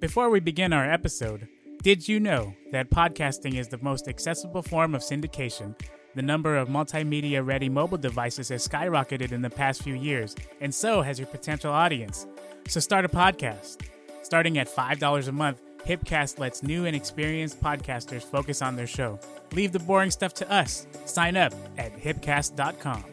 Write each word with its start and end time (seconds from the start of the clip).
Before 0.00 0.30
we 0.30 0.38
begin 0.38 0.72
our 0.72 0.88
episode, 0.88 1.48
did 1.82 2.06
you 2.06 2.20
know 2.20 2.54
that 2.70 2.88
podcasting 2.88 3.58
is 3.58 3.66
the 3.66 3.82
most 3.82 4.06
accessible 4.06 4.62
form 4.62 4.94
of 4.94 5.02
syndication? 5.02 5.74
The 6.14 6.22
number 6.22 6.56
of 6.56 6.68
multimedia 6.68 7.44
ready 7.44 7.68
mobile 7.68 7.98
devices 7.98 8.48
has 8.50 8.66
skyrocketed 8.66 9.32
in 9.32 9.42
the 9.42 9.50
past 9.50 9.82
few 9.82 9.94
years, 9.94 10.36
and 10.60 10.72
so 10.72 11.02
has 11.02 11.18
your 11.18 11.26
potential 11.26 11.72
audience. 11.72 12.28
So 12.68 12.78
start 12.78 13.06
a 13.06 13.08
podcast. 13.08 13.78
Starting 14.22 14.58
at 14.58 14.68
$5 14.68 15.26
a 15.26 15.32
month, 15.32 15.62
Hipcast 15.84 16.38
lets 16.38 16.62
new 16.62 16.86
and 16.86 16.94
experienced 16.94 17.60
podcasters 17.60 18.22
focus 18.22 18.62
on 18.62 18.76
their 18.76 18.86
show. 18.86 19.18
Leave 19.50 19.72
the 19.72 19.80
boring 19.80 20.12
stuff 20.12 20.32
to 20.34 20.48
us. 20.48 20.86
Sign 21.06 21.36
up 21.36 21.52
at 21.76 21.92
hipcast.com. 22.00 23.04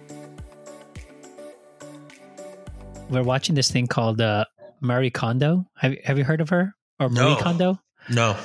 We're 3.09 3.23
watching 3.23 3.55
this 3.55 3.71
thing 3.71 3.87
called 3.87 4.21
uh, 4.21 4.45
Marie 4.81 5.09
Kondo. 5.09 5.65
Have 5.77 5.93
you, 5.93 5.99
have 6.03 6.17
you 6.17 6.23
heard 6.23 6.41
of 6.41 6.49
her 6.49 6.75
or 6.99 7.09
Marie 7.09 7.25
No. 7.25 7.35
Kondo? 7.37 7.79
No. 8.09 8.37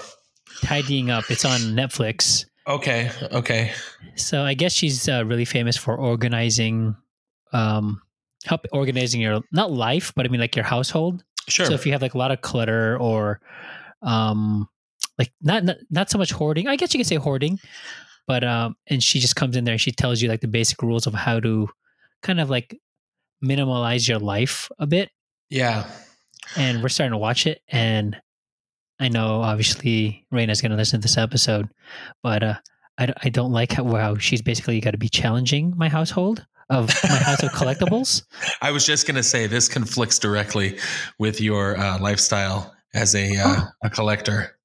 Tidying 0.62 1.11
up. 1.11 1.30
It's 1.30 1.45
on 1.45 1.61
Netflix. 1.61 2.45
Okay. 2.66 3.11
Okay. 3.33 3.73
So 4.16 4.43
I 4.43 4.55
guess 4.55 4.73
she's 4.73 5.09
uh, 5.09 5.25
really 5.27 5.45
famous 5.45 5.77
for 5.77 5.97
organizing, 5.97 6.97
um, 7.53 8.01
help 8.45 8.66
organizing 8.73 9.20
your 9.20 9.41
not 9.53 9.70
life, 9.70 10.12
but 10.15 10.27
I 10.27 10.29
mean 10.29 10.41
like 10.41 10.56
your 10.56 10.65
household. 10.65 11.25
Sure. 11.48 11.66
So 11.66 11.73
if 11.73 11.87
you 11.87 11.93
have 11.93 12.03
like 12.03 12.15
a 12.15 12.19
lot 12.19 12.31
of 12.31 12.41
clutter 12.42 12.97
or, 12.98 13.41
um, 14.03 14.69
like 15.19 15.33
not 15.42 15.65
not, 15.65 15.77
not 15.91 16.11
so 16.11 16.19
much 16.19 16.33
hoarding. 16.33 16.69
I 16.69 16.77
guess 16.77 16.95
you 16.95 16.98
can 16.98 17.05
say 17.05 17.17
hoarding, 17.17 17.59
but 18.27 18.45
um, 18.45 18.77
and 18.87 19.03
she 19.03 19.20
just 19.20 19.37
comes 19.37 19.56
in 19.56 19.65
there 19.65 19.73
and 19.73 19.81
she 19.81 19.92
tells 19.92 20.23
you 20.23 20.28
like 20.28 20.41
the 20.41 20.48
basic 20.48 20.81
rules 20.83 21.06
of 21.06 21.15
how 21.15 21.41
to 21.41 21.69
kind 22.23 22.41
of 22.41 22.48
like 22.51 22.78
minimalize 23.45 24.09
your 24.09 24.19
life 24.19 24.69
a 24.78 24.87
bit. 24.87 25.11
yeah. 25.48 25.91
And 26.57 26.83
we're 26.83 26.89
starting 26.89 27.12
to 27.12 27.19
watch 27.19 27.47
it 27.47 27.62
and 27.69 28.17
i 28.98 29.09
know 29.09 29.41
obviously 29.43 30.27
Raina's 30.33 30.61
going 30.61 30.71
to 30.71 30.77
listen 30.77 31.01
to 31.01 31.05
this 31.05 31.19
episode 31.19 31.69
but 32.23 32.42
uh 32.42 32.55
I, 32.98 33.14
I 33.23 33.28
don't 33.31 33.51
like 33.51 33.73
how, 33.73 33.84
how 33.97 34.19
she's 34.19 34.42
basically 34.42 34.79
got 34.81 34.91
to 34.91 34.98
be 34.98 35.09
challenging 35.09 35.73
my 35.77 35.89
household 35.89 36.45
of 36.70 36.89
my 37.03 37.17
house 37.17 37.42
of 37.42 37.51
collectibles. 37.51 38.23
I 38.62 38.70
was 38.70 38.87
just 38.87 39.06
gonna 39.06 39.25
say 39.25 39.47
this 39.47 39.69
conflicts 39.69 40.19
directly 40.19 40.79
with 41.19 41.41
your 41.41 41.77
uh, 41.77 41.98
lifestyle 41.98 42.75
as 42.95 43.14
a 43.14 43.36
uh, 43.36 43.62
a 43.83 43.91
collector. 43.91 44.57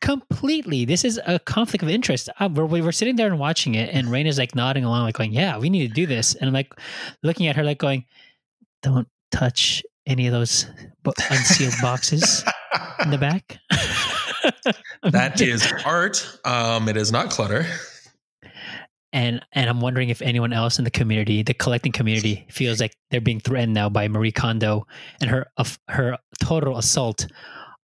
completely. 0.00 0.84
This 0.84 1.04
is 1.04 1.20
a 1.26 1.38
conflict 1.38 1.84
of 1.84 1.88
interest. 1.88 2.28
Uh, 2.40 2.48
where 2.48 2.66
we 2.66 2.80
were 2.82 2.90
sitting 2.90 3.14
there 3.14 3.28
and 3.28 3.38
watching 3.38 3.76
it 3.76 3.90
and 3.92 4.08
Raina's 4.08 4.36
like 4.36 4.54
nodding 4.56 4.84
along 4.84 5.04
like 5.04 5.14
going 5.14 5.32
yeah 5.32 5.58
we 5.58 5.70
need 5.70 5.86
to 5.86 5.94
do 5.94 6.06
this. 6.06 6.34
And 6.34 6.48
i'm 6.48 6.54
like 6.54 6.74
looking 7.22 7.46
at 7.46 7.56
her 7.56 7.62
like 7.62 7.78
going 7.78 8.04
don't 8.82 9.06
touch 9.30 9.84
any 10.06 10.26
of 10.26 10.32
those 10.32 10.66
unsealed 11.30 11.74
boxes 11.80 12.44
in 13.02 13.10
the 13.10 13.18
back 13.18 13.58
that 15.02 15.40
is 15.40 15.70
art. 15.84 16.38
Um, 16.44 16.88
it 16.88 16.96
is 16.96 17.12
not 17.12 17.30
clutter. 17.30 17.66
and 19.12 19.44
and 19.52 19.68
I'm 19.68 19.80
wondering 19.80 20.08
if 20.08 20.22
anyone 20.22 20.52
else 20.52 20.78
in 20.78 20.84
the 20.84 20.90
community, 20.90 21.42
the 21.42 21.54
collecting 21.54 21.92
community, 21.92 22.46
feels 22.50 22.80
like 22.80 22.94
they're 23.10 23.20
being 23.20 23.40
threatened 23.40 23.74
now 23.74 23.88
by 23.88 24.08
Marie 24.08 24.32
Kondo 24.32 24.86
and 25.20 25.30
her 25.30 25.46
of 25.56 25.78
her 25.88 26.18
total 26.42 26.78
assault 26.78 27.26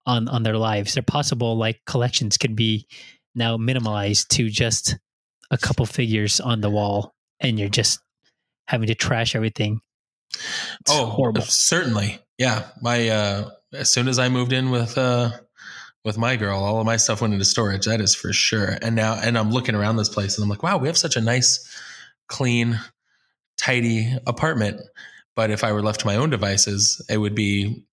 on 0.05 0.27
on 0.27 0.43
their 0.43 0.57
lives. 0.57 0.93
Their 0.93 1.03
possible 1.03 1.57
like 1.57 1.81
collections 1.85 2.37
could 2.37 2.55
be 2.55 2.87
now 3.35 3.57
minimalized 3.57 4.27
to 4.29 4.49
just 4.49 4.97
a 5.51 5.57
couple 5.57 5.85
figures 5.85 6.39
on 6.39 6.61
the 6.61 6.69
wall, 6.69 7.13
and 7.39 7.59
you're 7.59 7.69
just 7.69 7.99
having 8.67 8.87
to 8.87 8.95
trash 8.95 9.35
everything. 9.35 9.81
It's 10.81 10.91
oh, 10.91 11.05
horrible. 11.05 11.41
certainly. 11.41 12.19
Yeah. 12.37 12.67
My 12.81 13.09
uh, 13.09 13.49
as 13.73 13.89
soon 13.89 14.07
as 14.07 14.19
I 14.19 14.29
moved 14.29 14.53
in 14.53 14.69
with 14.69 14.97
uh, 14.97 15.31
with 16.05 16.17
my 16.17 16.35
girl, 16.35 16.63
all 16.63 16.79
of 16.79 16.85
my 16.85 16.97
stuff 16.97 17.21
went 17.21 17.33
into 17.33 17.45
storage. 17.45 17.85
That 17.85 17.99
is 17.99 18.15
for 18.15 18.31
sure. 18.31 18.77
And 18.81 18.95
now, 18.95 19.19
and 19.21 19.37
I'm 19.37 19.51
looking 19.51 19.75
around 19.75 19.97
this 19.97 20.09
place, 20.09 20.37
and 20.37 20.43
I'm 20.43 20.49
like, 20.49 20.63
wow, 20.63 20.77
we 20.77 20.87
have 20.87 20.97
such 20.97 21.17
a 21.17 21.21
nice, 21.21 21.67
clean, 22.27 22.79
tidy 23.57 24.15
apartment. 24.25 24.81
But 25.35 25.51
if 25.51 25.63
I 25.63 25.73
were 25.73 25.83
left 25.83 25.99
to 26.01 26.05
my 26.05 26.15
own 26.15 26.29
devices, 26.29 27.05
it 27.09 27.17
would 27.17 27.35
be, 27.35 27.83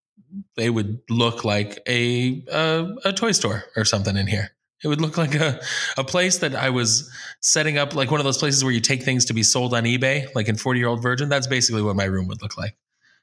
they 0.57 0.71
would 0.71 1.01
look 1.11 1.45
like 1.45 1.81
a 1.89 2.45
a, 2.51 2.95
a 3.05 3.13
toy 3.13 3.33
store 3.33 3.65
or 3.77 3.85
something 3.85 4.17
in 4.17 4.27
here. 4.27 4.54
It 4.85 4.89
would 4.89 5.01
look 5.01 5.17
like 5.17 5.35
a, 5.35 5.61
a 5.97 6.05
place 6.05 6.39
that 6.39 6.55
I 6.55 6.71
was 6.71 7.11
setting 7.41 7.79
up, 7.79 7.95
like 7.95 8.11
one 8.11 8.21
of 8.21 8.25
those 8.25 8.39
places 8.39 8.63
where 8.63 8.73
you 8.73 8.81
take 8.81 9.03
things 9.03 9.25
to 9.27 9.33
be 9.35 9.43
sold 9.43 9.73
on 9.75 9.85
eBay, 9.85 10.27
like 10.35 10.49
in 10.49 10.57
40 10.57 10.79
year 10.79 10.89
old 10.89 11.03
virgin. 11.03 11.29
That's 11.29 11.47
basically 11.47 11.83
what 11.83 11.97
my 11.97 12.05
room 12.05 12.29
would 12.29 12.43
look 12.43 12.57
like. 12.59 12.77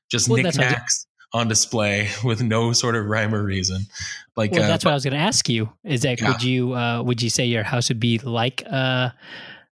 Just 0.10 0.28
Well, 0.28 0.42
that's 0.44 0.58
what 0.58 0.64
I 0.66 0.68
was- 0.68 0.72
knickknacks 0.74 1.08
on 1.34 1.48
display 1.48 2.10
with 2.26 2.42
no 2.42 2.74
sort 2.74 2.96
of 2.96 3.06
rhyme 3.06 3.34
or 3.34 3.44
reason. 3.44 3.84
Like, 4.36 4.52
Well, 4.52 4.64
uh, 4.64 4.68
that's 4.68 4.84
what 4.84 4.92
I 4.92 4.96
was 4.96 5.04
going 5.06 5.14
to 5.14 5.20
ask 5.20 5.48
you. 5.48 5.70
Is 5.86 6.02
that 6.02 6.20
Yeah. 6.20 6.30
would 6.32 6.44
you 6.44 6.74
uh, 6.74 7.02
would 7.04 7.22
you 7.22 7.30
say 7.30 7.46
your 7.46 7.64
house 7.64 7.90
would 7.90 8.00
be 8.00 8.18
like 8.18 8.64
uh, 8.70 9.12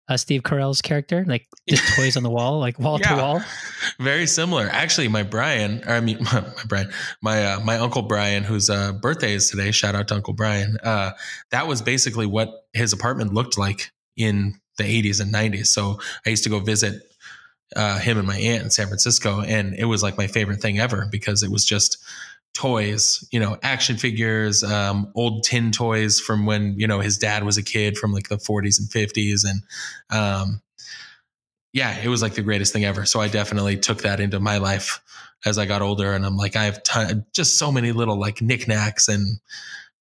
uh, 0.09 0.18
Steve 0.18 0.42
Carell's 0.42 0.81
character, 0.81 1.24
like 1.28 1.47
just 1.70 1.96
toys 1.96 2.18
on 2.18 2.24
the 2.24 2.30
wall, 2.30 2.59
like 2.59 2.78
wall 2.80 3.00
Yeah. 3.00 3.16
to 3.16 3.22
wall? 3.22 3.44
Very 4.00 4.28
similar. 4.28 4.68
Actually, 4.72 5.08
my 5.08 5.24
Brian, 5.24 5.81
or 5.88 5.94
I 5.94 6.00
mean, 6.02 6.18
my, 6.34 6.44
Brian, 6.68 6.92
my 7.22 7.46
uh, 7.53 7.59
my 7.62 7.78
uncle 7.78 8.02
Brian, 8.02 8.44
whose 8.44 8.70
uh, 8.70 8.92
birthday 8.94 9.34
is 9.34 9.50
today. 9.50 9.72
Shout 9.72 9.96
out 9.96 10.08
to 10.09 10.16
Uncle 10.16 10.34
Brian. 10.34 10.78
Uh, 10.84 11.12
that 11.52 11.68
was 11.68 11.81
basically 11.81 12.25
what 12.25 12.50
his 12.74 12.92
apartment 12.92 13.34
looked 13.34 13.58
like 13.58 13.92
in 14.18 14.59
the 14.78 14.84
80s 14.84 15.22
and 15.22 15.34
90s. 15.34 15.68
So 15.68 16.00
I 16.26 16.30
used 16.30 16.44
to 16.46 16.50
go 16.50 16.59
visit 16.59 17.03
uh, 17.76 18.00
him 18.00 18.18
and 18.18 18.26
my 18.28 18.38
aunt 18.38 18.64
in 18.64 18.70
San 18.72 18.88
Francisco, 18.88 19.41
and 19.41 19.76
it 19.76 19.86
was 19.86 20.02
like 20.02 20.18
my 20.18 20.28
favorite 20.28 20.62
thing 20.62 20.80
ever 20.80 21.08
because 21.12 21.44
it 21.44 21.52
was 21.52 21.66
just 21.66 21.97
toys, 22.54 23.28
you 23.32 23.40
know, 23.40 23.58
action 23.64 23.98
figures, 23.98 24.64
um, 24.64 25.12
old 25.16 25.44
tin 25.44 25.72
toys 25.72 26.20
from 26.20 26.46
when 26.46 26.78
you 26.78 26.88
know 26.88 27.00
his 27.00 27.18
dad 27.18 27.44
was 27.44 27.58
a 27.58 27.64
kid 27.64 27.98
from 27.98 28.12
like 28.12 28.30
the 28.30 28.38
40s 28.38 28.80
and 28.80 28.90
50s, 28.90 29.46
and 29.46 29.62
um, 30.10 30.62
yeah, 31.74 31.98
it 32.00 32.08
was 32.08 32.22
like 32.22 32.34
the 32.34 32.42
greatest 32.42 32.74
thing 32.74 32.86
ever. 32.86 33.06
So 33.06 33.22
I 33.22 33.28
definitely 33.28 33.78
took 33.78 34.02
that 34.02 34.20
into 34.20 34.40
my 34.40 34.58
life 34.58 35.02
as 35.46 35.58
I 35.58 35.66
got 35.66 35.82
older, 35.82 36.14
and 36.14 36.26
I'm 36.26 36.38
like, 36.38 36.56
I 36.56 36.66
have 36.66 36.84
ton, 36.84 37.26
just 37.34 37.58
so 37.58 37.72
many 37.72 37.92
little 37.92 38.20
like 38.20 38.42
knickknacks 38.42 39.08
and 39.08 39.40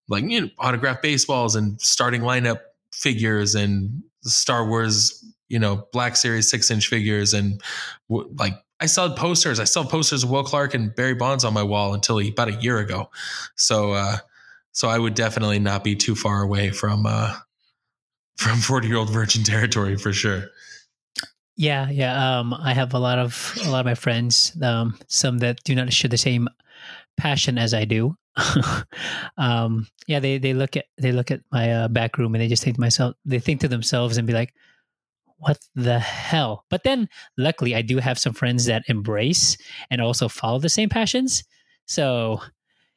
like 0.08 0.24
you 0.24 0.40
know 0.40 0.48
autographed 0.58 1.02
baseballs 1.02 1.54
and 1.54 1.80
starting 1.80 2.22
lineup 2.22 2.60
figures 2.92 3.54
and 3.54 4.02
Star 4.22 4.66
Wars, 4.66 5.24
you 5.48 5.58
know, 5.58 5.86
Black 5.92 6.16
Series 6.16 6.50
six 6.50 6.70
inch 6.70 6.88
figures 6.88 7.34
and 7.34 7.62
w- 8.08 8.28
like 8.38 8.54
I 8.80 8.86
saw 8.86 9.12
posters. 9.14 9.58
I 9.58 9.64
saw 9.64 9.84
posters 9.84 10.24
of 10.24 10.30
Will 10.30 10.44
Clark 10.44 10.74
and 10.74 10.94
Barry 10.94 11.14
Bonds 11.14 11.44
on 11.44 11.52
my 11.52 11.62
wall 11.62 11.94
until 11.94 12.20
about 12.20 12.48
a 12.48 12.54
year 12.54 12.78
ago. 12.78 13.10
So, 13.56 13.92
uh, 13.92 14.18
so 14.72 14.88
I 14.88 14.98
would 14.98 15.14
definitely 15.14 15.58
not 15.58 15.82
be 15.82 15.96
too 15.96 16.14
far 16.14 16.42
away 16.42 16.70
from 16.70 17.06
uh, 17.06 17.34
from 18.36 18.58
forty 18.58 18.88
year 18.88 18.96
old 18.96 19.10
virgin 19.10 19.42
territory 19.42 19.96
for 19.96 20.12
sure. 20.12 20.44
Yeah, 21.56 21.90
yeah. 21.90 22.38
Um, 22.38 22.54
I 22.54 22.72
have 22.72 22.94
a 22.94 22.98
lot 22.98 23.18
of 23.18 23.58
a 23.64 23.70
lot 23.70 23.80
of 23.80 23.86
my 23.86 23.96
friends, 23.96 24.56
um, 24.62 24.96
some 25.08 25.38
that 25.38 25.62
do 25.64 25.74
not 25.74 25.92
share 25.92 26.08
the 26.08 26.16
same 26.16 26.48
passion 27.16 27.58
as 27.58 27.74
I 27.74 27.84
do. 27.84 28.16
um, 29.36 29.88
yeah, 30.06 30.20
they 30.20 30.38
they 30.38 30.54
look 30.54 30.76
at 30.76 30.84
they 30.98 31.10
look 31.10 31.32
at 31.32 31.40
my 31.50 31.72
uh, 31.72 31.88
back 31.88 32.16
room 32.16 32.34
and 32.34 32.40
they 32.40 32.46
just 32.46 32.62
think 32.62 32.76
to 32.76 32.80
myself, 32.80 33.16
they 33.24 33.40
think 33.40 33.60
to 33.62 33.68
themselves 33.68 34.18
and 34.18 34.26
be 34.26 34.32
like, 34.32 34.54
"What 35.38 35.58
the 35.74 35.98
hell?" 35.98 36.64
But 36.70 36.84
then, 36.84 37.08
luckily, 37.36 37.74
I 37.74 37.82
do 37.82 37.98
have 37.98 38.18
some 38.18 38.34
friends 38.34 38.66
that 38.66 38.84
embrace 38.88 39.56
and 39.90 40.00
also 40.00 40.28
follow 40.28 40.58
the 40.58 40.68
same 40.68 40.88
passions. 40.88 41.44
So 41.86 42.40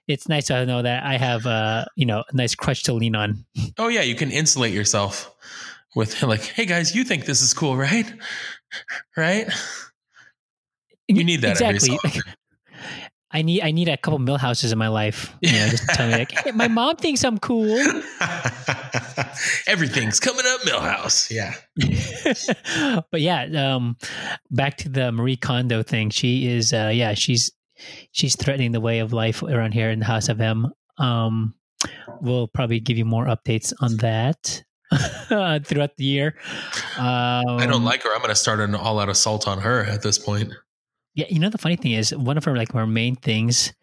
it's 0.08 0.28
nice 0.28 0.48
to 0.48 0.66
know 0.66 0.82
that 0.82 1.04
I 1.04 1.18
have 1.18 1.46
a 1.46 1.88
you 1.96 2.06
know 2.06 2.24
a 2.30 2.36
nice 2.36 2.56
crutch 2.56 2.84
to 2.84 2.94
lean 2.94 3.16
on. 3.16 3.46
Oh 3.78 3.88
yeah, 3.88 4.02
you 4.02 4.16
can 4.16 4.32
insulate 4.32 4.74
yourself 4.74 5.34
with 5.96 6.22
like, 6.24 6.42
hey 6.42 6.66
guys, 6.66 6.96
you 6.96 7.04
think 7.04 7.26
this 7.26 7.42
is 7.42 7.54
cool, 7.54 7.78
right? 7.78 8.12
Right? 9.18 9.52
You 11.10 11.26
need 11.26 11.42
that 11.42 11.60
exactly. 11.60 12.00
I 13.34 13.42
need 13.42 13.62
I 13.62 13.72
need 13.72 13.88
a 13.88 13.98
couple 13.98 14.20
Milhouses 14.20 14.72
in 14.72 14.78
my 14.78 14.90
life. 14.90 15.34
You 15.42 15.54
know, 15.54 15.68
just 15.70 15.88
tell 15.90 16.08
me 16.08 16.14
like, 16.14 16.32
hey, 16.32 16.52
my 16.52 16.68
mom 16.68 16.98
thinks 16.98 17.24
I'm 17.24 17.38
cool. 17.38 17.66
Everything's 19.68 20.20
coming 20.20 20.46
up, 20.46 20.62
Milhouse. 20.62 21.32
Yeah. 21.32 21.56
but 23.12 23.22
yeah, 23.22 23.74
um, 23.74 23.98
back 24.50 24.78
to 24.78 24.90
the 24.90 25.12
Marie 25.12 25.38
Kondo 25.38 25.82
thing. 25.82 26.10
She 26.10 26.48
is, 26.48 26.74
uh, 26.74 26.92
yeah, 26.94 27.14
she's 27.14 27.52
she's 28.12 28.36
threatening 28.36 28.74
the 28.74 28.82
way 28.82 29.00
of 29.00 29.14
life 29.14 29.42
around 29.44 29.74
here 29.74 29.90
in 29.90 30.00
the 30.00 30.06
House 30.06 30.28
of 30.28 30.42
M. 30.42 30.68
Um, 30.98 31.56
we'll 32.20 32.48
probably 32.48 32.80
give 32.80 32.98
you 32.98 33.06
more 33.06 33.26
updates 33.26 33.74
on 33.80 33.98
that 33.98 34.64
throughout 35.66 35.96
the 35.98 36.04
year. 36.04 36.36
Um, 36.98 37.58
I 37.58 37.66
don't 37.66 37.86
like 37.86 38.04
her. 38.04 38.10
I'm 38.14 38.20
going 38.20 38.30
to 38.30 38.36
start 38.36 38.60
an 38.60 38.76
all 38.76 39.00
out 39.00 39.10
assault 39.10 39.48
on 39.48 39.60
her 39.60 39.86
at 39.86 40.02
this 40.02 40.20
point. 40.20 40.52
Yeah, 41.16 41.26
you 41.30 41.40
know 41.40 41.50
the 41.50 41.58
funny 41.58 41.76
thing 41.76 41.92
is 41.92 42.16
one 42.16 42.38
of 42.38 42.46
her 42.46 42.56
like 42.56 42.72
her 42.72 42.88
main 42.88 43.16
things 43.16 43.74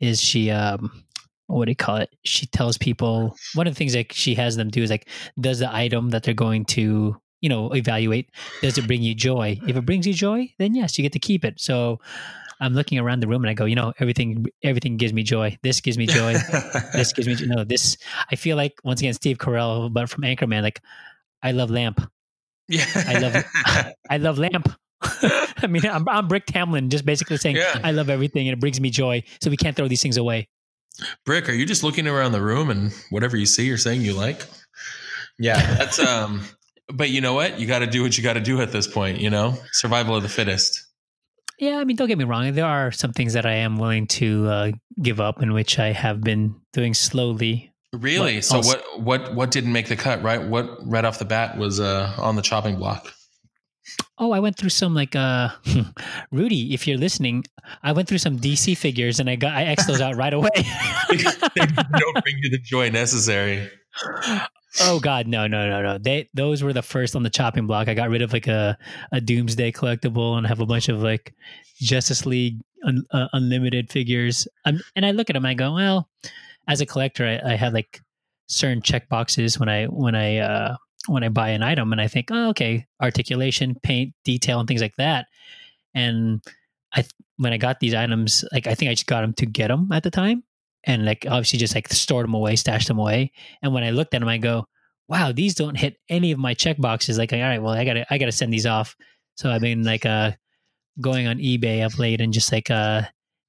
is 0.00 0.20
she 0.20 0.50
um 0.50 1.04
what 1.46 1.66
do 1.66 1.70
you 1.70 1.76
call 1.76 1.96
it? 1.96 2.10
She 2.24 2.46
tells 2.46 2.78
people 2.78 3.36
one 3.54 3.66
of 3.66 3.74
the 3.74 3.78
things 3.78 3.92
that 3.92 4.12
she 4.12 4.34
has 4.34 4.56
them 4.56 4.70
do 4.70 4.82
is 4.82 4.90
like 4.90 5.08
does 5.40 5.58
the 5.58 5.72
item 5.74 6.10
that 6.10 6.22
they're 6.22 6.34
going 6.34 6.64
to 6.66 7.16
you 7.40 7.48
know 7.48 7.70
evaluate 7.72 8.30
does 8.62 8.78
it 8.78 8.86
bring 8.86 9.02
you 9.02 9.14
joy? 9.14 9.58
If 9.66 9.76
it 9.76 9.86
brings 9.86 10.06
you 10.06 10.14
joy, 10.14 10.52
then 10.58 10.74
yes, 10.74 10.98
you 10.98 11.02
get 11.02 11.12
to 11.12 11.18
keep 11.18 11.44
it. 11.44 11.60
So 11.60 12.00
I'm 12.60 12.74
looking 12.74 12.98
around 12.98 13.20
the 13.20 13.28
room 13.28 13.42
and 13.42 13.50
I 13.50 13.54
go, 13.54 13.64
you 13.64 13.74
know, 13.74 13.92
everything 13.98 14.46
everything 14.62 14.96
gives 14.96 15.12
me 15.12 15.22
joy. 15.22 15.58
This 15.62 15.80
gives 15.80 15.98
me 15.98 16.06
joy. 16.06 16.34
this 16.94 17.12
gives 17.12 17.26
me 17.28 17.34
you 17.34 17.48
know 17.48 17.64
this. 17.64 17.96
I 18.30 18.36
feel 18.36 18.56
like 18.56 18.74
once 18.84 19.00
again 19.00 19.14
Steve 19.14 19.38
Carell, 19.38 19.92
but 19.92 20.08
from 20.08 20.22
Anchorman, 20.22 20.62
like 20.62 20.80
I 21.42 21.52
love 21.52 21.70
Lamp. 21.70 22.00
Yeah. 22.68 22.86
I 22.94 23.18
love 23.18 23.44
I 24.10 24.16
love 24.18 24.38
Lamp. 24.38 24.68
I 25.62 25.66
mean, 25.68 25.84
I'm, 25.86 26.08
I'm 26.08 26.28
Brick 26.28 26.46
Tamland, 26.46 26.88
just 26.88 27.04
basically 27.04 27.36
saying 27.36 27.56
Yeah. 27.56 27.80
I 27.82 27.92
love 27.92 28.08
everything 28.10 28.48
and 28.48 28.56
it 28.56 28.60
brings 28.60 28.80
me 28.80 28.90
joy. 28.90 29.22
So 29.40 29.50
we 29.50 29.56
can't 29.56 29.76
throw 29.76 29.88
these 29.88 30.02
things 30.02 30.16
away. 30.16 30.48
Brick, 31.24 31.48
are 31.48 31.52
you 31.52 31.64
just 31.66 31.82
looking 31.82 32.06
around 32.06 32.32
the 32.32 32.42
room 32.42 32.70
and 32.70 32.92
whatever 33.10 33.36
you 33.36 33.46
see, 33.46 33.66
you're 33.66 33.78
saying 33.78 34.02
you 34.02 34.12
like? 34.12 34.42
Yeah, 35.38 35.56
that's 35.76 35.98
um. 35.98 36.42
But 36.92 37.08
you 37.10 37.20
know 37.20 37.32
what? 37.32 37.58
You 37.58 37.66
got 37.66 37.78
to 37.78 37.86
do 37.86 38.02
what 38.02 38.18
you 38.18 38.22
got 38.24 38.34
to 38.34 38.40
do 38.40 38.60
at 38.60 38.72
this 38.72 38.86
point. 38.86 39.18
You 39.18 39.30
know, 39.30 39.56
survival 39.72 40.14
of 40.16 40.22
the 40.22 40.28
fittest. 40.28 40.84
Yeah, 41.58 41.78
I 41.78 41.84
mean, 41.84 41.96
don't 41.96 42.08
get 42.08 42.18
me 42.18 42.24
wrong. 42.24 42.52
There 42.52 42.66
are 42.66 42.90
some 42.92 43.12
things 43.12 43.32
that 43.34 43.46
I 43.46 43.54
am 43.54 43.78
willing 43.78 44.06
to 44.08 44.46
uh, 44.48 44.72
give 45.00 45.20
up, 45.20 45.40
in 45.42 45.52
which 45.52 45.78
I 45.78 45.92
have 45.92 46.20
been 46.20 46.56
doing 46.72 46.92
slowly. 46.92 47.72
Really? 47.92 48.42
So 48.42 48.56
also- 48.56 48.78
what? 48.78 49.00
What? 49.00 49.34
What 49.34 49.50
didn't 49.50 49.72
make 49.72 49.88
the 49.88 49.96
cut? 49.96 50.22
Right? 50.22 50.42
What 50.42 50.68
right 50.86 51.04
off 51.04 51.18
the 51.18 51.24
bat 51.24 51.56
was 51.56 51.80
uh 51.80 52.12
on 52.18 52.36
the 52.36 52.42
chopping 52.42 52.76
block? 52.76 53.12
Oh, 54.22 54.30
I 54.30 54.38
went 54.38 54.56
through 54.56 54.70
some 54.70 54.94
like 54.94 55.16
uh 55.16 55.48
Rudy, 56.30 56.72
if 56.72 56.86
you're 56.86 56.96
listening, 56.96 57.42
I 57.82 57.90
went 57.90 58.08
through 58.08 58.18
some 58.18 58.38
DC 58.38 58.76
figures 58.76 59.18
and 59.18 59.28
I 59.28 59.34
got 59.34 59.52
I 59.52 59.64
X 59.64 59.84
those 59.86 60.00
out 60.00 60.14
right 60.14 60.32
away. 60.32 60.48
they 60.54 61.66
don't 61.98 62.22
bring 62.22 62.38
you 62.40 62.48
the 62.48 62.60
joy 62.62 62.88
necessary. 62.90 63.68
oh 64.80 65.00
god, 65.00 65.26
no, 65.26 65.48
no, 65.48 65.68
no, 65.68 65.82
no. 65.82 65.98
They 65.98 66.28
those 66.34 66.62
were 66.62 66.72
the 66.72 66.82
first 66.82 67.16
on 67.16 67.24
the 67.24 67.30
chopping 67.30 67.66
block. 67.66 67.88
I 67.88 67.94
got 67.94 68.10
rid 68.10 68.22
of 68.22 68.32
like 68.32 68.46
a 68.46 68.78
a 69.10 69.20
Doomsday 69.20 69.72
collectible 69.72 70.38
and 70.38 70.46
have 70.46 70.60
a 70.60 70.66
bunch 70.66 70.88
of 70.88 71.02
like 71.02 71.34
Justice 71.80 72.24
League 72.24 72.60
un, 72.84 73.04
uh, 73.10 73.26
unlimited 73.32 73.90
figures. 73.90 74.46
Um, 74.64 74.80
and 74.94 75.04
I 75.04 75.10
look 75.10 75.30
at 75.30 75.34
them, 75.34 75.44
I 75.44 75.54
go, 75.54 75.74
well, 75.74 76.08
as 76.68 76.80
a 76.80 76.86
collector, 76.86 77.26
I, 77.26 77.54
I 77.54 77.56
have 77.56 77.72
like 77.72 78.00
certain 78.46 78.82
check 78.82 79.08
boxes 79.08 79.58
when 79.58 79.68
I 79.68 79.86
when 79.86 80.14
I 80.14 80.38
uh 80.38 80.76
when 81.06 81.24
I 81.24 81.28
buy 81.28 81.50
an 81.50 81.62
item, 81.62 81.92
and 81.92 82.00
I 82.00 82.08
think, 82.08 82.28
oh, 82.30 82.50
okay, 82.50 82.86
articulation, 83.00 83.76
paint, 83.82 84.14
detail, 84.24 84.60
and 84.60 84.68
things 84.68 84.82
like 84.82 84.96
that. 84.96 85.26
And 85.94 86.42
I 86.94 87.04
when 87.36 87.52
I 87.52 87.56
got 87.56 87.80
these 87.80 87.94
items, 87.94 88.44
like 88.52 88.66
I 88.66 88.74
think 88.74 88.90
I 88.90 88.94
just 88.94 89.06
got 89.06 89.22
them 89.22 89.34
to 89.34 89.46
get 89.46 89.68
them 89.68 89.90
at 89.92 90.02
the 90.02 90.10
time, 90.10 90.44
and 90.84 91.04
like 91.04 91.26
obviously 91.28 91.58
just 91.58 91.74
like 91.74 91.88
stored 91.88 92.24
them 92.24 92.34
away, 92.34 92.56
stashed 92.56 92.88
them 92.88 92.98
away. 92.98 93.32
And 93.62 93.72
when 93.74 93.84
I 93.84 93.90
looked 93.90 94.14
at 94.14 94.20
them, 94.20 94.28
I 94.28 94.38
go, 94.38 94.66
wow, 95.08 95.32
these 95.32 95.54
don't 95.54 95.76
hit 95.76 95.96
any 96.08 96.32
of 96.32 96.38
my 96.38 96.54
check 96.54 96.78
boxes. 96.78 97.18
Like, 97.18 97.32
all 97.32 97.40
right, 97.40 97.62
well, 97.62 97.74
I 97.74 97.84
gotta 97.84 98.06
I 98.12 98.18
gotta 98.18 98.32
send 98.32 98.52
these 98.52 98.66
off. 98.66 98.96
So 99.36 99.50
I've 99.50 99.60
been 99.60 99.82
like 99.84 100.06
uh 100.06 100.32
going 101.00 101.26
on 101.26 101.38
eBay 101.38 101.84
of 101.84 101.98
late 101.98 102.20
and 102.20 102.32
just 102.32 102.52
like 102.52 102.70
uh 102.70 103.02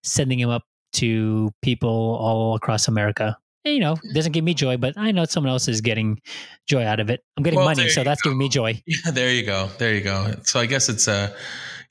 sending 0.04 0.40
them 0.40 0.50
up 0.50 0.64
to 0.94 1.52
people 1.62 1.90
all 1.90 2.56
across 2.56 2.88
America. 2.88 3.38
And, 3.66 3.74
you 3.74 3.80
know, 3.80 3.94
it 4.04 4.14
doesn't 4.14 4.34
give 4.34 4.44
me 4.44 4.54
joy, 4.54 4.78
but 4.78 4.98
I 4.98 5.12
know 5.12 5.26
someone 5.26 5.52
else 5.52 5.68
is 5.68 5.82
getting 5.82 6.20
joy 6.68 6.86
out 6.86 7.00
of 7.00 7.10
it. 7.10 7.22
I'm 7.38 7.44
getting 7.44 7.58
Well, 7.58 7.68
money, 7.68 7.88
so 7.90 8.04
that's 8.04 8.22
giving 8.22 8.38
me 8.38 8.50
joy. 8.50 8.82
Yeah, 8.88 9.12
there 9.12 9.32
you 9.32 9.46
go. 9.46 9.70
There 9.78 9.94
you 9.94 10.02
go. 10.02 10.36
So 10.44 10.60
I 10.60 10.66
guess 10.66 10.90
it's 10.90 11.08
uh 11.08 11.34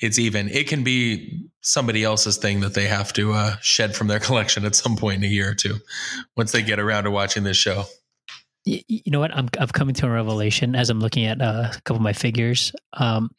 it's 0.03 0.19
even. 0.19 0.49
It 0.49 0.69
can 0.69 0.83
be 0.83 1.47
somebody 1.61 2.03
else's 2.03 2.37
thing 2.37 2.61
that 2.61 2.75
they 2.75 2.89
have 2.89 3.13
to 3.15 3.33
uh, 3.33 3.57
shed 3.61 3.95
from 3.95 4.09
their 4.09 4.19
collection 4.29 4.65
at 4.65 4.75
some 4.75 4.97
point 4.97 5.19
in 5.19 5.31
a 5.31 5.33
year 5.33 5.51
or 5.51 5.55
two, 5.55 5.77
once 6.37 6.53
they 6.53 6.63
get 6.63 6.81
around 6.81 7.05
to 7.05 7.11
watching 7.11 7.45
this 7.45 7.57
show. 7.57 7.85
Y- 8.65 8.85
y- 8.89 9.01
you 9.05 9.11
know 9.13 9.19
what? 9.21 9.35
I'm 9.37 9.49
I've 9.59 9.73
come 9.73 9.93
to 9.93 10.07
a 10.07 10.11
revelation 10.11 10.75
as 10.77 10.89
I'm 10.89 11.01
looking 11.01 11.25
at 11.25 11.41
uh, 11.43 11.71
a 11.77 11.81
couple 11.83 11.97
of 11.97 12.03
my 12.03 12.13
figures. 12.13 12.73
Um, 12.93 13.31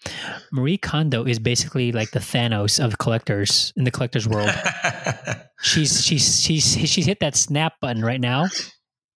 Marie 0.51 0.77
Kondo 0.77 1.23
is 1.23 1.39
basically 1.39 1.91
like 1.93 2.11
the 2.11 2.19
Thanos 2.19 2.83
of 2.83 2.97
collectors 2.97 3.71
in 3.77 3.85
the 3.85 3.91
collectors 3.91 4.27
world. 4.27 4.49
she's 5.61 6.03
she's 6.05 6.41
she's 6.41 6.65
she's 6.89 7.05
hit 7.05 7.19
that 7.21 7.35
snap 7.37 7.73
button 7.79 8.03
right 8.03 8.19
now 8.19 8.47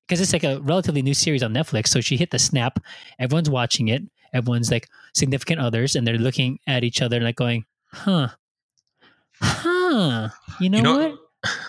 because 0.07 0.21
it's 0.21 0.31
like 0.31 0.45
a 0.45 0.61
relatively 0.61 1.01
new 1.01 1.13
series 1.13 1.43
on 1.43 1.53
Netflix. 1.53 1.87
So 1.89 1.99
she 1.99 2.15
hit 2.15 2.31
the 2.31 2.39
snap. 2.39 2.79
Everyone's 3.19 3.49
watching 3.49 3.89
it. 3.89 4.01
Everyone's 4.33 4.71
like 4.71 4.87
significant 5.13 5.59
others, 5.59 5.95
and 5.95 6.07
they're 6.07 6.17
looking 6.17 6.59
at 6.67 6.83
each 6.85 7.01
other 7.01 7.17
and 7.17 7.25
like 7.25 7.35
going, 7.35 7.65
"Huh, 7.91 8.29
huh." 9.41 10.29
You 10.59 10.69
know, 10.69 10.77
You 10.77 10.83
know- 10.83 10.97
what? 11.09 11.19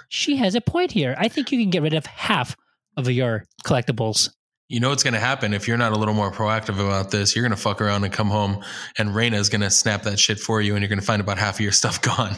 She 0.08 0.37
has 0.37 0.55
a 0.55 0.61
point 0.61 0.91
here. 0.93 1.14
I 1.19 1.29
think 1.29 1.52
you 1.52 1.58
can 1.61 1.70
get 1.70 1.82
rid 1.82 1.94
of 1.94 2.06
half 2.06 2.56
of 2.99 3.11
your 3.11 3.47
collectibles. 3.65 4.31
You 4.69 4.81
know 4.81 4.91
what's 4.91 5.03
going 5.03 5.15
to 5.15 5.21
happen 5.21 5.55
if 5.55 5.67
you're 5.67 5.79
not 5.79 5.93
a 5.93 5.97
little 5.97 6.12
more 6.12 6.31
proactive 6.31 6.75
about 6.75 7.11
this? 7.11 7.35
You're 7.35 7.43
going 7.43 7.56
to 7.56 7.62
fuck 7.62 7.81
around 7.81 8.05
and 8.05 8.12
come 8.12 8.29
home, 8.29 8.62
and 8.99 9.11
Raina's 9.11 9.49
going 9.49 9.62
to 9.62 9.71
snap 9.71 10.03
that 10.03 10.19
shit 10.19 10.39
for 10.39 10.61
you, 10.61 10.75
and 10.75 10.83
you're 10.83 10.91
going 10.91 11.00
to 11.00 11.05
find 11.05 11.23
about 11.23 11.39
half 11.39 11.55
of 11.55 11.61
your 11.61 11.73
stuff 11.73 12.03
gone. 12.03 12.37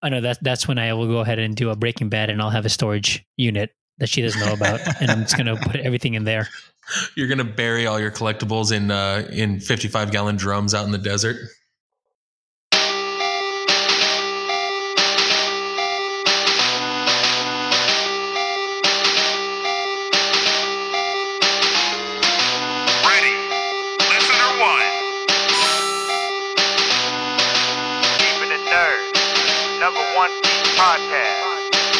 I 0.00 0.08
know 0.08 0.20
that 0.22 0.38
that's 0.40 0.66
when 0.66 0.78
I 0.78 0.94
will 0.94 1.08
go 1.08 1.18
ahead 1.18 1.38
and 1.40 1.54
do 1.54 1.68
a 1.70 1.76
Breaking 1.76 2.08
Bad, 2.08 2.30
and 2.30 2.40
I'll 2.40 2.50
have 2.50 2.64
a 2.64 2.70
storage 2.70 3.26
unit 3.36 3.72
that 3.98 4.08
she 4.08 4.22
doesn't 4.22 4.40
know 4.40 4.52
about, 4.52 4.80
and 5.02 5.10
I'm 5.10 5.22
just 5.22 5.36
gonna 5.36 5.56
put 5.56 5.76
everything 5.84 6.14
in 6.14 6.24
there. 6.24 6.48
You're 7.16 7.28
going 7.28 7.38
to 7.38 7.44
bury 7.44 7.86
all 7.86 8.00
your 8.00 8.10
collectibles 8.10 8.72
in 8.72 8.90
uh, 8.90 9.28
in 9.30 9.60
55 9.60 10.10
gallon 10.10 10.36
drums 10.36 10.72
out 10.72 10.86
in 10.86 10.92
the 10.92 10.96
desert. 10.96 11.36
One 30.78 31.00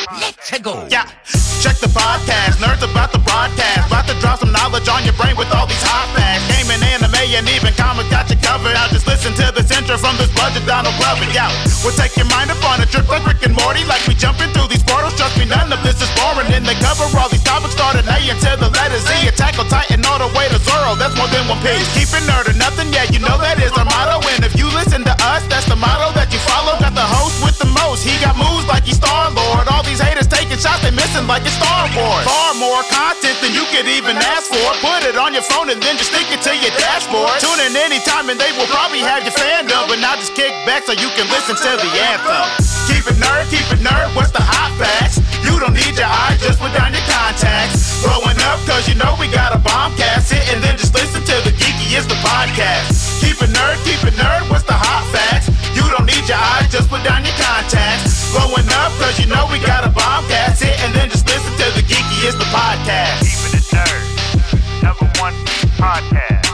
podcast. 0.07 0.91
Yeah, 0.91 1.38
check 1.59 1.77
the 1.83 1.91
podcast. 1.91 2.63
Nerds 2.63 2.83
about 2.87 3.11
the 3.11 3.19
broadcast. 3.19 3.91
About 3.91 4.07
to 4.07 4.15
drop 4.23 4.39
some 4.39 4.53
knowledge 4.55 4.87
on 4.89 5.03
your 5.03 5.15
brain 5.19 5.35
with 5.35 5.51
all 5.51 5.67
these 5.67 5.83
hot 5.83 6.07
facts. 6.15 6.47
Gaming, 6.47 6.83
anime, 6.87 7.19
and 7.35 7.47
even 7.51 7.75
comics 7.75 8.09
got 8.11 8.31
you 8.31 8.39
covered. 8.39 8.75
Now 8.75 8.87
just 8.89 9.07
listen 9.07 9.35
to 9.43 9.51
this 9.51 9.71
intro 9.75 9.99
from 9.99 10.15
this 10.17 10.31
budget 10.39 10.63
Donald 10.67 10.95
Glover. 11.03 11.27
Yeah, 11.35 11.51
we'll 11.83 11.95
take 11.99 12.15
your 12.15 12.31
mind 12.31 12.55
up 12.55 12.63
on 12.63 12.79
a 12.79 12.87
trip 12.87 13.11
like 13.11 13.27
Rick 13.27 13.43
and 13.43 13.55
Morty. 13.59 13.83
Like 13.85 14.03
we 14.07 14.15
jumping 14.15 14.51
through 14.55 14.71
these 14.71 14.87
portals. 14.87 15.19
Trust 15.19 15.35
me, 15.39 15.51
none 15.51 15.71
of 15.75 15.83
this 15.83 15.99
is 15.99 16.11
boring. 16.15 16.47
And 16.55 16.63
they 16.63 16.79
cover 16.79 17.05
all 17.19 17.29
these 17.29 17.43
topics 17.43 17.75
starting 17.75 18.07
A 18.07 18.19
until 18.31 18.57
the 18.57 18.71
letter 18.71 19.01
Z. 19.03 19.27
Attack 19.27 19.59
on 19.59 19.67
Titan 19.67 20.07
all 20.07 20.23
the 20.23 20.31
way 20.39 20.47
to 20.55 20.59
Zoro. 20.63 20.95
That's 20.95 21.19
more 21.19 21.29
than 21.35 21.43
one 21.51 21.59
piece. 21.67 21.91
Keep 21.99 22.15
it 22.15 22.23
nerd 22.31 22.47
or 22.47 22.57
nothing. 22.57 22.95
Yeah, 22.95 23.11
you 23.11 23.19
know 23.19 23.35
that 23.43 23.59
is 23.59 23.75
our 23.75 23.85
motto. 23.85 24.23
And 24.39 24.47
if 24.47 24.55
you 24.55 24.71
listen 24.71 25.03
to 25.03 25.15
us, 25.27 25.43
that's 25.51 25.67
the 25.67 25.77
motto 25.77 26.15
that 26.15 26.31
you 26.31 26.39
follow. 26.47 26.79
Got 26.79 26.95
the 26.95 27.09
host 27.19 27.43
with 27.43 27.59
the 27.59 27.67
most. 27.83 28.07
He 28.07 28.15
got 28.23 28.39
moves 28.39 28.67
like 28.71 28.87
he's 28.87 28.99
Star 29.03 29.31
Lord. 29.33 29.67
All 29.73 29.83
these 29.83 30.01
haters 30.01 30.27
taking 30.27 30.59
shots, 30.59 30.83
they 30.83 30.95
missing 30.95 31.27
like 31.27 31.48
Star 31.53 31.89
Wars. 31.97 32.25
Far 32.25 32.53
more 32.57 32.83
content 32.93 33.37
than 33.41 33.53
you 33.55 33.65
could 33.73 33.89
even 33.89 34.17
ask 34.17 34.51
for. 34.53 34.69
Put 34.85 35.05
it 35.09 35.17
on 35.17 35.33
your 35.33 35.45
phone 35.45 35.71
and 35.71 35.81
then 35.81 35.97
just 35.97 36.13
stick 36.13 36.29
it 36.29 36.43
to 36.45 36.53
your 36.53 36.75
dashboard. 36.77 37.41
Tune 37.41 37.61
in 37.65 37.75
anytime 37.77 38.29
and 38.29 38.39
they 38.39 38.53
will 38.57 38.69
probably 38.69 39.01
have 39.01 39.25
your 39.25 39.35
fandom. 39.35 39.89
But 39.89 39.99
now 40.01 40.17
just 40.17 40.35
kick 40.35 40.53
back 40.69 40.85
so 40.85 40.93
you 40.93 41.09
can 41.17 41.27
listen 41.33 41.57
to 41.57 41.71
the 41.81 41.91
anthem. 42.13 42.45
Keep 42.89 43.05
it 43.09 43.19
nerd, 43.21 43.45
keep 43.49 43.67
it 43.73 43.81
nerd. 43.81 44.15
What's 44.17 44.33
the 44.33 44.43
hot 44.43 44.73
facts? 44.77 45.21
You 45.45 45.59
don't 45.61 45.75
need 45.75 45.97
your 45.97 46.09
eyes, 46.09 46.39
just 46.41 46.59
put 46.61 46.73
down 46.75 46.93
your 46.93 47.05
contacts. 47.09 48.03
Blowing 48.03 48.39
up, 48.47 48.59
cause 48.69 48.87
you 48.89 48.95
know 48.95 49.17
we 49.19 49.27
got 49.29 49.55
a 49.55 49.61
bombcast. 49.61 50.31
Sit 50.31 50.45
and 50.55 50.63
then 50.63 50.77
just 50.79 50.95
listen 50.95 51.23
to 51.23 51.37
the 51.43 51.53
geeky 51.57 51.99
is 51.99 52.07
the 52.07 52.19
podcast. 52.23 53.21
Keep 53.23 53.43
it 53.43 53.51
nerd, 53.51 53.79
keep 53.85 54.01
it 54.07 54.15
nerd. 54.15 54.49
What's 54.51 54.65
the 54.65 54.77
hot 54.77 55.03
facts? 55.11 55.58
You 55.79 55.87
don't 55.95 56.07
need 56.11 56.27
your 56.27 56.37
eyes, 56.37 56.67
just 56.73 56.91
put 56.91 57.05
down 57.05 57.23
your 57.23 57.39
contacts. 57.39 58.35
Growing 58.35 58.67
up, 58.83 58.91
cause 58.99 59.15
you 59.21 59.27
know 59.31 59.47
we 59.53 59.63
got 59.63 59.87
a 59.87 59.91
bombcast. 59.95 60.57
Sit 60.57 60.75
and 60.83 60.93
then 60.93 61.09
just 61.09 61.25
listen 61.31 61.53
to 61.55 61.71
the 61.79 61.87
geeky 61.87 62.27
is 62.27 62.35
the 62.35 62.49
podcast. 62.51 63.23
Keeping 63.23 63.63
it 63.63 63.67
nerd. 63.71 64.83
Number 64.83 65.07
one 65.23 65.35
podcast. 65.79 66.48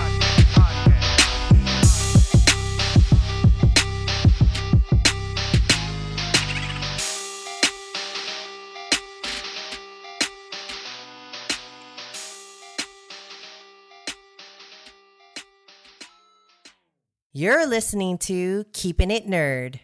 You're 17.37 17.67
listening 17.67 18.19
to 18.19 18.64
Keeping 18.73 19.11
It 19.11 19.26
Nerd. 19.26 19.81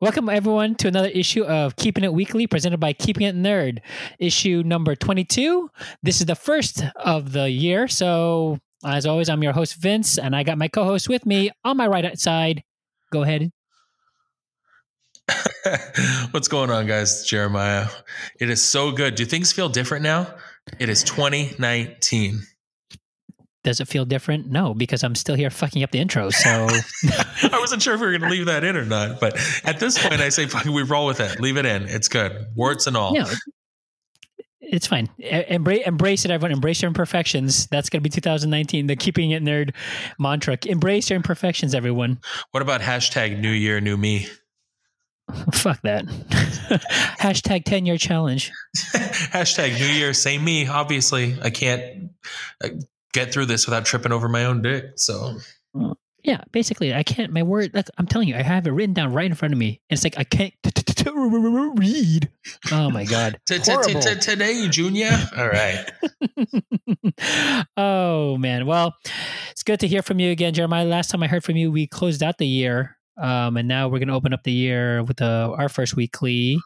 Welcome 0.00 0.28
everyone 0.28 0.74
to 0.74 0.88
another 0.88 1.06
issue 1.06 1.44
of 1.44 1.76
Keeping 1.76 2.02
It 2.02 2.12
Weekly, 2.12 2.48
presented 2.48 2.80
by 2.80 2.92
Keeping 2.92 3.24
It 3.28 3.36
Nerd, 3.36 3.78
issue 4.18 4.64
number 4.66 4.96
twenty-two. 4.96 5.70
This 6.02 6.18
is 6.18 6.26
the 6.26 6.34
first 6.34 6.82
of 6.96 7.30
the 7.30 7.48
year, 7.48 7.86
so 7.86 8.58
as 8.84 9.06
always, 9.06 9.28
I'm 9.28 9.44
your 9.44 9.52
host 9.52 9.76
Vince, 9.76 10.18
and 10.18 10.34
I 10.34 10.42
got 10.42 10.58
my 10.58 10.66
co-host 10.66 11.08
with 11.08 11.24
me 11.24 11.52
on 11.62 11.76
my 11.76 11.86
right 11.86 12.18
side. 12.18 12.64
Go 13.12 13.22
ahead. 13.22 13.52
What's 16.32 16.48
going 16.48 16.70
on, 16.70 16.88
guys? 16.88 17.24
Jeremiah. 17.24 17.86
It 18.40 18.50
is 18.50 18.60
so 18.60 18.90
good. 18.90 19.14
Do 19.14 19.24
things 19.24 19.52
feel 19.52 19.68
different 19.68 20.02
now? 20.02 20.34
It 20.80 20.88
is 20.88 21.04
2019. 21.04 22.40
Does 23.62 23.80
it 23.80 23.88
feel 23.88 24.04
different? 24.04 24.46
No, 24.46 24.74
because 24.74 25.02
I'm 25.04 25.14
still 25.14 25.34
here 25.34 25.50
fucking 25.50 25.82
up 25.82 25.90
the 25.90 25.98
intro. 25.98 26.30
So 26.30 26.48
I 27.42 27.58
wasn't 27.58 27.82
sure 27.82 27.94
if 27.94 28.00
we 28.00 28.06
were 28.06 28.18
going 28.18 28.30
to 28.30 28.36
leave 28.36 28.46
that 28.46 28.64
in 28.64 28.76
or 28.76 28.84
not, 28.84 29.20
but 29.20 29.36
at 29.64 29.80
this 29.80 29.98
point, 29.98 30.20
I 30.20 30.28
say 30.30 30.46
fuck, 30.46 30.64
we 30.64 30.82
roll 30.82 31.06
with 31.06 31.20
it. 31.20 31.40
Leave 31.40 31.56
it 31.56 31.66
in. 31.66 31.82
It's 31.82 32.08
good, 32.08 32.46
warts 32.54 32.86
and 32.86 32.96
all. 32.96 33.14
no, 33.14 33.26
it's 34.60 34.86
fine. 34.86 35.08
Embrace, 35.18 35.82
embrace 35.86 36.24
it, 36.24 36.30
everyone. 36.30 36.52
Embrace 36.52 36.80
your 36.80 36.88
imperfections. 36.88 37.66
That's 37.66 37.90
going 37.90 38.00
to 38.00 38.02
be 38.02 38.08
2019. 38.08 38.86
The 38.86 38.96
keeping 38.96 39.32
it 39.32 39.42
nerd 39.42 39.74
mantra. 40.18 40.56
Embrace 40.66 41.10
your 41.10 41.16
imperfections, 41.16 41.74
everyone. 41.74 42.20
What 42.52 42.62
about 42.62 42.80
hashtag 42.80 43.40
New 43.40 43.50
Year, 43.50 43.80
New 43.80 43.96
Me? 43.96 44.28
Fuck 45.52 45.82
that. 45.82 46.04
Hashtag 47.20 47.64
10 47.64 47.86
year 47.86 47.96
challenge. 47.96 48.50
hashtag 48.76 49.78
New 49.78 49.86
Year, 49.86 50.12
same 50.12 50.42
me. 50.44 50.66
Obviously, 50.66 51.36
I 51.42 51.50
can't 51.50 52.10
get 53.12 53.32
through 53.32 53.46
this 53.46 53.66
without 53.66 53.84
tripping 53.84 54.12
over 54.12 54.28
my 54.28 54.44
own 54.44 54.62
dick. 54.62 54.84
So 54.96 55.36
Yeah, 56.22 56.42
basically, 56.52 56.94
I 56.94 57.02
can't. 57.02 57.32
My 57.32 57.42
word, 57.42 57.70
like, 57.72 57.86
I'm 57.96 58.06
telling 58.06 58.28
you, 58.28 58.36
I 58.36 58.42
have 58.42 58.66
it 58.66 58.70
written 58.72 58.92
down 58.94 59.12
right 59.12 59.26
in 59.26 59.34
front 59.34 59.54
of 59.54 59.58
me. 59.58 59.80
And 59.88 59.96
it's 59.96 60.04
like 60.04 60.18
I 60.18 60.24
can't 60.24 60.52
read. 61.76 62.30
Oh 62.70 62.90
my 62.90 63.04
god, 63.04 63.38
T- 63.46 63.58
t- 63.58 63.72
horrible. 63.72 64.00
t- 64.00 64.14
t- 64.14 64.20
today, 64.20 64.68
Junior. 64.68 65.10
All 65.36 65.48
right. 65.48 65.90
oh 67.76 68.36
man, 68.36 68.66
well, 68.66 68.94
it's 69.50 69.62
good 69.62 69.80
to 69.80 69.88
hear 69.88 70.02
from 70.02 70.20
you 70.20 70.30
again, 70.30 70.52
Jeremiah. 70.54 70.84
Last 70.84 71.10
time 71.10 71.22
I 71.22 71.26
heard 71.26 71.44
from 71.44 71.56
you, 71.56 71.70
we 71.72 71.86
closed 71.86 72.22
out 72.22 72.38
the 72.38 72.46
year, 72.46 72.96
um, 73.16 73.56
and 73.56 73.68
now 73.68 73.88
we're 73.88 73.98
going 73.98 74.08
to 74.08 74.14
open 74.14 74.32
up 74.32 74.42
the 74.44 74.52
year 74.52 75.02
with 75.02 75.22
uh 75.22 75.54
our 75.56 75.68
first 75.68 75.96
weekly. 75.96 76.58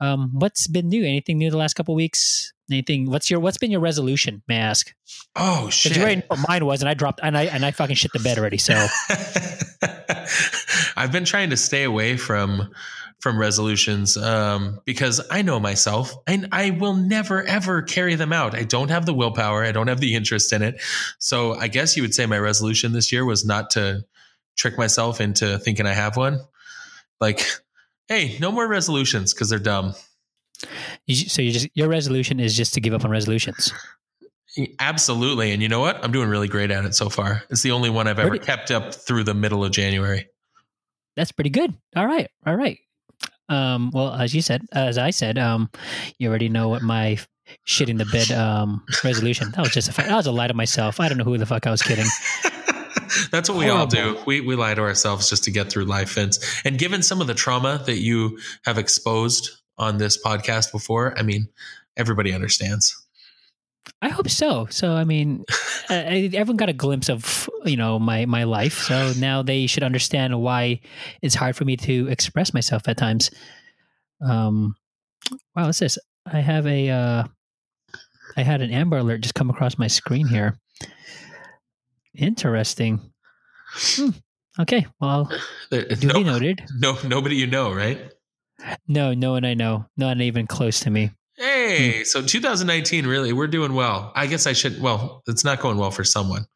Um, 0.00 0.30
what's 0.34 0.66
been 0.66 0.88
new? 0.88 1.04
Anything 1.04 1.38
new 1.38 1.50
the 1.50 1.56
last 1.56 1.74
couple 1.74 1.94
weeks? 1.94 2.52
Anything? 2.70 3.10
What's 3.10 3.30
your 3.30 3.40
What's 3.40 3.58
been 3.58 3.70
your 3.70 3.80
resolution? 3.80 4.42
May 4.48 4.56
I 4.56 4.60
ask? 4.60 4.94
Oh 5.34 5.70
shit. 5.70 5.96
you 5.96 6.02
already 6.02 6.20
know 6.20 6.26
what 6.28 6.48
mine 6.48 6.66
was, 6.66 6.80
and 6.80 6.88
I 6.88 6.94
dropped, 6.94 7.20
and 7.22 7.36
I 7.36 7.44
and 7.44 7.64
I 7.64 7.70
fucking 7.70 7.96
shit 7.96 8.12
the 8.12 8.18
bed 8.18 8.38
already. 8.38 8.58
So 8.58 8.74
I've 10.96 11.12
been 11.12 11.24
trying 11.24 11.50
to 11.50 11.56
stay 11.56 11.84
away 11.84 12.16
from 12.16 12.70
from 13.20 13.38
resolutions 13.38 14.16
um, 14.16 14.80
because 14.84 15.20
I 15.30 15.42
know 15.42 15.58
myself 15.58 16.14
and 16.26 16.48
I 16.52 16.70
will 16.70 16.94
never 16.94 17.42
ever 17.42 17.82
carry 17.82 18.14
them 18.14 18.32
out. 18.32 18.54
I 18.54 18.62
don't 18.62 18.90
have 18.90 19.06
the 19.06 19.14
willpower. 19.14 19.64
I 19.64 19.72
don't 19.72 19.88
have 19.88 20.00
the 20.00 20.14
interest 20.14 20.52
in 20.52 20.62
it. 20.62 20.80
So 21.18 21.54
I 21.54 21.68
guess 21.68 21.96
you 21.96 22.02
would 22.02 22.14
say 22.14 22.26
my 22.26 22.38
resolution 22.38 22.92
this 22.92 23.12
year 23.12 23.24
was 23.24 23.44
not 23.44 23.70
to 23.70 24.04
trick 24.56 24.78
myself 24.78 25.20
into 25.20 25.58
thinking 25.58 25.86
I 25.86 25.94
have 25.94 26.16
one. 26.16 26.40
Like, 27.20 27.44
hey, 28.06 28.36
no 28.40 28.52
more 28.52 28.68
resolutions 28.68 29.34
because 29.34 29.48
they're 29.48 29.58
dumb. 29.58 29.94
You, 31.06 31.14
so 31.16 31.42
you 31.42 31.50
just 31.52 31.68
your 31.74 31.88
resolution 31.88 32.40
is 32.40 32.56
just 32.56 32.74
to 32.74 32.80
give 32.80 32.94
up 32.94 33.04
on 33.04 33.10
resolutions. 33.10 33.72
Absolutely. 34.80 35.52
And 35.52 35.62
you 35.62 35.68
know 35.68 35.80
what? 35.80 36.02
I'm 36.04 36.10
doing 36.10 36.28
really 36.28 36.48
great 36.48 36.70
at 36.70 36.84
it 36.84 36.94
so 36.94 37.08
far. 37.08 37.42
It's 37.50 37.62
the 37.62 37.70
only 37.70 37.90
one 37.90 38.08
I've 38.08 38.18
ever 38.18 38.30
Pretty- 38.30 38.44
kept 38.46 38.70
up 38.70 38.92
through 38.94 39.24
the 39.24 39.34
middle 39.34 39.64
of 39.64 39.70
January. 39.70 40.28
That's 41.16 41.32
pretty 41.32 41.50
good. 41.50 41.74
All 41.96 42.06
right, 42.06 42.28
all 42.46 42.56
right. 42.56 42.78
Um, 43.48 43.90
well, 43.94 44.12
as 44.12 44.34
you 44.34 44.42
said, 44.42 44.62
as 44.72 44.98
I 44.98 45.10
said, 45.10 45.38
um, 45.38 45.70
you 46.18 46.28
already 46.28 46.48
know 46.48 46.68
what 46.68 46.82
my 46.82 47.18
shitting 47.66 47.96
the 47.98 48.04
bed 48.06 48.30
um 48.32 48.84
resolution. 49.02 49.50
That 49.52 49.62
was 49.62 49.70
just 49.70 49.88
a 49.88 49.92
fa- 49.92 50.02
that 50.02 50.14
was 50.16 50.26
a 50.26 50.32
lie 50.32 50.48
to 50.48 50.54
myself. 50.54 51.00
I 51.00 51.08
don't 51.08 51.18
know 51.18 51.24
who 51.24 51.38
the 51.38 51.46
fuck 51.46 51.66
I 51.66 51.70
was 51.70 51.82
kidding. 51.82 52.04
That's 53.30 53.48
what 53.48 53.56
we 53.58 53.68
all 53.68 53.86
do. 53.86 54.18
We 54.26 54.40
we 54.42 54.54
lie 54.54 54.74
to 54.74 54.82
ourselves 54.82 55.30
just 55.30 55.44
to 55.44 55.50
get 55.50 55.70
through 55.70 55.84
life. 55.86 56.16
And 56.18 56.36
and 56.64 56.78
given 56.78 57.02
some 57.02 57.20
of 57.20 57.26
the 57.26 57.34
trauma 57.34 57.82
that 57.86 57.98
you 58.00 58.38
have 58.66 58.76
exposed 58.78 59.50
on 59.78 59.98
this 59.98 60.20
podcast 60.22 60.72
before, 60.72 61.16
I 61.18 61.22
mean, 61.22 61.48
everybody 61.96 62.32
understands. 62.32 62.94
I 64.02 64.08
hope 64.10 64.28
so. 64.28 64.66
So 64.70 64.92
I 64.92 65.04
mean, 65.04 65.44
uh, 65.90 65.94
everyone 65.94 66.56
got 66.56 66.68
a 66.68 66.74
glimpse 66.74 67.08
of 67.08 67.48
you 67.64 67.76
know 67.76 67.98
my 67.98 68.26
my 68.26 68.44
life. 68.44 68.78
So 68.80 69.12
now 69.18 69.42
they 69.42 69.66
should 69.66 69.82
understand 69.82 70.40
why 70.40 70.80
it's 71.22 71.34
hard 71.34 71.56
for 71.56 71.64
me 71.64 71.76
to 71.78 72.08
express 72.08 72.52
myself 72.52 72.86
at 72.86 72.96
times. 72.98 73.30
Um, 74.20 74.76
wow, 75.56 75.66
what's 75.66 75.78
this? 75.78 75.98
I 76.26 76.40
have 76.40 76.66
a 76.66 76.90
uh, 76.90 77.24
I 78.36 78.42
had 78.42 78.60
an 78.60 78.70
Amber 78.70 78.98
Alert 78.98 79.22
just 79.22 79.34
come 79.34 79.48
across 79.50 79.78
my 79.78 79.86
screen 79.86 80.26
here. 80.28 80.58
Interesting. 82.14 83.00
Hmm. 83.74 84.10
Okay, 84.60 84.86
well, 85.00 85.30
There- 85.70 85.84
duly 85.86 86.24
No, 86.24 86.32
noted. 86.32 86.62
no, 86.78 86.98
nobody 87.04 87.36
you 87.36 87.46
know, 87.46 87.72
right? 87.72 88.12
No, 88.86 89.14
no 89.14 89.32
one 89.32 89.44
I 89.44 89.54
know, 89.54 89.86
not 89.96 90.20
even 90.20 90.46
close 90.46 90.80
to 90.80 90.90
me. 90.90 91.10
Hey, 91.36 92.02
so 92.04 92.20
2019, 92.20 93.06
really, 93.06 93.32
we're 93.32 93.46
doing 93.46 93.74
well. 93.74 94.12
I 94.16 94.26
guess 94.26 94.46
I 94.46 94.52
should. 94.52 94.80
Well, 94.80 95.22
it's 95.28 95.44
not 95.44 95.60
going 95.60 95.78
well 95.78 95.92
for 95.92 96.02
someone. 96.02 96.46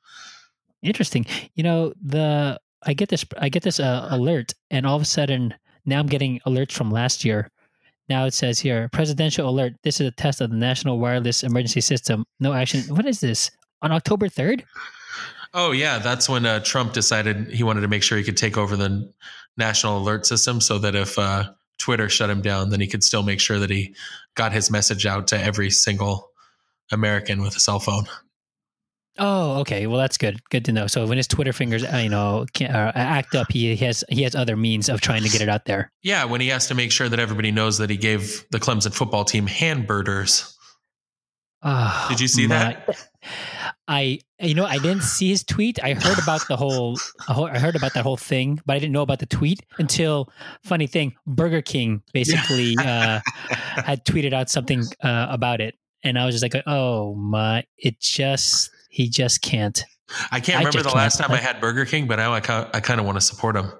Interesting. 0.83 1.25
You 1.55 1.63
know, 1.63 1.93
the 2.05 2.59
I 2.83 2.95
get 2.95 3.09
this 3.09 3.25
I 3.39 3.49
get 3.49 3.63
this 3.63 3.79
uh, 3.79 4.09
alert 4.11 4.55
and 4.71 4.85
all 4.85 4.97
of 4.97 5.03
a 5.03 5.07
sudden 5.07 5.55
now 5.87 6.01
I'm 6.01 6.07
getting 6.07 6.41
alerts 6.41 6.73
from 6.73 6.91
last 6.91 7.25
year. 7.25 7.51
Now 8.09 8.25
it 8.25 8.35
says 8.35 8.59
here, 8.59 8.89
presidential 8.93 9.49
alert. 9.49 9.75
This 9.85 10.01
is 10.01 10.09
a 10.09 10.11
test 10.11 10.41
of 10.41 10.51
the 10.51 10.57
National 10.57 10.99
Wireless 10.99 11.45
Emergency 11.45 11.81
System. 11.81 12.25
No 12.41 12.53
action. 12.53 12.83
What 12.95 13.07
is 13.07 13.21
this? 13.21 13.51
On 13.83 13.93
October 13.93 14.29
3rd? 14.29 14.65
Oh 15.55 15.73
yeah, 15.73 15.99
that's 15.99 16.29
when 16.29 16.47
uh, 16.47 16.61
Trump 16.61 16.93
decided 16.93 17.49
he 17.49 17.63
wanted 17.63 17.83
to 17.83 17.89
make 17.89 18.03
sure 18.03 18.17
he 18.19 18.25
could 18.25 18.37
take 18.37 18.57
over 18.57 18.77
the 18.77 19.13
national 19.57 19.99
alert 19.99 20.25
system, 20.25 20.61
so 20.61 20.79
that 20.79 20.95
if 20.95 21.19
uh, 21.19 21.51
Twitter 21.83 22.09
shut 22.09 22.31
him 22.31 22.41
down, 22.41 22.71
then 22.71 22.81
he 22.81 22.87
could 22.87 23.03
still 23.03 23.23
make 23.23 23.41
sure 23.41 23.59
that 23.59 23.71
he 23.71 23.95
got 24.37 24.53
his 24.53 24.71
message 24.71 25.05
out 25.05 25.27
to 25.29 25.39
every 25.39 25.69
single 25.69 26.31
American 26.93 27.43
with 27.43 27.57
a 27.57 27.61
cell 27.61 27.81
phone. 27.81 28.05
Oh, 29.19 29.61
okay. 29.61 29.87
Well, 29.87 29.99
that's 29.99 30.17
good. 30.17 30.41
Good 30.49 30.65
to 30.67 30.73
know. 30.73 30.87
So 30.87 31.07
when 31.07 31.19
his 31.19 31.27
Twitter 31.27 31.53
fingers, 31.53 31.85
uh, 31.85 31.99
you 31.99 32.09
know, 32.09 32.47
can, 32.55 32.75
uh, 32.75 32.93
act 32.95 33.35
up, 33.35 33.53
he 33.53 33.77
has 33.77 34.05
he 34.09 34.23
has 34.23 34.35
other 34.35 34.57
means 34.57 34.89
of 34.89 35.03
trying 35.03 35.23
to 35.23 35.29
get 35.29 35.43
it 35.43 35.51
out 35.51 35.67
there. 35.67 35.93
Yeah, 36.03 36.25
when 36.25 36.41
he 36.41 36.49
has 36.49 36.69
to 36.69 36.75
make 36.75 36.93
sure 36.93 37.09
that 37.09 37.19
everybody 37.19 37.51
knows 37.51 37.77
that 37.79 37.91
he 37.91 37.99
gave 37.99 38.47
the 38.51 38.59
Clemson 38.59 38.95
football 38.95 39.25
team 39.25 39.47
hamburgers. 39.47 40.57
Oh, 41.63 42.07
Did 42.09 42.21
you 42.21 42.29
see 42.29 42.47
that? 42.47 43.09
I, 43.87 44.19
you 44.41 44.55
know, 44.55 44.65
I 44.65 44.79
didn't 44.79 45.03
see 45.03 45.29
his 45.29 45.45
tweet. 45.45 45.83
I 45.83 45.95
heard 45.95 46.19
about 46.19 46.47
the 46.49 46.57
whole, 46.57 46.99
I 47.29 47.59
heard 47.59 47.77
about 47.77 47.95
that 47.95 48.03
whole 48.03 48.17
thing, 48.17 48.61
but 48.67 48.75
I 48.75 48.79
didn't 48.81 48.93
know 48.93 49.03
about 49.03 49.21
the 49.21 49.27
tweet 49.27 49.61
until, 49.79 50.29
funny 50.65 50.89
thing, 50.89 51.15
Burger 51.27 51.63
King 51.63 52.03
basically 52.13 52.77
uh, 52.81 53.21
had 53.49 54.05
tweeted 54.05 54.33
out 54.33 54.51
something 54.51 54.83
uh, 55.03 55.29
about 55.31 55.61
it, 55.61 55.77
and 56.03 56.19
I 56.19 56.27
was 56.27 56.35
just 56.35 56.43
like, 56.43 56.61
oh 56.67 57.15
my, 57.15 57.65
it 57.77 58.01
just, 58.01 58.71
he 58.91 59.09
just 59.09 59.41
can't. 59.43 59.85
I 60.31 60.41
can't 60.41 60.57
I 60.57 60.69
remember 60.69 60.83
the 60.83 60.97
last 60.97 61.19
time 61.19 61.31
I 61.31 61.39
had 61.39 61.61
Burger 61.61 61.85
King, 61.85 62.07
but 62.07 62.17
now 62.17 62.33
I 62.33 62.39
I 62.39 62.81
kind 62.81 62.99
of 62.99 63.07
want 63.07 63.17
to 63.17 63.21
support 63.23 63.57
him 63.57 63.73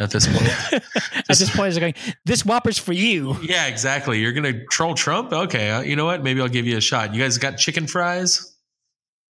at 0.00 0.10
this 0.10 0.26
point. 0.26 0.48
At 1.30 1.36
this 1.36 1.54
point, 1.54 1.74
it's 1.74 1.80
like, 1.82 2.16
this 2.24 2.44
Whopper's 2.44 2.78
for 2.78 2.92
you. 2.92 3.36
yeah, 3.42 3.66
exactly. 3.66 4.18
You're 4.18 4.32
gonna 4.32 4.64
troll 4.66 4.94
Trump? 4.94 5.32
Okay, 5.32 5.70
uh, 5.70 5.80
you 5.82 5.94
know 5.96 6.06
what? 6.06 6.22
Maybe 6.22 6.40
I'll 6.40 6.48
give 6.48 6.66
you 6.66 6.76
a 6.76 6.80
shot. 6.80 7.14
You 7.14 7.22
guys 7.22 7.36
got 7.36 7.58
chicken 7.58 7.86
fries? 7.86 8.56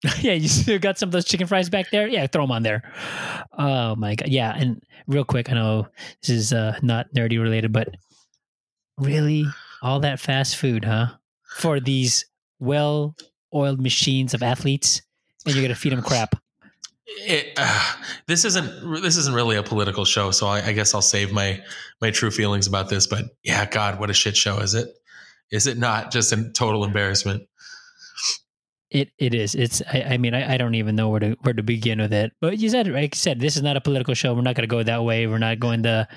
yeah, 0.21 0.33
you 0.33 0.47
still 0.47 0.79
got 0.79 0.97
some 0.97 1.09
of 1.09 1.13
those 1.13 1.25
chicken 1.25 1.47
fries 1.47 1.69
back 1.69 1.89
there. 1.91 2.07
Yeah, 2.07 2.25
throw 2.27 2.43
them 2.43 2.51
on 2.51 2.63
there. 2.63 2.81
Oh 3.57 3.95
my 3.95 4.15
god, 4.15 4.29
yeah. 4.29 4.53
And 4.55 4.81
real 5.07 5.23
quick, 5.23 5.49
I 5.51 5.53
know 5.53 5.87
this 6.21 6.29
is 6.29 6.53
uh, 6.53 6.77
not 6.81 7.07
nerdy 7.15 7.41
related, 7.41 7.71
but 7.71 7.89
really, 8.97 9.45
all 9.81 9.99
that 9.99 10.19
fast 10.19 10.55
food, 10.57 10.85
huh? 10.85 11.07
For 11.57 11.79
these 11.79 12.25
well-oiled 12.59 13.81
machines 13.81 14.33
of 14.33 14.41
athletes, 14.41 15.01
and 15.45 15.53
you're 15.53 15.63
gonna 15.63 15.75
feed 15.75 15.91
them 15.91 16.01
crap. 16.01 16.35
It, 17.05 17.53
uh, 17.57 17.93
this 18.27 18.45
isn't 18.45 19.01
this 19.01 19.17
isn't 19.17 19.35
really 19.35 19.57
a 19.57 19.63
political 19.63 20.05
show, 20.05 20.31
so 20.31 20.47
I, 20.47 20.67
I 20.67 20.73
guess 20.73 20.93
I'll 20.93 21.01
save 21.01 21.33
my 21.33 21.61
my 22.01 22.11
true 22.11 22.31
feelings 22.31 22.65
about 22.65 22.89
this. 22.89 23.07
But 23.07 23.25
yeah, 23.43 23.65
God, 23.65 23.99
what 23.99 24.09
a 24.09 24.13
shit 24.13 24.37
show 24.37 24.59
is 24.59 24.73
it? 24.73 24.87
Is 25.51 25.67
it 25.67 25.77
not 25.77 26.11
just 26.11 26.31
a 26.31 26.49
total 26.51 26.83
embarrassment? 26.85 27.43
It 28.89 29.09
it 29.17 29.33
is. 29.33 29.55
It's. 29.55 29.81
I, 29.91 30.03
I 30.11 30.17
mean, 30.17 30.33
I, 30.33 30.53
I 30.53 30.57
don't 30.57 30.75
even 30.75 30.95
know 30.95 31.09
where 31.09 31.19
to 31.19 31.35
where 31.41 31.53
to 31.53 31.63
begin 31.63 31.99
with 31.99 32.13
it. 32.13 32.31
But 32.39 32.59
you 32.59 32.69
said, 32.69 32.87
like 32.87 33.15
I 33.15 33.17
said, 33.17 33.39
this 33.39 33.57
is 33.57 33.63
not 33.63 33.75
a 33.75 33.81
political 33.81 34.13
show. 34.13 34.33
We're 34.33 34.41
not 34.41 34.55
going 34.55 34.67
to 34.69 34.73
go 34.73 34.83
that 34.83 35.03
way. 35.03 35.27
We're 35.27 35.39
not 35.39 35.59
going 35.59 35.83
to. 35.83 36.07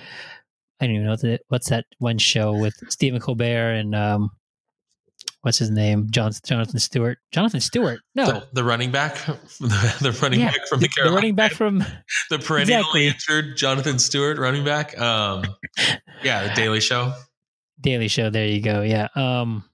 I 0.78 0.86
don't 0.86 0.94
even 0.94 1.06
know 1.06 1.12
what 1.12 1.22
the, 1.22 1.40
what's 1.48 1.70
that 1.70 1.86
one 1.98 2.18
show 2.18 2.52
with 2.52 2.74
Stephen 2.90 3.20
Colbert 3.20 3.72
and 3.72 3.94
um, 3.94 4.30
what's 5.46 5.58
his 5.58 5.70
name, 5.70 6.08
John, 6.10 6.32
Jonathan 6.44 6.78
Stewart. 6.80 7.18
Jonathan 7.30 7.60
Stewart. 7.60 8.00
No, 8.16 8.26
The, 8.26 8.48
the 8.54 8.64
running 8.64 8.90
back, 8.90 9.14
the, 9.24 9.96
the 10.02 10.18
running 10.20 10.40
Yeah, 10.40 10.50
back 10.50 10.66
from 10.68 10.80
the 10.80 10.86
the 10.86 10.92
Carolina, 10.92 11.14
running 11.16 11.34
back 11.36 11.52
from 11.52 11.78
the 12.30 12.38
perennially 12.40 12.74
Exactly. 13.06 13.06
injured 13.06 13.56
Jonathan 13.56 13.98
Stewart, 14.00 14.38
running 14.38 14.64
back. 14.64 14.98
Um, 15.00 15.44
yeah, 16.22 16.48
the 16.48 16.54
Daily 16.54 16.80
Show. 16.80 17.14
Daily 17.80 18.08
Show. 18.08 18.28
There 18.28 18.46
you 18.46 18.60
go. 18.60 18.82
Yeah. 18.82 19.08
Um. 19.14 19.64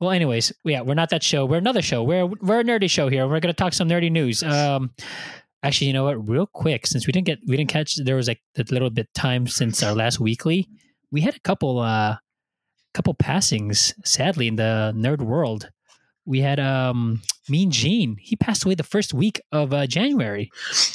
Well, 0.00 0.10
anyways, 0.10 0.52
yeah, 0.64 0.82
we're 0.82 0.94
not 0.94 1.10
that 1.10 1.22
show. 1.22 1.46
We're 1.46 1.56
another 1.58 1.80
show. 1.82 2.02
We're 2.02 2.26
we're 2.26 2.60
a 2.60 2.64
nerdy 2.64 2.90
show 2.90 3.08
here. 3.08 3.26
We're 3.26 3.40
gonna 3.40 3.54
talk 3.54 3.72
some 3.72 3.88
nerdy 3.88 4.10
news. 4.12 4.42
Um. 4.42 4.90
Actually, 5.62 5.86
you 5.86 5.92
know 5.94 6.04
what? 6.04 6.28
Real 6.28 6.46
quick, 6.46 6.86
since 6.86 7.06
we 7.06 7.12
didn't 7.12 7.26
get 7.26 7.38
we 7.46 7.56
didn't 7.56 7.70
catch 7.70 7.96
there 7.96 8.16
was 8.16 8.28
like 8.28 8.42
a 8.58 8.64
little 8.70 8.90
bit 8.90 9.08
time 9.14 9.46
since 9.46 9.82
our 9.82 9.94
last 9.94 10.20
weekly. 10.20 10.68
We 11.10 11.22
had 11.22 11.34
a 11.36 11.40
couple 11.40 11.78
uh 11.78 12.16
couple 12.94 13.14
passings, 13.14 13.94
sadly, 14.04 14.46
in 14.48 14.56
the 14.56 14.92
nerd 14.96 15.20
world. 15.22 15.70
we 16.26 16.40
had 16.40 16.58
um 16.58 17.20
Mean 17.48 17.70
Gene. 17.70 18.16
He 18.20 18.36
passed 18.36 18.64
away 18.64 18.74
the 18.74 18.82
first 18.82 19.12
week 19.12 19.42
of 19.52 19.72
uh, 19.74 19.86
January. 19.86 20.50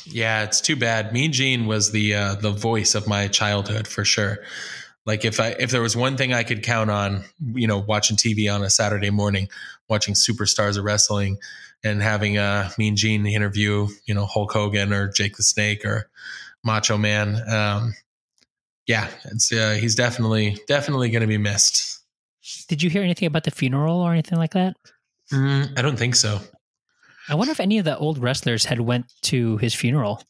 Yeah, 0.05 0.43
it's 0.43 0.61
too 0.61 0.75
bad. 0.75 1.13
Mean 1.13 1.31
Gene 1.31 1.67
was 1.67 1.91
the 1.91 2.15
uh, 2.15 2.35
the 2.35 2.51
voice 2.51 2.95
of 2.95 3.07
my 3.07 3.27
childhood 3.27 3.87
for 3.87 4.03
sure. 4.03 4.39
Like 5.05 5.25
if 5.25 5.39
I 5.39 5.49
if 5.59 5.71
there 5.71 5.81
was 5.81 5.95
one 5.95 6.17
thing 6.17 6.33
I 6.33 6.43
could 6.43 6.63
count 6.63 6.89
on, 6.89 7.23
you 7.53 7.67
know, 7.67 7.77
watching 7.79 8.17
TV 8.17 8.53
on 8.53 8.63
a 8.63 8.69
Saturday 8.69 9.11
morning, 9.11 9.49
watching 9.87 10.15
superstars 10.15 10.77
of 10.77 10.83
wrestling, 10.83 11.37
and 11.83 12.01
having 12.01 12.37
a 12.37 12.71
Mean 12.77 12.95
Gene 12.95 13.25
interview, 13.25 13.87
you 14.05 14.13
know, 14.13 14.25
Hulk 14.25 14.51
Hogan 14.51 14.93
or 14.93 15.11
Jake 15.11 15.37
the 15.37 15.43
Snake 15.43 15.85
or 15.85 16.09
Macho 16.63 16.97
Man. 16.97 17.41
Um, 17.47 17.93
yeah, 18.89 19.07
it's 19.25 19.53
uh, 19.53 19.77
he's 19.79 19.93
definitely 19.93 20.57
definitely 20.67 21.11
going 21.11 21.21
to 21.21 21.27
be 21.27 21.37
missed. 21.37 22.03
Did 22.67 22.81
you 22.81 22.89
hear 22.89 23.03
anything 23.03 23.27
about 23.27 23.43
the 23.43 23.51
funeral 23.51 24.01
or 24.01 24.11
anything 24.11 24.39
like 24.39 24.53
that? 24.53 24.75
Mm, 25.31 25.77
I 25.77 25.83
don't 25.83 25.95
think 25.97 26.15
so. 26.15 26.39
I 27.29 27.35
wonder 27.35 27.51
if 27.51 27.59
any 27.59 27.77
of 27.77 27.85
the 27.85 27.95
old 27.95 28.17
wrestlers 28.17 28.65
had 28.65 28.81
went 28.81 29.05
to 29.21 29.57
his 29.57 29.75
funeral. 29.75 30.23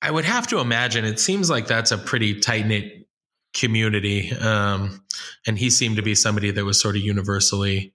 I 0.00 0.10
would 0.10 0.24
have 0.24 0.46
to 0.46 0.60
imagine. 0.60 1.04
It 1.04 1.20
seems 1.20 1.50
like 1.50 1.66
that's 1.66 1.92
a 1.92 1.98
pretty 1.98 2.40
tight 2.40 2.66
knit 2.66 3.06
community, 3.52 4.32
um, 4.32 5.04
and 5.46 5.58
he 5.58 5.68
seemed 5.68 5.96
to 5.96 6.02
be 6.02 6.14
somebody 6.14 6.50
that 6.50 6.64
was 6.64 6.80
sort 6.80 6.96
of 6.96 7.02
universally 7.02 7.92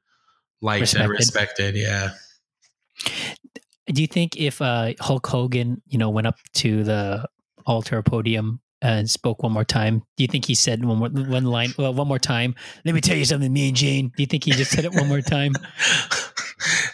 liked 0.61 0.81
Respected. 0.81 1.01
and 1.01 1.11
respected. 1.11 1.75
Yeah. 1.75 2.09
Do 3.87 4.03
you 4.03 4.07
think 4.07 4.37
if 4.37 4.61
uh, 4.61 4.93
Hulk 4.99 5.25
Hogan, 5.25 5.81
you 5.87 5.97
know, 5.97 6.11
went 6.11 6.27
up 6.27 6.37
to 6.53 6.83
the 6.83 7.27
altar 7.65 8.03
podium 8.03 8.59
and 8.81 9.09
spoke 9.09 9.43
one 9.43 9.51
more 9.51 9.65
time, 9.65 9.99
do 10.17 10.23
you 10.23 10.27
think 10.27 10.45
he 10.45 10.55
said 10.55 10.83
one 10.83 10.97
more 10.97 11.09
one 11.09 11.45
line, 11.45 11.73
well, 11.77 11.93
one 11.93 12.07
more 12.07 12.19
time? 12.19 12.55
Let 12.83 12.95
me 12.95 13.01
tell 13.01 13.17
you 13.17 13.25
something, 13.25 13.51
me 13.51 13.67
and 13.67 13.77
Gene. 13.77 14.11
Do 14.15 14.23
you 14.23 14.27
think 14.27 14.43
he 14.43 14.51
just 14.51 14.71
said 14.71 14.85
it 14.85 14.93
one 14.93 15.07
more 15.07 15.21
time? 15.21 15.53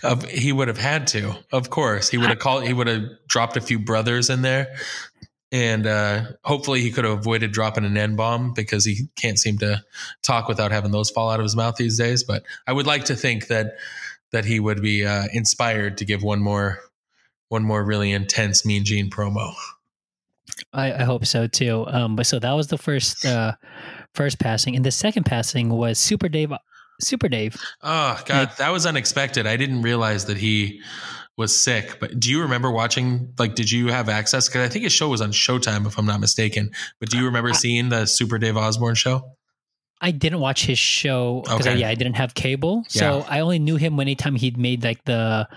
Uh, 0.04 0.16
he 0.30 0.52
would 0.52 0.68
have 0.68 0.78
had 0.78 1.08
to, 1.08 1.36
of 1.52 1.70
course. 1.70 2.10
He 2.10 2.18
would 2.18 2.30
have 2.30 2.40
called. 2.40 2.66
He 2.66 2.74
would 2.74 2.88
have 2.88 3.04
dropped 3.28 3.58
a 3.58 3.62
few 3.62 3.80
brothers 3.80 4.30
in 4.30 4.42
there, 4.42 4.76
and 5.52 5.88
uh, 5.88 6.26
hopefully 6.44 6.82
he 6.82 6.92
could 6.92 7.06
have 7.06 7.20
avoided 7.20 7.52
dropping 7.52 7.86
an 7.86 7.98
N 7.98 8.16
bomb 8.16 8.54
because 8.54 8.84
he 8.84 9.08
can't 9.16 9.40
seem 9.40 9.58
to 9.60 9.84
talk 10.24 10.48
without 10.48 10.72
having 10.72 10.92
those 10.92 11.10
fall 11.10 11.30
out 11.30 11.40
of 11.40 11.44
his 11.44 11.56
mouth 11.56 11.78
these 11.78 11.98
days. 11.98 12.24
But 12.24 12.44
I 12.68 12.74
would 12.74 12.88
like 12.88 13.06
to 13.06 13.16
think 13.16 13.48
that 13.48 13.78
that 14.32 14.46
he 14.46 14.60
would 14.60 14.82
be 14.82 15.06
uh, 15.06 15.28
inspired 15.32 15.98
to 16.00 16.06
give 16.06 16.22
one 16.22 16.42
more 16.42 16.80
one 17.50 17.64
more 17.64 17.84
really 17.84 18.12
intense 18.12 18.66
Mean 18.66 18.84
Gene 18.84 19.10
promo. 19.10 19.54
I, 20.74 20.94
I 20.94 21.04
hope 21.04 21.26
so 21.26 21.48
too. 21.48 21.86
Um, 21.88 22.16
but 22.16 22.26
so 22.26 22.40
that 22.40 22.54
was 22.54 22.68
the 22.68 22.78
first 22.78 23.26
uh, 23.26 23.54
first 24.14 24.40
passing, 24.40 24.76
and 24.76 24.86
the 24.86 24.92
second 24.92 25.26
passing 25.26 25.70
was 25.70 26.00
Super 26.00 26.30
Dave. 26.30 26.52
Super 27.02 27.30
Dave. 27.30 27.56
Oh 27.84 28.20
God, 28.26 28.52
that 28.58 28.70
was 28.72 28.86
unexpected. 28.86 29.46
I 29.46 29.56
didn't 29.58 29.82
realize 29.84 30.26
that 30.26 30.38
he 30.38 30.82
was 31.38 31.56
sick. 31.56 32.00
But 32.00 32.20
do 32.20 32.32
you 32.32 32.42
remember 32.42 32.72
watching? 32.72 33.34
Like, 33.38 33.54
did 33.54 33.70
you 33.72 33.90
have 33.90 34.10
access? 34.10 34.48
Because 34.50 34.68
I 34.68 34.70
think 34.72 34.84
his 34.84 34.94
show 34.94 35.08
was 35.10 35.22
on 35.22 35.32
Showtime, 35.32 35.86
if 35.86 36.00
I'm 36.00 36.06
not 36.08 36.20
mistaken. 36.20 36.72
But 37.00 37.10
do 37.10 37.18
you 37.20 37.26
remember 37.26 37.54
seeing 37.54 37.90
the 37.90 38.06
Super 38.08 38.40
Dave 38.40 38.58
Osborne 38.58 38.96
show? 38.96 39.34
I 40.02 40.12
didn't 40.12 40.40
watch 40.40 40.66
his 40.66 40.78
show 40.80 41.42
because 41.44 41.68
Okay. 41.68 41.78
yeah, 41.80 41.90
I 41.90 41.96
didn't 41.96 42.16
have 42.18 42.34
cable, 42.36 42.84
so 42.88 43.20
Yeah. 43.20 43.26
I 43.30 43.40
only 43.40 43.58
knew 43.60 43.78
him 43.78 44.00
anytime 44.00 44.36
he'd 44.36 44.56
made 44.58 44.84
like 44.84 45.04
the 45.06 45.48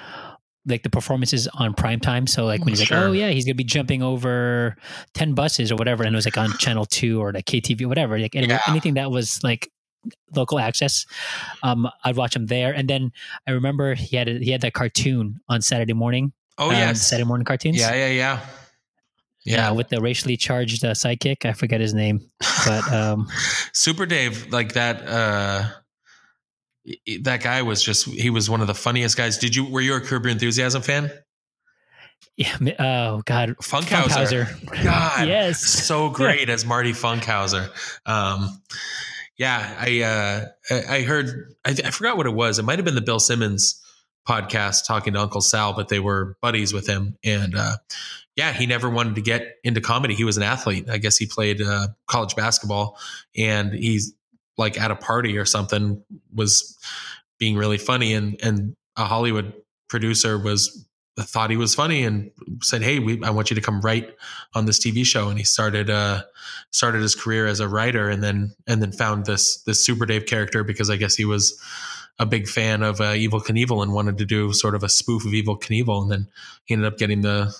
like 0.67 0.83
the 0.83 0.91
performances 0.91 1.49
on 1.55 1.73
prime 1.75 2.01
time. 2.01 2.27
So 2.27 2.45
like 2.45 2.61
when 2.61 2.69
he's 2.71 2.83
Sure. 2.83 2.97
like, 2.99 3.07
oh 3.09 3.13
yeah, 3.13 3.31
he's 3.31 3.45
gonna 3.45 3.55
be 3.55 3.65
jumping 3.65 4.03
over 4.03 4.77
ten 5.15 5.35
buses 5.35 5.73
or 5.73 5.77
whatever, 5.77 6.05
and 6.05 6.15
it 6.15 6.17
was 6.17 6.27
like 6.27 6.37
on 6.39 6.53
channel 6.59 6.85
two 6.85 7.21
or 7.21 7.33
like 7.33 7.47
KTV, 7.47 7.87
whatever, 7.87 8.19
like 8.19 8.35
Yeah. 8.35 8.61
anything 8.69 8.95
that 8.95 9.11
was 9.11 9.43
like 9.43 9.71
local 10.35 10.59
access. 10.59 11.07
Um, 11.63 11.89
I'd 12.05 12.17
watch 12.17 12.35
him 12.37 12.47
there, 12.47 12.73
and 12.73 12.89
then 12.89 13.13
I 13.47 13.53
remember 13.53 13.95
he 13.95 14.17
had 14.17 14.29
a, 14.29 14.39
he 14.39 14.51
had 14.51 14.61
that 14.63 14.73
cartoon 14.75 15.41
on 15.49 15.61
Saturday 15.63 15.93
morning. 15.95 16.33
Oh 16.59 16.69
um, 16.69 16.73
yes, 16.73 17.07
Saturday 17.09 17.27
morning 17.27 17.45
cartoons. 17.47 17.79
yeah, 17.79 17.95
yeah, 17.95 18.07
yeah, 18.09 18.41
yeah, 19.45 19.57
yeah. 19.57 19.71
with 19.71 19.89
the 19.89 20.01
racially 20.01 20.37
charged 20.37 20.85
uh, 20.85 20.93
sidekick. 20.93 21.45
I 21.47 21.53
forget 21.55 21.81
his 21.81 21.95
name, 21.95 22.21
but 22.67 22.93
um, 22.93 23.29
Super 23.73 24.05
Dave, 24.07 24.53
like 24.53 24.75
that. 24.75 25.07
uh 25.07 25.69
that 27.23 27.43
guy 27.43 27.63
was 27.63 27.83
just 27.83 28.07
he 28.07 28.31
was 28.31 28.49
one 28.49 28.61
of 28.61 28.67
the 28.67 28.75
funniest 28.75 29.17
guys. 29.17 29.39
Did 29.39 29.55
you 29.55 29.65
were 29.65 29.81
you 29.81 29.95
a 29.95 30.01
Curb 30.01 30.25
Your 30.25 30.33
Enthusiasm 30.33 30.83
fan? 30.83 31.11
yeah, 32.37 32.57
oh 32.79 33.23
god, 33.27 33.51
Funkhauser. 33.63 34.47
Funkhauser. 34.47 34.85
God, 34.85 35.29
yes, 35.29 35.61
so 35.61 36.09
great 36.11 36.49
as 36.49 36.65
Marty 36.65 36.93
Funkhauser. 36.93 37.69
Um, 38.07 38.61
yeah, 39.37 39.75
I 39.79 40.01
uh, 40.03 40.47
I 40.71 40.97
I 40.97 41.03
heard 41.03 41.55
I, 41.65 41.71
I 41.71 41.91
forgot 41.91 42.17
what 42.17 42.27
it 42.27 42.35
was. 42.35 42.59
It 42.59 42.63
might 42.63 42.79
have 42.79 42.85
been 42.85 42.95
the 42.95 43.01
Bill 43.01 43.21
Simmons 43.21 43.83
podcast 44.29 44.87
talking 44.87 45.15
to 45.15 45.21
Uncle 45.21 45.41
Sal, 45.41 45.73
but 45.73 45.89
they 45.89 46.01
were 46.01 46.37
buddies 46.41 46.73
with 46.73 46.87
him. 46.87 47.17
And 47.25 47.55
uh, 47.57 47.77
yeah, 48.37 48.53
he 48.53 48.67
never 48.67 48.89
wanted 48.89 49.17
to 49.17 49.23
get 49.23 49.57
into 49.65 49.81
comedy. 49.81 50.15
He 50.15 50.25
was 50.25 50.37
an 50.37 50.43
athlete. 50.43 50.89
I 50.89 50.99
guess 50.99 51.17
he 51.17 51.27
played 51.27 51.61
uh, 51.61 51.89
college 52.07 52.37
basketball, 52.37 52.99
and 53.37 53.73
he's 53.73 54.15
like 54.61 54.81
at 54.81 54.93
a 54.93 54.97
party 54.97 55.37
or 55.37 55.45
something 55.45 56.01
was 56.33 56.79
being 57.39 57.57
really 57.57 57.79
funny, 57.79 58.15
and 58.15 58.39
and 58.43 58.77
a 58.97 59.05
Hollywood 59.05 59.53
producer 59.89 60.39
was 60.39 60.87
thought 61.19 61.51
he 61.51 61.57
was 61.57 61.75
funny 61.75 62.05
and 62.05 62.31
said, 62.63 62.83
"Hey, 62.83 62.99
we, 62.99 63.23
I 63.23 63.31
want 63.31 63.51
you 63.51 63.55
to 63.57 63.61
come 63.61 63.81
write 63.81 64.15
on 64.55 64.67
this 64.67 64.79
TV 64.79 65.05
show." 65.05 65.29
And 65.29 65.39
he 65.39 65.45
started 65.45 65.91
uh, 65.91 66.23
started 66.71 67.03
his 67.03 67.15
career 67.15 67.47
as 67.47 67.61
a 67.61 67.69
writer, 67.69 68.09
and 68.09 68.23
then 68.23 68.55
and 68.67 68.83
then 68.83 68.93
found 68.93 69.27
this 69.27 69.63
this 69.63 69.85
Super 69.85 70.07
Dave 70.07 70.27
character 70.27 70.65
because 70.65 70.91
I 70.91 70.97
guess 70.97 71.15
he 71.15 71.25
was 71.25 71.61
a 72.19 72.27
big 72.27 72.49
fan 72.49 72.83
of 72.83 73.01
uh, 73.01 73.13
Evel 73.13 73.45
Knievel 73.45 73.83
and 73.83 73.93
wanted 73.93 74.19
to 74.19 74.27
do 74.27 74.53
sort 74.53 74.75
of 74.75 74.83
a 74.83 74.89
spoof 74.89 75.25
of 75.25 75.33
Evel 75.33 75.61
Knievel, 75.61 76.03
and 76.03 76.11
then 76.11 76.29
he 76.65 76.75
ended 76.75 76.93
up 76.93 76.99
getting 76.99 77.23
the 77.23 77.55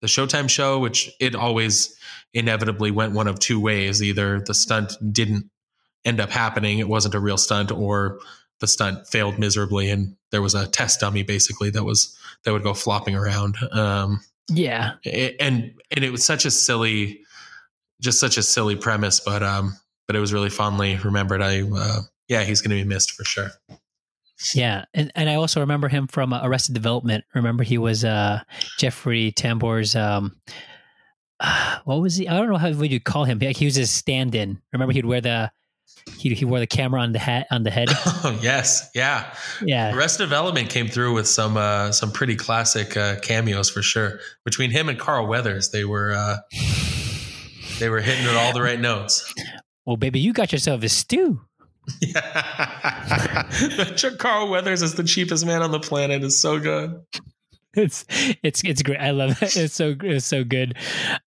the 0.00 0.08
Showtime 0.08 0.48
show, 0.48 0.78
which 0.78 1.10
it 1.20 1.34
always 1.34 1.94
inevitably 2.32 2.90
went 2.90 3.12
one 3.12 3.28
of 3.28 3.38
two 3.38 3.60
ways: 3.60 4.02
either 4.02 4.40
the 4.40 4.54
stunt 4.54 4.92
didn't 5.12 5.50
end 6.04 6.20
up 6.20 6.30
happening, 6.30 6.78
it 6.78 6.88
wasn't 6.88 7.14
a 7.14 7.20
real 7.20 7.36
stunt, 7.36 7.70
or 7.70 8.18
the 8.60 8.66
stunt 8.66 9.06
failed 9.06 9.38
miserably, 9.38 9.90
and 9.90 10.16
there 10.30 10.42
was 10.42 10.54
a 10.54 10.66
test 10.66 11.00
dummy 11.00 11.22
basically 11.22 11.70
that 11.70 11.84
was 11.84 12.16
that 12.44 12.52
would 12.52 12.62
go 12.62 12.74
flopping 12.74 13.14
around. 13.14 13.56
Um, 13.72 14.20
yeah. 14.48 14.94
and 15.04 15.72
and 15.90 16.04
it 16.04 16.10
was 16.10 16.24
such 16.24 16.44
a 16.44 16.50
silly, 16.50 17.20
just 18.00 18.20
such 18.20 18.36
a 18.36 18.42
silly 18.42 18.76
premise, 18.76 19.20
but 19.20 19.42
um, 19.42 19.76
but 20.06 20.16
it 20.16 20.20
was 20.20 20.32
really 20.32 20.50
fondly 20.50 20.98
remembered. 21.04 21.42
I 21.42 21.62
uh, 21.62 22.00
yeah, 22.28 22.42
he's 22.42 22.60
going 22.60 22.76
to 22.76 22.82
be 22.82 22.88
missed 22.88 23.12
for 23.12 23.24
sure. 23.24 23.50
Yeah, 24.54 24.84
and 24.94 25.12
and 25.14 25.28
I 25.28 25.34
also 25.34 25.60
remember 25.60 25.88
him 25.88 26.06
from 26.06 26.32
Arrested 26.32 26.74
Development. 26.74 27.24
Remember 27.34 27.62
he 27.62 27.78
was 27.78 28.04
uh, 28.04 28.42
Jeffrey 28.78 29.32
Tambor's. 29.32 29.94
Um, 29.94 30.36
what 31.84 32.00
was 32.00 32.16
he? 32.16 32.28
I 32.28 32.36
don't 32.36 32.48
know 32.48 32.56
how 32.56 32.72
would 32.72 32.90
you 32.90 33.00
call 33.00 33.24
him. 33.24 33.38
Like 33.38 33.56
he 33.56 33.66
was 33.66 33.76
his 33.76 33.90
stand-in. 33.90 34.60
Remember 34.72 34.92
he'd 34.92 35.06
wear 35.06 35.20
the 35.20 35.52
he 36.16 36.34
he 36.34 36.44
wore 36.44 36.58
the 36.58 36.66
camera 36.66 37.00
on 37.00 37.12
the 37.12 37.18
hat 37.18 37.46
on 37.50 37.62
the 37.62 37.70
head. 37.70 37.88
yes, 38.42 38.90
yeah. 38.94 39.34
Yeah, 39.64 39.94
Arrested 39.94 40.24
Development 40.24 40.68
came 40.68 40.88
through 40.88 41.14
with 41.14 41.26
some 41.26 41.56
uh, 41.56 41.92
some 41.92 42.12
pretty 42.12 42.36
classic 42.36 42.96
uh, 42.96 43.18
cameos 43.20 43.70
for 43.70 43.82
sure. 43.82 44.20
Between 44.44 44.70
him 44.70 44.88
and 44.88 44.98
Carl 44.98 45.26
Weathers, 45.26 45.70
they 45.70 45.84
were 45.84 46.12
uh, 46.12 46.36
they 47.78 47.88
were 47.88 48.00
hitting 48.00 48.26
it 48.26 48.36
all 48.36 48.52
the 48.52 48.62
right 48.62 48.80
notes. 48.80 49.32
well, 49.86 49.96
baby, 49.96 50.20
you 50.20 50.32
got 50.32 50.52
yourself 50.52 50.82
a 50.82 50.88
stew. 50.88 51.40
Yeah. 52.00 53.48
Carl 54.18 54.48
Weathers 54.48 54.82
is 54.82 54.94
the 54.94 55.04
cheapest 55.04 55.46
man 55.46 55.62
on 55.62 55.70
the 55.70 55.80
planet. 55.80 56.22
is 56.22 56.38
so 56.38 56.58
good. 56.60 57.00
It's 57.74 58.04
it's 58.42 58.62
it's 58.64 58.82
great. 58.82 58.98
I 58.98 59.10
love 59.10 59.42
it. 59.42 59.56
It's 59.56 59.74
so 59.74 59.94
it's 60.02 60.26
so 60.26 60.44
good. 60.44 60.76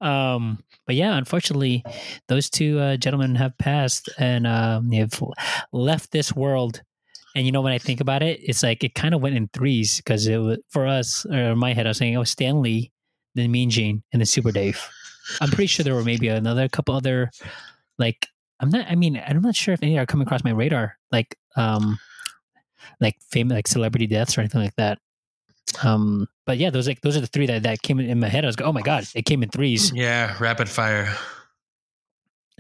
Um, 0.02 0.64
but 0.86 0.96
yeah, 0.96 1.16
unfortunately, 1.18 1.84
those 2.28 2.50
two 2.50 2.80
uh, 2.80 2.98
gentlemen 2.98 3.36
have 3.36 3.58
passed 3.58 4.10
and 4.18 4.46
um, 4.46 4.90
they've 4.90 5.24
left 5.72 6.12
this 6.12 6.36
world. 6.36 6.82
And 7.36 7.46
you 7.46 7.52
know, 7.52 7.62
when 7.62 7.74
I 7.74 7.78
think 7.78 8.00
about 8.00 8.22
it, 8.22 8.40
it's 8.44 8.64
like 8.64 8.84
it 8.84 8.94
kind 8.94 9.16
of 9.16 9.22
went 9.22 9.36
in 9.36 9.50
threes 9.54 9.98
because 9.98 10.28
it 10.28 10.38
was 10.38 10.60
for 10.70 10.86
us. 10.86 11.26
Or 11.26 11.38
in 11.38 11.58
my 11.58 11.74
head, 11.74 11.88
I 11.88 11.90
was 11.90 11.98
saying, 11.98 12.16
"Oh, 12.16 12.24
Stanley, 12.24 12.92
then 13.34 13.50
Mean 13.52 13.72
Gene, 13.72 14.04
and 14.12 14.22
then 14.22 14.26
Super 14.26 14.52
Dave." 14.52 14.88
I'm 15.42 15.50
pretty 15.50 15.68
sure 15.68 15.84
there 15.84 15.96
were 15.96 16.04
maybe 16.04 16.28
another 16.28 16.68
couple 16.70 16.94
other, 16.94 17.32
like 17.98 18.28
I'm 18.60 18.70
not. 18.70 18.86
I 18.88 18.96
mean, 18.96 19.22
I'm 19.26 19.42
not 19.42 19.56
sure 19.56 19.74
if 19.74 19.82
any 19.82 19.98
are 19.98 20.06
coming 20.06 20.28
across 20.28 20.44
my 20.44 20.52
radar, 20.52 20.98
like 21.12 21.36
um, 21.56 21.98
like 23.00 23.16
famous 23.32 23.56
like 23.56 23.68
celebrity 23.68 24.06
deaths 24.06 24.38
or 24.38 24.42
anything 24.42 24.62
like 24.62 24.76
that. 24.76 25.00
Um, 25.84 26.28
but 26.46 26.58
yeah, 26.58 26.70
those 26.70 26.88
like 26.88 27.02
those 27.02 27.18
are 27.18 27.22
the 27.22 27.28
three 27.28 27.48
that 27.48 27.64
that 27.64 27.82
came 27.82 28.00
in 28.00 28.20
my 28.20 28.28
head. 28.28 28.44
I 28.44 28.48
was 28.48 28.60
like, 28.60 28.68
oh 28.68 28.74
my 28.74 28.82
god, 28.82 29.06
it 29.16 29.26
came 29.26 29.44
in 29.44 29.50
threes. 29.50 29.92
Yeah, 29.94 30.36
rapid 30.40 30.70
fire. 30.70 31.16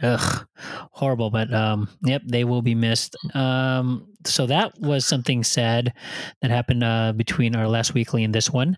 Ugh, 0.02 0.48
horrible. 0.92 1.30
But 1.30 1.54
um, 1.54 1.88
yep, 2.04 2.24
they 2.26 2.44
will 2.44 2.62
be 2.62 2.76
missed. 2.76 3.16
Um, 3.36 4.08
so 4.26 4.48
that 4.48 4.74
was 4.80 5.06
something 5.06 5.44
sad 5.44 5.94
that 6.42 6.50
happened 6.50 6.84
uh, 6.84 7.13
between 7.13 7.56
our 7.56 7.68
last 7.68 7.94
weekly 7.94 8.24
and 8.24 8.34
this 8.34 8.50
one. 8.50 8.78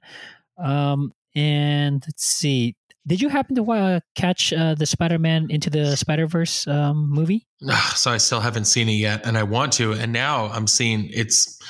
Um, 0.57 1.13
and 1.35 2.03
let's 2.05 2.25
see. 2.25 2.75
Did 3.07 3.21
you 3.21 3.29
happen 3.29 3.55
to 3.55 3.71
uh, 3.71 3.99
catch 4.15 4.51
uh, 4.51 4.73
the 4.73 4.87
Spider-Man 4.87 5.47
into 5.51 5.69
the 5.69 5.95
Spider-Verse 5.95 6.67
um, 6.67 7.07
movie? 7.09 7.45
So 7.93 8.11
I 8.11 8.17
still 8.17 8.39
haven't 8.39 8.65
seen 8.65 8.89
it 8.89 8.93
yet, 8.93 9.27
and 9.27 9.37
I 9.37 9.43
want 9.43 9.73
to. 9.73 9.93
And 9.93 10.11
now 10.11 10.47
I'm 10.47 10.65
seeing 10.65 11.09
it's 11.13 11.61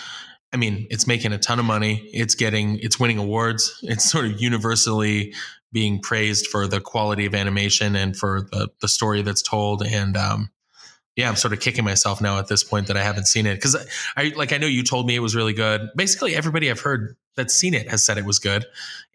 I 0.56 0.58
mean, 0.58 0.88
it's 0.90 1.06
making 1.06 1.34
a 1.34 1.38
ton 1.38 1.60
of 1.60 1.66
money. 1.66 2.10
It's 2.14 2.34
getting, 2.34 2.80
it's 2.80 2.98
winning 2.98 3.18
awards. 3.18 3.78
It's 3.84 4.10
sort 4.10 4.24
of 4.24 4.40
universally 4.42 5.34
being 5.74 6.00
praised 6.00 6.48
for 6.48 6.66
the 6.66 6.80
quality 6.80 7.26
of 7.26 7.36
animation 7.36 7.98
and 7.98 8.16
for 8.16 8.44
the 8.50 8.70
the 8.80 8.88
story 8.88 9.22
that's 9.22 9.42
told. 9.42 9.84
And 9.84 10.16
um, 10.16 10.50
yeah, 11.18 11.28
I'm 11.28 11.36
sort 11.36 11.52
of 11.52 11.60
kicking 11.60 11.84
myself 11.84 12.22
now 12.22 12.40
at 12.40 12.48
this 12.48 12.64
point 12.64 12.88
that 12.88 12.96
I 12.96 13.04
haven't 13.04 13.26
seen 13.26 13.46
it 13.46 13.56
because 13.56 13.76
I 14.16 14.32
like 14.38 14.54
I 14.54 14.58
know 14.58 14.68
you 14.68 14.82
told 14.82 15.08
me 15.08 15.14
it 15.14 15.20
was 15.20 15.36
really 15.36 15.52
good. 15.52 15.90
Basically, 15.94 16.34
everybody 16.34 16.72
I've 16.72 16.80
heard 16.80 17.18
that's 17.36 17.54
seen 17.54 17.74
it 17.74 17.90
has 17.90 18.06
said 18.06 18.18
it 18.18 18.24
was 18.24 18.40
good, 18.40 18.66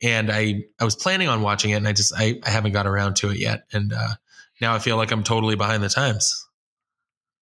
and 0.03 0.31
I 0.31 0.65
I 0.79 0.85
was 0.85 0.95
planning 0.95 1.29
on 1.29 1.41
watching 1.41 1.71
it, 1.71 1.77
and 1.77 1.89
I 1.89 1.95
just 1.95 2.13
I, 2.15 2.39
I 2.45 2.51
haven't 2.51 2.73
got 2.73 2.87
around 2.87 3.17
to 3.17 3.31
it 3.31 3.39
yet, 3.39 3.65
and 3.73 3.95
uh, 3.95 4.17
now 4.61 4.75
I 4.75 4.81
feel 4.81 4.99
like 4.99 5.13
I'm 5.13 5.25
totally 5.25 5.57
behind 5.57 5.83
the 5.83 5.89
times. 5.89 6.47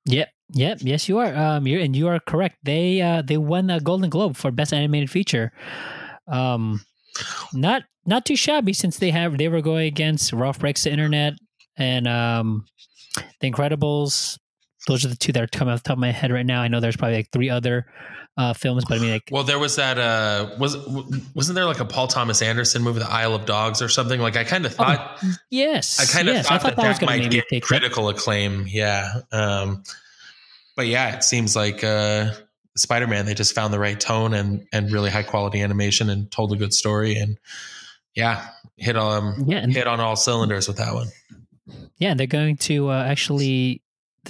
Yep, 0.06 0.28
yep, 0.50 0.78
yes, 0.80 1.08
you 1.08 1.18
are. 1.18 1.34
Um, 1.34 1.66
you 1.66 1.80
and 1.80 1.94
you 1.94 2.08
are 2.08 2.20
correct. 2.20 2.56
They 2.62 3.00
uh, 3.00 3.22
they 3.22 3.36
won 3.36 3.70
a 3.70 3.80
Golden 3.80 4.10
Globe 4.10 4.36
for 4.36 4.50
Best 4.50 4.72
Animated 4.72 5.10
Feature. 5.10 5.52
Um, 6.26 6.80
not 7.52 7.82
not 8.06 8.24
too 8.24 8.36
shabby 8.36 8.72
since 8.72 8.98
they 8.98 9.10
have 9.10 9.38
they 9.38 9.48
were 9.48 9.60
going 9.60 9.86
against 9.86 10.32
Ralph 10.32 10.58
Breaks 10.58 10.84
the 10.84 10.90
Internet 10.90 11.34
and 11.76 12.06
um, 12.08 12.66
The 13.40 13.50
Incredibles. 13.50 14.38
Those 14.86 15.04
are 15.04 15.08
the 15.08 15.16
two 15.16 15.32
that 15.32 15.42
are 15.42 15.46
coming 15.48 15.74
off 15.74 15.82
the 15.82 15.88
top 15.88 15.96
of 15.96 16.00
my 16.00 16.12
head 16.12 16.30
right 16.32 16.46
now. 16.46 16.62
I 16.62 16.68
know 16.68 16.80
there's 16.80 16.96
probably 16.96 17.16
like 17.16 17.30
three 17.30 17.50
other 17.50 17.86
uh, 18.38 18.54
films, 18.54 18.84
but 18.88 18.98
I 18.98 19.00
mean, 19.00 19.10
like, 19.10 19.28
Well, 19.30 19.42
there 19.42 19.58
was 19.58 19.76
that 19.76 19.98
uh 19.98 20.54
was 20.58 20.76
wasn't 21.34 21.56
there 21.56 21.66
like 21.66 21.80
a 21.80 21.84
Paul 21.84 22.06
Thomas 22.06 22.40
Anderson 22.40 22.82
movie, 22.82 23.00
The 23.00 23.10
Isle 23.10 23.34
of 23.34 23.44
Dogs, 23.44 23.82
or 23.82 23.88
something? 23.88 24.20
Like 24.20 24.36
I 24.36 24.44
kind 24.44 24.64
of 24.64 24.74
thought 24.74 25.22
yes, 25.50 25.98
I 26.00 26.04
kind 26.04 26.28
of 26.28 26.36
yes, 26.36 26.46
thought, 26.46 26.62
that 26.62 26.76
was 26.76 26.84
that, 26.84 27.00
gonna 27.00 27.18
might 27.18 27.30
get 27.30 27.44
take 27.50 27.62
that. 27.62 27.62
critical 27.62 28.08
acclaim. 28.08 28.66
Yeah. 28.68 29.12
Um, 29.32 29.82
but 30.78 30.86
yeah, 30.86 31.16
it 31.16 31.24
seems 31.24 31.56
like 31.56 31.82
uh, 31.82 32.30
Spider-Man. 32.76 33.26
They 33.26 33.34
just 33.34 33.52
found 33.52 33.74
the 33.74 33.80
right 33.80 33.98
tone 33.98 34.32
and 34.32 34.64
and 34.72 34.92
really 34.92 35.10
high 35.10 35.24
quality 35.24 35.60
animation 35.60 36.08
and 36.08 36.30
told 36.30 36.52
a 36.52 36.56
good 36.56 36.72
story 36.72 37.16
and 37.16 37.36
yeah, 38.14 38.46
hit 38.76 38.96
on 38.96 39.44
Yeah, 39.48 39.66
hit 39.66 39.88
on 39.88 39.98
all 39.98 40.14
cylinders 40.14 40.68
with 40.68 40.76
that 40.76 40.94
one. 40.94 41.08
Yeah, 41.96 42.14
they're 42.14 42.28
going 42.28 42.56
to 42.58 42.90
uh, 42.90 43.02
actually. 43.02 43.82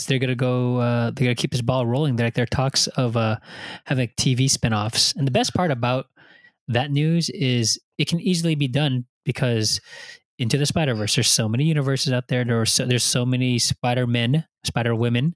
They're 0.06 0.18
gonna 0.18 0.34
go. 0.34 0.78
Uh, 0.78 1.10
they're 1.10 1.26
gonna 1.26 1.34
keep 1.34 1.50
this 1.50 1.60
ball 1.60 1.86
rolling. 1.86 2.16
There, 2.16 2.30
there 2.30 2.44
are 2.44 2.46
talks 2.46 2.86
of 2.86 3.16
uh, 3.18 3.36
having 3.84 4.08
TV 4.16 4.48
spin-offs. 4.48 5.12
and 5.16 5.26
the 5.26 5.32
best 5.32 5.52
part 5.52 5.70
about 5.70 6.06
that 6.68 6.90
news 6.90 7.28
is 7.28 7.78
it 7.98 8.08
can 8.08 8.20
easily 8.20 8.54
be 8.54 8.68
done 8.68 9.04
because 9.24 9.82
into 10.38 10.56
the 10.56 10.66
Spider 10.66 10.94
Verse, 10.94 11.14
there's 11.14 11.28
so 11.28 11.48
many 11.48 11.64
universes 11.64 12.12
out 12.12 12.28
there. 12.28 12.44
There 12.44 12.64
so, 12.64 12.86
there's 12.86 13.04
so 13.04 13.26
many 13.26 13.58
Spider 13.58 14.06
Men, 14.06 14.46
Spider 14.64 14.94
Women, 14.94 15.34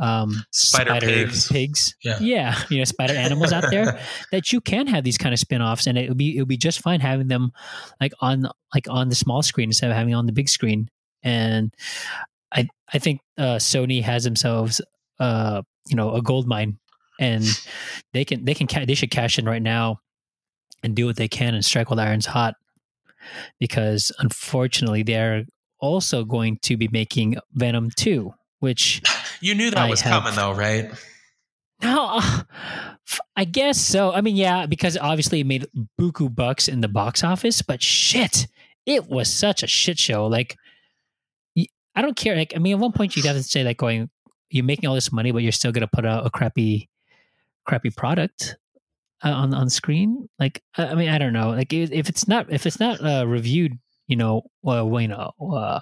um, 0.00 0.44
Spider 0.50 1.00
pigs. 1.00 1.48
pigs. 1.48 1.94
Yeah. 2.02 2.18
yeah, 2.20 2.62
you 2.70 2.78
know, 2.78 2.84
spider 2.84 3.14
animals 3.14 3.52
out 3.52 3.64
there 3.70 3.98
that 4.32 4.52
you 4.52 4.60
can 4.60 4.86
have 4.86 5.04
these 5.04 5.18
kind 5.18 5.32
of 5.32 5.38
spin-offs, 5.38 5.86
and 5.86 5.98
it 5.98 6.08
would 6.08 6.18
be 6.18 6.36
it 6.36 6.40
would 6.40 6.48
be 6.48 6.56
just 6.56 6.80
fine 6.80 7.00
having 7.00 7.28
them 7.28 7.52
like 8.00 8.12
on 8.20 8.48
like 8.74 8.88
on 8.88 9.08
the 9.08 9.14
small 9.14 9.42
screen 9.42 9.68
instead 9.68 9.90
of 9.90 9.96
having 9.96 10.12
it 10.12 10.16
on 10.16 10.26
the 10.26 10.32
big 10.32 10.48
screen. 10.48 10.88
And 11.22 11.74
I 12.52 12.68
I 12.92 12.98
think 12.98 13.20
uh, 13.38 13.56
Sony 13.56 14.02
has 14.02 14.24
themselves 14.24 14.80
uh 15.20 15.62
you 15.88 15.96
know 15.96 16.14
a 16.14 16.22
gold 16.22 16.46
mine, 16.46 16.78
and 17.20 17.44
they 18.12 18.24
can 18.24 18.44
they 18.44 18.54
can 18.54 18.66
ca- 18.66 18.86
they 18.86 18.94
should 18.94 19.10
cash 19.10 19.38
in 19.38 19.44
right 19.44 19.62
now 19.62 19.98
and 20.82 20.96
do 20.96 21.06
what 21.06 21.16
they 21.16 21.28
can 21.28 21.54
and 21.54 21.64
strike 21.64 21.90
while 21.90 21.96
the 21.96 22.02
iron's 22.02 22.26
hot, 22.26 22.54
because 23.60 24.10
unfortunately 24.18 25.02
they're 25.02 25.44
also 25.80 26.24
going 26.24 26.58
to 26.62 26.76
be 26.76 26.88
making 26.92 27.36
Venom 27.52 27.90
two, 27.96 28.32
which 28.62 29.02
You 29.40 29.54
knew 29.56 29.70
that 29.70 29.78
I 29.78 29.90
was 29.90 30.00
have- 30.00 30.22
coming 30.22 30.36
though, 30.36 30.52
right? 30.52 30.90
no, 31.82 32.06
uh, 32.12 32.42
I 33.36 33.44
guess 33.44 33.78
so. 33.80 34.12
I 34.12 34.20
mean, 34.20 34.36
yeah, 34.36 34.66
because 34.66 34.96
obviously 34.96 35.40
it 35.40 35.46
made 35.46 35.66
buku 36.00 36.32
bucks 36.32 36.68
in 36.68 36.80
the 36.80 36.86
box 36.88 37.24
office, 37.24 37.60
but 37.60 37.82
shit, 37.82 38.46
it 38.86 39.08
was 39.08 39.32
such 39.32 39.62
a 39.64 39.66
shit 39.66 39.98
show. 39.98 40.26
Like, 40.28 40.56
I 41.94 42.00
don't 42.00 42.16
care. 42.16 42.36
Like, 42.36 42.52
I 42.56 42.58
mean, 42.58 42.74
at 42.74 42.78
one 42.78 42.92
point 42.92 43.16
you'd 43.16 43.26
have 43.26 43.36
to 43.36 43.42
say 43.42 43.64
like, 43.64 43.76
going, 43.78 44.08
you're 44.48 44.64
making 44.64 44.88
all 44.88 44.94
this 44.94 45.12
money, 45.12 45.30
but 45.32 45.42
you're 45.42 45.52
still 45.52 45.72
gonna 45.72 45.88
put 45.92 46.06
out 46.06 46.24
a 46.24 46.30
crappy, 46.30 46.88
crappy 47.66 47.90
product 47.90 48.56
uh, 49.24 49.30
on 49.30 49.52
on 49.52 49.68
screen. 49.68 50.28
Like, 50.38 50.62
I 50.78 50.86
I 50.86 50.94
mean, 50.94 51.08
I 51.10 51.18
don't 51.18 51.32
know. 51.34 51.50
Like, 51.50 51.72
if 51.72 51.90
if 51.92 52.08
it's 52.08 52.26
not 52.28 52.50
if 52.52 52.64
it's 52.64 52.80
not 52.80 53.04
uh, 53.04 53.26
reviewed, 53.26 53.76
you 54.06 54.16
know, 54.16 54.42
well, 54.62 54.88
you 55.00 55.08
know, 55.08 55.32
uh, 55.52 55.80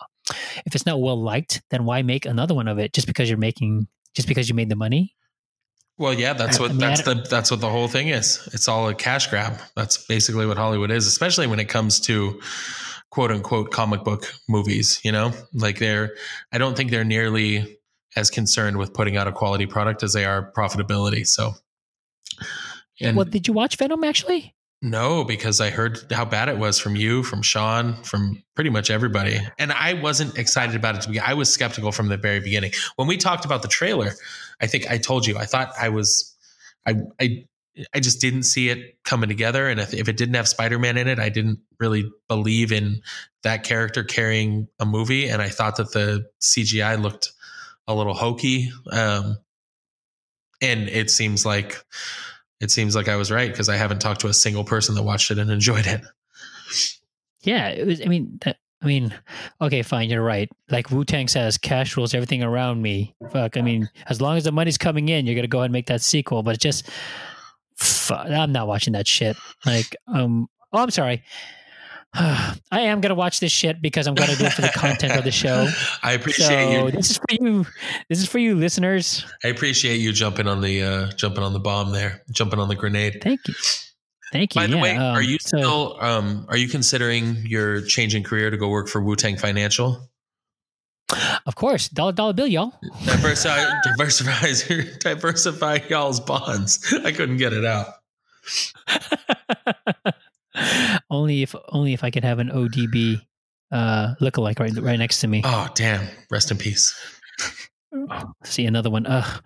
if 0.66 0.74
it's 0.74 0.86
not 0.86 1.00
well 1.00 1.20
liked, 1.20 1.62
then 1.70 1.84
why 1.84 2.02
make 2.02 2.26
another 2.26 2.54
one 2.54 2.68
of 2.68 2.78
it 2.78 2.92
just 2.92 3.06
because 3.06 3.28
you're 3.28 3.38
making 3.38 3.88
just 4.14 4.28
because 4.28 4.48
you 4.48 4.54
made 4.54 4.68
the 4.68 4.76
money? 4.76 5.14
Well, 5.98 6.14
yeah, 6.14 6.32
that's 6.32 6.58
what 6.58 6.70
I 6.70 6.72
mean, 6.72 6.80
that's 6.80 7.02
the 7.02 7.14
that's 7.28 7.50
what 7.50 7.60
the 7.60 7.68
whole 7.68 7.88
thing 7.88 8.08
is. 8.08 8.48
It's 8.54 8.68
all 8.68 8.88
a 8.88 8.94
cash 8.94 9.26
grab. 9.26 9.60
That's 9.76 9.98
basically 10.06 10.46
what 10.46 10.56
Hollywood 10.56 10.90
is, 10.90 11.06
especially 11.06 11.46
when 11.46 11.60
it 11.60 11.68
comes 11.68 12.00
to 12.00 12.40
quote 13.10 13.30
unquote 13.30 13.70
comic 13.70 14.02
book 14.02 14.32
movies, 14.48 15.00
you 15.04 15.12
know? 15.12 15.32
Like 15.52 15.78
they're 15.78 16.14
I 16.52 16.58
don't 16.58 16.76
think 16.76 16.90
they're 16.90 17.04
nearly 17.04 17.78
as 18.16 18.30
concerned 18.30 18.78
with 18.78 18.94
putting 18.94 19.16
out 19.16 19.28
a 19.28 19.32
quality 19.32 19.66
product 19.66 20.02
as 20.02 20.12
they 20.12 20.24
are 20.24 20.50
profitability. 20.52 21.26
So 21.26 21.52
and 23.00 23.16
Well, 23.16 23.26
did 23.26 23.46
you 23.46 23.52
watch 23.52 23.76
Venom 23.76 24.02
actually? 24.04 24.54
No, 24.82 25.24
because 25.24 25.60
I 25.60 25.70
heard 25.70 26.10
how 26.10 26.24
bad 26.24 26.48
it 26.48 26.56
was 26.56 26.78
from 26.78 26.96
you, 26.96 27.22
from 27.22 27.42
Sean, 27.42 28.02
from 28.02 28.42
pretty 28.54 28.70
much 28.70 28.90
everybody. 28.90 29.38
And 29.58 29.72
I 29.72 29.94
wasn't 29.94 30.38
excited 30.38 30.74
about 30.74 30.96
it 30.96 31.02
to 31.02 31.08
begin. 31.08 31.22
I 31.26 31.34
was 31.34 31.52
skeptical 31.52 31.92
from 31.92 32.08
the 32.08 32.16
very 32.16 32.40
beginning. 32.40 32.72
When 32.96 33.06
we 33.06 33.18
talked 33.18 33.44
about 33.44 33.60
the 33.60 33.68
trailer, 33.68 34.12
I 34.60 34.66
think 34.66 34.90
I 34.90 34.96
told 34.96 35.26
you, 35.26 35.36
I 35.36 35.44
thought 35.44 35.72
I 35.78 35.90
was 35.90 36.34
I 36.86 36.94
I 37.20 37.44
I 37.94 38.00
just 38.00 38.20
didn't 38.20 38.44
see 38.44 38.68
it 38.68 38.96
coming 39.04 39.28
together. 39.28 39.68
And 39.68 39.80
if, 39.80 39.94
if 39.94 40.08
it 40.08 40.16
didn't 40.16 40.34
have 40.34 40.48
Spider-Man 40.48 40.96
in 40.96 41.08
it, 41.08 41.18
I 41.18 41.28
didn't 41.28 41.60
really 41.78 42.10
believe 42.28 42.72
in 42.72 43.02
that 43.42 43.64
character 43.64 44.02
carrying 44.02 44.68
a 44.78 44.86
movie. 44.86 45.28
And 45.28 45.40
I 45.40 45.48
thought 45.48 45.76
that 45.76 45.92
the 45.92 46.26
CGI 46.40 47.00
looked 47.00 47.32
a 47.86 47.94
little 47.94 48.14
hokey. 48.14 48.70
Um, 48.90 49.38
and 50.60 50.88
it 50.88 51.10
seems 51.10 51.46
like 51.46 51.82
it 52.60 52.70
seems 52.70 52.94
like 52.94 53.08
I 53.08 53.16
was 53.16 53.30
right 53.30 53.50
because 53.50 53.68
I 53.68 53.76
haven't 53.76 54.00
talked 54.00 54.20
to 54.22 54.28
a 54.28 54.34
single 54.34 54.64
person 54.64 54.94
that 54.94 55.02
watched 55.02 55.30
it 55.30 55.38
and 55.38 55.50
enjoyed 55.50 55.86
it. 55.86 56.02
Yeah, 57.42 57.68
it 57.68 57.86
was. 57.86 58.02
I 58.02 58.04
mean, 58.04 58.38
I 58.82 58.86
mean, 58.86 59.14
okay, 59.60 59.82
fine, 59.82 60.10
you're 60.10 60.22
right. 60.22 60.50
Like 60.70 60.90
Wu 60.90 61.04
Tang 61.04 61.28
says, 61.28 61.58
cash 61.58 61.96
rules 61.96 62.14
everything 62.14 62.42
around 62.42 62.80
me. 62.82 63.14
Fuck, 63.30 63.56
I 63.56 63.62
mean, 63.62 63.90
as 64.06 64.20
long 64.20 64.36
as 64.36 64.44
the 64.44 64.52
money's 64.52 64.78
coming 64.78 65.08
in, 65.08 65.26
you're 65.26 65.34
gonna 65.34 65.48
go 65.48 65.58
ahead 65.58 65.66
and 65.66 65.72
make 65.72 65.86
that 65.86 66.02
sequel. 66.02 66.42
But 66.42 66.58
just, 66.58 66.88
fuck, 67.76 68.26
I'm 68.26 68.52
not 68.52 68.68
watching 68.68 68.92
that 68.94 69.06
shit. 69.06 69.36
Like, 69.66 69.96
um, 70.06 70.48
oh, 70.72 70.82
I'm 70.82 70.90
sorry. 70.90 71.22
I 72.14 72.56
am 72.72 73.00
gonna 73.00 73.14
watch 73.14 73.38
this 73.40 73.52
shit 73.52 73.80
because 73.80 74.06
I'm 74.06 74.14
gonna 74.14 74.34
do 74.36 74.44
it 74.44 74.52
for 74.52 74.62
the 74.62 74.72
content 74.74 75.16
of 75.16 75.24
the 75.24 75.30
show. 75.30 75.68
I 76.02 76.12
appreciate 76.12 76.46
So 76.46 76.86
you. 76.86 76.90
this 76.90 77.10
is 77.10 77.18
for 77.18 77.26
you. 77.44 77.66
This 78.08 78.18
is 78.18 78.26
for 78.28 78.38
you, 78.38 78.56
listeners. 78.56 79.24
I 79.44 79.48
appreciate 79.48 79.96
you 80.00 80.12
jumping 80.12 80.48
on 80.48 80.60
the 80.60 80.82
uh, 80.82 81.10
jumping 81.12 81.44
on 81.44 81.52
the 81.52 81.60
bomb 81.60 81.92
there, 81.92 82.22
jumping 82.32 82.58
on 82.58 82.68
the 82.68 82.74
grenade. 82.74 83.20
Thank 83.22 83.46
you. 83.46 83.54
Thank 84.32 84.54
you. 84.54 84.60
By 84.60 84.66
the 84.66 84.76
yeah, 84.76 84.82
way, 84.82 84.96
um, 84.96 85.14
are 85.16 85.22
you 85.22 85.38
so- 85.40 85.58
still 85.58 85.96
um, 86.00 86.46
are 86.48 86.56
you 86.56 86.68
considering 86.68 87.36
your 87.46 87.80
changing 87.82 88.24
career 88.24 88.50
to 88.50 88.56
go 88.56 88.68
work 88.68 88.88
for 88.88 89.00
Wu 89.00 89.14
Tang 89.14 89.36
Financial? 89.36 90.08
Of 91.46 91.56
course, 91.56 91.88
dollar 91.88 92.12
dollar 92.12 92.32
bill, 92.32 92.46
y'all. 92.46 92.72
Diversify, 93.04 93.64
diversify, 93.84 94.84
diversify 95.00 95.78
y'all's 95.88 96.20
bonds. 96.20 96.92
I 97.04 97.10
couldn't 97.12 97.36
get 97.38 97.52
it 97.52 97.64
out. 97.64 97.86
only 101.10 101.42
if 101.42 101.54
only 101.68 101.92
if 101.92 102.04
I 102.04 102.10
could 102.10 102.24
have 102.24 102.38
an 102.38 102.50
ODB 102.50 103.20
uh 103.72 104.14
lookalike 104.20 104.58
right 104.58 104.72
right 104.76 104.98
next 104.98 105.20
to 105.20 105.28
me. 105.28 105.42
Oh 105.44 105.68
damn! 105.74 106.06
Rest 106.30 106.50
in 106.50 106.58
peace. 106.58 106.94
See 108.44 108.66
another 108.66 108.90
one. 108.90 109.06
Ugh. 109.06 109.42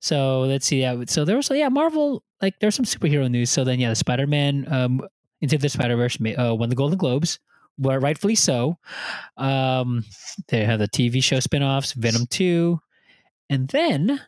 So 0.00 0.40
let's 0.42 0.66
see. 0.66 0.80
Yeah. 0.80 1.02
So 1.06 1.24
there 1.24 1.36
was 1.36 1.50
yeah 1.50 1.68
Marvel 1.68 2.22
like 2.40 2.54
there's 2.60 2.74
some 2.74 2.84
superhero 2.84 3.30
news. 3.30 3.50
So 3.50 3.64
then 3.64 3.80
yeah, 3.80 3.90
the 3.90 3.96
Spider 3.96 4.26
Man 4.26 4.66
um 4.72 5.02
into 5.40 5.58
the 5.58 5.68
Spider 5.68 5.96
Verse 5.96 6.18
uh, 6.20 6.54
won 6.54 6.68
the 6.68 6.76
Golden 6.76 6.98
Globes. 6.98 7.38
Well, 7.80 7.98
rightfully 7.98 8.34
so. 8.34 8.76
Um, 9.36 10.04
they 10.48 10.64
have 10.64 10.80
the 10.80 10.88
TV 10.88 11.22
show 11.22 11.36
spinoffs, 11.36 11.94
Venom 11.94 12.26
Two, 12.26 12.80
and 13.48 13.68
then 13.68 14.20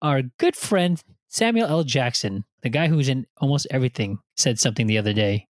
our 0.00 0.22
good 0.38 0.54
friend 0.54 1.02
Samuel 1.28 1.66
L. 1.66 1.82
Jackson, 1.82 2.44
the 2.62 2.68
guy 2.68 2.86
who's 2.86 3.08
in 3.08 3.26
almost 3.38 3.66
everything, 3.70 4.18
said 4.36 4.60
something 4.60 4.86
the 4.86 4.98
other 4.98 5.12
day. 5.12 5.48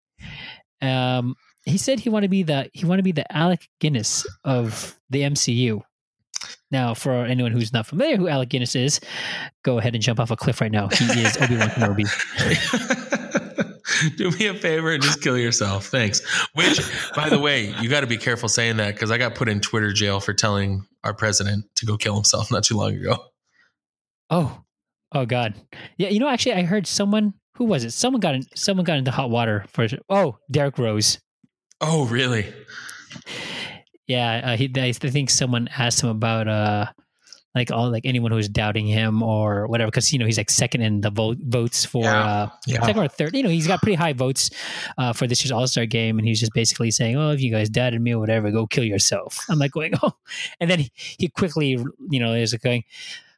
Um, 0.83 1.37
he 1.65 1.79
said 1.79 2.01
he 2.01 2.11
want 2.11 2.25
to 2.25 2.29
be 2.29 2.43
the 2.43 2.69
he 2.73 2.85
want 2.85 2.99
to 2.99 3.03
be 3.03 3.13
the 3.13 3.31
Alec 3.35 3.69
Guinness 3.81 4.27
of 4.45 4.99
the 5.11 5.23
MCU. 5.23 5.83
Now, 6.71 6.93
for 6.93 7.25
anyone 7.25 7.53
who's 7.53 7.73
not 7.73 7.87
familiar 7.87 8.17
who 8.17 8.29
Alec 8.29 8.51
Guinness 8.51 8.75
is, 8.75 9.01
go 9.63 9.79
ahead 9.79 9.95
and 9.95 10.03
jump 10.03 10.21
off 10.21 10.31
a 10.31 10.37
cliff 10.37 10.61
right 10.61 10.73
now. 10.73 10.89
He 10.89 11.05
is 11.23 11.37
Obi 11.41 11.57
Wan 11.57 11.69
Kenobi. 11.69 13.15
Do 14.17 14.31
me 14.33 14.47
a 14.47 14.55
favor 14.55 14.93
and 14.93 15.03
just 15.03 15.23
kill 15.23 15.39
yourself. 15.39 15.87
Thanks. 15.87 16.21
Which, 16.55 16.81
by 17.15 17.29
the 17.29 17.39
way, 17.39 17.73
you 17.81 17.89
got 17.89 18.01
to 18.01 18.07
be 18.07 18.17
careful 18.17 18.49
saying 18.49 18.79
that 18.79 18.95
because 18.95 19.11
I 19.11 19.19
got 19.19 19.35
put 19.35 19.49
in 19.49 19.61
Twitter 19.61 19.93
jail 19.93 20.21
for 20.21 20.35
telling 20.35 20.87
our 21.05 21.15
president 21.15 21.65
to 21.77 21.87
go 21.87 21.97
kill 21.97 22.15
himself 22.15 22.51
not 22.51 22.65
too 22.65 22.77
long 22.77 22.95
ago. 22.95 23.25
Oh, 24.31 24.63
oh 25.13 25.27
God. 25.27 25.55
Yeah, 25.97 26.09
you 26.09 26.19
know, 26.19 26.29
actually, 26.29 26.55
I 26.55 26.63
heard 26.63 26.87
someone 26.87 27.35
who 27.57 27.65
was 27.65 27.85
it? 27.85 27.93
Someone 27.93 28.21
got 28.21 28.35
in, 28.35 28.43
someone 28.55 28.85
got 28.85 28.99
into 28.99 29.11
hot 29.11 29.31
water 29.31 29.65
for 29.69 29.87
oh 30.09 30.39
Derrick 30.51 30.79
Rose. 30.79 31.19
Oh, 31.81 32.07
really? 32.07 32.53
Yeah, 34.07 34.53
uh, 34.53 34.57
he. 34.57 34.71
I 34.77 34.93
think 34.93 35.31
someone 35.31 35.69
asked 35.79 36.03
him 36.03 36.11
about 36.11 36.47
uh, 36.47 36.87
like 37.55 37.71
all 37.71 37.91
like 37.91 38.05
anyone 38.05 38.33
who's 38.33 38.49
doubting 38.51 38.87
him 38.87 39.23
or 39.23 39.67
whatever, 39.67 39.91
because 39.91 40.13
you 40.13 40.19
know 40.19 40.27
he's 40.27 40.37
like 40.37 40.51
second 40.51 40.83
in 40.83 41.01
the 41.01 41.11
vote 41.11 41.39
votes 41.41 41.85
for 41.87 42.03
Yeah. 42.05 42.25
uh, 42.25 42.49
Yeah. 42.67 42.85
second 42.85 43.03
or 43.03 43.09
third. 43.09 43.35
You 43.35 43.43
know, 43.45 43.49
he's 43.49 43.67
got 43.67 43.81
pretty 43.81 43.95
high 43.97 44.13
votes 44.13 44.51
uh, 44.99 45.13
for 45.15 45.27
this 45.27 45.43
year's 45.43 45.53
All 45.53 45.67
Star 45.67 45.87
game, 45.87 46.19
and 46.19 46.29
he's 46.29 46.39
just 46.41 46.53
basically 46.53 46.91
saying, 46.91 47.17
"Oh, 47.17 47.31
if 47.31 47.41
you 47.41 47.51
guys 47.51 47.71
doubted 47.71 48.01
me 48.03 48.13
or 48.13 48.19
whatever, 48.19 48.51
go 48.51 48.67
kill 48.67 48.85
yourself." 48.85 49.41
I'm 49.49 49.59
like 49.59 49.73
going, 49.73 49.95
"Oh," 50.03 50.13
and 50.61 50.71
then 50.71 50.81
he, 50.81 50.93
he 51.19 51.29
quickly, 51.29 51.79
you 52.11 52.21
know, 52.21 52.35
is 52.35 52.53
going. 52.55 52.85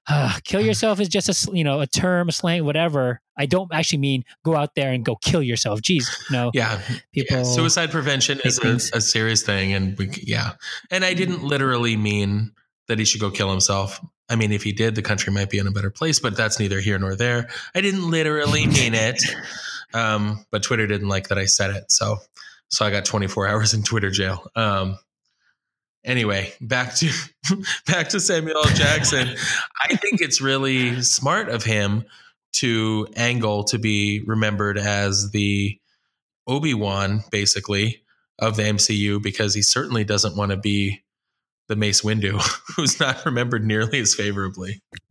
Uh, 0.09 0.33
kill 0.45 0.61
yourself 0.61 1.01
is 1.01 1.09
just 1.09 1.29
a 1.29 1.57
you 1.57 1.65
know 1.65 1.81
a 1.81 1.87
term, 1.87 2.29
a 2.29 2.33
slang, 2.33 2.65
whatever. 2.65 3.21
I 3.37 3.47
don't 3.47 3.73
actually 3.73 3.99
mean 3.99 4.25
go 4.45 4.57
out 4.57 4.75
there 4.75 4.93
and 4.93 5.05
go 5.05 5.17
kill 5.17 5.43
yourself. 5.43 5.81
Jeez, 5.81 6.05
no. 6.31 6.51
Yeah. 6.55 6.81
People 7.13 7.39
yeah. 7.39 7.43
Suicide 7.43 7.91
prevention 7.91 8.41
is 8.45 8.59
a, 8.59 8.97
a 8.97 9.01
serious 9.01 9.43
thing. 9.43 9.73
And 9.73 9.97
we, 9.99 10.11
yeah. 10.23 10.53
And 10.91 11.05
I 11.05 11.15
didn't 11.15 11.43
literally 11.43 11.97
mean 11.97 12.53
that 12.89 12.99
he 12.99 13.05
should 13.05 13.21
go 13.21 13.31
kill 13.31 13.51
himself. 13.51 14.01
I 14.29 14.37
mean, 14.37 14.53
if 14.53 14.63
he 14.63 14.73
did, 14.73 14.95
the 14.95 15.03
country 15.03 15.33
might 15.33 15.51
be 15.51 15.59
in 15.59 15.67
a 15.67 15.71
better 15.71 15.91
place, 15.91 16.19
but 16.19 16.37
that's 16.37 16.59
neither 16.59 16.81
here 16.81 16.99
nor 16.99 17.15
there. 17.15 17.49
I 17.75 17.81
didn't 17.81 18.11
literally 18.11 18.67
mean 18.67 18.95
it. 18.95 19.23
Um, 19.95 20.45
but 20.51 20.63
Twitter 20.63 20.87
didn't 20.87 21.09
like 21.09 21.29
that 21.29 21.39
I 21.39 21.47
said 21.47 21.71
it. 21.71 21.91
So, 21.91 22.19
so 22.69 22.85
I 22.85 22.91
got 22.91 23.05
24 23.05 23.49
hours 23.49 23.75
in 23.75 23.83
Twitter 23.83 24.11
jail. 24.11 24.51
Um, 24.57 24.99
anyway, 26.05 26.53
back 26.61 26.95
to 26.97 27.11
back 27.87 28.09
to 28.11 28.21
Samuel 28.21 28.63
Jackson. 28.75 29.29
I 29.83 29.97
think 29.97 30.21
it's 30.21 30.41
really 30.41 31.03
smart 31.03 31.49
of 31.49 31.65
him 31.65 32.05
to 32.57 33.07
angle 33.17 33.65
to 33.65 33.79
be 33.79 34.23
remembered 34.27 34.79
as 34.79 35.31
the 35.31 35.79
Obi-Wan 36.47 37.23
basically 37.31 38.03
of 38.39 38.57
the 38.57 38.63
MCU 38.63 39.23
because 39.23 39.55
he 39.55 39.63
certainly 39.63 40.05
doesn't 40.05 40.37
want 40.37 40.51
to 40.51 40.57
be 40.57 41.03
the 41.69 41.77
Mace 41.77 42.03
Windu 42.03 42.41
who's 42.77 43.01
not 43.01 43.25
remembered 43.25 43.65
nearly 43.65 44.01
as 44.01 44.15
favorably. 44.15 44.81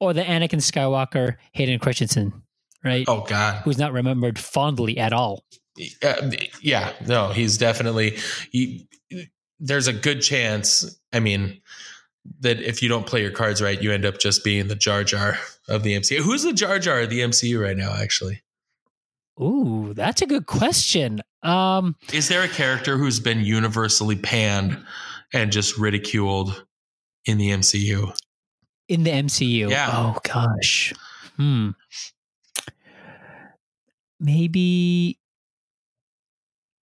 or 0.00 0.12
the 0.12 0.22
Anakin 0.22 0.60
Skywalker, 0.60 1.36
Hayden 1.52 1.78
Christensen, 1.78 2.42
right? 2.84 3.04
Oh 3.08 3.22
god. 3.22 3.62
Who's 3.64 3.78
not 3.78 3.92
remembered 3.92 4.38
fondly 4.38 4.98
at 4.98 5.12
all. 5.12 5.44
Uh, 6.02 6.30
yeah, 6.60 6.92
no, 7.06 7.30
he's 7.30 7.58
definitely 7.58 8.18
he, 8.52 8.86
there's 9.58 9.88
a 9.88 9.92
good 9.92 10.20
chance, 10.20 10.98
I 11.12 11.18
mean, 11.20 11.60
that 12.40 12.60
if 12.60 12.82
you 12.82 12.88
don't 12.88 13.06
play 13.06 13.22
your 13.22 13.30
cards 13.30 13.60
right, 13.62 13.80
you 13.80 13.92
end 13.92 14.04
up 14.04 14.18
just 14.18 14.44
being 14.44 14.68
the 14.68 14.74
Jar 14.74 15.04
Jar 15.04 15.38
of 15.68 15.82
the 15.82 15.96
MCU. 15.98 16.18
Who's 16.18 16.42
the 16.42 16.52
Jar 16.52 16.78
Jar 16.78 17.00
of 17.00 17.10
the 17.10 17.20
MCU 17.20 17.62
right 17.62 17.76
now 17.76 17.94
actually? 17.94 18.42
Ooh, 19.40 19.92
that's 19.94 20.22
a 20.22 20.26
good 20.26 20.46
question. 20.46 21.20
Um, 21.42 21.96
Is 22.12 22.28
there 22.28 22.42
a 22.42 22.48
character 22.48 22.96
who's 22.96 23.18
been 23.18 23.40
universally 23.44 24.16
panned 24.16 24.78
and 25.32 25.50
just 25.50 25.76
ridiculed 25.76 26.64
in 27.26 27.38
the 27.38 27.50
MCU? 27.50 28.14
in 28.88 29.02
the 29.02 29.10
MCU. 29.10 29.70
Yeah. 29.70 29.90
Oh 29.92 30.18
gosh. 30.22 30.92
Hmm. 31.36 31.70
Maybe. 34.20 35.18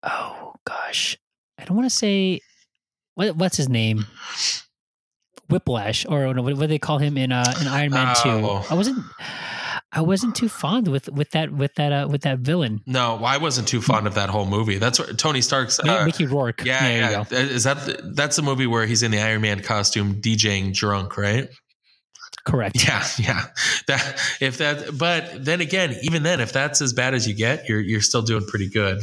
Oh 0.03 0.53
gosh. 0.65 1.17
I 1.57 1.65
don't 1.65 1.75
want 1.75 1.89
to 1.89 1.95
say. 1.95 2.41
What 3.15 3.37
what's 3.37 3.57
his 3.57 3.69
name? 3.69 4.05
Whiplash, 5.49 6.05
or 6.07 6.33
what, 6.33 6.57
do 6.59 6.67
they 6.67 6.79
call 6.79 6.97
him 6.97 7.17
in 7.17 7.31
uh 7.31 7.53
in 7.61 7.67
Iron 7.67 7.91
Man 7.91 8.15
Oh. 8.17 8.63
Two? 8.63 8.73
I 8.73 8.75
wasn't. 8.75 9.03
I 9.91 10.01
wasn't 10.01 10.35
too 10.35 10.49
fond 10.49 10.89
with 10.89 11.07
with 11.09 11.31
that 11.31 11.51
with 11.51 11.75
that 11.75 11.91
uh, 11.93 12.07
with 12.09 12.23
that 12.23 12.39
villain, 12.39 12.81
No, 12.85 13.15
I 13.23 13.37
wasn't 13.37 13.67
too 13.67 13.81
fond 13.81 14.07
of 14.07 14.15
that 14.15 14.29
whole 14.29 14.45
movie. 14.45 14.77
That's 14.77 14.99
what 14.99 15.17
Tony 15.17 15.39
Stark's. 15.39 15.79
Uh, 15.79 16.03
Mickey 16.05 16.25
Rourke. 16.25 16.65
yeah, 16.65 16.81
there 16.83 16.99
yeah. 16.99 17.19
you 17.19 17.25
go. 17.29 17.35
Is 17.37 17.63
that 17.63 17.85
the, 17.85 18.11
that's 18.13 18.35
the 18.35 18.41
movie 18.41 18.67
where 18.67 18.85
he's 18.85 19.03
in 19.03 19.11
the 19.11 19.19
Iron 19.19 19.41
Man 19.41 19.61
costume, 19.61 20.15
DJing 20.15 20.73
drunk, 20.73 21.17
right? 21.17 21.47
Correct. 22.45 22.83
Yeah, 22.83 23.03
yeah. 23.17 23.45
That 23.87 24.21
if 24.41 24.57
that, 24.57 24.97
but 24.97 25.45
then 25.45 25.61
again, 25.61 25.95
even 26.01 26.23
then, 26.23 26.41
if 26.41 26.51
that's 26.51 26.81
as 26.81 26.91
bad 26.91 27.13
as 27.13 27.27
you 27.27 27.33
get, 27.33 27.69
you're 27.69 27.79
you're 27.79 28.01
still 28.01 28.21
doing 28.21 28.45
pretty 28.45 28.69
good. 28.69 28.99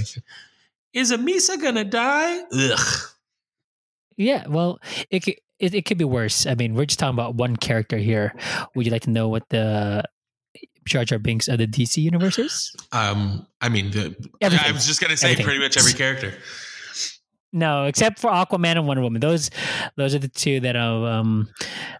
Is 0.93 1.11
Amisa 1.11 1.61
gonna 1.61 1.85
die? 1.85 2.43
Ugh. 2.53 2.99
Yeah, 4.19 4.47
well, 4.47 4.79
it, 5.11 5.41
it 5.63 5.75
it 5.75 5.85
could 5.87 5.97
be 5.99 6.05
worse. 6.05 6.47
I 6.47 6.55
mean, 6.55 6.75
we're 6.75 6.85
just 6.87 6.99
talking 6.99 7.15
about 7.15 7.37
one 7.37 7.57
character 7.57 7.97
here. 7.97 8.35
Would 8.75 8.85
you 8.85 8.93
like 8.93 9.03
to 9.03 9.11
know 9.11 9.29
what 9.29 9.49
the 9.49 10.03
Jar 10.85 11.05
Jar 11.05 11.19
Binks 11.19 11.49
of 11.49 11.59
the 11.59 11.67
DC 11.67 11.97
universe 12.03 12.39
is? 12.39 12.75
Um, 12.93 13.47
I 13.61 13.69
mean, 13.71 13.91
the, 13.93 14.15
Everything. 14.41 14.67
I 14.69 14.73
was 14.73 14.85
just 14.87 15.01
gonna 15.01 15.17
say 15.17 15.29
Everything. 15.29 15.45
pretty 15.47 15.61
much 15.61 15.77
every 15.79 15.93
character. 15.95 16.35
No, 17.55 17.85
except 17.85 18.19
for 18.19 18.31
Aquaman 18.31 18.73
and 18.79 18.87
Wonder 18.87 19.03
Woman. 19.03 19.21
Those 19.21 19.51
those 19.97 20.15
are 20.15 20.19
the 20.19 20.29
two 20.29 20.61
that 20.61 20.75
are. 20.75 21.07
Um, 21.07 21.49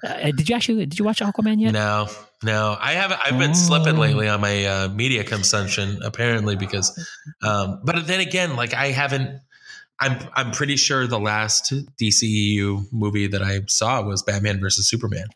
uh, 0.03 0.31
did 0.33 0.49
you 0.49 0.57
actually 0.57 0.87
did 0.87 0.99
you 0.99 1.05
watch 1.05 1.21
Aquaman 1.21 1.61
yet? 1.61 1.73
No, 1.73 2.09
no, 2.43 2.77
I 2.81 2.93
haven't. 2.93 3.21
I've 3.23 3.39
been 3.39 3.51
Oh. 3.51 3.55
slipping 3.55 3.99
lately 3.99 4.29
on 4.29 4.41
my 4.41 4.65
uh, 4.65 4.89
media 4.89 5.25
consumption, 5.25 5.99
apparently 6.03 6.57
because. 6.57 6.89
Um, 7.43 7.81
but 7.85 8.07
then 8.07 8.21
again, 8.21 8.57
like 8.57 8.73
I 8.75 8.89
haven't. 8.93 9.41
I'm 10.03 10.19
I'm 10.35 10.51
pretty 10.51 10.75
sure 10.75 11.07
the 11.07 11.21
last 11.21 11.73
DCEU 11.73 12.93
movie 12.93 13.29
that 13.29 13.41
I 13.41 13.61
saw 13.69 14.03
was 14.03 14.25
Batman 14.25 14.59
versus 14.59 14.89
Superman. 14.89 15.27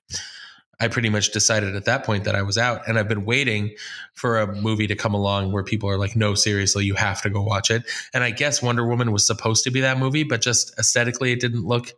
I 0.80 0.88
pretty 0.88 1.08
much 1.08 1.30
decided 1.32 1.76
at 1.76 1.84
that 1.84 2.04
point 2.04 2.24
that 2.24 2.34
I 2.34 2.42
was 2.42 2.58
out, 2.58 2.86
and 2.86 2.98
I've 2.98 3.08
been 3.08 3.24
waiting 3.24 3.76
for 4.14 4.40
a 4.40 4.54
movie 4.54 4.88
to 4.88 4.96
come 4.96 5.14
along 5.14 5.52
where 5.52 5.62
people 5.62 5.88
are 5.88 5.96
like, 5.96 6.16
"No, 6.16 6.34
seriously, 6.34 6.84
you 6.84 6.94
have 6.94 7.22
to 7.22 7.30
go 7.30 7.42
watch 7.42 7.70
it." 7.70 7.84
And 8.12 8.24
I 8.24 8.32
guess 8.32 8.60
Wonder 8.60 8.84
Woman 8.84 9.12
was 9.12 9.24
supposed 9.24 9.62
to 9.64 9.70
be 9.70 9.82
that 9.82 9.98
movie, 9.98 10.24
but 10.24 10.42
just 10.42 10.76
aesthetically, 10.78 11.30
it 11.30 11.40
didn't 11.40 11.64
look 11.64 11.92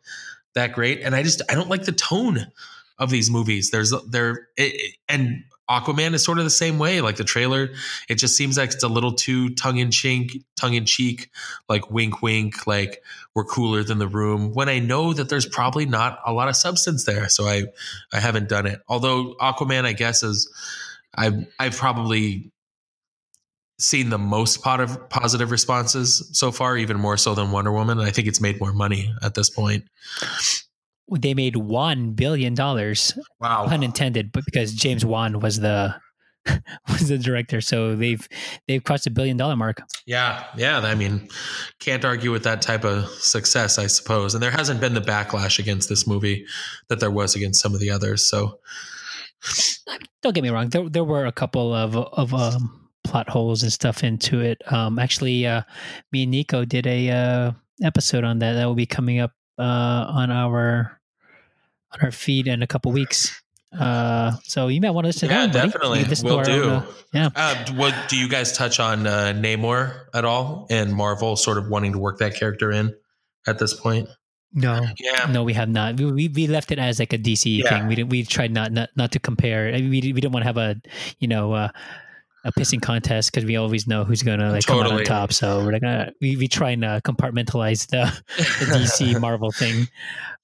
that 0.55 0.75
great. 0.75 1.01
And 1.01 1.15
I 1.15 1.23
just 1.23 1.41
I 1.49 1.55
don't 1.55 1.71
like 1.71 1.85
the 1.85 1.93
tone 1.93 2.53
of 2.99 3.09
these 3.09 3.31
movies. 3.31 3.71
There's 3.71 3.95
there 4.11 4.49
and 5.09 5.43
Aquaman 5.71 6.15
is 6.15 6.25
sort 6.25 6.39
of 6.39 6.45
the 6.45 6.51
same 6.51 6.79
way. 6.79 7.01
Like 7.01 7.17
the 7.17 7.25
trailer, 7.25 7.71
it 8.09 8.17
just 8.17 8.37
seems 8.37 8.57
like 8.57 8.73
it's 8.73 8.83
a 8.83 8.89
little 8.89 9.13
too 9.13 9.51
tongue 9.55 9.79
in 9.79 9.91
cheek, 9.91 10.43
tongue 10.57 10.75
in 10.75 10.87
cheek, 10.87 11.31
like 11.69 11.91
wink, 11.91 12.23
wink, 12.23 12.67
like 12.67 13.03
we're 13.35 13.45
cooler 13.45 13.83
than 13.83 13.99
the 13.99 14.09
room. 14.09 14.53
When 14.53 14.69
I 14.69 14.79
know 14.79 15.13
that 15.13 15.29
there's 15.29 15.47
probably 15.47 15.87
not 15.87 16.21
a 16.25 16.33
lot 16.33 16.49
of 16.49 16.57
substance 16.57 17.05
there, 17.05 17.29
so 17.29 17.47
I 17.47 17.65
I 18.13 18.21
haven't 18.21 18.49
done 18.49 18.67
it. 18.67 18.81
Although 18.89 19.35
Aquaman, 19.41 19.85
I 19.85 19.93
guess 19.93 20.23
is 20.23 20.49
I've 21.15 21.47
I've 21.59 21.77
probably 21.77 22.51
seen 23.79 24.11
the 24.11 24.19
most 24.19 24.63
pot 24.63 25.11
positive 25.11 25.51
responses 25.51 26.31
so 26.33 26.51
far, 26.51 26.77
even 26.77 26.99
more 26.99 27.17
so 27.17 27.35
than 27.35 27.53
Wonder 27.53 27.73
Woman. 27.73 27.99
I 27.99 28.11
think 28.11 28.27
it's 28.27 28.41
made 28.41 28.61
more 28.61 28.73
money 28.73 29.15
at 29.23 29.35
this 29.35 29.51
point. 29.51 29.85
They 31.11 31.35
made 31.35 31.57
one 31.57 32.12
billion 32.12 32.55
dollars, 32.55 33.18
Wow. 33.40 33.66
pun 33.66 33.83
intended, 33.83 34.31
but 34.33 34.44
because 34.44 34.75
James 34.75 35.05
Wan 35.05 35.40
was 35.40 35.61
the 35.61 35.94
was 36.88 37.09
the 37.09 37.18
director, 37.18 37.61
so 37.61 37.94
they've 37.97 38.27
they've 38.66 38.83
crossed 38.83 39.07
a 39.07 39.11
billion 39.11 39.37
dollar 39.37 39.57
mark. 39.57 39.81
Yeah, 40.07 40.44
yeah. 40.57 40.79
I 40.79 40.94
mean, 40.94 41.29
can't 41.81 42.05
argue 42.05 42.31
with 42.33 42.44
that 42.44 42.62
type 42.62 42.85
of 42.85 43.07
success, 43.11 43.79
I 43.79 43.87
suppose. 43.87 44.35
And 44.35 44.42
there 44.42 44.51
hasn't 44.51 44.81
been 44.81 44.94
the 44.94 45.01
backlash 45.01 45.59
against 45.59 45.88
this 45.88 46.07
movie 46.07 46.47
that 46.88 47.01
there 47.01 47.11
was 47.11 47.35
against 47.35 47.61
some 47.61 47.75
of 47.75 47.81
the 47.81 47.90
others. 47.90 48.29
So, 48.29 48.61
Don't 50.23 50.35
get 50.35 50.42
me 50.42 50.51
wrong. 50.51 50.68
There 50.71 50.88
there 50.88 51.05
were 51.05 51.27
a 51.27 51.33
couple 51.33 51.73
of 51.75 51.97
of 51.97 52.35
um, 52.35 52.88
plot 53.05 53.29
holes 53.29 53.62
and 53.62 53.73
stuff 53.73 54.03
into 54.03 54.40
it. 54.40 54.61
Um, 54.73 54.99
actually, 54.99 55.47
uh, 55.47 55.62
me 56.12 56.23
and 56.25 56.31
Nico 56.31 56.64
did 56.64 56.87
a 56.87 57.11
uh, 57.11 57.53
episode 57.83 58.25
on 58.25 58.38
that. 58.40 58.55
That 58.55 58.66
will 58.66 58.75
be 58.75 58.87
coming 58.87 59.21
up 59.21 59.33
uh, 59.59 59.62
on 60.09 60.31
our 60.31 60.98
on 61.92 62.01
our 62.03 62.11
feed 62.11 62.46
in 62.48 62.62
a 62.62 62.66
couple 62.66 62.92
weeks. 62.92 63.42
Uh, 63.79 64.33
so 64.44 64.68
you 64.68 64.81
might 64.81 64.90
want 64.90 65.05
to 65.05 65.09
listen 65.09 65.29
yeah, 65.29 65.46
to 65.46 65.53
that. 65.53 65.59
one, 65.59 65.70
buddy. 65.70 65.72
definitely. 65.72 65.98
You 65.98 66.05
can 66.05 66.11
listen 66.11 66.29
to 66.29 66.35
We'll 66.37 66.44
do. 66.44 66.64
own, 66.64 66.70
uh, 66.70 66.87
yeah. 67.12 67.29
Uh, 67.37 67.72
what, 67.74 67.94
do 68.09 68.16
you 68.16 68.29
guys 68.29 68.53
touch 68.57 68.81
on 68.81 69.07
uh, 69.07 69.35
Namor 69.37 70.07
at 70.14 70.24
all 70.24 70.66
and 70.70 70.92
Marvel 70.92 71.37
sort 71.37 71.59
of 71.59 71.68
wanting 71.68 71.92
to 71.92 71.98
work 71.98 72.18
that 72.18 72.35
character 72.35 72.70
in 72.72 72.94
at 73.46 73.59
this 73.59 73.74
point? 73.74 74.09
No, 74.55 74.87
Yeah. 74.98 75.27
no, 75.31 75.44
we 75.44 75.53
have 75.53 75.68
not. 75.68 75.98
We, 76.01 76.11
we 76.11 76.29
we 76.29 76.46
left 76.46 76.72
it 76.72 76.79
as 76.79 76.98
like 76.98 77.12
a 77.12 77.18
DC 77.18 77.59
Yeah. 77.62 77.68
thing. 77.68 77.87
We 77.87 77.94
didn't. 77.96 78.09
We 78.09 78.24
tried 78.24 78.51
not 78.51 78.72
not, 78.72 78.88
not 78.96 79.12
to 79.12 79.18
compare. 79.18 79.68
I 79.68 79.72
mean, 79.72 79.90
we 79.90 80.01
we 80.01 80.20
didn't 80.22 80.33
want 80.33 80.42
to 80.44 80.46
have 80.46 80.57
a 80.57 80.77
you 81.18 81.29
know 81.29 81.53
uh, 81.53 81.68
a 82.44 82.53
pissing 82.53 82.81
contest 82.81 83.31
because 83.31 83.44
we 83.44 83.57
always 83.57 83.87
know 83.87 84.05
who's 84.05 84.22
gonna 84.22 84.51
like 84.51 84.64
come 84.64 84.81
out 84.81 84.90
on 84.90 85.05
top. 85.05 85.35
So 85.35 85.62
we're 85.66 85.72
like 85.72 85.85
uh, 85.85 86.07
we 86.22 86.38
we 86.38 86.48
try 86.48 86.70
and 86.70 86.83
uh, 86.83 87.01
compartmentalize 87.03 87.88
the, 87.88 88.11
the 88.64 88.79
DC 88.79 89.20
Marvel 89.20 89.53
thing. 89.53 89.87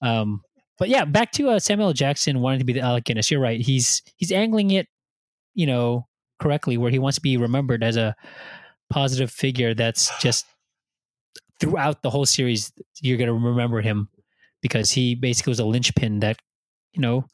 Um, 0.02 0.42
but 0.78 0.88
yeah, 0.88 1.04
back 1.04 1.32
to 1.32 1.50
uh, 1.50 1.58
Samuel 1.58 1.92
Jackson 1.92 2.40
wanting 2.40 2.58
to 2.58 2.64
be 2.64 2.72
the 2.72 2.80
Alec 2.80 3.04
Guinness. 3.04 3.30
You're 3.30 3.40
right. 3.40 3.60
He's 3.60 4.02
he's 4.16 4.32
angling 4.32 4.70
it, 4.72 4.88
you 5.54 5.66
know, 5.66 6.06
correctly 6.40 6.76
where 6.76 6.90
he 6.90 6.98
wants 6.98 7.16
to 7.16 7.22
be 7.22 7.36
remembered 7.36 7.82
as 7.82 7.96
a 7.96 8.14
positive 8.90 9.30
figure. 9.30 9.74
That's 9.74 10.10
just 10.20 10.46
throughout 11.60 12.02
the 12.02 12.10
whole 12.10 12.26
series. 12.26 12.72
You're 13.00 13.18
gonna 13.18 13.34
remember 13.34 13.80
him 13.80 14.08
because 14.62 14.90
he 14.90 15.14
basically 15.14 15.50
was 15.50 15.60
a 15.60 15.64
linchpin 15.64 16.20
that, 16.20 16.38
you 16.92 17.00
know, 17.00 17.24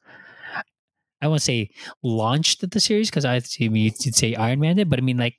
I 1.23 1.29
won't 1.29 1.43
say 1.43 1.71
launched 2.03 2.69
the 2.71 2.81
series 2.81 3.11
because 3.11 3.25
I 3.25 3.37
assume 3.37 3.77
you'd 3.77 3.97
say 3.97 4.35
Iron 4.35 4.61
Man 4.61 4.77
did, 4.77 4.91
but 4.91 4.99
I 4.99 5.03
mean 5.03 5.19
like 5.19 5.37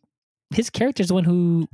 his 0.53 0.69
character 0.69 1.01
is 1.01 1.07
the 1.07 1.13
one 1.13 1.23
who 1.23 1.67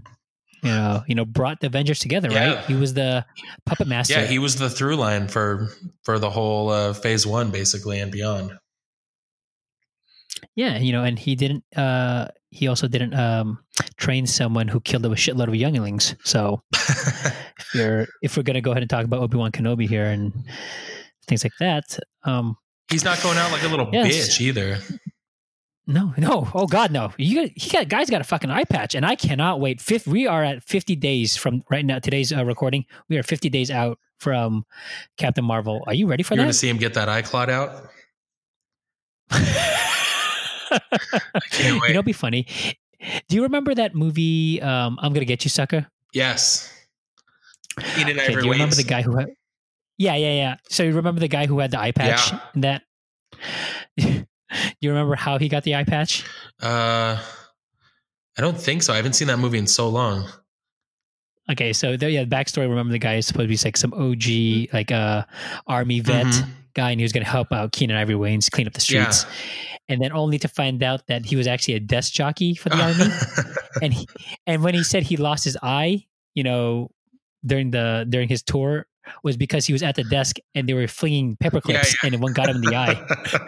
you 0.63 0.69
know 0.69 1.03
you 1.07 1.15
know 1.15 1.25
brought 1.25 1.59
the 1.59 1.67
Avengers 1.67 1.99
together, 1.99 2.29
Yeah. 2.31 2.55
right? 2.55 2.65
He 2.65 2.73
was 2.75 2.93
the 2.93 3.25
puppet 3.65 3.87
master. 3.87 4.13
Yeah, 4.13 4.25
he 4.25 4.39
was 4.39 4.55
the 4.55 4.69
through 4.69 4.95
line 4.97 5.27
for 5.27 5.69
for 6.03 6.19
the 6.19 6.29
whole 6.29 6.69
uh, 6.69 6.93
phase 6.93 7.25
one, 7.27 7.51
basically, 7.51 7.99
and 7.99 8.11
beyond. 8.11 8.51
Yeah, 10.55 10.77
you 10.77 10.91
know, 10.91 11.03
and 11.03 11.17
he 11.17 11.35
didn't. 11.35 11.63
uh 11.75 12.27
He 12.49 12.67
also 12.67 12.87
didn't 12.87 13.13
um 13.13 13.59
train 13.97 14.25
someone 14.27 14.67
who 14.67 14.79
killed 14.79 15.05
a 15.05 15.09
shitload 15.09 15.47
of 15.47 15.55
younglings. 15.55 16.15
So 16.23 16.61
if 16.73 17.67
you're 17.73 18.07
if 18.21 18.37
we're 18.37 18.43
gonna 18.43 18.61
go 18.61 18.71
ahead 18.71 18.83
and 18.83 18.89
talk 18.89 19.05
about 19.05 19.21
Obi 19.21 19.37
Wan 19.37 19.51
Kenobi 19.51 19.87
here 19.87 20.05
and 20.05 20.33
things 21.27 21.43
like 21.43 21.53
that, 21.59 21.99
um, 22.23 22.55
He's 22.89 23.03
not 23.03 23.21
going 23.21 23.37
out 23.37 23.51
like 23.51 23.63
a 23.63 23.67
little 23.67 23.89
Yes. 23.91 24.07
bitch 24.07 24.41
either. 24.41 24.79
No, 25.87 26.13
no, 26.17 26.49
oh 26.53 26.67
god, 26.67 26.91
no. 26.91 27.13
You 27.17 27.49
he 27.55 27.69
got 27.69 27.87
guys 27.87 28.09
got 28.09 28.19
a 28.19 28.25
fucking 28.25 28.51
eye 28.51 28.65
patch, 28.65 28.93
and 28.93 29.05
I 29.05 29.15
cannot 29.15 29.61
wait. 29.61 29.79
Fifth, 29.79 30.05
we 30.05 30.27
are 30.27 30.43
at 30.43 30.61
fifty 30.61 30.95
days 30.95 31.37
from 31.37 31.63
right 31.69 31.85
now. 31.85 31.99
Today's 31.99 32.33
uh, 32.33 32.45
recording, 32.45 32.85
we 33.07 33.17
are 33.17 33.23
fifty 33.23 33.49
days 33.49 33.71
out 33.71 33.97
from 34.19 34.65
Captain 35.17 35.45
Marvel. 35.45 35.83
Are 35.87 35.93
you 35.93 36.07
ready 36.07 36.23
for 36.23 36.35
that? 36.35 36.41
You're 36.41 36.45
going 36.45 36.51
to 36.51 36.57
that? 36.57 36.59
see 36.59 36.69
him 36.69 36.77
get 36.77 36.93
that 36.95 37.07
eye 37.07 37.21
clot 37.21 37.49
out. 37.49 37.89
I 39.31 40.81
can't 41.51 41.81
wait. 41.81 41.89
you 41.89 41.93
know, 41.93 41.99
it'd 41.99 42.05
be 42.05 42.13
funny. 42.13 42.47
Do 43.29 43.35
you 43.35 43.43
remember 43.43 43.73
that 43.73 43.95
movie? 43.95 44.61
Um, 44.61 44.99
I'm 45.01 45.13
gonna 45.13 45.25
get 45.25 45.45
you, 45.45 45.49
sucker. 45.49 45.87
Yes. 46.13 46.73
Eden 47.97 48.19
Okay, 48.19 48.35
do 48.35 48.45
you 48.45 48.51
remember 48.51 48.75
the 48.75 48.83
guy 48.83 49.03
who 49.03 49.15
had? 49.15 49.29
Yeah, 49.97 50.15
yeah, 50.15 50.33
yeah. 50.33 50.55
So 50.69 50.83
you 50.83 50.93
remember 50.93 51.21
the 51.21 51.27
guy 51.27 51.45
who 51.45 51.59
had 51.59 51.71
the 51.71 51.79
eye 51.79 51.91
patch? 51.91 52.31
Yeah. 52.31 52.39
That. 52.55 54.16
you 54.81 54.89
remember 54.89 55.15
how 55.15 55.37
he 55.37 55.49
got 55.49 55.63
the 55.63 55.75
eye 55.75 55.83
patch? 55.83 56.23
Uh, 56.61 57.21
I 58.37 58.41
don't 58.41 58.59
think 58.59 58.83
so. 58.83 58.93
I 58.93 58.97
haven't 58.97 59.13
seen 59.13 59.27
that 59.29 59.39
movie 59.39 59.57
in 59.57 59.67
so 59.67 59.89
long. 59.89 60.27
Okay, 61.49 61.71
so 61.73 61.95
there, 61.95 62.09
yeah, 62.09 62.23
the 62.25 62.29
backstory. 62.29 62.69
Remember 62.69 62.91
the 62.91 62.99
guy 62.99 63.15
is 63.15 63.25
supposed 63.25 63.45
to 63.45 63.47
be 63.47 63.67
like 63.67 63.77
some 63.77 63.93
OG, 63.93 64.73
like 64.73 64.91
uh, 64.91 65.23
army 65.65 66.01
vet 66.01 66.25
Mhm. 66.25 66.47
guy, 66.73 66.91
and 66.91 66.99
he 66.99 67.03
was 67.03 67.13
going 67.13 67.23
to 67.23 67.29
help 67.29 67.53
out 67.53 67.71
Keenen 67.71 67.95
Ivory 67.95 68.15
Wayans 68.15 68.51
clean 68.51 68.67
up 68.67 68.73
the 68.73 68.85
Yeah. 68.93 69.09
streets, 69.09 69.33
and 69.87 70.01
then 70.01 70.11
only 70.11 70.37
to 70.39 70.47
find 70.49 70.83
out 70.83 71.07
that 71.07 71.25
he 71.25 71.35
was 71.37 71.47
actually 71.47 71.75
a 71.75 71.79
desk 71.79 72.11
jockey 72.13 72.53
for 72.53 72.67
the 72.69 72.81
army. 72.81 73.05
and 73.81 73.93
he, 73.93 74.07
and 74.45 74.61
when 74.61 74.73
he 74.73 74.83
said 74.83 75.03
he 75.03 75.15
lost 75.15 75.45
his 75.45 75.57
eye, 75.63 76.05
you 76.35 76.43
know, 76.43 76.91
during 77.45 77.71
the 77.71 78.05
during 78.09 78.27
his 78.27 78.43
tour, 78.43 78.85
was 79.23 79.37
because 79.37 79.65
he 79.65 79.73
was 79.73 79.83
at 79.83 79.95
the 79.95 80.03
desk 80.05 80.37
and 80.55 80.67
they 80.67 80.73
were 80.73 80.87
flinging 80.87 81.37
paper 81.37 81.61
Yeah, 81.65 81.81
clips, 81.81 81.95
and 82.03 82.21
one 82.21 82.33
got 82.33 82.49
him 82.49 82.57
in 82.57 82.61
the 82.63 82.75
eye. 82.75 83.47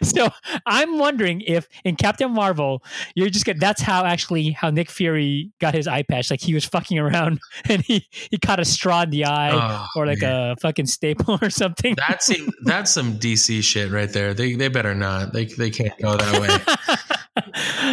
so 0.02 0.28
I'm 0.66 0.98
wondering 0.98 1.40
if 1.42 1.68
in 1.84 1.96
Captain 1.96 2.30
Marvel, 2.32 2.82
you're 3.14 3.30
just 3.30 3.44
gonna, 3.44 3.58
that's 3.58 3.82
how 3.82 4.04
actually 4.04 4.50
how 4.50 4.70
Nick 4.70 4.90
Fury 4.90 5.50
got 5.60 5.74
his 5.74 5.86
eye 5.88 6.02
patch. 6.02 6.30
Like 6.30 6.40
he 6.40 6.54
was 6.54 6.64
fucking 6.64 6.98
around 6.98 7.40
and 7.68 7.82
he 7.82 8.06
he 8.10 8.38
caught 8.38 8.60
a 8.60 8.64
straw 8.64 9.02
in 9.02 9.10
the 9.10 9.24
eye 9.24 9.50
Oh, 9.52 9.86
or 10.00 10.06
like 10.06 10.20
man. 10.20 10.50
a 10.52 10.56
fucking 10.60 10.86
staple 10.86 11.38
or 11.42 11.50
something. 11.50 11.94
That 12.08 12.22
seem, 12.22 12.50
that's 12.64 12.90
some 12.90 13.18
DC 13.18 13.62
shit 13.62 13.90
right 13.90 14.12
there. 14.12 14.34
They 14.34 14.54
they 14.54 14.68
better 14.68 14.94
not. 14.94 15.32
They 15.32 15.46
they 15.46 15.70
can't 15.70 15.96
go 16.00 16.16
that 16.16 16.40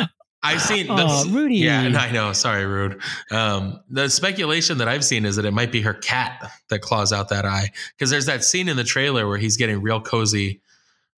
way. 0.01 0.05
I've 0.45 0.61
seen 0.61 0.87
the, 0.87 0.93
Aw, 0.93 1.23
Rudy. 1.29 1.57
Yeah, 1.57 1.81
and 1.81 1.97
I 1.97 2.11
know. 2.11 2.33
Sorry, 2.33 2.65
rude. 2.65 3.01
Um, 3.31 3.81
the 3.89 4.09
speculation 4.09 4.77
that 4.77 4.87
I've 4.87 5.03
seen 5.03 5.25
is 5.25 5.35
that 5.37 5.45
it 5.45 5.51
might 5.51 5.71
be 5.71 5.81
her 5.81 5.93
cat 5.93 6.51
that 6.69 6.81
claws 6.81 7.11
out 7.11 7.29
that 7.29 7.45
eye 7.45 7.71
because 7.97 8.09
there's 8.09 8.27
that 8.27 8.43
scene 8.43 8.69
in 8.69 8.77
the 8.77 8.83
trailer 8.83 9.27
where 9.27 9.37
he's 9.37 9.57
getting 9.57 9.81
real 9.81 10.01
cozy 10.01 10.61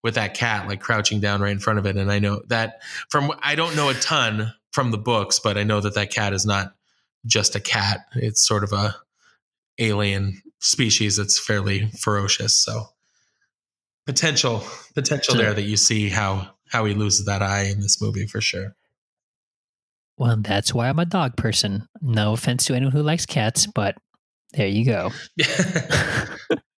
with 0.03 0.15
that 0.15 0.33
cat, 0.33 0.67
like 0.67 0.79
crouching 0.79 1.19
down 1.19 1.41
right 1.41 1.51
in 1.51 1.59
front 1.59 1.79
of 1.79 1.85
it. 1.85 1.97
And 1.97 2.11
I 2.11 2.19
know 2.19 2.41
that 2.47 2.81
from 3.09 3.31
I 3.41 3.55
don't 3.55 3.75
know 3.75 3.89
a 3.89 3.93
ton 3.95 4.53
from 4.71 4.91
the 4.91 4.97
books, 4.97 5.39
but 5.39 5.57
I 5.57 5.63
know 5.63 5.81
that 5.81 5.95
that 5.95 6.11
cat 6.11 6.33
is 6.33 6.45
not 6.45 6.73
just 7.25 7.55
a 7.55 7.59
cat. 7.59 8.05
It's 8.15 8.47
sort 8.47 8.63
of 8.63 8.71
a 8.71 8.95
alien 9.77 10.41
species 10.59 11.17
that's 11.17 11.37
fairly 11.37 11.87
ferocious. 11.97 12.55
So 12.55 12.85
potential 14.05 14.63
potential 14.93 15.35
there 15.35 15.53
that 15.53 15.63
you 15.63 15.75
see 15.77 16.09
how 16.09 16.51
how 16.69 16.85
he 16.85 16.93
loses 16.93 17.25
that 17.25 17.41
eye 17.41 17.63
in 17.63 17.81
this 17.81 18.01
movie 18.01 18.27
for 18.27 18.39
sure. 18.39 18.76
Well, 20.17 20.37
that's 20.37 20.73
why 20.73 20.89
I'm 20.89 20.99
a 20.99 21.05
dog 21.05 21.35
person. 21.37 21.87
No 22.01 22.33
offense 22.33 22.65
to 22.65 22.73
anyone 22.75 22.91
who 22.91 23.03
likes 23.03 23.25
cats, 23.25 23.67
but 23.67 23.95
there 24.53 24.67
you 24.67 24.85
go. 24.85 25.11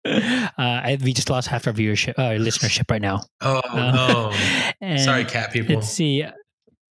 uh, 0.04 0.48
I, 0.58 0.98
we 1.02 1.12
just 1.12 1.30
lost 1.30 1.48
half 1.48 1.66
our 1.66 1.72
viewership, 1.72 2.14
uh, 2.18 2.38
listenership 2.42 2.90
right 2.90 3.02
now. 3.02 3.22
oh 3.40 3.60
Uh, 3.68 4.32
no. 4.80 4.96
Sorry, 4.96 5.24
cat 5.24 5.52
people. 5.52 5.76
Let's 5.76 5.88
see. 5.88 6.24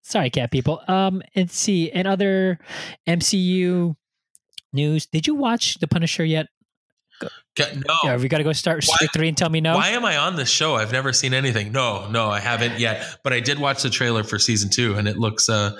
Sorry, 0.04 0.30
cat 0.30 0.52
people. 0.52 0.82
Um, 0.88 1.22
let's 1.36 1.58
see. 1.58 1.92
And 1.92 2.08
other 2.08 2.60
MCU 3.08 3.96
news. 4.72 5.06
Did 5.08 5.28
you 5.28 5.36
watch 5.36 5.80
The 5.80 5.88
Punisher 5.88 6.24
yet? 6.24 6.48
No. 7.60 7.96
Yeah, 8.04 8.18
we 8.18 8.28
got 8.28 8.38
to 8.38 8.44
go 8.44 8.54
start 8.54 8.86
Why- 8.86 9.08
three 9.14 9.28
and 9.28 9.36
tell 9.36 9.50
me 9.50 9.60
no. 9.62 9.76
Why 9.76 9.90
am 9.90 10.06
I 10.06 10.18
on 10.18 10.36
this 10.36 10.50
show? 10.50 10.76
I've 10.76 10.92
never 10.92 11.12
seen 11.12 11.34
anything. 11.34 11.72
No, 11.72 12.08
no, 12.10 12.30
I 12.30 12.40
haven't 12.40 12.80
yet. 12.80 13.18
But 13.24 13.34
I 13.34 13.40
did 13.40 13.58
watch 13.60 13.82
the 13.82 13.90
trailer 13.90 14.24
for 14.24 14.38
season 14.38 14.70
two, 14.70 14.94
and 14.94 15.08
it 15.08 15.18
looks, 15.18 15.50
uh, 15.50 15.72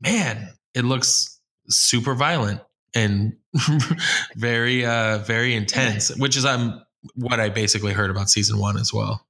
man, 0.00 0.48
it 0.74 0.84
looks 0.84 1.38
super 1.68 2.14
violent 2.14 2.60
and 2.94 3.36
very, 4.36 4.84
uh, 4.84 5.18
very 5.18 5.54
intense. 5.54 6.14
Which 6.16 6.36
is 6.36 6.44
um 6.44 6.82
what 7.14 7.40
I 7.40 7.48
basically 7.48 7.92
heard 7.92 8.10
about 8.10 8.28
season 8.30 8.58
one 8.58 8.76
as 8.76 8.92
well. 8.92 9.24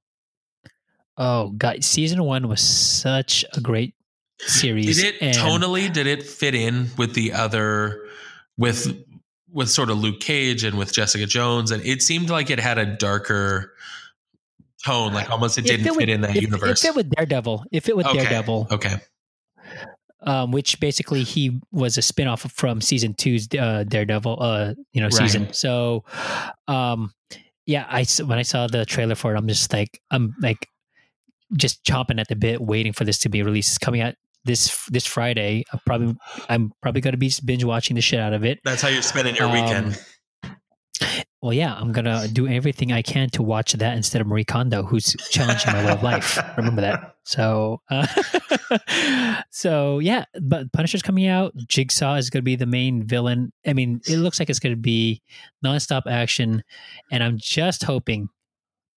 Oh, 1.17 1.49
God. 1.49 1.83
Season 1.83 2.23
one 2.23 2.47
was 2.47 2.61
such 2.61 3.43
a 3.53 3.59
great 3.61 3.93
series. 4.39 5.01
Did 5.01 5.15
it 5.15 5.21
and- 5.21 5.35
tonally? 5.37 5.91
Did 5.91 6.07
it 6.07 6.23
fit 6.23 6.55
in 6.55 6.89
with 6.97 7.13
the 7.13 7.33
other 7.33 8.05
with 8.57 8.95
with 9.51 9.69
sort 9.69 9.89
of 9.89 9.97
Luke 9.97 10.19
Cage 10.19 10.63
and 10.63 10.77
with 10.77 10.93
Jessica 10.93 11.25
Jones? 11.25 11.71
And 11.71 11.83
it 11.85 12.01
seemed 12.01 12.29
like 12.29 12.49
it 12.49 12.59
had 12.59 12.77
a 12.77 12.85
darker 12.85 13.73
tone, 14.85 15.11
like 15.13 15.29
almost 15.29 15.57
it 15.57 15.63
didn't 15.63 15.83
fit 15.83 15.89
fit 15.93 15.97
with- 15.97 16.09
in 16.09 16.21
that 16.21 16.35
it- 16.37 16.41
universe. 16.43 16.83
It 16.83 16.87
fit 16.87 16.95
with 16.95 17.09
Daredevil. 17.09 17.65
It 17.71 17.83
fit 17.83 17.97
with 17.97 18.05
Okay. 18.05 18.19
Daredevil. 18.19 18.67
Okay. 18.71 18.95
Um, 20.21 20.51
which 20.51 20.79
basically 20.79 21.23
he 21.23 21.59
was 21.71 21.97
a 21.97 22.01
spinoff 22.01 22.49
from 22.51 22.81
season 22.81 23.13
two's 23.13 23.47
uh, 23.57 23.83
Daredevil, 23.87 24.37
uh, 24.41 24.73
you 24.91 25.01
know, 25.01 25.09
season. 25.09 25.53
So, 25.53 26.03
um, 26.67 27.13
yeah, 27.65 27.85
I 27.89 28.05
when 28.23 28.39
I 28.39 28.43
saw 28.43 28.67
the 28.67 28.85
trailer 28.85 29.15
for 29.15 29.33
it, 29.33 29.37
I'm 29.37 29.47
just 29.47 29.71
like, 29.71 30.01
I'm 30.11 30.35
like, 30.41 30.67
just 31.55 31.83
chomping 31.83 32.19
at 32.19 32.27
the 32.27 32.35
bit, 32.35 32.61
waiting 32.61 32.93
for 32.93 33.03
this 33.05 33.19
to 33.19 33.29
be 33.29 33.43
released. 33.43 33.69
It's 33.71 33.77
coming 33.77 34.01
out 34.01 34.15
this 34.45 34.85
this 34.89 35.05
Friday. 35.05 35.63
I'm 35.71 35.79
probably 35.85 36.15
I'm 36.49 36.71
probably 36.81 37.01
going 37.01 37.13
to 37.13 37.17
be 37.17 37.31
binge 37.45 37.63
watching 37.63 37.95
the 37.95 38.01
shit 38.01 38.19
out 38.19 38.33
of 38.33 38.43
it. 38.43 38.59
That's 38.63 38.81
how 38.81 38.87
you're 38.89 39.01
spending 39.01 39.35
your 39.35 39.47
Um, 39.47 39.53
weekend. 39.53 40.03
Well, 41.41 41.53
yeah, 41.53 41.73
I'm 41.73 41.93
gonna 41.93 42.27
do 42.27 42.47
everything 42.47 42.91
I 42.91 43.01
can 43.01 43.29
to 43.31 43.43
watch 43.43 43.71
that 43.73 43.95
instead 43.95 44.19
of 44.19 44.27
Marie 44.27 44.43
Kondo, 44.43 44.83
who's 44.83 45.15
challenging 45.29 45.71
my 45.71 45.85
way 45.85 45.91
of 45.93 46.03
life. 46.03 46.37
Remember 46.57 46.81
that. 46.81 47.15
So, 47.29 47.79
uh, 47.91 48.07
so 49.51 49.99
yeah, 49.99 50.25
but 50.41 50.73
Punisher's 50.73 51.03
coming 51.03 51.27
out. 51.27 51.55
Jigsaw 51.67 52.15
is 52.15 52.31
going 52.31 52.39
to 52.39 52.43
be 52.43 52.55
the 52.55 52.65
main 52.65 53.05
villain. 53.05 53.53
I 53.67 53.73
mean, 53.73 54.01
it 54.07 54.17
looks 54.17 54.39
like 54.39 54.49
it's 54.49 54.57
going 54.57 54.73
to 54.73 54.81
be 54.81 55.21
nonstop 55.63 56.07
action, 56.07 56.63
and 57.11 57.23
I'm 57.23 57.37
just 57.37 57.83
hoping, 57.83 58.29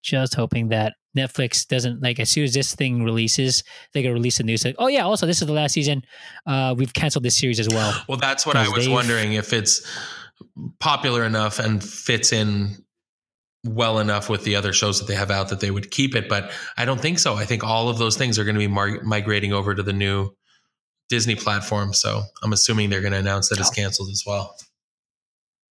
just 0.02 0.34
hoping 0.34 0.68
that 0.68 0.94
Netflix 1.14 1.68
doesn't 1.68 2.02
like 2.02 2.18
as 2.20 2.30
soon 2.30 2.44
as 2.44 2.54
this 2.54 2.74
thing 2.74 3.04
releases, 3.04 3.64
they 3.92 4.02
gonna 4.02 4.14
release 4.14 4.40
a 4.40 4.44
news 4.44 4.64
like, 4.64 4.76
oh 4.78 4.86
yeah, 4.86 5.04
also 5.04 5.26
this 5.26 5.42
is 5.42 5.46
the 5.46 5.52
last 5.52 5.72
season. 5.72 6.02
Uh, 6.46 6.74
we've 6.74 6.94
canceled 6.94 7.26
this 7.26 7.36
series 7.36 7.60
as 7.60 7.68
well. 7.68 7.92
Well, 8.08 8.16
that's 8.16 8.46
what 8.46 8.56
I 8.56 8.66
was 8.66 8.88
wondering 8.88 9.34
if 9.34 9.52
it's 9.52 9.86
popular 10.80 11.24
enough 11.24 11.58
and 11.58 11.84
fits 11.84 12.32
in 12.32 12.82
well 13.64 13.98
enough 13.98 14.28
with 14.28 14.44
the 14.44 14.56
other 14.56 14.72
shows 14.72 14.98
that 14.98 15.06
they 15.06 15.14
have 15.14 15.30
out 15.30 15.48
that 15.48 15.60
they 15.60 15.70
would 15.70 15.90
keep 15.90 16.14
it. 16.14 16.28
But 16.28 16.50
I 16.76 16.84
don't 16.84 17.00
think 17.00 17.18
so. 17.18 17.34
I 17.34 17.44
think 17.44 17.62
all 17.62 17.88
of 17.88 17.98
those 17.98 18.16
things 18.16 18.38
are 18.38 18.44
going 18.44 18.54
to 18.54 18.58
be 18.58 18.66
mar- 18.66 19.02
migrating 19.02 19.52
over 19.52 19.74
to 19.74 19.82
the 19.82 19.92
new 19.92 20.30
Disney 21.08 21.36
platform. 21.36 21.92
So 21.92 22.22
I'm 22.42 22.52
assuming 22.52 22.90
they're 22.90 23.00
going 23.00 23.12
to 23.12 23.18
announce 23.18 23.48
that 23.50 23.60
it's 23.60 23.70
canceled 23.70 24.10
as 24.10 24.24
well. 24.26 24.56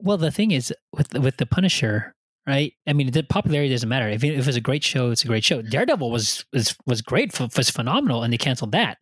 Well, 0.02 0.18
the 0.18 0.32
thing 0.32 0.52
is 0.52 0.74
with 0.94 1.14
with 1.14 1.38
the 1.38 1.46
Punisher, 1.46 2.16
right? 2.48 2.74
I 2.88 2.94
mean, 2.94 3.12
the 3.12 3.24
popularity 3.24 3.74
doesn't 3.74 3.90
matter. 3.90 4.08
If 4.08 4.24
it, 4.24 4.38
if 4.38 4.48
it's 4.48 4.56
a 4.56 4.62
great 4.62 4.84
show, 4.84 5.12
it's 5.12 5.24
a 5.24 5.28
great 5.28 5.44
show. 5.44 5.62
Daredevil 5.62 6.10
was 6.10 6.46
was 6.54 6.76
was 6.86 7.02
great, 7.02 7.38
was 7.40 7.70
phenomenal, 7.70 8.24
and 8.24 8.32
they 8.32 8.38
canceled 8.38 8.72
that. 8.72 8.98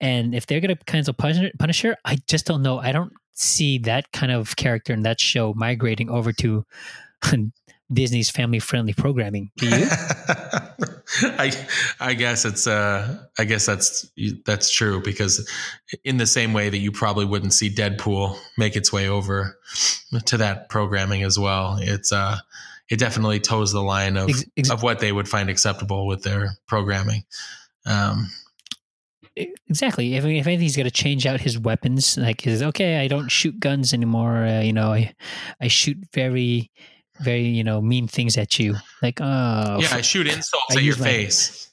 And 0.00 0.34
if 0.34 0.46
they're 0.46 0.60
going 0.60 0.76
to 0.76 0.84
cancel 0.84 1.12
Punisher, 1.12 1.96
I 2.04 2.18
just 2.28 2.46
don't 2.46 2.62
know. 2.62 2.78
I 2.78 2.92
don't 2.92 3.12
see 3.32 3.78
that 3.78 4.10
kind 4.12 4.32
of 4.32 4.56
character 4.56 4.92
in 4.92 5.02
that 5.02 5.20
show 5.20 5.52
migrating 5.56 6.08
over 6.08 6.32
to 6.34 6.64
Disney's 7.92 8.30
family 8.30 8.58
friendly 8.58 8.92
programming. 8.92 9.50
Do 9.56 9.68
you? 9.68 9.86
I 11.22 11.52
I 12.00 12.14
guess 12.14 12.44
it's 12.44 12.66
uh 12.66 13.18
I 13.38 13.44
guess 13.44 13.64
that's 13.64 14.10
that's 14.44 14.70
true 14.70 15.00
because 15.02 15.48
in 16.04 16.18
the 16.18 16.26
same 16.26 16.52
way 16.52 16.68
that 16.68 16.78
you 16.78 16.92
probably 16.92 17.24
wouldn't 17.24 17.54
see 17.54 17.70
Deadpool 17.70 18.38
make 18.58 18.76
its 18.76 18.92
way 18.92 19.08
over 19.08 19.58
to 20.26 20.36
that 20.36 20.68
programming 20.68 21.22
as 21.22 21.38
well. 21.38 21.78
It's 21.80 22.12
uh 22.12 22.36
it 22.88 22.98
definitely 22.98 23.40
toes 23.40 23.72
the 23.72 23.82
line 23.82 24.16
of 24.16 24.30
Ex- 24.56 24.70
of 24.70 24.82
what 24.82 24.98
they 24.98 25.12
would 25.12 25.28
find 25.28 25.50
acceptable 25.50 26.06
with 26.06 26.22
their 26.22 26.52
programming. 26.66 27.24
Um, 27.84 28.30
exactly. 29.36 30.14
If, 30.14 30.24
if 30.24 30.46
anything's 30.46 30.76
got 30.76 30.84
to 30.84 30.90
change 30.90 31.26
out 31.26 31.40
his 31.40 31.58
weapons. 31.58 32.16
Like, 32.16 32.42
his 32.42 32.62
okay, 32.62 32.98
I 32.98 33.08
don't 33.08 33.28
shoot 33.28 33.60
guns 33.60 33.92
anymore. 33.92 34.44
Uh, 34.44 34.60
you 34.60 34.72
know, 34.72 34.92
I 34.92 35.14
I 35.60 35.68
shoot 35.68 35.98
very, 36.14 36.70
very 37.20 37.42
you 37.44 37.64
know 37.64 37.80
mean 37.80 38.08
things 38.08 38.36
at 38.36 38.58
you. 38.58 38.74
Like, 39.02 39.20
oh, 39.20 39.78
yeah, 39.80 39.88
I 39.92 40.00
shoot 40.00 40.26
insults 40.26 40.74
I 40.74 40.76
at 40.76 40.82
your 40.82 40.96
my- 40.98 41.04
face. 41.04 41.64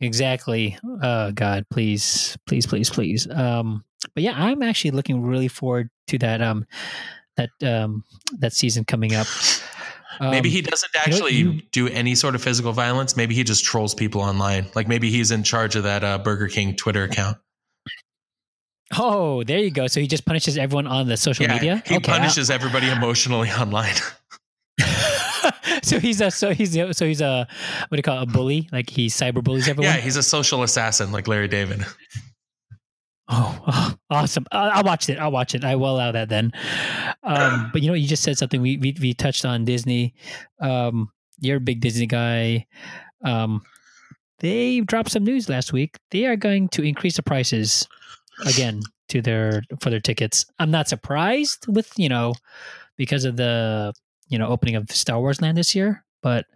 Exactly. 0.00 0.78
Oh 1.02 1.32
God, 1.32 1.66
please, 1.70 2.36
please, 2.46 2.66
please, 2.66 2.88
please. 2.88 3.28
Um, 3.30 3.84
but 4.14 4.22
yeah, 4.22 4.34
I'm 4.36 4.62
actually 4.62 4.92
looking 4.92 5.22
really 5.22 5.48
forward 5.48 5.90
to 6.08 6.18
that. 6.18 6.40
Um, 6.40 6.66
that 7.36 7.50
um 7.62 8.04
that 8.38 8.52
season 8.52 8.84
coming 8.84 9.14
up. 9.14 9.26
maybe 10.20 10.48
Um, 10.48 10.52
he 10.52 10.60
doesn't 10.62 10.90
you 10.94 10.98
know, 11.00 11.04
actually 11.16 11.34
you- 11.34 11.62
do 11.72 11.88
any 11.88 12.14
sort 12.14 12.34
of 12.36 12.42
physical 12.42 12.72
violence. 12.72 13.16
Maybe 13.16 13.34
he 13.34 13.42
just 13.44 13.64
trolls 13.64 13.94
people 13.94 14.20
online. 14.20 14.66
Like 14.74 14.86
maybe 14.88 15.10
he's 15.10 15.30
in 15.32 15.42
charge 15.42 15.74
of 15.76 15.82
that 15.84 16.02
uh, 16.04 16.18
Burger 16.18 16.48
King 16.48 16.76
Twitter 16.76 17.02
account. 17.04 17.36
Oh, 18.96 19.42
there 19.44 19.58
you 19.58 19.70
go. 19.70 19.86
So 19.86 20.00
he 20.00 20.06
just 20.06 20.24
punishes 20.24 20.56
everyone 20.56 20.86
on 20.86 21.08
the 21.08 21.16
social 21.16 21.44
yeah, 21.44 21.54
media. 21.54 21.82
he 21.86 21.96
Okay, 21.96 22.12
I- 22.12 22.18
punishes 22.18 22.50
everybody 22.50 22.88
emotionally 22.88 23.50
online. 23.60 23.94
so 25.82 25.98
he's 25.98 26.20
a 26.20 26.30
so 26.30 26.52
he's 26.52 26.74
so 26.74 27.06
he's 27.06 27.20
a 27.20 27.46
what 27.88 27.96
do 27.96 27.96
you 27.96 28.02
call 28.02 28.20
it, 28.20 28.22
a 28.22 28.26
bully? 28.26 28.68
Like 28.72 28.90
he 28.90 29.06
cyber 29.06 29.42
bullies 29.42 29.68
everyone. 29.68 29.94
yeah, 29.94 30.00
he's 30.00 30.16
a 30.16 30.22
social 30.22 30.62
assassin 30.62 31.12
like 31.12 31.28
Larry 31.28 31.48
David. 31.48 31.84
Oh, 33.30 33.62
oh, 33.66 33.94
awesome! 34.08 34.46
I'll, 34.52 34.70
I'll 34.70 34.84
watch 34.84 35.08
it. 35.10 35.18
I'll 35.18 35.30
watch 35.30 35.54
it. 35.54 35.62
I 35.62 35.76
will 35.76 35.96
allow 35.96 36.12
that 36.12 36.28
then. 36.30 36.52
Um, 37.22 37.68
but 37.72 37.82
you 37.82 37.88
know, 37.88 37.94
you 37.94 38.08
just 38.08 38.22
said 38.22 38.38
something. 38.38 38.62
We 38.62 38.78
we, 38.78 38.96
we 39.00 39.14
touched 39.14 39.44
on 39.44 39.64
Disney. 39.64 40.14
Um, 40.60 41.10
you're 41.38 41.58
a 41.58 41.60
big 41.60 41.80
Disney 41.80 42.06
guy. 42.06 42.66
Um, 43.24 43.62
they 44.38 44.80
dropped 44.80 45.10
some 45.10 45.24
news 45.24 45.48
last 45.48 45.72
week. 45.72 45.98
They 46.10 46.24
are 46.26 46.36
going 46.36 46.68
to 46.70 46.82
increase 46.82 47.16
the 47.16 47.22
prices 47.22 47.86
again 48.46 48.80
to 49.08 49.20
their 49.20 49.62
for 49.80 49.90
their 49.90 50.00
tickets. 50.00 50.46
I'm 50.58 50.70
not 50.70 50.88
surprised 50.88 51.66
with 51.68 51.92
you 51.98 52.08
know 52.08 52.34
because 52.96 53.24
of 53.24 53.36
the 53.36 53.92
you 54.28 54.38
know 54.38 54.48
opening 54.48 54.76
of 54.76 54.90
Star 54.90 55.18
Wars 55.18 55.40
Land 55.40 55.56
this 55.56 55.74
year. 55.74 56.04
But 56.22 56.46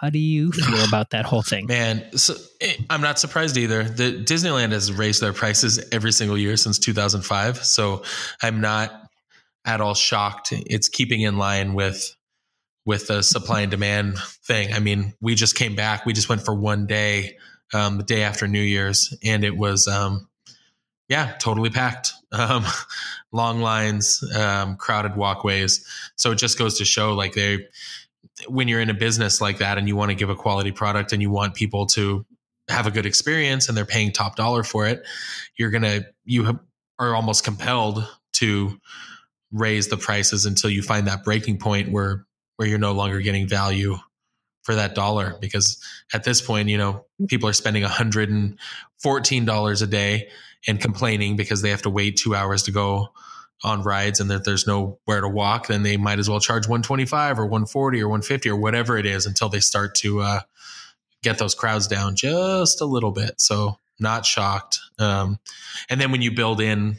how 0.00 0.10
do 0.10 0.18
you 0.18 0.52
feel 0.52 0.84
about 0.84 1.10
that 1.10 1.24
whole 1.24 1.42
thing? 1.42 1.66
Man, 1.66 2.16
so 2.16 2.34
eh, 2.60 2.74
I'm 2.90 3.00
not 3.00 3.18
surprised 3.18 3.56
either. 3.56 3.84
The 3.84 4.22
Disneyland 4.24 4.72
has 4.72 4.92
raised 4.92 5.20
their 5.20 5.32
prices 5.32 5.84
every 5.92 6.12
single 6.12 6.38
year 6.38 6.56
since 6.56 6.78
2005, 6.78 7.64
so 7.64 8.02
I'm 8.42 8.60
not 8.60 9.08
at 9.64 9.80
all 9.80 9.94
shocked. 9.94 10.52
It's 10.52 10.88
keeping 10.88 11.20
in 11.20 11.36
line 11.36 11.74
with 11.74 12.14
with 12.84 13.06
the 13.06 13.22
supply 13.22 13.60
and 13.60 13.70
demand 13.70 14.18
thing. 14.46 14.72
I 14.72 14.78
mean, 14.78 15.12
we 15.20 15.34
just 15.34 15.54
came 15.54 15.74
back. 15.74 16.06
We 16.06 16.14
just 16.14 16.30
went 16.30 16.42
for 16.42 16.54
one 16.54 16.86
day, 16.86 17.36
um, 17.74 17.98
the 17.98 18.02
day 18.02 18.22
after 18.22 18.48
New 18.48 18.62
Year's, 18.62 19.14
and 19.22 19.44
it 19.44 19.54
was 19.54 19.86
um, 19.86 20.26
yeah, 21.08 21.34
totally 21.38 21.70
packed. 21.70 22.12
Um, 22.32 22.64
long 23.32 23.60
lines, 23.60 24.22
um, 24.34 24.76
crowded 24.76 25.16
walkways. 25.16 25.86
So 26.16 26.32
it 26.32 26.36
just 26.36 26.58
goes 26.58 26.78
to 26.78 26.84
show, 26.84 27.14
like 27.14 27.34
they 27.34 27.66
when 28.46 28.68
you're 28.68 28.80
in 28.80 28.90
a 28.90 28.94
business 28.94 29.40
like 29.40 29.58
that 29.58 29.78
and 29.78 29.88
you 29.88 29.96
want 29.96 30.10
to 30.10 30.14
give 30.14 30.30
a 30.30 30.36
quality 30.36 30.70
product 30.70 31.12
and 31.12 31.20
you 31.20 31.30
want 31.30 31.54
people 31.54 31.86
to 31.86 32.24
have 32.68 32.86
a 32.86 32.90
good 32.90 33.06
experience 33.06 33.68
and 33.68 33.76
they're 33.76 33.84
paying 33.84 34.12
top 34.12 34.36
dollar 34.36 34.62
for 34.62 34.86
it, 34.86 35.06
you're 35.56 35.70
gonna 35.70 36.02
you 36.24 36.44
have, 36.44 36.58
are 36.98 37.14
almost 37.14 37.44
compelled 37.44 38.06
to 38.34 38.78
raise 39.50 39.88
the 39.88 39.96
prices 39.96 40.46
until 40.46 40.70
you 40.70 40.82
find 40.82 41.06
that 41.06 41.24
breaking 41.24 41.58
point 41.58 41.90
where 41.90 42.26
where 42.56 42.68
you're 42.68 42.78
no 42.78 42.92
longer 42.92 43.20
getting 43.20 43.48
value 43.48 43.96
for 44.62 44.74
that 44.74 44.94
dollar 44.94 45.36
because 45.40 45.82
at 46.12 46.24
this 46.24 46.42
point 46.42 46.68
you 46.68 46.76
know 46.76 47.06
people 47.28 47.48
are 47.48 47.54
spending 47.54 47.82
$114 47.82 49.82
a 49.82 49.86
day 49.86 50.28
and 50.66 50.80
complaining 50.80 51.36
because 51.36 51.62
they 51.62 51.70
have 51.70 51.82
to 51.82 51.90
wait 51.90 52.16
two 52.16 52.34
hours 52.34 52.62
to 52.64 52.72
go 52.72 53.08
on 53.64 53.82
rides 53.82 54.20
and 54.20 54.30
that 54.30 54.44
there's 54.44 54.66
nowhere 54.66 55.20
to 55.20 55.28
walk, 55.28 55.66
then 55.66 55.82
they 55.82 55.96
might 55.96 56.18
as 56.18 56.28
well 56.28 56.40
charge 56.40 56.68
125 56.68 57.38
or 57.38 57.46
140 57.46 58.00
or 58.00 58.08
150 58.08 58.48
or 58.50 58.56
whatever 58.56 58.96
it 58.96 59.06
is 59.06 59.26
until 59.26 59.48
they 59.48 59.60
start 59.60 59.94
to 59.96 60.20
uh, 60.20 60.40
get 61.22 61.38
those 61.38 61.54
crowds 61.54 61.86
down 61.86 62.14
just 62.14 62.80
a 62.80 62.84
little 62.84 63.10
bit. 63.10 63.40
So 63.40 63.78
not 63.98 64.24
shocked. 64.24 64.78
Um, 64.98 65.38
and 65.88 66.00
then 66.00 66.12
when 66.12 66.22
you 66.22 66.30
build 66.32 66.60
in 66.60 66.98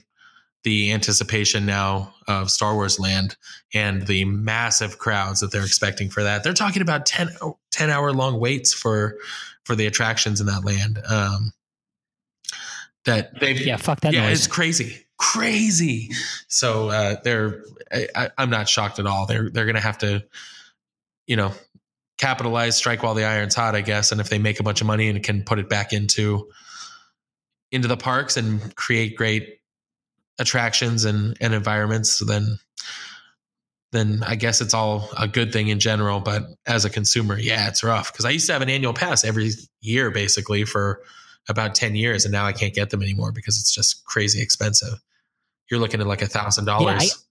the 0.63 0.91
anticipation 0.91 1.65
now 1.65 2.13
of 2.27 2.51
Star 2.51 2.73
Wars 2.73 2.99
Land 2.99 3.37
and 3.73 4.05
the 4.05 4.25
massive 4.25 4.97
crowds 4.97 5.39
that 5.39 5.51
they're 5.51 5.63
expecting 5.63 6.09
for 6.09 6.23
that, 6.23 6.43
they're 6.43 6.53
talking 6.53 6.81
about 6.81 7.05
10, 7.05 7.29
10 7.71 7.89
hour 7.89 8.11
long 8.11 8.39
waits 8.39 8.73
for 8.73 9.17
for 9.63 9.75
the 9.75 9.85
attractions 9.85 10.41
in 10.41 10.47
that 10.47 10.65
land. 10.65 10.99
Um, 11.07 11.53
that 13.05 13.39
they've 13.39 13.59
Yeah, 13.59 13.77
fuck 13.77 14.01
that 14.01 14.13
yeah, 14.13 14.27
noise. 14.27 14.39
it's 14.39 14.47
crazy, 14.47 15.05
crazy. 15.17 16.09
So 16.47 16.89
uh, 16.89 17.15
they're, 17.23 17.63
I, 17.91 18.07
I, 18.15 18.29
I'm 18.37 18.49
not 18.49 18.67
shocked 18.69 18.99
at 18.99 19.05
all. 19.05 19.25
They're 19.25 19.49
they're 19.49 19.65
gonna 19.65 19.79
have 19.79 19.97
to, 19.99 20.23
you 21.27 21.35
know, 21.35 21.53
capitalize, 22.17 22.75
strike 22.75 23.01
while 23.03 23.13
the 23.13 23.23
iron's 23.25 23.55
hot, 23.55 23.75
I 23.75 23.81
guess. 23.81 24.11
And 24.11 24.19
if 24.21 24.29
they 24.29 24.39
make 24.39 24.59
a 24.59 24.63
bunch 24.63 24.81
of 24.81 24.87
money 24.87 25.07
and 25.07 25.23
can 25.23 25.43
put 25.43 25.59
it 25.59 25.69
back 25.69 25.93
into 25.93 26.49
into 27.71 27.87
the 27.87 27.97
parks 27.97 28.35
and 28.37 28.75
create 28.75 29.15
great 29.15 29.59
attractions 30.39 31.05
and 31.05 31.37
and 31.39 31.53
environments, 31.53 32.19
then 32.25 32.59
then 33.91 34.21
I 34.25 34.35
guess 34.35 34.61
it's 34.61 34.73
all 34.73 35.09
a 35.17 35.27
good 35.27 35.51
thing 35.51 35.69
in 35.69 35.79
general. 35.79 36.19
But 36.19 36.43
as 36.67 36.85
a 36.85 36.89
consumer, 36.89 37.39
yeah, 37.39 37.67
it's 37.67 37.83
rough 37.83 38.11
because 38.11 38.25
I 38.25 38.29
used 38.29 38.45
to 38.47 38.53
have 38.53 38.61
an 38.61 38.69
annual 38.69 38.93
pass 38.93 39.23
every 39.23 39.49
year 39.81 40.11
basically 40.11 40.65
for 40.65 41.01
about 41.49 41.75
10 41.75 41.95
years 41.95 42.25
and 42.25 42.31
now 42.31 42.45
I 42.45 42.53
can't 42.53 42.73
get 42.73 42.89
them 42.91 43.01
anymore 43.01 43.31
because 43.31 43.59
it's 43.59 43.73
just 43.73 44.05
crazy 44.05 44.41
expensive. 44.41 44.99
You're 45.69 45.79
looking 45.79 45.99
at 46.01 46.07
like 46.07 46.21
a 46.21 46.27
thousand 46.27 46.65
dollars. 46.65 47.25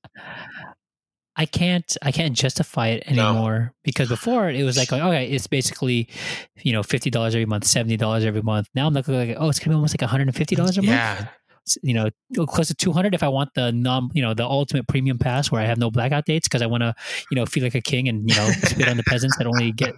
I 1.37 1.47
can't 1.47 1.97
I 2.03 2.11
can't 2.11 2.35
justify 2.35 2.89
it 2.89 3.05
No. 3.11 3.31
anymore 3.31 3.73
because 3.85 4.09
before 4.09 4.51
it 4.51 4.65
was 4.65 4.77
like 4.77 4.93
okay 4.93 5.29
it's 5.31 5.47
basically 5.47 6.09
you 6.63 6.73
know 6.73 6.83
fifty 6.83 7.11
dollars 7.11 7.35
every 7.35 7.47
month 7.47 7.65
seventy 7.65 7.97
dollars 7.97 8.25
every 8.25 8.43
month 8.43 8.69
now 8.75 8.87
I'm 8.89 8.95
looking 8.95 9.15
like 9.15 9.37
oh 9.39 9.49
it's 9.49 9.59
gonna 9.61 9.71
be 9.71 9.75
almost 9.77 9.95
like 9.95 10.01
one 10.01 10.11
hundred 10.11 10.27
and 10.29 10.37
fifty 10.37 10.57
dollars 10.57 10.77
a 10.79 10.83
month 10.83 10.89
Yeah. 10.91 11.27
You 11.83 11.95
know 11.95 12.09
close 12.47 12.69
to 12.69 12.75
two 12.75 12.93
hundred 12.93 13.15
if 13.15 13.23
I 13.23 13.29
want 13.29 13.55
the 13.55 13.73
non 13.73 14.11
you 14.15 14.23
know 14.23 14.33
the 14.35 14.45
ultimate 14.45 14.87
premium 14.89 15.19
pass 15.19 15.51
where 15.51 15.61
I 15.61 15.65
have 15.65 15.79
no 15.79 15.91
blackout 15.91 16.25
dates 16.25 16.47
because 16.49 16.63
I 16.63 16.67
want 16.67 16.83
to 16.83 16.95
you 17.31 17.35
know 17.35 17.45
feel 17.47 17.63
like 17.65 17.75
a 17.75 17.81
king 17.81 18.09
and 18.09 18.29
you 18.29 18.37
know 18.37 18.49
spit 18.63 18.89
on 18.89 18.97
the 18.97 19.03
peasants 19.05 19.37
that 19.39 19.47
only 19.47 19.73
get 19.73 19.95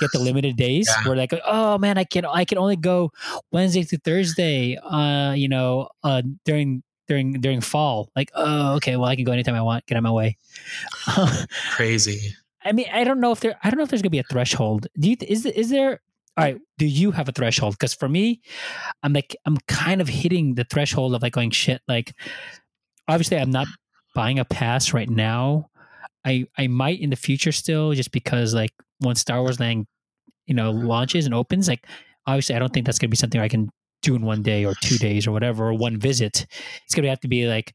get 0.00 0.10
the 0.12 0.18
limited 0.20 0.56
days 0.56 0.88
Yeah. 0.88 1.08
where 1.08 1.16
like 1.16 1.34
oh 1.44 1.78
man 1.78 1.98
I 1.98 2.04
can 2.04 2.24
I 2.24 2.44
can 2.44 2.58
only 2.58 2.76
go 2.76 3.10
Wednesday 3.52 3.82
through 3.82 3.98
Thursday 4.04 4.76
uh 4.76 5.32
you 5.36 5.48
know 5.48 5.88
uh 6.04 6.22
during 6.44 6.82
during 7.08 7.32
during 7.40 7.60
fall 7.60 8.10
like 8.14 8.30
oh 8.34 8.74
okay 8.76 8.96
well 8.96 9.08
I 9.08 9.16
can 9.16 9.24
go 9.24 9.32
anytime 9.32 9.54
I 9.56 9.62
want 9.62 9.84
get 9.86 9.96
out 9.96 9.98
of 9.98 10.04
my 10.04 10.12
way. 10.12 10.36
Crazy. 11.72 12.34
I 12.64 12.72
mean, 12.72 12.86
I 12.92 13.04
don't 13.04 13.20
know 13.20 13.32
if 13.32 13.40
there. 13.40 13.56
I 13.62 13.70
don't 13.70 13.78
know 13.78 13.84
if 13.84 13.88
there's 13.90 14.02
gonna 14.02 14.10
be 14.10 14.18
a 14.18 14.22
threshold. 14.24 14.86
Do 14.98 15.08
you? 15.10 15.16
Is 15.26 15.46
is 15.46 15.70
there? 15.70 16.00
All 16.40 16.46
right. 16.46 16.60
Do 16.78 16.86
you 16.86 17.10
have 17.10 17.28
a 17.28 17.32
threshold? 17.32 17.74
Because 17.74 17.92
for 17.94 18.08
me, 18.08 18.40
I'm 19.02 19.12
like 19.12 19.36
I'm 19.46 19.58
kind 19.68 20.00
of 20.00 20.08
hitting 20.08 20.54
the 20.54 20.64
threshold 20.64 21.14
of 21.14 21.22
like 21.22 21.32
going 21.34 21.50
shit. 21.50 21.82
Like, 21.86 22.14
obviously, 23.08 23.36
I'm 23.38 23.50
not 23.50 23.66
buying 24.14 24.38
a 24.38 24.44
pass 24.44 24.92
right 24.92 25.08
now. 25.08 25.68
I 26.24 26.46
I 26.56 26.66
might 26.66 27.00
in 27.00 27.10
the 27.10 27.16
future 27.16 27.52
still, 27.52 27.92
just 27.92 28.12
because 28.12 28.54
like 28.54 28.72
once 29.00 29.20
Star 29.20 29.40
Wars 29.42 29.60
Land, 29.60 29.86
you 30.46 30.54
know, 30.54 30.70
launches 30.70 31.26
and 31.26 31.34
opens, 31.34 31.68
like 31.68 31.86
obviously, 32.26 32.54
I 32.54 32.58
don't 32.58 32.72
think 32.72 32.86
that's 32.86 32.98
gonna 32.98 33.10
be 33.10 33.16
something 33.16 33.40
I 33.40 33.48
can 33.48 33.70
do 34.02 34.14
in 34.14 34.22
one 34.22 34.42
day 34.42 34.64
or 34.64 34.74
two 34.80 34.96
days 34.96 35.26
or 35.26 35.32
whatever 35.32 35.68
or 35.68 35.74
one 35.74 35.98
visit. 35.98 36.46
It's 36.84 36.94
gonna 36.94 37.08
have 37.08 37.20
to 37.20 37.28
be 37.28 37.46
like, 37.46 37.74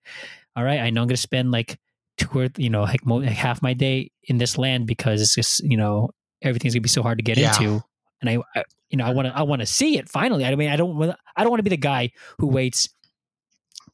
all 0.55 0.63
right, 0.63 0.80
I 0.80 0.89
know 0.89 1.01
I'm 1.03 1.07
gonna 1.07 1.18
spend 1.18 1.51
like 1.51 1.78
two 2.18 2.30
or 2.39 2.47
you 2.57 2.70
know 2.70 2.84
like, 2.84 3.05
mo- 3.05 3.18
like 3.18 3.30
half 3.30 3.61
my 3.61 3.74
day 3.74 4.09
in 4.24 4.38
this 4.38 4.57
land 4.57 4.88
because 4.88 5.22
it's 5.22 5.36
just 5.36 5.63
you 5.63 5.78
know 5.78 6.09
everything's 6.41 6.74
gonna 6.74 6.82
be 6.82 6.89
so 6.89 7.03
hard 7.03 7.18
to 7.20 7.24
get 7.24 7.38
Yeah. 7.38 7.49
into 7.49 7.82
and 8.28 8.41
I, 8.55 8.59
I 8.59 8.63
you 8.89 8.97
know 8.97 9.05
I 9.05 9.11
want 9.11 9.28
to 9.28 9.38
I 9.38 9.43
want 9.43 9.61
to 9.61 9.65
see 9.65 9.97
it 9.97 10.09
finally. 10.09 10.45
I 10.45 10.55
mean 10.55 10.69
I 10.69 10.76
don't 10.76 11.01
I 11.36 11.43
don't 11.43 11.49
want 11.49 11.59
to 11.59 11.63
be 11.63 11.69
the 11.69 11.78
guy 11.78 12.11
who 12.39 12.47
waits 12.47 12.89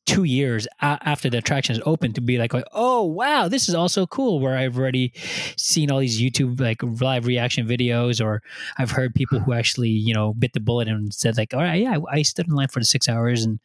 two 0.07 0.23
years 0.23 0.67
after 0.81 1.29
the 1.29 1.37
attraction 1.37 1.75
is 1.75 1.81
open 1.85 2.11
to 2.11 2.21
be 2.21 2.39
like 2.39 2.51
oh 2.73 3.03
wow 3.03 3.47
this 3.47 3.69
is 3.69 3.75
also 3.75 4.07
cool 4.07 4.39
where 4.39 4.57
I've 4.57 4.77
already 4.77 5.13
seen 5.57 5.91
all 5.91 5.99
these 5.99 6.19
YouTube 6.19 6.59
like 6.59 6.81
live 6.81 7.27
reaction 7.27 7.67
videos 7.67 8.23
or 8.23 8.41
I've 8.79 8.89
heard 8.89 9.13
people 9.13 9.39
who 9.39 9.53
actually 9.53 9.89
you 9.89 10.13
know 10.13 10.33
bit 10.33 10.53
the 10.53 10.59
bullet 10.59 10.87
and 10.87 11.13
said 11.13 11.37
like 11.37 11.53
all 11.53 11.61
right 11.61 11.81
yeah 11.81 11.97
I, 11.97 12.17
I 12.17 12.21
stood 12.23 12.47
in 12.47 12.55
line 12.55 12.67
for 12.67 12.79
the 12.79 12.85
six 12.85 13.07
hours 13.07 13.45
and 13.45 13.59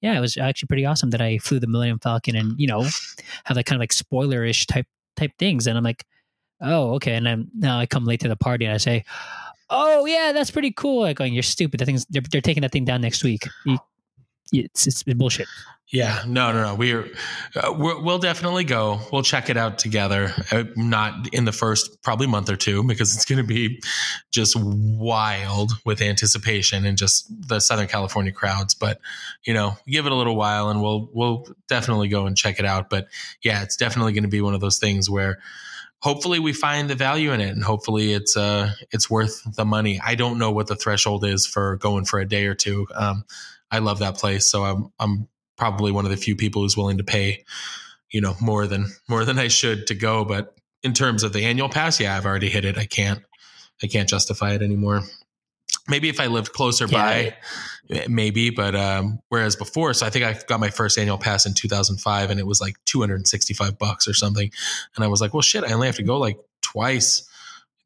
yeah 0.00 0.16
it 0.16 0.20
was 0.20 0.36
actually 0.36 0.68
pretty 0.68 0.86
awesome 0.86 1.10
that 1.10 1.20
I 1.20 1.38
flew 1.38 1.58
the 1.58 1.66
Millennium 1.66 1.98
Falcon 1.98 2.36
and 2.36 2.58
you 2.58 2.68
know 2.68 2.82
have 3.44 3.56
that 3.56 3.66
kind 3.66 3.76
of 3.76 3.80
like 3.80 3.90
spoilerish 3.90 4.66
type 4.66 4.86
type 5.16 5.32
things. 5.38 5.66
And 5.66 5.76
i'm 5.76 5.84
like 5.84 6.04
oh 6.60 6.94
okay. 6.94 7.14
And 7.14 7.26
then 7.26 7.50
now 7.54 7.78
i 7.78 7.86
come 7.86 8.04
late 8.04 8.20
to 8.20 8.28
the 8.28 8.36
party 8.36 8.64
and 8.64 8.74
i 8.74 8.78
say 8.78 9.04
oh 9.70 10.04
yeah 10.04 10.32
that's 10.32 10.50
pretty 10.50 10.72
cool 10.72 11.02
like 11.02 11.16
going 11.16 11.32
you're 11.32 11.42
stupid 11.42 11.80
that 11.80 11.86
thing's 11.86 12.04
they're, 12.10 12.22
they're 12.30 12.40
taking 12.40 12.60
that 12.60 12.72
thing 12.72 12.84
down 12.84 13.00
next 13.00 13.24
week 13.24 13.48
you, 13.64 13.78
it's 14.52 14.86
it's 14.86 15.02
bullshit. 15.02 15.48
Yeah, 15.92 16.22
no, 16.24 16.52
no, 16.52 16.62
no. 16.62 16.74
We're, 16.76 17.10
uh, 17.56 17.74
we're 17.76 18.00
we'll 18.00 18.20
definitely 18.20 18.62
go. 18.62 19.00
We'll 19.12 19.24
check 19.24 19.50
it 19.50 19.56
out 19.56 19.80
together. 19.80 20.32
Uh, 20.52 20.64
not 20.76 21.34
in 21.34 21.44
the 21.44 21.52
first 21.52 22.00
probably 22.02 22.28
month 22.28 22.48
or 22.48 22.54
two 22.54 22.84
because 22.84 23.14
it's 23.14 23.24
going 23.24 23.40
to 23.40 23.46
be 23.46 23.82
just 24.30 24.56
wild 24.56 25.72
with 25.84 26.00
anticipation 26.00 26.84
and 26.84 26.96
just 26.96 27.26
the 27.48 27.58
Southern 27.58 27.88
California 27.88 28.30
crowds. 28.30 28.72
But 28.74 29.00
you 29.44 29.52
know, 29.52 29.76
give 29.88 30.06
it 30.06 30.12
a 30.12 30.14
little 30.14 30.36
while 30.36 30.70
and 30.70 30.80
we'll 30.80 31.10
we'll 31.12 31.46
definitely 31.68 32.08
go 32.08 32.26
and 32.26 32.36
check 32.36 32.60
it 32.60 32.64
out. 32.64 32.88
But 32.88 33.08
yeah, 33.42 33.62
it's 33.62 33.76
definitely 33.76 34.12
going 34.12 34.22
to 34.22 34.28
be 34.28 34.40
one 34.40 34.54
of 34.54 34.60
those 34.60 34.78
things 34.78 35.10
where 35.10 35.40
hopefully 36.00 36.38
we 36.38 36.52
find 36.52 36.88
the 36.88 36.94
value 36.94 37.32
in 37.32 37.40
it 37.40 37.50
and 37.50 37.62
hopefully 37.62 38.12
it's 38.12 38.36
uh 38.36 38.72
it's 38.90 39.10
worth 39.10 39.42
the 39.56 39.64
money. 39.64 40.00
I 40.04 40.14
don't 40.14 40.38
know 40.38 40.50
what 40.50 40.66
the 40.66 40.76
threshold 40.76 41.24
is 41.24 41.46
for 41.46 41.76
going 41.76 42.04
for 42.04 42.18
a 42.18 42.28
day 42.28 42.46
or 42.46 42.54
two. 42.54 42.86
Um, 42.94 43.24
I 43.70 43.78
love 43.78 44.00
that 44.00 44.16
place, 44.16 44.50
so 44.50 44.64
I'm 44.64 44.92
I'm 44.98 45.28
probably 45.56 45.92
one 45.92 46.04
of 46.04 46.10
the 46.10 46.16
few 46.16 46.36
people 46.36 46.62
who's 46.62 46.76
willing 46.76 46.98
to 46.98 47.04
pay, 47.04 47.44
you 48.10 48.20
know, 48.20 48.34
more 48.40 48.66
than 48.66 48.86
more 49.08 49.24
than 49.24 49.38
I 49.38 49.48
should 49.48 49.86
to 49.88 49.94
go. 49.94 50.24
But 50.24 50.54
in 50.82 50.92
terms 50.92 51.22
of 51.22 51.32
the 51.32 51.44
annual 51.44 51.68
pass, 51.68 52.00
yeah, 52.00 52.16
I've 52.16 52.26
already 52.26 52.48
hit 52.48 52.64
it. 52.64 52.78
I 52.78 52.86
can't 52.86 53.22
I 53.82 53.86
can't 53.86 54.08
justify 54.08 54.54
it 54.54 54.62
anymore. 54.62 55.02
Maybe 55.90 56.08
if 56.08 56.20
I 56.20 56.26
lived 56.26 56.52
closer 56.52 56.86
Yeah. 56.86 57.32
by, 57.90 58.04
maybe. 58.08 58.50
But 58.50 58.74
um, 58.74 59.18
whereas 59.28 59.56
before, 59.56 59.92
so 59.94 60.06
I 60.06 60.10
think 60.10 60.24
I 60.24 60.38
got 60.46 60.60
my 60.60 60.70
first 60.70 60.96
annual 60.98 61.18
pass 61.18 61.44
in 61.46 61.54
2005, 61.54 62.30
and 62.30 62.38
it 62.40 62.46
was 62.46 62.60
like 62.60 62.76
265 62.86 63.78
bucks 63.78 64.08
or 64.08 64.14
something. 64.14 64.50
And 64.96 65.04
I 65.04 65.08
was 65.08 65.20
like, 65.20 65.34
well, 65.34 65.42
shit, 65.42 65.64
I 65.64 65.72
only 65.72 65.86
have 65.88 65.96
to 65.96 66.02
go 66.02 66.18
like 66.18 66.38
twice 66.62 67.28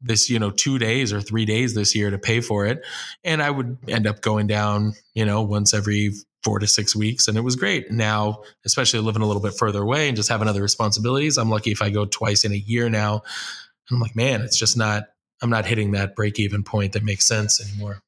this, 0.01 0.29
you 0.29 0.37
know, 0.37 0.51
two 0.51 0.77
days 0.77 1.11
or 1.11 1.21
three 1.21 1.45
days 1.45 1.73
this 1.73 1.95
year 1.95 2.11
to 2.11 2.17
pay 2.19 2.39
for 2.41 2.65
it. 2.67 2.85
And 3.23 3.41
I 3.41 3.49
would 3.49 3.77
end 3.87 4.05
up 4.05 4.21
going 4.21 4.45
down, 4.45 4.93
you 5.15 5.25
know, 5.25 5.41
once 5.41 5.73
every 5.73 6.11
four 6.43 6.59
to 6.59 6.67
six 6.67 6.95
weeks, 6.95 7.27
and 7.27 7.37
it 7.37 7.41
was 7.41 7.55
great. 7.55 7.89
Now, 7.89 8.43
especially 8.65 8.99
living 8.99 9.23
a 9.23 9.25
little 9.25 9.41
bit 9.41 9.57
further 9.57 9.81
away 9.81 10.07
and 10.07 10.15
just 10.15 10.29
having 10.29 10.47
other 10.47 10.61
responsibilities, 10.61 11.37
I'm 11.37 11.49
lucky 11.49 11.71
if 11.71 11.81
I 11.81 11.89
go 11.89 12.05
twice 12.05 12.45
in 12.45 12.51
a 12.51 12.55
year 12.57 12.87
now. 12.87 13.23
And 13.89 13.95
I'm 13.95 13.99
like, 13.99 14.15
man, 14.15 14.41
it's 14.41 14.57
just 14.57 14.77
not. 14.77 15.05
I'm 15.41 15.49
not 15.49 15.65
hitting 15.65 15.91
that 15.91 16.15
break 16.15 16.39
even 16.39 16.63
point 16.63 16.93
that 16.93 17.03
makes 17.03 17.25
sense 17.25 17.61
anymore. 17.61 17.99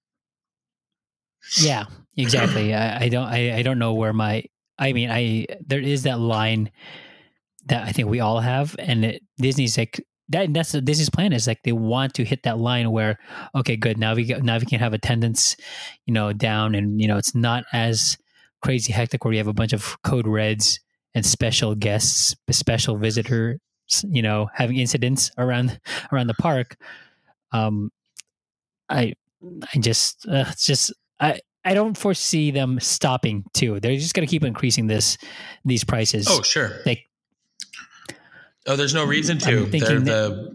Yeah, 1.59 1.86
exactly. 2.15 2.73
I, 2.73 3.03
I 3.03 3.09
don't 3.09 3.28
I, 3.28 3.57
I 3.57 3.61
don't 3.61 3.80
know 3.80 3.93
where 3.93 4.13
my 4.13 4.43
I 4.78 4.93
mean 4.93 5.09
I 5.09 5.45
there 5.65 5.80
is 5.80 6.03
that 6.03 6.19
line 6.19 6.71
that 7.67 7.88
I 7.88 7.91
think 7.91 8.09
we 8.09 8.19
all 8.19 8.39
have, 8.39 8.75
and 8.80 9.05
it, 9.05 9.23
Disney's 9.38 9.78
like 9.78 10.03
that. 10.30 10.53
That's 10.53 10.71
the 10.71 10.82
Disney's 10.82 11.09
plan 11.09 11.34
is 11.34 11.47
like 11.47 11.63
they 11.63 11.71
want 11.71 12.13
to 12.15 12.25
hit 12.25 12.43
that 12.43 12.57
line 12.57 12.91
where 12.91 13.17
okay, 13.55 13.75
good 13.75 13.97
now 13.97 14.15
we 14.15 14.23
get, 14.23 14.43
now 14.43 14.57
we 14.57 14.65
can 14.65 14.80
have 14.80 14.93
attendance, 14.93 15.55
you 16.05 16.13
know, 16.13 16.34
down, 16.34 16.75
and 16.75 16.99
you 17.01 17.07
know 17.07 17.17
it's 17.17 17.36
not 17.36 17.65
as 17.73 18.17
crazy 18.61 18.91
hectic 18.91 19.23
where 19.23 19.34
you 19.34 19.38
have 19.39 19.47
a 19.47 19.53
bunch 19.53 19.73
of 19.73 20.01
code 20.03 20.28
reds 20.28 20.80
and 21.13 21.25
special 21.25 21.75
guests, 21.75 22.36
special 22.51 22.97
visitors, 22.97 23.59
you 24.03 24.21
know, 24.21 24.49
having 24.53 24.78
incidents 24.78 25.32
around 25.38 25.80
around 26.11 26.28
the 26.28 26.34
park. 26.36 26.78
Um, 27.52 27.91
I 28.89 29.14
I 29.74 29.80
just 29.80 30.28
uh, 30.28 30.45
it's 30.50 30.66
just 30.66 30.93
I 31.20 31.39
I 31.66 31.74
don't 31.74 31.98
foresee 31.98 32.52
them 32.52 32.80
stopping 32.80 33.43
too. 33.54 33.80
They're 33.80 33.95
just 33.95 34.14
going 34.14 34.26
to 34.28 34.32
keep 34.32 34.43
increasing 34.43 34.88
this 34.88 35.18
these 35.66 35.84
prices. 35.84 36.28
Oh, 36.30 36.41
sure. 36.41 36.72
Like 36.86 37.08
Oh, 38.68 38.76
there's 38.76 38.93
no 38.93 39.06
reason 39.06 39.38
to. 39.39 39.66
They're 39.66 40.00
the 40.00 40.54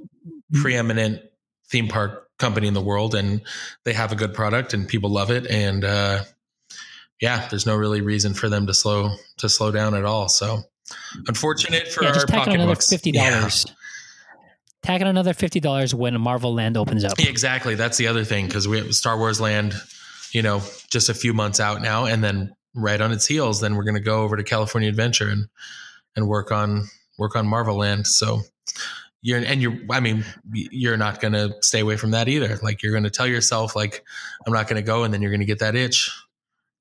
preeminent 0.52 1.22
theme 1.68 1.88
park 1.88 2.28
company 2.38 2.68
in 2.68 2.74
the 2.74 2.82
world, 2.82 3.14
and 3.14 3.40
they 3.84 3.94
have 3.94 4.12
a 4.12 4.14
good 4.14 4.34
product, 4.34 4.74
and 4.74 4.86
people 4.86 5.10
love 5.10 5.30
it. 5.30 5.46
And 5.46 5.82
uh, 5.84 6.24
yeah, 7.20 7.48
there's 7.48 7.64
no 7.64 7.74
really 7.74 8.02
reason 8.02 8.34
for 8.34 8.50
them 8.50 8.66
to 8.66 8.74
slow 8.74 9.14
to 9.38 9.48
slow 9.48 9.70
down 9.70 9.94
at 9.94 10.04
all. 10.04 10.28
So, 10.28 10.60
unfortunate 11.26 11.88
for 11.88 12.02
yeah, 12.02 12.10
our 12.10 12.14
just 12.14 12.28
tack 12.28 12.48
another 12.48 12.58
pocketbooks. 12.58 12.90
fifty 12.90 13.12
dollars. 13.12 13.64
Tack 14.82 15.00
on 15.00 15.06
another 15.06 15.32
fifty 15.32 15.60
dollars 15.60 15.94
when 15.94 16.20
Marvel 16.20 16.54
Land 16.54 16.76
opens 16.76 17.04
up. 17.04 17.12
Exactly. 17.18 17.74
That's 17.76 17.96
the 17.98 18.08
other 18.08 18.24
thing 18.24 18.46
because 18.46 18.66
we 18.66 18.78
have 18.78 18.94
Star 18.94 19.16
Wars 19.16 19.40
Land, 19.40 19.74
you 20.32 20.42
know, 20.42 20.60
just 20.90 21.08
a 21.08 21.14
few 21.14 21.32
months 21.32 21.60
out 21.60 21.82
now, 21.82 22.06
and 22.06 22.22
then 22.22 22.54
right 22.74 23.00
on 23.00 23.12
its 23.12 23.26
heels, 23.26 23.60
then 23.60 23.76
we're 23.76 23.84
going 23.84 23.94
to 23.94 24.00
go 24.00 24.22
over 24.22 24.36
to 24.36 24.42
California 24.42 24.88
Adventure 24.88 25.28
and 25.28 25.46
and 26.16 26.26
work 26.28 26.50
on 26.50 26.88
work 27.18 27.36
on 27.36 27.46
Marvel 27.46 27.76
Land. 27.76 28.06
So 28.06 28.40
you're 29.20 29.38
and 29.38 29.62
you're 29.62 29.78
I 29.90 30.00
mean 30.00 30.24
you're 30.52 30.96
not 30.96 31.20
going 31.20 31.34
to 31.34 31.54
stay 31.60 31.80
away 31.80 31.96
from 31.96 32.10
that 32.10 32.28
either. 32.28 32.58
Like 32.62 32.82
you're 32.82 32.92
going 32.92 33.04
to 33.04 33.10
tell 33.10 33.26
yourself 33.26 33.76
like 33.76 34.04
I'm 34.46 34.52
not 34.52 34.66
going 34.66 34.82
to 34.82 34.86
go, 34.86 35.04
and 35.04 35.14
then 35.14 35.22
you're 35.22 35.30
going 35.30 35.40
to 35.40 35.46
get 35.46 35.60
that 35.60 35.76
itch. 35.76 36.10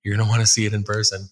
You're 0.04 0.16
going 0.16 0.26
to 0.26 0.30
want 0.30 0.42
to 0.42 0.48
see 0.48 0.66
it 0.66 0.74
in 0.74 0.84
person. 0.84 1.30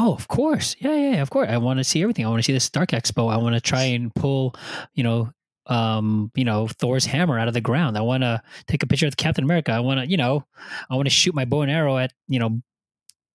Oh, 0.00 0.14
of 0.14 0.28
course. 0.28 0.76
Yeah, 0.78 0.94
yeah, 0.94 1.10
yeah, 1.16 1.22
of 1.22 1.30
course. 1.30 1.48
I 1.50 1.58
want 1.58 1.78
to 1.78 1.84
see 1.84 2.00
everything. 2.02 2.24
I 2.24 2.28
want 2.28 2.38
to 2.38 2.44
see 2.44 2.52
the 2.52 2.60
Stark 2.60 2.90
Expo. 2.90 3.32
I 3.32 3.36
want 3.36 3.56
to 3.56 3.60
try 3.60 3.82
and 3.82 4.14
pull, 4.14 4.54
you 4.94 5.02
know, 5.02 5.32
um, 5.66 6.30
you 6.36 6.44
know, 6.44 6.68
Thor's 6.68 7.04
hammer 7.04 7.38
out 7.38 7.48
of 7.48 7.54
the 7.54 7.60
ground. 7.60 7.98
I 7.98 8.00
want 8.02 8.22
to 8.22 8.40
take 8.68 8.82
a 8.82 8.86
picture 8.86 9.06
with 9.06 9.16
Captain 9.16 9.42
America. 9.44 9.72
I 9.72 9.80
want 9.80 10.00
to, 10.00 10.06
you 10.06 10.16
know, 10.16 10.46
I 10.88 10.94
want 10.94 11.06
to 11.06 11.10
shoot 11.10 11.34
my 11.34 11.44
bow 11.44 11.62
and 11.62 11.70
arrow 11.70 11.98
at, 11.98 12.12
you 12.28 12.38
know, 12.38 12.62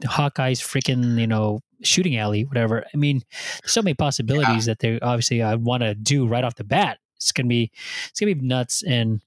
Hawkeye's 0.05 0.61
freaking, 0.61 1.19
you 1.19 1.27
know, 1.27 1.59
shooting 1.83 2.17
alley, 2.17 2.45
whatever. 2.45 2.85
I 2.93 2.97
mean, 2.97 3.23
so 3.65 3.81
many 3.81 3.93
possibilities 3.93 4.65
that 4.65 4.79
they 4.79 4.99
obviously 5.01 5.41
I 5.41 5.55
want 5.55 5.83
to 5.83 5.93
do 5.93 6.25
right 6.25 6.43
off 6.45 6.55
the 6.55 6.63
bat. 6.63 6.97
It's 7.17 7.31
gonna 7.33 7.49
be, 7.49 7.71
it's 8.09 8.19
gonna 8.19 8.33
be 8.33 8.41
nuts. 8.41 8.83
And 8.83 9.21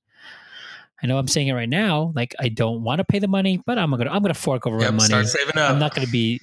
I 1.03 1.07
know 1.07 1.19
I'm 1.19 1.29
saying 1.29 1.49
it 1.49 1.53
right 1.53 1.69
now. 1.69 2.13
Like 2.17 2.35
I 2.41 2.49
don't 2.49 2.83
want 2.83 2.99
to 2.99 3.05
pay 3.05 3.19
the 3.19 3.29
money, 3.29 3.63
but 3.67 3.79
I'm 3.79 3.91
gonna, 3.91 4.11
I'm 4.11 4.23
gonna 4.23 4.35
fork 4.35 4.67
over 4.67 4.81
Yep, 4.81 4.91
my 4.93 4.97
money. 4.97 5.07
start 5.09 5.27
saving 5.27 5.59
up. 5.59 5.71
I'm 5.71 5.79
not 5.79 5.95
going 5.95 6.07
to 6.07 6.11
be. 6.13 6.41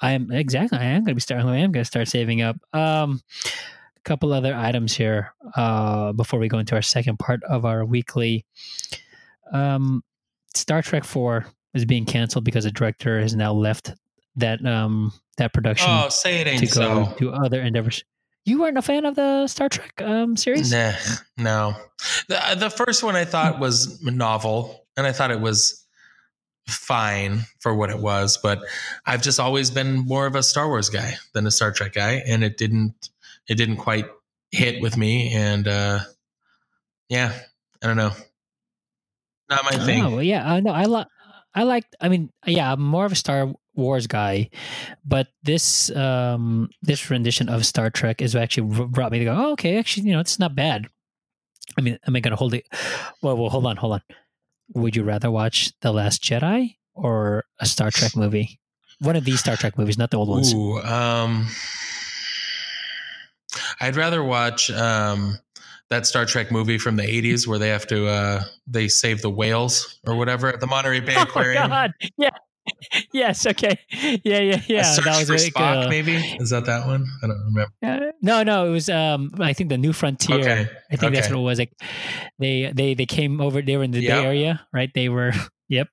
I 0.00 0.12
am 0.12 0.30
exactly. 0.30 0.78
I 0.78 0.84
am 0.84 1.02
going 1.02 1.06
to 1.06 1.14
be 1.14 1.20
starting. 1.20 1.48
I 1.48 1.58
am 1.58 1.72
going 1.72 1.82
to 1.82 1.88
start 1.88 2.08
saving 2.08 2.42
up. 2.42 2.56
Um, 2.72 3.20
a 3.96 4.00
couple 4.04 4.32
other 4.32 4.54
items 4.54 4.96
here 4.96 5.34
uh, 5.56 6.12
before 6.12 6.38
we 6.38 6.48
go 6.48 6.58
into 6.58 6.74
our 6.74 6.82
second 6.82 7.18
part 7.18 7.42
of 7.44 7.64
our 7.64 7.84
weekly. 7.84 8.46
Um, 9.52 10.02
Star 10.54 10.82
Trek 10.82 11.04
Four 11.04 11.46
is 11.74 11.84
being 11.84 12.04
canceled 12.04 12.44
because 12.44 12.64
the 12.64 12.70
director 12.70 13.20
has 13.20 13.34
now 13.34 13.52
left 13.52 13.94
that 14.36 14.64
um 14.64 15.12
that 15.36 15.52
production 15.52 15.88
oh, 15.90 16.08
say 16.08 16.40
it 16.40 16.44
to 16.44 16.50
ain't 16.50 16.74
go 16.74 17.04
so. 17.04 17.14
to 17.18 17.32
other 17.32 17.60
endeavors. 17.60 18.04
You 18.44 18.60
weren't 18.60 18.78
a 18.78 18.82
fan 18.82 19.04
of 19.04 19.14
the 19.14 19.46
Star 19.46 19.68
Trek 19.68 20.00
um 20.00 20.36
series? 20.36 20.72
Nah, 20.72 20.92
no. 21.36 21.74
The 22.28 22.56
the 22.58 22.70
first 22.70 23.02
one 23.02 23.16
I 23.16 23.24
thought 23.24 23.58
was 23.58 24.02
novel, 24.02 24.86
and 24.96 25.06
I 25.06 25.12
thought 25.12 25.30
it 25.30 25.40
was 25.40 25.84
fine 26.68 27.40
for 27.60 27.74
what 27.74 27.90
it 27.90 27.98
was. 27.98 28.38
But 28.42 28.60
I've 29.06 29.22
just 29.22 29.40
always 29.40 29.70
been 29.70 29.96
more 29.96 30.26
of 30.26 30.34
a 30.34 30.42
Star 30.42 30.68
Wars 30.68 30.90
guy 30.90 31.14
than 31.32 31.46
a 31.46 31.50
Star 31.50 31.72
Trek 31.72 31.94
guy, 31.94 32.22
and 32.26 32.44
it 32.44 32.56
didn't 32.56 33.10
it 33.48 33.54
didn't 33.56 33.78
quite 33.78 34.06
hit 34.50 34.82
with 34.82 34.96
me. 34.96 35.32
And 35.34 35.66
uh, 35.66 36.00
yeah, 37.08 37.32
I 37.82 37.86
don't 37.86 37.96
know, 37.96 38.12
not 39.48 39.64
my 39.64 39.70
thing. 39.70 40.04
Oh 40.04 40.10
well, 40.10 40.22
yeah, 40.22 40.50
I 40.50 40.60
know. 40.60 40.72
I 40.72 40.84
like. 40.84 41.06
I 41.54 41.62
like. 41.62 41.84
I 42.00 42.08
mean, 42.08 42.30
yeah, 42.46 42.72
I'm 42.72 42.80
more 42.80 43.06
of 43.06 43.12
a 43.12 43.16
Star 43.16 43.52
Wars 43.74 44.06
guy, 44.06 44.50
but 45.04 45.28
this 45.42 45.90
um 45.96 46.68
this 46.82 47.10
rendition 47.10 47.48
of 47.48 47.64
Star 47.64 47.90
Trek 47.90 48.20
is 48.20 48.36
actually 48.36 48.86
brought 48.86 49.10
me 49.10 49.18
to 49.20 49.24
go. 49.24 49.34
Oh, 49.36 49.52
okay, 49.52 49.78
actually, 49.78 50.06
you 50.06 50.12
know, 50.12 50.20
it's 50.20 50.38
not 50.38 50.54
bad. 50.54 50.86
I 51.76 51.80
mean, 51.80 51.98
am 52.06 52.16
I 52.16 52.20
going 52.20 52.32
to 52.32 52.36
hold 52.36 52.54
it? 52.54 52.66
Well, 53.22 53.36
well, 53.36 53.50
hold 53.50 53.66
on, 53.66 53.76
hold 53.76 53.94
on. 53.94 54.02
Would 54.74 54.96
you 54.96 55.02
rather 55.02 55.30
watch 55.30 55.72
The 55.80 55.92
Last 55.92 56.22
Jedi 56.22 56.76
or 56.94 57.44
a 57.58 57.66
Star 57.66 57.90
Trek 57.90 58.14
movie? 58.16 58.60
One 59.00 59.16
of 59.16 59.24
these 59.24 59.40
Star 59.40 59.56
Trek 59.56 59.78
movies, 59.78 59.96
not 59.96 60.10
the 60.10 60.16
old 60.18 60.28
ones. 60.28 60.52
Ooh, 60.52 60.78
um, 60.80 61.46
I'd 63.80 63.96
rather 63.96 64.22
watch 64.22 64.70
um, 64.70 65.38
that 65.88 66.06
Star 66.06 66.26
Trek 66.26 66.50
movie 66.50 66.78
from 66.78 66.96
the 66.96 67.04
'80s 67.04 67.46
where 67.46 67.58
they 67.58 67.68
have 67.68 67.86
to 67.88 68.06
uh, 68.08 68.42
they 68.66 68.88
save 68.88 69.22
the 69.22 69.30
whales 69.30 69.98
or 70.06 70.16
whatever 70.16 70.48
at 70.48 70.60
the 70.60 70.66
Monterey 70.66 71.00
Bay 71.00 71.14
Aquarium. 71.14 71.28
Oh 71.62 71.64
Aquarium. 71.64 71.68
God! 71.70 71.92
Yeah. 72.16 72.30
Yes. 73.12 73.46
Okay. 73.46 73.78
Yeah. 74.24 74.38
Yeah. 74.40 74.60
Yeah. 74.68 74.82
That 74.82 75.06
was 75.18 75.26
for 75.26 75.32
really 75.34 75.50
Spock, 75.50 75.82
cool. 75.82 75.88
maybe 75.90 76.14
is 76.16 76.50
that 76.50 76.64
that 76.66 76.86
one? 76.86 77.06
I 77.22 77.26
don't 77.26 77.44
remember. 77.44 77.72
Uh, 77.82 78.12
no, 78.22 78.42
no, 78.42 78.66
it 78.66 78.70
was 78.70 78.88
um 78.88 79.30
I 79.40 79.52
think 79.52 79.70
the 79.70 79.78
New 79.78 79.92
Frontier. 79.92 80.38
Okay, 80.38 80.68
I 80.92 80.96
think 80.96 81.14
that's 81.14 81.28
what 81.28 81.38
it 81.38 81.42
was. 81.42 81.58
Like 81.58 81.72
they 82.38 82.72
they 82.74 82.94
they 82.94 83.06
came 83.06 83.40
over 83.40 83.60
they 83.62 83.76
were 83.76 83.84
in 83.84 83.90
the 83.90 84.00
Yep. 84.00 84.10
Bay 84.22 84.26
Area, 84.26 84.66
right? 84.72 84.90
They 84.94 85.08
were 85.08 85.32
yep. 85.68 85.88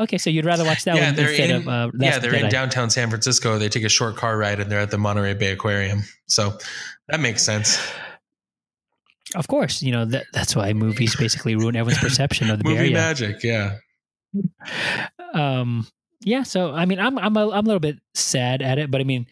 Okay, 0.00 0.18
so 0.18 0.30
you'd 0.30 0.44
rather 0.44 0.64
watch 0.64 0.84
that 0.84 0.96
yeah, 0.96 1.10
one 1.12 1.18
instead 1.20 1.50
in. 1.50 1.56
of 1.56 1.68
uh 1.68 1.90
yeah, 1.98 2.18
they're 2.18 2.34
in 2.34 2.48
downtown 2.48 2.90
San 2.90 3.08
Francisco. 3.10 3.58
They 3.58 3.68
take 3.68 3.84
a 3.84 3.88
short 3.88 4.16
car 4.16 4.36
ride 4.38 4.60
and 4.60 4.70
they're 4.70 4.80
at 4.80 4.90
the 4.90 4.98
Monterey 4.98 5.34
Bay 5.34 5.52
Aquarium. 5.52 6.02
So 6.26 6.56
that 7.08 7.20
makes 7.20 7.42
sense. 7.42 7.78
Of 9.34 9.48
course, 9.48 9.82
you 9.82 9.90
know 9.92 10.04
that 10.06 10.26
that's 10.32 10.54
why 10.54 10.72
movies 10.72 11.16
basically 11.16 11.56
ruin 11.56 11.74
everyone's 11.76 11.98
perception 12.00 12.50
of 12.50 12.58
the 12.58 12.64
Bay 12.64 12.70
Movie 12.70 12.80
Area. 12.80 12.92
magic. 12.94 13.42
Yeah. 13.42 13.76
Um 15.34 15.86
yeah 16.22 16.42
so 16.42 16.72
i 16.72 16.84
mean 16.84 16.98
i'm 16.98 17.18
i'm 17.18 17.36
a, 17.36 17.50
I'm 17.50 17.64
a 17.64 17.68
little 17.68 17.80
bit 17.80 17.98
sad 18.14 18.62
at 18.62 18.78
it 18.78 18.90
but 18.90 19.00
i 19.00 19.04
mean 19.04 19.26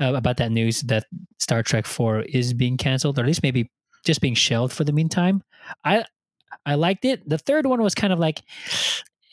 uh, 0.00 0.14
about 0.14 0.36
that 0.36 0.52
news 0.52 0.82
that 0.82 1.06
star 1.38 1.62
trek 1.62 1.86
4 1.86 2.20
is 2.22 2.52
being 2.54 2.76
canceled 2.76 3.18
or 3.18 3.22
at 3.22 3.26
least 3.26 3.42
maybe 3.42 3.70
just 4.04 4.20
being 4.20 4.34
shelved 4.34 4.72
for 4.72 4.84
the 4.84 4.92
meantime 4.92 5.42
i 5.84 6.04
i 6.64 6.74
liked 6.74 7.04
it 7.04 7.28
the 7.28 7.38
third 7.38 7.66
one 7.66 7.82
was 7.82 7.94
kind 7.94 8.12
of 8.12 8.18
like 8.18 8.42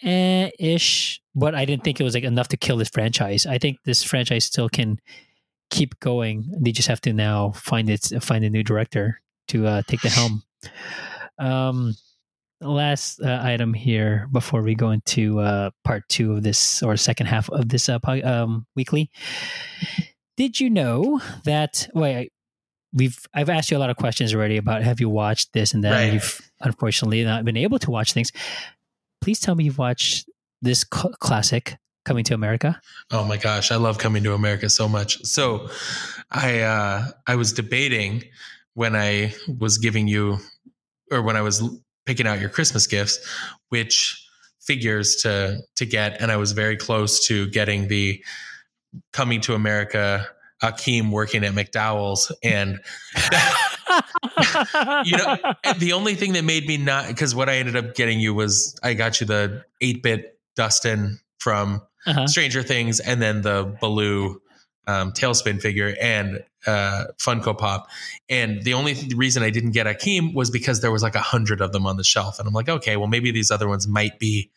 eh, 0.03 0.49
ish, 0.59 1.21
but 1.33 1.55
I 1.55 1.65
didn't 1.65 1.83
think 1.83 1.99
it 1.99 2.03
was 2.03 2.13
like 2.13 2.23
enough 2.23 2.49
to 2.49 2.57
kill 2.57 2.77
this 2.77 2.89
franchise. 2.89 3.45
I 3.45 3.57
think 3.57 3.77
this 3.85 4.03
franchise 4.03 4.45
still 4.45 4.69
can 4.69 4.99
keep 5.69 5.99
going. 5.99 6.51
They 6.59 6.71
just 6.71 6.87
have 6.87 7.01
to 7.01 7.13
now 7.13 7.51
find 7.51 7.89
it 7.89 8.11
find 8.21 8.43
a 8.43 8.49
new 8.49 8.63
director 8.63 9.21
to 9.49 9.67
uh, 9.67 9.81
take 9.87 10.01
the 10.01 10.09
helm. 10.09 10.43
Um, 11.39 11.95
last 12.63 13.21
uh, 13.21 13.39
item 13.43 13.73
here 13.73 14.27
before 14.31 14.61
we 14.61 14.75
go 14.75 14.91
into 14.91 15.39
uh, 15.39 15.69
part 15.83 16.07
two 16.09 16.33
of 16.33 16.43
this 16.43 16.81
or 16.81 16.97
second 16.97 17.27
half 17.27 17.49
of 17.49 17.69
this 17.69 17.89
uh, 17.89 17.99
po- 17.99 18.21
um, 18.23 18.65
weekly. 18.75 19.11
Did 20.37 20.59
you 20.59 20.69
know 20.69 21.21
that? 21.43 21.87
Wait, 21.93 22.31
we've 22.93 23.19
I've 23.33 23.49
asked 23.49 23.71
you 23.71 23.77
a 23.77 23.79
lot 23.79 23.89
of 23.89 23.97
questions 23.97 24.33
already 24.33 24.57
about 24.57 24.83
have 24.83 24.99
you 24.99 25.09
watched 25.09 25.53
this 25.53 25.73
and 25.73 25.83
that. 25.83 25.91
Right. 25.91 26.13
You've 26.13 26.41
unfortunately 26.61 27.23
not 27.23 27.45
been 27.45 27.57
able 27.57 27.79
to 27.79 27.91
watch 27.91 28.13
things. 28.13 28.31
Please 29.21 29.39
tell 29.39 29.55
me 29.55 29.65
you've 29.65 29.77
watched 29.77 30.29
this 30.61 30.85
cl- 30.91 31.13
classic, 31.19 31.77
Coming 32.05 32.25
to 32.25 32.33
America. 32.33 32.81
Oh 33.11 33.23
my 33.23 33.37
gosh, 33.37 33.71
I 33.71 33.77
love 33.77 33.97
coming 33.97 34.23
to 34.23 34.33
America 34.33 34.69
so 34.69 34.89
much. 34.89 35.23
So 35.23 35.69
I 36.29 36.59
uh 36.59 37.05
I 37.27 37.35
was 37.35 37.53
debating 37.53 38.23
when 38.73 38.93
I 38.93 39.33
was 39.47 39.77
giving 39.77 40.09
you 40.09 40.39
or 41.11 41.21
when 41.21 41.37
I 41.37 41.41
was 41.41 41.63
picking 42.05 42.27
out 42.27 42.39
your 42.39 42.49
Christmas 42.49 42.87
gifts 42.87 43.19
which 43.69 44.19
figures 44.61 45.17
to 45.17 45.59
to 45.75 45.85
get 45.85 46.21
and 46.21 46.31
I 46.31 46.37
was 46.37 46.51
very 46.53 46.77
close 46.77 47.25
to 47.27 47.47
getting 47.49 47.87
the 47.87 48.23
coming 49.11 49.41
to 49.41 49.53
America 49.55 50.27
Akeem 50.61 51.11
working 51.11 51.43
at 51.43 51.53
McDowell's 51.53 52.31
and 52.43 52.79
you 55.05 55.17
know 55.17 55.37
the 55.79 55.91
only 55.93 56.15
thing 56.15 56.33
that 56.33 56.43
made 56.43 56.65
me 56.67 56.77
not 56.77 57.07
because 57.07 57.35
what 57.35 57.49
I 57.49 57.55
ended 57.57 57.75
up 57.75 57.95
getting 57.95 58.19
you 58.19 58.33
was 58.33 58.77
I 58.83 58.93
got 58.93 59.19
you 59.19 59.27
the 59.27 59.63
8-bit 59.81 60.37
Dustin 60.55 61.19
from 61.39 61.81
Uh-huh. 62.05 62.27
Stranger 62.27 62.61
Things, 62.63 62.99
and 62.99 63.21
then 63.21 63.41
the 63.43 63.75
Baloo 63.79 64.41
um, 64.87 65.11
TaleSpin 65.11 65.61
figure 65.61 65.95
and 66.01 66.43
uh, 66.65 67.05
Funko 67.17 67.57
Pop. 67.57 67.87
And 68.29 68.63
the 68.63 68.73
only 68.73 68.93
th- 68.93 69.13
reason 69.13 69.43
I 69.43 69.49
didn't 69.49 69.71
get 69.71 69.87
Akeem 69.87 70.33
was 70.33 70.49
because 70.49 70.81
there 70.81 70.91
was 70.91 71.03
like 71.03 71.15
a 71.15 71.21
hundred 71.21 71.61
of 71.61 71.71
them 71.71 71.85
on 71.85 71.97
the 71.97 72.03
shelf, 72.03 72.39
and 72.39 72.47
I'm 72.47 72.53
like, 72.53 72.69
okay, 72.69 72.97
well 72.97 73.07
maybe 73.07 73.31
these 73.31 73.51
other 73.51 73.67
ones 73.67 73.87
might 73.87 74.19
be 74.19 74.49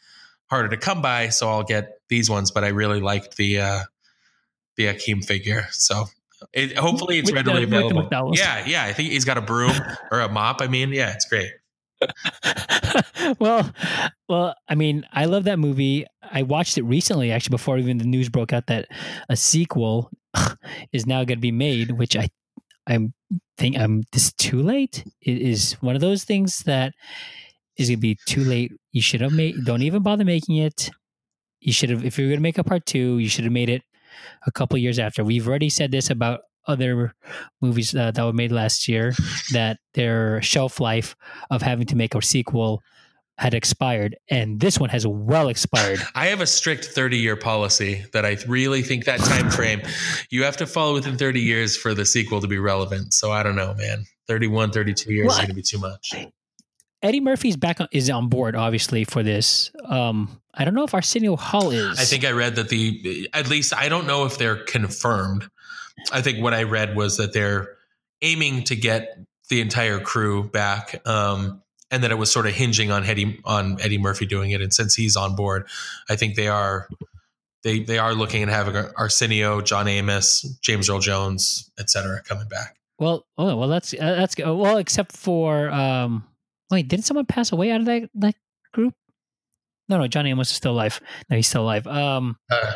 harder 0.46 0.68
to 0.68 0.76
come 0.76 1.02
by, 1.02 1.28
so 1.28 1.48
I'll 1.48 1.64
get 1.64 2.00
these 2.08 2.30
ones. 2.30 2.50
But 2.50 2.64
I 2.64 2.68
really 2.68 3.00
liked 3.00 3.36
the 3.36 3.60
uh, 3.60 3.80
the 4.76 4.86
Akeem 4.86 5.24
figure, 5.24 5.66
so. 5.70 6.06
It, 6.52 6.76
hopefully 6.76 7.18
it's 7.18 7.30
With 7.30 7.36
readily 7.36 7.64
the 7.64 7.78
available. 7.78 8.32
Yeah, 8.34 8.62
yeah. 8.66 8.84
I 8.84 8.92
think 8.92 9.10
he's 9.10 9.24
got 9.24 9.38
a 9.38 9.40
broom 9.40 9.72
or 10.10 10.20
a 10.20 10.28
mop. 10.28 10.60
I 10.60 10.66
mean, 10.68 10.92
yeah, 10.92 11.14
it's 11.14 11.24
great. 11.24 11.50
well, 13.38 13.70
well, 14.28 14.54
I 14.68 14.74
mean, 14.74 15.06
I 15.12 15.24
love 15.24 15.44
that 15.44 15.58
movie. 15.58 16.06
I 16.22 16.42
watched 16.42 16.78
it 16.78 16.82
recently, 16.82 17.32
actually, 17.32 17.54
before 17.54 17.78
even 17.78 17.98
the 17.98 18.04
news 18.04 18.28
broke 18.28 18.52
out 18.52 18.66
that 18.66 18.88
a 19.28 19.36
sequel 19.36 20.10
is 20.92 21.06
now 21.06 21.24
going 21.24 21.38
to 21.38 21.42
be 21.42 21.52
made. 21.52 21.92
Which 21.92 22.16
I, 22.16 22.28
I'm 22.86 23.14
think 23.58 23.76
I'm 23.78 24.04
this 24.12 24.32
too 24.34 24.62
late. 24.62 25.04
It 25.20 25.40
is 25.40 25.72
one 25.80 25.94
of 25.94 26.00
those 26.00 26.24
things 26.24 26.60
that 26.60 26.92
is 27.76 27.88
going 27.88 27.98
to 27.98 28.02
be 28.02 28.18
too 28.26 28.44
late. 28.44 28.72
You 28.92 29.02
should 29.02 29.20
have 29.20 29.32
made. 29.32 29.64
Don't 29.64 29.82
even 29.82 30.02
bother 30.02 30.24
making 30.24 30.56
it. 30.56 30.90
You 31.60 31.72
should 31.72 31.90
have. 31.90 32.04
If 32.04 32.18
you're 32.18 32.28
going 32.28 32.38
to 32.38 32.42
make 32.42 32.58
a 32.58 32.64
part 32.64 32.86
two, 32.86 33.18
you 33.18 33.28
should 33.28 33.44
have 33.44 33.52
made 33.52 33.70
it 33.70 33.82
a 34.46 34.52
couple 34.52 34.78
years 34.78 34.98
after. 34.98 35.24
We've 35.24 35.46
already 35.46 35.68
said 35.68 35.90
this 35.90 36.10
about 36.10 36.40
other 36.66 37.14
movies 37.60 37.94
uh, 37.94 38.10
that 38.10 38.24
were 38.24 38.32
made 38.32 38.52
last 38.52 38.88
year 38.88 39.14
that 39.52 39.78
their 39.94 40.40
shelf 40.42 40.80
life 40.80 41.16
of 41.50 41.62
having 41.62 41.86
to 41.86 41.96
make 41.96 42.14
a 42.14 42.22
sequel 42.22 42.82
had 43.38 43.52
expired, 43.52 44.16
and 44.30 44.60
this 44.60 44.78
one 44.78 44.88
has 44.88 45.06
well 45.06 45.48
expired. 45.48 46.00
I 46.14 46.26
have 46.26 46.40
a 46.40 46.46
strict 46.46 46.86
30 46.86 47.18
year 47.18 47.36
policy 47.36 48.04
that 48.12 48.24
I 48.24 48.38
really 48.48 48.82
think 48.82 49.04
that 49.04 49.20
time 49.20 49.50
frame 49.50 49.82
you 50.30 50.44
have 50.44 50.56
to 50.58 50.66
follow 50.66 50.94
within 50.94 51.18
30 51.18 51.40
years 51.40 51.76
for 51.76 51.92
the 51.92 52.06
sequel 52.06 52.40
to 52.40 52.48
be 52.48 52.58
relevant. 52.58 53.12
So 53.12 53.30
I 53.30 53.42
don't 53.42 53.56
know, 53.56 53.74
man. 53.74 54.04
31, 54.28 54.72
32 54.72 55.12
years 55.12 55.26
Well, 55.26 55.34
is 55.34 55.38
going 55.38 55.48
to 55.48 55.54
be 55.54 55.62
too 55.62 55.78
much. 55.78 56.14
Eddie 57.02 57.20
Murphy's 57.20 57.56
back 57.56 57.80
on, 57.80 57.88
is 57.92 58.08
on 58.10 58.28
board, 58.28 58.56
obviously, 58.56 59.04
for 59.04 59.22
this. 59.22 59.70
Um, 59.84 60.40
I 60.54 60.64
don't 60.64 60.74
know 60.74 60.84
if 60.84 60.94
Arsenio 60.94 61.36
Hall 61.36 61.70
is. 61.70 61.98
I 61.98 62.04
think 62.04 62.24
I 62.24 62.32
read 62.32 62.56
that 62.56 62.70
the, 62.70 63.28
at 63.34 63.48
least 63.48 63.74
I 63.76 63.88
don't 63.88 64.06
know 64.06 64.24
if 64.24 64.38
they're 64.38 64.64
confirmed. 64.64 65.48
I 66.12 66.22
think 66.22 66.42
what 66.42 66.54
I 66.54 66.62
read 66.64 66.96
was 66.96 67.16
that 67.16 67.32
they're 67.32 67.76
aiming 68.22 68.64
to 68.64 68.76
get 68.76 69.18
the 69.48 69.60
entire 69.60 70.00
crew 70.00 70.48
back. 70.48 71.00
Um, 71.06 71.62
and 71.90 72.02
that 72.02 72.10
it 72.10 72.16
was 72.16 72.32
sort 72.32 72.46
of 72.46 72.52
hinging 72.52 72.90
on 72.90 73.04
Eddie 73.04 73.40
on 73.44 73.80
Eddie 73.80 73.98
Murphy 73.98 74.26
doing 74.26 74.50
it, 74.50 74.60
and 74.60 74.74
since 74.74 74.94
he's 74.94 75.16
on 75.16 75.36
board, 75.36 75.68
I 76.10 76.16
think 76.16 76.34
they 76.34 76.48
are 76.48 76.88
they 77.62 77.80
they 77.80 77.98
are 77.98 78.14
looking 78.14 78.42
at 78.42 78.48
having 78.48 78.76
Arsenio, 78.96 79.60
John 79.60 79.88
Amos, 79.88 80.42
James 80.62 80.90
Earl 80.90 80.98
Jones, 80.98 81.70
etc. 81.78 82.22
coming 82.24 82.48
back. 82.48 82.76
Well, 82.98 83.24
oh 83.38 83.56
well, 83.56 83.68
that's 83.68 83.94
uh, 83.94 84.14
that's 84.14 84.34
good. 84.34 84.52
Well, 84.52 84.78
except 84.78 85.12
for 85.12 85.70
um, 85.70 86.24
wait, 86.70 86.88
didn't 86.88 87.04
someone 87.04 87.26
pass 87.26 87.52
away 87.52 87.70
out 87.70 87.80
of 87.80 87.86
that 87.86 88.10
that 88.14 88.34
group? 88.72 88.94
No, 89.88 89.98
no, 89.98 90.08
Johnny 90.08 90.30
Amos 90.30 90.50
is 90.50 90.56
still 90.56 90.72
alive. 90.72 91.00
No, 91.30 91.36
he's 91.36 91.46
still 91.46 91.62
alive. 91.62 91.86
Um, 91.86 92.36
Uh, 92.50 92.72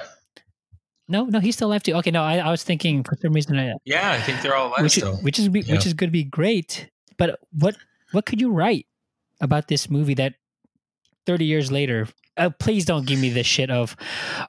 no, 1.10 1.24
no, 1.24 1.40
he's 1.40 1.56
still 1.56 1.68
alive 1.68 1.82
too. 1.82 1.94
Okay, 1.96 2.10
no, 2.10 2.22
I, 2.22 2.38
I 2.38 2.50
was 2.50 2.62
thinking 2.62 3.04
for 3.04 3.16
some 3.20 3.32
reason, 3.32 3.58
I, 3.58 3.74
yeah, 3.84 4.12
I 4.12 4.20
think 4.20 4.40
they're 4.42 4.54
all 4.56 4.68
alive 4.68 4.82
which 4.82 4.96
is, 4.96 5.02
still. 5.02 5.16
which 5.18 5.38
is 5.38 5.46
Yeah. 5.52 5.74
which 5.74 5.84
is 5.86 5.92
going 5.94 6.08
to 6.08 6.12
be 6.12 6.24
great. 6.24 6.88
But 7.18 7.38
what 7.52 7.76
what 8.12 8.24
could 8.26 8.40
you 8.40 8.50
write 8.50 8.86
about 9.40 9.68
this 9.68 9.90
movie 9.90 10.14
that 10.14 10.34
thirty 11.26 11.44
years 11.44 11.70
later? 11.70 12.08
Uh, 12.36 12.48
please 12.48 12.86
don't 12.86 13.06
give 13.06 13.18
me 13.20 13.28
this 13.28 13.46
shit 13.46 13.70
of, 13.70 13.94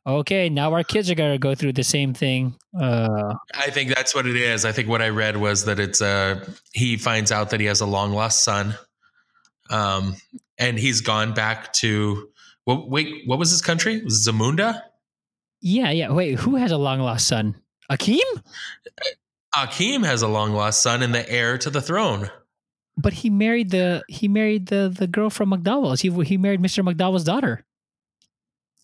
okay, 0.07 0.47
now 0.47 0.71
our 0.71 0.83
kids 0.83 1.09
are 1.11 1.15
gonna 1.15 1.37
go 1.37 1.53
through 1.55 1.73
the 1.73 1.83
same 1.83 2.13
thing. 2.13 2.55
Uh, 2.79 3.33
I 3.53 3.69
think 3.69 3.93
that's 3.93 4.15
what 4.15 4.25
it 4.25 4.37
is. 4.37 4.63
I 4.63 4.71
think 4.71 4.87
what 4.87 5.01
I 5.01 5.09
read 5.09 5.35
was 5.35 5.65
that 5.65 5.77
it's 5.79 6.01
uh 6.01 6.45
he 6.71 6.95
finds 6.95 7.31
out 7.33 7.49
that 7.49 7.59
he 7.59 7.65
has 7.65 7.81
a 7.81 7.85
long 7.85 8.13
lost 8.13 8.43
son, 8.43 8.75
um, 9.69 10.15
and 10.57 10.79
he's 10.79 11.01
gone 11.01 11.33
back 11.33 11.73
to. 11.73 12.29
Well, 12.65 12.87
wait, 12.87 13.23
what 13.25 13.39
was 13.39 13.49
his 13.49 13.61
country? 13.61 14.01
Was 14.03 14.25
it 14.25 14.31
Zamunda? 14.31 14.83
Yeah, 15.61 15.91
yeah. 15.91 16.11
Wait, 16.11 16.39
who 16.39 16.55
has 16.55 16.71
a 16.71 16.77
long 16.77 16.99
lost 16.99 17.27
son? 17.27 17.55
Akeem? 17.89 18.19
Akeem 19.55 20.05
has 20.05 20.21
a 20.21 20.27
long 20.27 20.53
lost 20.53 20.81
son 20.81 21.03
and 21.03 21.13
the 21.13 21.29
heir 21.29 21.57
to 21.57 21.69
the 21.69 21.81
throne. 21.81 22.29
But 22.97 23.13
he 23.13 23.29
married 23.29 23.71
the 23.71 24.03
he 24.07 24.27
married 24.27 24.67
the 24.67 24.93
the 24.95 25.07
girl 25.07 25.29
from 25.29 25.51
McDowell's. 25.51 26.01
He 26.01 26.09
he 26.23 26.37
married 26.37 26.61
Mr. 26.61 26.85
McDowell's 26.85 27.23
daughter. 27.23 27.65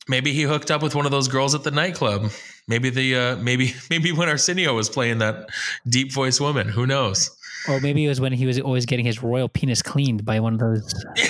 Maybe 0.10 0.32
he 0.32 0.44
hooked 0.44 0.72
up 0.72 0.82
with 0.82 0.96
one 0.96 1.06
of 1.06 1.12
those 1.12 1.28
girls 1.28 1.54
at 1.54 1.64
the 1.64 1.72
nightclub. 1.72 2.32
Maybe 2.68 2.90
the 2.90 3.16
uh, 3.16 3.36
maybe 3.38 3.74
maybe 3.90 4.12
when 4.12 4.30
Arsenio 4.30 4.74
was 4.74 4.90
playing 4.90 5.20
that 5.20 5.50
deep 5.88 6.14
voice 6.14 6.40
woman. 6.40 6.70
Who 6.70 6.86
knows? 6.86 7.30
Or 7.68 7.82
maybe 7.82 8.06
it 8.06 8.08
was 8.08 8.22
when 8.22 8.32
he 8.32 8.46
was 8.46 8.60
always 8.60 8.86
getting 8.86 9.06
his 9.06 9.22
royal 9.22 9.50
penis 9.50 9.82
cleaned 9.82 10.24
by 10.24 10.40
one 10.40 10.54
of 10.54 10.60
those. 10.60 10.94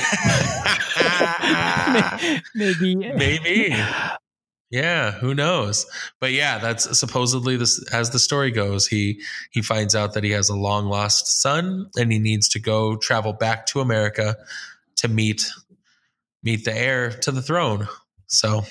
maybe. 2.56 2.96
maybe. 2.96 3.76
Yeah, 4.70 5.12
who 5.12 5.34
knows? 5.34 5.86
But 6.20 6.34
yeah, 6.34 6.58
that's 6.58 7.00
supposedly 7.00 7.56
this 7.56 7.82
as 7.94 8.10
the 8.10 8.20
story 8.20 8.52
goes. 8.52 8.86
He 8.88 9.22
he 9.52 9.62
finds 9.62 9.96
out 9.96 10.14
that 10.14 10.24
he 10.24 10.32
has 10.32 10.50
a 10.50 10.56
long 10.56 10.88
lost 10.88 11.42
son 11.42 11.90
and 11.98 12.12
he 12.12 12.20
needs 12.20 12.50
to 12.50 12.60
go 12.60 12.98
travel 12.98 13.32
back 13.34 13.66
to 13.68 13.80
America 13.80 14.36
to 14.98 15.08
meet 15.08 15.50
meet 16.44 16.66
the 16.66 16.76
heir 16.78 17.12
to 17.12 17.32
the 17.32 17.42
throne. 17.42 17.88
So 18.28 18.64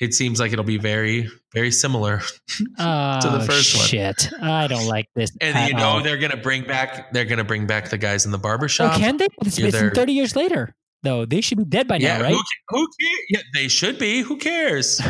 it 0.00 0.12
seems 0.12 0.40
like 0.40 0.52
it'll 0.52 0.64
be 0.64 0.78
very 0.78 1.30
very 1.54 1.70
similar. 1.70 2.20
Oh, 2.78 3.38
the 3.38 3.44
first 3.44 3.74
one. 3.76 3.84
shit. 3.86 4.28
I 4.40 4.66
don't 4.68 4.86
like 4.86 5.08
this. 5.16 5.30
And 5.40 5.68
you 5.68 5.74
know 5.76 5.84
all. 5.84 6.02
they're 6.02 6.18
gonna 6.18 6.36
bring 6.36 6.62
back 6.64 7.12
they're 7.12 7.24
gonna 7.24 7.42
bring 7.44 7.66
back 7.66 7.88
the 7.88 7.98
guys 7.98 8.26
in 8.26 8.30
the 8.30 8.38
barber 8.38 8.66
Oh, 8.66 8.68
shop. 8.68 8.96
can 8.98 9.16
they? 9.16 9.26
It's, 9.44 9.58
it's 9.58 9.76
30 9.76 10.12
years 10.12 10.36
later, 10.36 10.74
though. 11.04 11.24
They 11.24 11.40
should 11.40 11.58
be 11.58 11.64
dead 11.64 11.86
by 11.86 11.96
yeah, 11.96 12.18
now, 12.18 12.24
right? 12.24 12.34
who, 12.34 12.42
who 12.68 12.88
cares? 13.00 13.26
Yeah, 13.30 13.40
they 13.54 13.68
should 13.68 13.98
be. 13.98 14.22
Who 14.22 14.36
cares? 14.38 15.00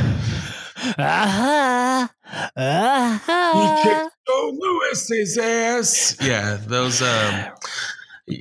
Ah-ha, 0.99 2.13
ah-ha. 2.57 4.11
Oh, 4.29 4.53
Lewis's 4.59 5.39
ass. 5.39 6.17
Yeah, 6.21 6.59
those 6.61 7.01
um 7.01 7.47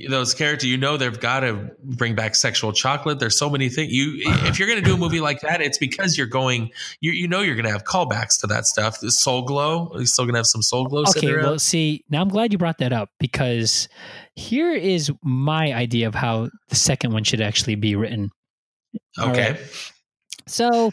those 0.08 0.32
characters, 0.32 0.68
you 0.68 0.78
know 0.78 0.96
they've 0.96 1.20
got 1.20 1.40
to 1.40 1.70
bring 1.82 2.14
back 2.14 2.34
sexual 2.34 2.72
chocolate. 2.72 3.18
There's 3.18 3.36
so 3.38 3.50
many 3.50 3.68
things. 3.68 3.92
You 3.92 4.14
if 4.46 4.58
you're 4.58 4.68
gonna 4.68 4.80
do 4.80 4.94
a 4.94 4.98
movie 4.98 5.20
like 5.20 5.40
that, 5.42 5.60
it's 5.60 5.78
because 5.78 6.16
you're 6.16 6.26
going 6.26 6.70
you 7.00 7.12
you 7.12 7.28
know 7.28 7.40
you're 7.40 7.54
gonna 7.54 7.70
have 7.70 7.84
callbacks 7.84 8.40
to 8.40 8.46
that 8.48 8.66
stuff. 8.66 9.00
The 9.00 9.10
Soul 9.10 9.42
Glo. 9.42 9.90
Are 9.92 10.00
you 10.00 10.06
still 10.06 10.24
gonna 10.24 10.38
have 10.38 10.46
some 10.46 10.62
Soul 10.62 10.86
Glo 10.86 11.04
Okay, 11.16 11.36
well, 11.36 11.58
see, 11.58 12.04
now 12.08 12.22
I'm 12.22 12.28
glad 12.28 12.52
you 12.52 12.58
brought 12.58 12.78
that 12.78 12.92
up 12.92 13.10
because 13.18 13.88
here 14.36 14.72
is 14.72 15.12
my 15.22 15.72
idea 15.72 16.08
of 16.08 16.14
how 16.14 16.50
the 16.68 16.76
second 16.76 17.12
one 17.12 17.24
should 17.24 17.40
actually 17.40 17.76
be 17.76 17.96
written. 17.96 18.30
okay. 19.18 19.52
right. 19.52 19.60
So, 20.46 20.92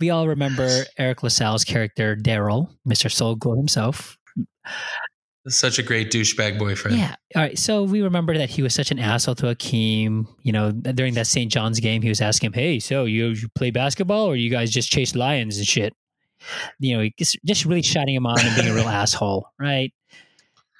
we 0.00 0.10
all 0.10 0.26
remember 0.26 0.84
Eric 0.98 1.22
LaSalle's 1.22 1.64
character, 1.64 2.16
Daryl, 2.16 2.70
Mr. 2.88 3.10
Soul 3.10 3.36
Glo 3.36 3.54
himself. 3.54 4.18
Such 5.48 5.78
a 5.78 5.82
great 5.82 6.10
douchebag 6.10 6.58
boyfriend. 6.58 6.98
Yeah. 6.98 7.14
All 7.34 7.42
right. 7.42 7.58
So 7.58 7.82
we 7.82 8.02
remember 8.02 8.36
that 8.36 8.50
he 8.50 8.60
was 8.60 8.74
such 8.74 8.90
an 8.90 8.98
asshole 8.98 9.36
to 9.36 9.46
Akeem. 9.46 10.26
You 10.42 10.52
know, 10.52 10.70
during 10.70 11.14
that 11.14 11.26
St. 11.26 11.50
John's 11.50 11.80
game, 11.80 12.02
he 12.02 12.10
was 12.10 12.20
asking 12.20 12.48
him, 12.48 12.52
"Hey, 12.52 12.78
so 12.78 13.06
you, 13.06 13.28
you 13.28 13.48
play 13.54 13.70
basketball, 13.70 14.26
or 14.26 14.36
you 14.36 14.50
guys 14.50 14.70
just 14.70 14.90
chase 14.90 15.14
lions 15.14 15.56
and 15.56 15.66
shit?" 15.66 15.94
You 16.78 16.98
know, 16.98 17.08
just, 17.18 17.38
just 17.46 17.64
really 17.64 17.80
shouting 17.80 18.14
him 18.14 18.26
on 18.26 18.38
and 18.38 18.54
being 18.54 18.68
a 18.68 18.74
real 18.74 18.88
asshole, 18.88 19.46
right? 19.58 19.92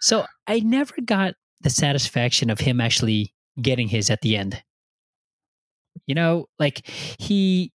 So 0.01 0.27
I 0.47 0.61
never 0.61 0.95
got 1.03 1.35
the 1.61 1.71
satisfaction 1.71 2.51
of 2.51 2.61
him 2.61 2.81
actually 2.81 3.35
getting 3.61 3.89
his 3.89 4.11
at 4.11 4.21
the 4.23 4.37
end. 4.37 4.63
You 6.07 6.15
know, 6.15 6.47
like 6.59 6.87
he 7.19 7.73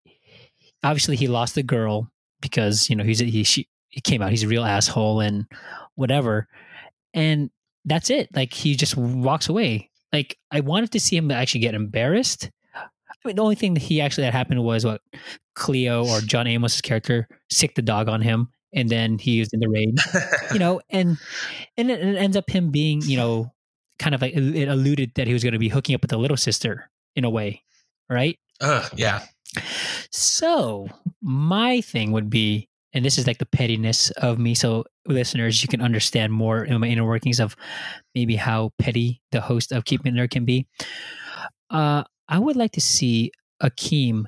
obviously 0.82 1.16
he 1.16 1.28
lost 1.28 1.54
the 1.54 1.62
girl 1.62 2.10
because 2.40 2.88
you 2.90 2.96
know 2.96 3.04
he's 3.04 3.20
a, 3.20 3.24
he 3.24 3.42
she, 3.44 3.68
he 3.88 4.00
came 4.00 4.22
out 4.22 4.30
he's 4.30 4.42
a 4.42 4.48
real 4.48 4.64
asshole 4.64 5.20
and 5.20 5.46
whatever. 5.94 6.48
And 7.14 7.50
that's 7.84 8.10
it. 8.10 8.28
Like 8.34 8.52
he 8.52 8.74
just 8.74 8.96
walks 8.96 9.48
away. 9.48 9.90
Like 10.12 10.36
i 10.50 10.60
wanted 10.60 10.92
to 10.92 11.00
see 11.00 11.16
him 11.16 11.30
actually 11.30 11.60
get 11.60 11.74
embarrassed. 11.74 12.50
I 12.74 13.28
mean 13.28 13.36
the 13.36 13.42
only 13.42 13.54
thing 13.54 13.74
that 13.74 13.82
he 13.82 14.00
actually 14.00 14.24
that 14.24 14.32
happened 14.32 14.62
was 14.62 14.84
what 14.84 15.00
cleo 15.54 16.06
or 16.08 16.20
john 16.20 16.46
amos's 16.46 16.80
character 16.80 17.28
sicked 17.50 17.76
the 17.76 17.82
dog 17.82 18.08
on 18.08 18.22
him 18.22 18.48
and 18.72 18.88
then 18.88 19.18
he 19.18 19.38
was 19.38 19.50
in 19.52 19.60
the 19.60 19.68
rain 19.68 19.94
you 20.52 20.58
know 20.58 20.80
and 20.90 21.18
and 21.76 21.90
it, 21.90 22.00
it 22.00 22.16
ends 22.16 22.36
up 22.36 22.48
him 22.48 22.70
being 22.70 23.02
you 23.02 23.16
know 23.16 23.52
kind 23.98 24.14
of 24.14 24.22
like 24.22 24.34
it 24.34 24.68
alluded 24.68 25.12
that 25.14 25.26
he 25.26 25.32
was 25.32 25.42
going 25.42 25.52
to 25.52 25.58
be 25.58 25.68
hooking 25.68 25.94
up 25.94 26.02
with 26.02 26.10
the 26.10 26.16
little 26.16 26.36
sister 26.36 26.90
in 27.16 27.24
a 27.24 27.30
way 27.30 27.62
right 28.08 28.38
Ugh, 28.60 28.90
yeah. 28.96 29.22
so 30.10 30.88
my 31.20 31.80
thing 31.80 32.12
would 32.12 32.30
be, 32.30 32.68
and 32.92 33.04
this 33.04 33.18
is 33.18 33.26
like 33.26 33.38
the 33.38 33.46
pettiness 33.46 34.10
of 34.12 34.38
me. 34.38 34.54
So 34.54 34.84
listeners, 35.06 35.62
you 35.62 35.68
can 35.68 35.80
understand 35.82 36.32
more 36.32 36.64
in 36.64 36.78
my 36.80 36.86
inner 36.86 37.04
workings 37.04 37.40
of 37.40 37.56
maybe 38.14 38.36
how 38.36 38.70
petty 38.78 39.20
the 39.32 39.40
host 39.40 39.72
of 39.72 39.84
Keeping 39.84 40.14
It 40.14 40.18
Nerd 40.18 40.30
can 40.30 40.44
be. 40.44 40.66
Uh, 41.70 42.04
I 42.28 42.38
would 42.38 42.56
like 42.56 42.72
to 42.72 42.80
see 42.80 43.32
Akeem 43.62 44.24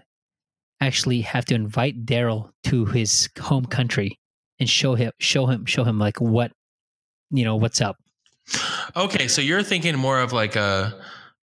actually 0.81 1.21
have 1.23 1.45
to 1.47 1.55
invite 1.55 2.05
Daryl 2.05 2.51
to 2.65 2.85
his 2.87 3.29
home 3.39 3.67
country 3.67 4.19
and 4.59 4.69
show 4.69 4.95
him, 4.95 5.13
show 5.19 5.47
him, 5.47 5.65
show 5.65 5.85
him 5.85 5.99
like 5.99 6.21
what, 6.21 6.53
you 7.31 7.45
know, 7.45 7.57
what's 7.57 7.81
up. 7.81 7.97
Okay, 8.97 9.29
so 9.29 9.41
you're 9.41 9.63
thinking 9.63 9.97
more 9.97 10.21
of 10.21 10.33
like 10.33 10.57
a 10.57 10.95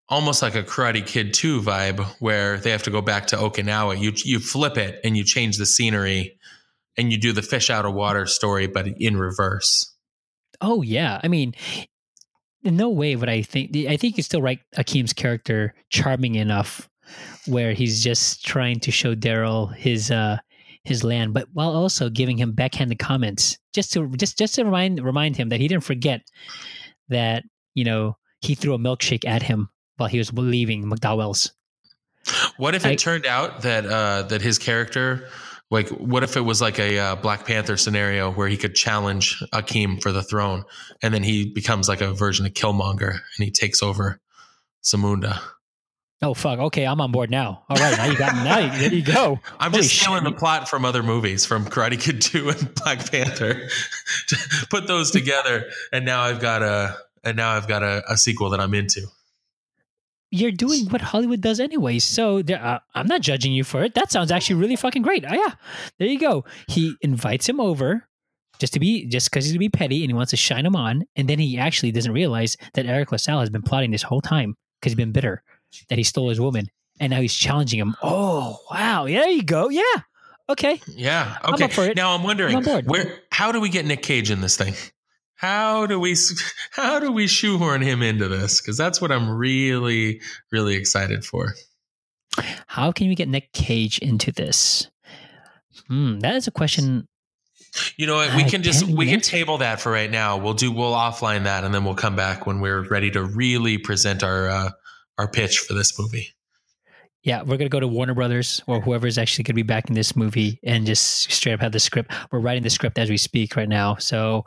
almost 0.08 0.41
like 0.41 0.56
a 0.56 0.64
Karate 0.64 1.06
Kid 1.06 1.34
2 1.34 1.62
vibe 1.62 2.06
where 2.20 2.58
they 2.58 2.72
have 2.72 2.84
to 2.84 2.91
go 2.91 3.02
back 3.02 3.28
to 3.28 3.38
Okinawa. 3.38 3.99
You 3.99 4.12
you 4.24 4.39
flip 4.39 4.78
it 4.78 4.99
and 5.04 5.18
you 5.18 5.24
change 5.24 5.58
the 5.58 5.66
scenery 5.66 6.38
and 6.97 7.12
you 7.12 7.18
do 7.18 7.32
the 7.32 7.41
fish 7.41 7.70
out 7.70 7.86
of 7.86 7.93
water 7.93 8.26
story 8.26 8.68
but 8.68 8.88
in 8.99 9.18
reverse. 9.18 9.93
Oh 10.60 10.82
yeah, 10.82 11.20
I 11.24 11.28
mean, 11.28 11.56
in 12.64 12.78
no 12.78 12.89
way 12.89 13.16
would 13.16 13.30
I 13.30 13.41
think. 13.41 13.76
I 13.76 13.97
think 13.97 14.18
you 14.18 14.24
still 14.24 14.41
write 14.41 14.60
Akeem's 14.78 15.14
character 15.14 15.74
charming 15.89 16.36
enough 16.36 16.88
where 17.47 17.74
he's 17.74 18.04
just 18.04 18.45
trying 18.45 18.80
to 18.82 18.91
show 18.91 19.16
Daryl 19.16 19.76
his 19.76 20.12
uh 20.12 20.38
his 20.84 21.04
land, 21.04 21.34
but 21.34 21.47
while 21.54 21.72
also 21.72 22.10
giving 22.10 22.38
him 22.38 22.54
backhanded 22.54 22.99
comments, 22.99 23.58
just 23.74 23.93
to 23.93 24.08
just 24.18 24.38
just 24.38 24.56
to 24.56 24.64
remind 24.64 25.04
remind 25.04 25.38
him 25.38 25.49
that 25.49 25.60
he 25.60 25.68
didn't 25.68 25.84
forget 25.84 26.22
that 27.12 27.43
you 27.76 27.84
know 27.84 28.18
he 28.41 28.55
threw 28.55 28.74
a 28.74 28.80
milkshake 28.80 29.26
at 29.26 29.43
him 29.43 29.70
while 29.97 30.09
he 30.09 30.18
was 30.18 30.34
leaving 30.34 30.84
McDowell's. 30.86 31.53
What 32.57 32.76
if 32.76 32.86
it 32.86 32.89
I- 32.89 32.95
turned 32.95 33.26
out 33.26 33.62
that 33.62 33.86
uh, 33.86 34.24
that 34.24 34.41
his 34.41 34.57
character, 34.57 35.28
like, 35.70 35.89
what 35.89 36.24
if 36.24 36.36
it 36.38 36.41
was 36.41 36.62
like 36.62 36.80
a 36.80 36.99
uh, 36.99 37.16
Black 37.16 37.45
Panther 37.45 37.78
scenario 37.78 38.32
where 38.32 38.47
he 38.47 38.57
could 38.57 38.76
challenge 38.76 39.41
Akeem 39.53 40.01
for 40.01 40.12
the 40.12 40.24
throne, 40.24 40.64
and 41.01 41.14
then 41.14 41.24
he 41.24 41.51
becomes 41.51 41.88
like 41.88 42.01
a 42.01 42.14
version 42.14 42.45
of 42.45 42.53
Killmonger 42.53 43.12
and 43.12 43.45
he 43.45 43.51
takes 43.51 43.82
over 43.82 44.20
Zamunda. 44.84 45.39
Oh 46.24 46.36
fuck! 46.36 46.59
Okay, 46.59 46.86
I'm 46.86 47.01
on 47.01 47.11
board 47.11 47.32
now. 47.32 47.63
All 47.67 47.78
right, 47.78 47.97
now 47.97 48.05
you 48.05 48.15
got 48.15 48.36
now. 48.36 48.59
You, 48.59 48.80
there 48.80 48.93
you 48.93 49.03
go. 49.03 49.39
I'm 49.59 49.72
Holy 49.72 49.82
just 49.82 49.93
shit. 49.93 50.03
stealing 50.03 50.24
the 50.24 50.32
plot 50.32 50.69
from 50.69 50.86
other 50.86 51.01
movies, 51.01 51.45
from 51.47 51.65
Karate 51.65 51.99
Kid 51.99 52.22
2 52.22 52.49
and 52.51 52.76
Black 52.76 53.09
Panther. 53.09 53.67
Put 54.69 54.86
those 54.86 55.09
together, 55.09 55.65
and 55.91 56.05
now 56.05 56.22
I've 56.22 56.39
got 56.39 56.61
a 56.61 56.95
and 57.24 57.36
now 57.38 57.51
I've 57.51 57.67
got 57.67 57.82
a, 57.82 58.03
a 58.07 58.17
sequel 58.17 58.51
that 58.51 58.59
I'm 58.59 58.76
into. 58.76 59.07
You're 60.30 60.51
doing 60.51 60.86
what 60.89 61.01
Hollywood 61.01 61.41
does 61.41 61.59
anyway, 61.59 61.97
so 61.99 62.41
there, 62.41 62.63
uh, 62.63 62.80
I'm 62.93 63.07
not 63.07 63.22
judging 63.22 63.51
you 63.51 63.63
for 63.63 63.84
it. 63.84 63.95
That 63.95 64.11
sounds 64.11 64.32
actually 64.32 64.55
really 64.57 64.76
fucking 64.76 65.01
great. 65.01 65.26
Oh 65.28 65.34
yeah, 65.34 65.55
there 65.97 66.07
you 66.07 66.19
go. 66.19 66.45
He 66.67 66.95
invites 67.01 67.49
him 67.49 67.59
over 67.59 68.07
just 68.59 68.74
to 68.74 68.80
be 68.80 69.07
just 69.07 69.32
because 69.32 69.45
he's 69.45 69.53
gonna 69.53 69.59
be 69.59 69.69
petty 69.69 70.03
and 70.03 70.11
he 70.11 70.13
wants 70.13 70.30
to 70.30 70.38
shine 70.38 70.67
him 70.67 70.76
on, 70.76 71.03
and 71.15 71.28
then 71.28 71.39
he 71.39 71.57
actually 71.57 71.91
doesn't 71.91 72.13
realize 72.13 72.57
that 72.76 72.86
Eric 72.86 73.11
LaSalle 73.11 73.39
has 73.39 73.49
been 73.49 73.63
plotting 73.63 73.89
this 73.89 74.03
whole 74.03 74.22
time 74.22 74.55
because 74.80 74.91
he's 74.91 74.97
been 74.97 75.11
bitter 75.11 75.43
that 75.89 75.97
he 75.97 76.03
stole 76.03 76.30
his 76.30 76.39
woman, 76.39 76.67
and 76.99 77.11
now 77.11 77.22
he's 77.22 77.36
challenging 77.36 77.80
him. 77.80 77.95
Oh 78.01 78.59
wow, 78.69 79.05
yeah, 79.05 79.22
there 79.22 79.30
you 79.30 79.43
go. 79.43 79.69
Yeah, 79.69 79.84
okay. 80.49 80.82
Yeah. 80.88 81.38
I'm 81.43 81.53
Okay. 81.55 81.91
it. 81.91 81.97
Now 81.97 82.15
I'm 82.15 82.24
wondering 82.24 82.55
I'm 82.55 82.84
where 82.86 83.19
how 83.32 83.51
do 83.51 83.59
we 83.59 83.69
get 83.69 83.86
Nick 83.86 84.03
Cage 84.03 84.32
in 84.32 84.41
this 84.41 84.57
thing? 84.57 84.74
How 85.36 85.88
do 85.88 85.99
we 85.99 86.15
how 86.72 86.99
do 86.99 87.11
we 87.11 87.28
shoehorn 87.28 87.82
him 87.82 88.01
into 88.03 88.28
this? 88.28 88.61
Because 88.61 88.78
that's 88.78 89.01
what 89.01 89.11
I'm 89.11 89.30
really 89.30 90.22
really 90.51 90.76
excited 90.76 91.26
for. 91.26 91.55
How 92.67 92.91
can 92.91 93.07
we 93.07 93.15
get 93.15 93.28
Nick 93.28 93.51
Cage 93.51 93.99
into 93.99 94.32
this? 94.32 94.88
Hmm, 95.88 96.19
that 96.19 96.36
is 96.36 96.47
a 96.47 96.51
question. 96.51 97.07
You 97.95 98.05
know 98.05 98.15
what? 98.15 98.36
We 98.36 98.43
can 98.43 98.63
just 98.63 98.86
we 98.86 99.07
can 99.07 99.22
table 99.22 99.59
that 99.59 99.80
for 99.80 99.91
right 99.91 100.11
now. 100.11 100.38
We'll 100.38 100.53
do 100.53 100.72
we'll 100.72 100.93
offline 100.93 101.43
that 101.45 101.63
and 101.63 101.74
then 101.74 101.86
we'll 101.86 101.95
come 101.95 102.15
back 102.15 102.45
when 102.45 102.59
we're 102.59 102.88
ready 102.88 103.09
to 103.11 103.24
really 103.24 103.78
present 103.78 104.24
our 104.24 104.49
uh, 104.49 104.69
our 105.22 105.28
pitch 105.28 105.59
for 105.59 105.76
this 105.76 105.99
movie. 105.99 106.34
Yeah, 107.24 107.43
we're 107.43 107.57
gonna 107.57 107.69
go 107.69 107.80
to 107.80 107.88
Warner 107.88 108.15
Brothers 108.15 108.63
or 108.65 108.82
whoever 108.82 109.05
is 109.05 109.19
actually 109.19 109.43
gonna 109.43 109.53
be 109.53 109.61
backing 109.61 109.95
this 109.95 110.15
movie 110.15 110.59
and 110.63 110.88
just 110.88 111.32
straight 111.32 111.53
up 111.53 111.59
have 111.59 111.72
the 111.72 111.80
script. 111.80 112.11
We're 112.32 112.39
writing 112.39 112.63
the 112.63 112.72
script 112.72 112.97
as 112.97 113.11
we 113.11 113.17
speak 113.17 113.55
right 113.55 113.69
now, 113.69 113.97
so 113.97 114.43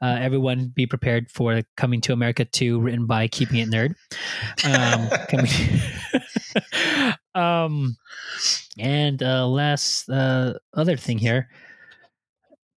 uh, 0.00 0.16
everyone 0.18 0.72
be 0.74 0.86
prepared 0.86 1.30
for 1.30 1.60
Coming 1.76 2.00
to 2.00 2.14
America 2.14 2.46
2, 2.46 2.80
written 2.80 3.04
by 3.04 3.28
Keeping 3.28 3.58
It 3.58 3.68
Nerd. 3.68 3.94
Um, 4.64 5.10
um, 7.42 7.98
and 8.78 9.22
uh, 9.22 9.46
last 9.46 10.08
uh, 10.08 10.54
other 10.72 10.96
thing 10.96 11.18
here. 11.18 11.50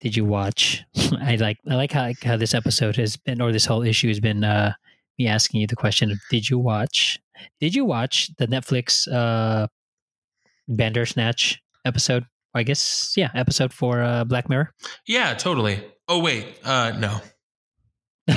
Did 0.01 0.17
you 0.17 0.25
watch? 0.25 0.83
I 1.21 1.37
like 1.37 1.59
I 1.69 1.75
like 1.75 1.93
how, 1.93 2.11
how 2.21 2.35
this 2.35 2.53
episode 2.53 2.97
has 2.97 3.15
been, 3.15 3.41
or 3.41 3.53
this 3.53 3.65
whole 3.65 3.83
issue 3.83 4.09
has 4.09 4.19
been. 4.19 4.43
Uh, 4.43 4.73
me 5.17 5.27
asking 5.27 5.61
you 5.61 5.67
the 5.67 5.75
question 5.75 6.17
did 6.29 6.49
you 6.49 6.59
watch 6.59 7.19
did 7.59 7.75
you 7.75 7.85
watch 7.85 8.29
the 8.38 8.47
netflix 8.47 9.07
uh 9.11 9.67
bandersnatch 10.67 11.61
episode 11.85 12.25
i 12.53 12.63
guess 12.63 13.13
yeah 13.15 13.29
episode 13.35 13.71
for 13.73 14.01
uh 14.03 14.23
black 14.23 14.49
mirror 14.49 14.73
Yeah, 15.07 15.33
totally. 15.33 15.83
Oh 16.09 16.19
wait, 16.19 16.57
uh, 16.63 16.91
no, 16.97 17.19
no, 18.29 18.35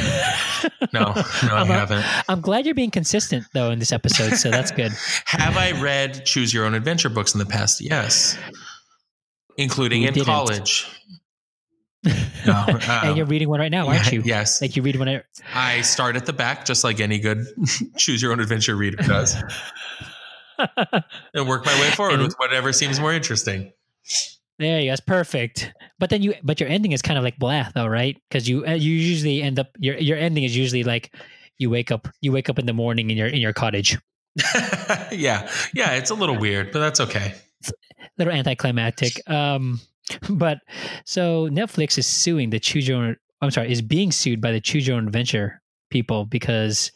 no, 0.93 1.13
I 1.15 1.61
I'm, 1.61 1.67
haven't. 1.69 2.05
I'm 2.29 2.41
glad 2.41 2.67
you're 2.67 2.75
being 2.75 2.91
consistent 2.91 3.45
though 3.55 3.71
in 3.71 3.79
this 3.79 3.93
episode 3.93 4.35
so 4.37 4.51
that's 4.51 4.71
good 4.73 4.93
Have 5.27 5.57
I 5.57 5.73
read 5.81 6.25
Choose 6.25 6.53
Your 6.55 6.65
Own 6.65 6.75
Adventure 6.75 7.09
books 7.09 7.33
in 7.35 7.39
the 7.39 7.47
past? 7.47 7.81
Yes, 7.81 8.37
including 9.57 10.03
You 10.03 10.09
in 10.09 10.15
didn't. 10.15 10.27
college. 10.27 10.87
No, 12.05 12.65
and 13.03 13.17
you're 13.17 13.27
reading 13.27 13.49
one 13.49 13.61
right 13.61 13.71
now 13.71 13.87
aren't 13.89 14.11
you 14.11 14.23
Yes, 14.25 14.63
like 14.63 14.75
you 14.77 14.83
read 14.83 14.97
one 14.97 15.09
at- 15.09 15.27
I 15.55 15.83
start 15.83 16.17
at 16.17 16.27
the 16.27 16.33
back, 16.33 16.65
just 16.65 16.83
like 16.85 17.01
any 17.01 17.19
good 17.19 17.47
Choose 17.97 18.23
Your 18.23 18.33
Own 18.33 18.41
Adventure 18.41 18.75
reader 18.77 18.97
does, 19.03 19.37
and 21.35 21.49
work 21.49 21.65
my 21.67 21.79
way 21.81 21.91
forward 21.91 22.15
And- 22.15 22.23
with 22.23 22.35
whatever 22.39 22.73
seems 22.73 22.99
more 23.01 23.13
interesting. 23.13 23.73
there 24.59 24.81
you 24.81 24.87
go 24.89 24.93
that's 24.93 25.01
perfect 25.01 25.73
but 25.99 26.11
then 26.11 26.23
you 26.23 26.35
but 26.43 26.61
your 26.61 26.69
ending 26.69 26.93
is 26.93 27.03
kind 27.03 27.17
of 27.19 27.25
like 27.25 27.39
blah 27.39 27.69
though 27.75 27.87
right 27.87 28.17
because 28.29 28.49
you 28.49 28.67
uh, 28.67 28.73
you 28.73 28.93
usually 28.93 29.43
end 29.43 29.59
up 29.59 29.69
your 29.79 29.97
your 29.99 30.19
ending 30.19 30.45
is 30.45 30.57
usually 30.57 30.83
like 30.85 31.15
you 31.59 31.69
wake 31.71 31.91
up 31.91 32.09
you 32.21 32.33
wake 32.33 32.49
up 32.49 32.59
in 32.59 32.67
the 32.67 32.73
morning 32.73 33.11
in 33.11 33.17
your 33.17 33.29
in 33.29 33.41
your 33.41 33.53
cottage 33.53 33.99
yeah, 35.11 35.51
yeah, 35.75 35.97
it's 35.97 36.11
a 36.11 36.15
little 36.15 36.39
weird, 36.39 36.71
but 36.71 36.79
that's 36.79 37.01
okay. 37.01 37.35
a 37.67 37.73
little 38.17 38.33
anticlimactic. 38.33 39.29
Um, 39.29 39.81
but 40.31 40.59
so 41.05 41.49
Netflix 41.49 41.99
is 41.99 42.07
suing 42.07 42.51
the 42.51 42.59
Choose 42.61 42.87
Your 42.89 42.99
Own. 42.99 43.17
I'm 43.43 43.51
sorry, 43.51 43.71
is 43.73 43.83
being 43.83 44.13
sued 44.13 44.41
by 44.41 44.53
the 44.53 44.61
Choose 44.61 44.87
Your 44.87 44.97
Own 44.97 45.07
Adventure 45.07 45.61
people 45.91 46.25
because 46.27 46.93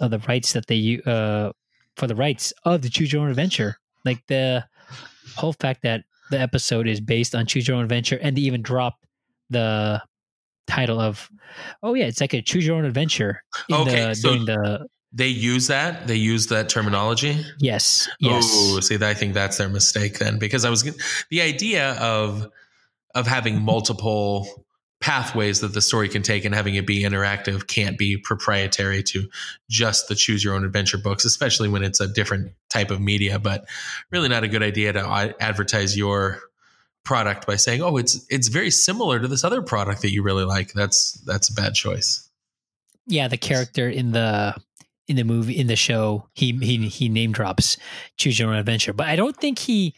of 0.00 0.10
the 0.10 0.18
rights 0.20 0.52
that 0.54 0.66
they 0.66 1.00
uh 1.06 1.50
for 1.96 2.06
the 2.06 2.14
rights 2.14 2.52
of 2.64 2.82
the 2.82 2.88
Choose 2.88 3.12
Your 3.12 3.22
Own 3.22 3.30
Adventure. 3.30 3.76
Like 4.04 4.22
the 4.26 4.64
whole 5.36 5.52
fact 5.54 5.82
that 5.82 6.04
the 6.30 6.38
episode 6.40 6.86
is 6.86 7.00
based 7.00 7.34
on 7.34 7.46
Choose 7.46 7.66
Your 7.68 7.76
Own 7.76 7.82
Adventure, 7.84 8.18
and 8.20 8.36
they 8.36 8.42
even 8.42 8.62
dropped 8.62 9.04
the 9.50 10.02
title 10.66 10.98
of, 11.00 11.28
oh 11.82 11.94
yeah, 11.94 12.06
it's 12.06 12.20
like 12.20 12.34
a 12.34 12.42
Choose 12.42 12.66
Your 12.66 12.76
Own 12.76 12.84
Adventure. 12.84 13.42
In 13.68 13.76
Okay, 13.76 14.08
the, 14.08 14.14
so- 14.14 14.28
during 14.28 14.44
the 14.46 14.86
They 15.16 15.28
use 15.28 15.68
that. 15.68 16.08
They 16.08 16.16
use 16.16 16.48
that 16.48 16.68
terminology. 16.68 17.44
yes, 17.58 18.08
yes. 18.18 18.44
Oh, 18.52 18.80
see, 18.80 18.98
I 19.00 19.14
think 19.14 19.34
that's 19.34 19.58
their 19.58 19.68
mistake 19.68 20.18
then, 20.18 20.38
because 20.38 20.64
I 20.64 20.70
was 20.70 20.82
the 21.30 21.40
idea 21.40 21.92
of 22.00 22.50
of 23.14 23.26
having 23.26 23.62
multiple 23.62 24.64
pathways 25.00 25.60
that 25.60 25.72
the 25.72 25.82
story 25.82 26.08
can 26.08 26.22
take 26.22 26.44
and 26.44 26.54
having 26.54 26.74
it 26.76 26.86
be 26.86 27.02
interactive 27.02 27.66
can't 27.66 27.98
be 27.98 28.16
proprietary 28.16 29.02
to 29.02 29.28
just 29.68 30.08
the 30.08 30.14
choose 30.14 30.42
your 30.42 30.54
own 30.54 30.64
adventure 30.64 30.96
books 30.96 31.26
especially 31.26 31.68
when 31.68 31.84
it's 31.84 32.00
a 32.00 32.08
different 32.08 32.50
type 32.70 32.90
of 32.90 33.02
media 33.02 33.38
but 33.38 33.66
really 34.10 34.30
not 34.30 34.44
a 34.44 34.48
good 34.48 34.62
idea 34.62 34.94
to 34.94 35.34
advertise 35.40 35.94
your 35.94 36.40
product 37.04 37.46
by 37.46 37.54
saying 37.54 37.82
oh 37.82 37.98
it's 37.98 38.24
it's 38.30 38.48
very 38.48 38.70
similar 38.70 39.20
to 39.20 39.28
this 39.28 39.44
other 39.44 39.60
product 39.60 40.00
that 40.00 40.10
you 40.10 40.22
really 40.22 40.44
like 40.44 40.72
that's 40.72 41.12
that's 41.26 41.50
a 41.50 41.52
bad 41.52 41.74
choice 41.74 42.30
yeah, 43.06 43.28
the 43.28 43.36
character 43.36 43.88
in 43.88 44.12
the 44.12 44.54
in 45.08 45.16
the 45.16 45.24
movie 45.24 45.58
in 45.58 45.66
the 45.66 45.76
show 45.76 46.28
he 46.34 46.52
he 46.52 46.88
he 46.88 47.08
name 47.08 47.32
drops 47.32 47.76
choose 48.16 48.38
your 48.38 48.50
own 48.50 48.56
adventure, 48.56 48.92
but 48.92 49.08
I 49.08 49.16
don't 49.16 49.36
think 49.36 49.58
he. 49.58 49.94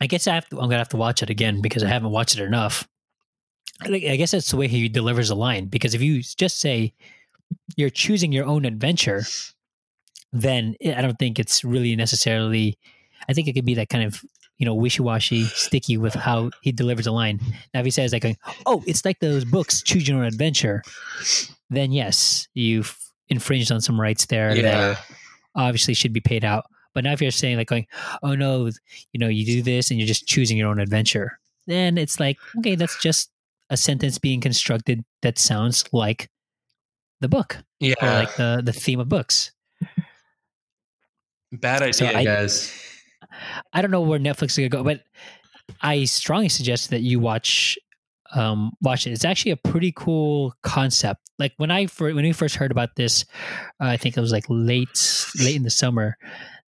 I 0.00 0.06
guess 0.06 0.26
I 0.26 0.34
have 0.34 0.48
to, 0.48 0.56
I'm 0.56 0.68
gonna 0.68 0.78
have 0.78 0.88
to 0.90 0.96
watch 0.96 1.22
it 1.22 1.30
again 1.30 1.60
because 1.60 1.84
I 1.84 1.88
haven't 1.88 2.10
watched 2.10 2.36
it 2.36 2.42
enough. 2.42 2.88
I 3.84 4.16
guess 4.16 4.32
that's 4.32 4.50
the 4.50 4.56
way 4.56 4.68
he 4.68 4.88
delivers 4.88 5.30
a 5.30 5.34
line. 5.34 5.66
Because 5.66 5.94
if 5.94 6.02
you 6.02 6.22
just 6.22 6.60
say 6.60 6.94
you're 7.76 7.90
choosing 7.90 8.32
your 8.32 8.46
own 8.46 8.64
adventure, 8.64 9.22
then 10.32 10.74
I 10.84 11.02
don't 11.02 11.18
think 11.18 11.38
it's 11.38 11.64
really 11.64 11.94
necessarily. 11.94 12.78
I 13.28 13.32
think 13.32 13.46
it 13.46 13.52
could 13.52 13.64
be 13.64 13.74
that 13.74 13.88
kind 13.88 14.04
of 14.04 14.24
you 14.58 14.66
know 14.66 14.74
wishy 14.74 15.02
washy, 15.02 15.44
sticky 15.44 15.96
with 15.96 16.14
how 16.14 16.50
he 16.62 16.72
delivers 16.72 17.06
a 17.06 17.12
line. 17.12 17.40
Now, 17.74 17.80
if 17.80 17.84
he 17.84 17.90
says 17.90 18.12
like, 18.12 18.38
"Oh, 18.66 18.82
it's 18.86 19.04
like 19.04 19.20
those 19.20 19.44
books, 19.44 19.82
choose 19.82 20.08
your 20.08 20.18
own 20.18 20.24
adventure," 20.24 20.82
then 21.70 21.92
yes, 21.92 22.48
you've 22.54 22.96
infringed 23.28 23.72
on 23.72 23.80
some 23.80 24.00
rights 24.00 24.26
there 24.26 24.54
that 24.54 24.62
yeah 24.62 24.90
are 24.90 24.98
obviously 25.54 25.94
should 25.94 26.12
be 26.12 26.20
paid 26.20 26.44
out. 26.44 26.64
But 26.94 27.04
now 27.04 27.12
if 27.12 27.22
you're 27.22 27.30
saying 27.30 27.56
like 27.56 27.68
going, 27.68 27.86
oh 28.22 28.34
no, 28.34 28.66
you 29.12 29.18
know, 29.18 29.28
you 29.28 29.44
do 29.46 29.62
this 29.62 29.90
and 29.90 29.98
you're 29.98 30.06
just 30.06 30.26
choosing 30.26 30.56
your 30.58 30.68
own 30.68 30.78
adventure, 30.78 31.38
then 31.66 31.96
it's 31.98 32.20
like, 32.20 32.36
okay, 32.58 32.74
that's 32.74 33.00
just 33.02 33.30
a 33.70 33.76
sentence 33.76 34.18
being 34.18 34.40
constructed 34.40 35.02
that 35.22 35.38
sounds 35.38 35.84
like 35.92 36.28
the 37.20 37.28
book 37.28 37.56
yeah 37.80 37.94
or 38.02 38.08
like 38.08 38.34
the 38.36 38.60
the 38.64 38.72
theme 38.72 39.00
of 39.00 39.08
books. 39.08 39.52
bad 41.52 41.82
idea 41.82 41.92
So 41.94 42.06
I- 42.06 42.24
guys 42.24 42.72
I 43.72 43.80
don't 43.80 43.90
know 43.90 44.00
where 44.02 44.18
Netflix 44.18 44.50
is 44.50 44.56
gonna 44.58 44.68
go, 44.68 44.82
but 44.84 45.02
I 45.80 46.04
strongly 46.04 46.48
suggest 46.50 46.90
that 46.90 47.00
you 47.00 47.18
watch 47.18 47.78
um 48.34 48.72
watch 48.80 49.06
it. 49.06 49.12
It's 49.12 49.24
actually 49.24 49.52
a 49.52 49.56
pretty 49.56 49.92
cool 49.94 50.54
concept. 50.62 51.20
Like 51.38 51.52
when 51.56 51.70
I 51.70 51.86
when 51.98 52.16
we 52.16 52.32
first 52.32 52.56
heard 52.56 52.70
about 52.70 52.96
this, 52.96 53.24
uh, 53.80 53.86
I 53.86 53.96
think 53.96 54.16
it 54.16 54.20
was 54.20 54.32
like 54.32 54.44
late 54.48 55.32
late 55.40 55.56
in 55.56 55.62
the 55.62 55.70
summer 55.70 56.16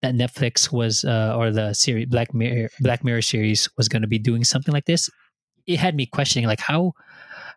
that 0.02 0.14
Netflix 0.14 0.72
was 0.72 1.04
uh, 1.04 1.34
or 1.36 1.50
the 1.50 1.72
series 1.72 2.06
Black 2.06 2.34
Mirror 2.34 2.70
Black 2.80 3.04
Mirror 3.04 3.22
series 3.22 3.68
was 3.76 3.88
going 3.88 4.02
to 4.02 4.08
be 4.08 4.18
doing 4.18 4.44
something 4.44 4.72
like 4.72 4.84
this. 4.84 5.08
It 5.66 5.78
had 5.78 5.94
me 5.94 6.06
questioning 6.06 6.46
like 6.46 6.60
how 6.60 6.92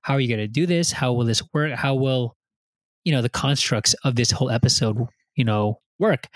how 0.04 0.14
are 0.14 0.20
you 0.20 0.28
going 0.28 0.40
to 0.40 0.48
do 0.48 0.66
this? 0.66 0.92
How 0.92 1.14
will 1.14 1.26
this 1.26 1.42
work? 1.54 1.74
How 1.74 1.96
will 1.96 2.36
you 3.04 3.12
know 3.12 3.22
the 3.22 3.30
constructs 3.30 3.96
of 4.04 4.16
this 4.16 4.32
whole 4.32 4.52
episode 4.52 4.98
you 5.36 5.44
know 5.44 5.80
work? 6.00 6.28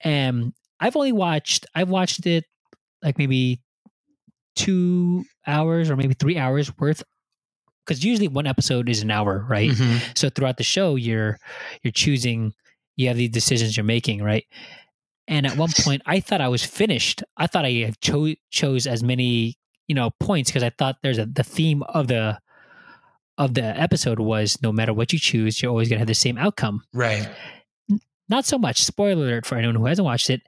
And 0.00 0.52
I've 0.80 0.96
only 0.96 1.12
watched 1.12 1.66
I've 1.74 1.90
watched 1.90 2.26
it 2.26 2.44
like 3.02 3.18
maybe 3.18 3.60
two 4.54 5.24
hours 5.46 5.90
or 5.90 5.96
maybe 5.96 6.14
three 6.14 6.36
hours 6.38 6.76
worth 6.78 7.02
because 7.84 8.04
usually 8.04 8.28
one 8.28 8.46
episode 8.46 8.88
is 8.88 9.02
an 9.02 9.10
hour 9.10 9.44
right? 9.48 9.70
Mhm. 9.70 10.16
so 10.16 10.28
throughout 10.30 10.56
the 10.56 10.62
show 10.64 10.96
you're 10.96 11.38
you're 11.82 11.92
choosing 11.92 12.52
you 12.96 13.08
have 13.08 13.16
these 13.16 13.30
decisions 13.30 13.76
you're 13.76 13.84
making 13.84 14.22
right? 14.22 14.44
And 15.28 15.46
at 15.46 15.56
one 15.56 15.70
point 15.80 16.02
i 16.06 16.20
thought 16.20 16.40
i 16.40 16.48
was 16.48 16.64
finished. 16.64 17.22
I 17.36 17.46
thought 17.46 17.64
i 17.64 17.92
cho- 18.00 18.34
chose 18.50 18.86
as 18.86 19.02
many 19.02 19.56
you 19.88 19.94
know 19.94 20.10
points 20.20 20.50
because 20.50 20.62
i 20.62 20.70
thought 20.70 20.96
there's 21.02 21.18
a 21.18 21.26
the 21.26 21.42
theme 21.44 21.82
of 21.82 22.06
the 22.08 22.38
of 23.36 23.54
the 23.54 23.64
episode 23.64 24.20
was 24.20 24.62
no 24.62 24.70
matter 24.72 24.92
what 24.94 25.12
you 25.12 25.18
choose 25.18 25.60
you're 25.60 25.70
always 25.70 25.88
going 25.88 25.96
to 25.96 26.00
have 26.00 26.06
the 26.06 26.14
same 26.14 26.38
outcome. 26.38 26.82
Right. 26.92 27.28
Not 28.28 28.44
so 28.46 28.58
much. 28.58 28.82
Spoiler 28.84 29.24
alert 29.26 29.44
for 29.46 29.56
anyone 29.56 29.74
who 29.74 29.86
hasn't 29.86 30.06
watched 30.06 30.30
it 30.30 30.40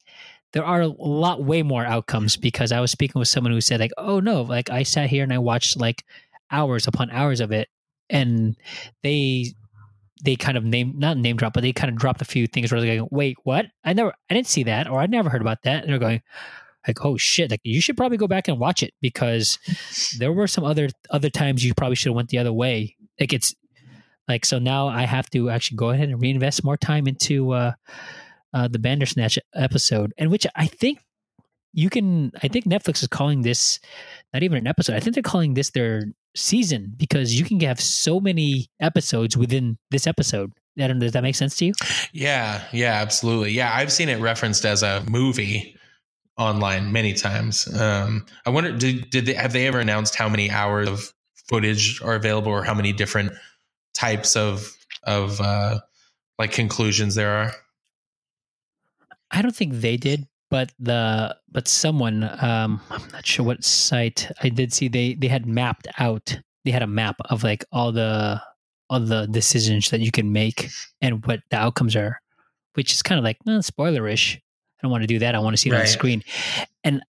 there 0.56 0.64
are 0.64 0.80
a 0.80 0.86
lot 0.86 1.44
way 1.44 1.62
more 1.62 1.84
outcomes 1.84 2.34
because 2.34 2.72
i 2.72 2.80
was 2.80 2.90
speaking 2.90 3.18
with 3.18 3.28
someone 3.28 3.52
who 3.52 3.60
said 3.60 3.78
like 3.78 3.92
oh 3.98 4.20
no 4.20 4.40
like 4.40 4.70
i 4.70 4.82
sat 4.82 5.10
here 5.10 5.22
and 5.22 5.30
i 5.30 5.36
watched 5.36 5.78
like 5.78 6.02
hours 6.50 6.86
upon 6.86 7.10
hours 7.10 7.40
of 7.40 7.52
it 7.52 7.68
and 8.08 8.56
they 9.02 9.52
they 10.24 10.34
kind 10.34 10.56
of 10.56 10.64
name 10.64 10.94
not 10.96 11.18
name 11.18 11.36
drop 11.36 11.52
but 11.52 11.60
they 11.60 11.74
kind 11.74 11.92
of 11.92 11.98
dropped 11.98 12.22
a 12.22 12.24
few 12.24 12.46
things 12.46 12.72
where 12.72 12.80
they're 12.80 12.96
going 12.96 13.08
wait 13.12 13.36
what? 13.44 13.66
I 13.84 13.92
never 13.92 14.14
i 14.30 14.34
didn't 14.34 14.46
see 14.46 14.62
that 14.62 14.88
or 14.88 14.98
i 14.98 15.04
never 15.04 15.28
heard 15.28 15.42
about 15.42 15.62
that 15.64 15.82
and 15.82 15.92
they're 15.92 15.98
going 15.98 16.22
like 16.88 17.04
oh 17.04 17.18
shit 17.18 17.50
like 17.50 17.60
you 17.62 17.82
should 17.82 17.98
probably 17.98 18.16
go 18.16 18.26
back 18.26 18.48
and 18.48 18.58
watch 18.58 18.82
it 18.82 18.94
because 19.02 19.58
there 20.18 20.32
were 20.32 20.46
some 20.46 20.64
other 20.64 20.88
other 21.10 21.28
times 21.28 21.66
you 21.66 21.74
probably 21.74 21.96
should 21.96 22.08
have 22.08 22.16
went 22.16 22.30
the 22.30 22.38
other 22.38 22.52
way. 22.52 22.96
Like 23.20 23.34
it's 23.34 23.54
like 24.26 24.46
so 24.46 24.58
now 24.58 24.88
i 24.88 25.02
have 25.02 25.28
to 25.30 25.50
actually 25.50 25.76
go 25.76 25.90
ahead 25.90 26.08
and 26.08 26.20
reinvest 26.20 26.64
more 26.64 26.76
time 26.76 27.06
into 27.06 27.52
uh 27.52 27.72
uh 28.56 28.68
the 28.68 28.78
bandersnatch 28.78 29.38
episode 29.54 30.12
and 30.18 30.30
which 30.30 30.46
i 30.56 30.66
think 30.66 30.98
you 31.72 31.90
can 31.90 32.32
i 32.42 32.48
think 32.48 32.64
netflix 32.64 33.02
is 33.02 33.08
calling 33.08 33.42
this 33.42 33.78
not 34.32 34.42
even 34.42 34.58
an 34.58 34.66
episode 34.66 34.96
i 34.96 35.00
think 35.00 35.14
they're 35.14 35.22
calling 35.22 35.54
this 35.54 35.70
their 35.70 36.04
season 36.34 36.92
because 36.96 37.38
you 37.38 37.44
can 37.44 37.60
have 37.60 37.80
so 37.80 38.20
many 38.20 38.68
episodes 38.80 39.36
within 39.36 39.78
this 39.90 40.06
episode 40.06 40.52
I 40.78 40.86
does 40.88 41.12
that 41.12 41.22
make 41.22 41.34
sense 41.34 41.56
to 41.56 41.66
you 41.66 41.72
Yeah, 42.12 42.62
yeah, 42.72 42.92
absolutely. 42.94 43.52
Yeah, 43.52 43.72
I've 43.74 43.92
seen 43.92 44.10
it 44.10 44.20
referenced 44.20 44.66
as 44.66 44.82
a 44.82 45.02
movie 45.08 45.74
online 46.38 46.92
many 46.92 47.14
times. 47.14 47.66
Um, 47.78 48.26
I 48.44 48.50
wonder, 48.50 48.76
did, 48.76 49.10
did 49.10 49.26
they 49.26 49.34
have 49.34 49.52
they 49.52 49.66
ever 49.66 49.80
announced 49.80 50.14
how 50.14 50.28
many 50.28 50.50
hours 50.50 50.88
of 50.88 51.12
footage 51.48 52.00
are 52.02 52.14
available, 52.14 52.52
or 52.52 52.62
how 52.64 52.74
many 52.74 52.92
different 52.92 53.32
types 53.94 54.36
of 54.36 54.76
of 55.04 55.40
uh, 55.40 55.80
like 56.38 56.52
conclusions 56.52 57.14
there 57.14 57.30
are? 57.30 57.52
I 59.30 59.42
don't 59.42 59.54
think 59.54 59.74
they 59.74 59.96
did, 59.96 60.26
but 60.50 60.72
the 60.78 61.36
but 61.50 61.68
someone 61.68 62.24
um 62.40 62.80
I'm 62.90 63.08
not 63.12 63.26
sure 63.26 63.44
what 63.44 63.64
site 63.64 64.30
I 64.42 64.48
did 64.48 64.72
see 64.72 64.88
they 64.88 65.14
they 65.14 65.28
had 65.28 65.46
mapped 65.46 65.88
out 65.98 66.38
they 66.64 66.70
had 66.72 66.82
a 66.82 66.86
map 66.86 67.16
of 67.30 67.44
like 67.44 67.64
all 67.72 67.92
the 67.92 68.42
all 68.90 69.00
the 69.00 69.26
decisions 69.26 69.90
that 69.90 70.00
you 70.00 70.10
can 70.12 70.32
make 70.32 70.68
and 71.00 71.24
what 71.26 71.40
the 71.50 71.56
outcomes 71.56 71.96
are, 71.96 72.20
which 72.74 72.92
is 72.92 73.02
kind 73.02 73.18
of 73.18 73.24
like 73.24 73.38
eh, 73.48 73.58
spoilerish. 73.58 74.36
I 74.36 74.40
don't 74.82 74.90
want 74.90 75.02
to 75.02 75.08
do 75.08 75.20
that. 75.20 75.34
I 75.34 75.38
want 75.38 75.54
to 75.54 75.56
see 75.56 75.70
it 75.70 75.74
on 75.74 75.80
the 75.80 75.86
screen, 75.86 76.22
and 76.84 77.02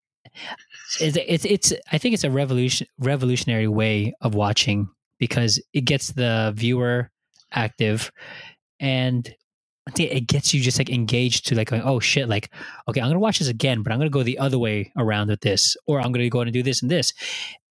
it's 0.99 1.18
it's 1.18 1.45
it's 1.45 1.74
I 1.91 1.97
think 1.97 2.13
it's 2.13 2.24
a 2.24 2.32
revolution 2.32 2.88
revolutionary 2.99 3.68
way 3.68 4.13
of 4.22 4.36
watching 4.36 4.89
because 5.20 5.61
it 5.74 5.82
gets 5.82 6.11
the 6.13 6.53
viewer 6.55 7.11
active 7.51 8.11
and 8.80 9.34
I 9.88 9.91
think 9.91 10.11
it 10.11 10.27
gets 10.27 10.53
you 10.53 10.61
just 10.61 10.77
like 10.77 10.89
engaged 10.89 11.47
to 11.47 11.55
like 11.55 11.69
going, 11.69 11.81
oh 11.81 11.99
shit, 11.99 12.27
like 12.27 12.51
okay, 12.88 13.01
I'm 13.01 13.07
gonna 13.07 13.19
watch 13.19 13.39
this 13.39 13.47
again, 13.47 13.83
but 13.83 13.93
I'm 13.93 13.99
gonna 13.99 14.09
go 14.09 14.23
the 14.23 14.38
other 14.38 14.59
way 14.59 14.91
around 14.97 15.29
with 15.29 15.41
this, 15.41 15.77
or 15.88 16.01
I'm 16.01 16.11
gonna 16.11 16.29
go 16.29 16.41
and 16.41 16.51
do 16.51 16.63
this 16.63 16.81
and 16.81 16.91
this. 16.91 17.13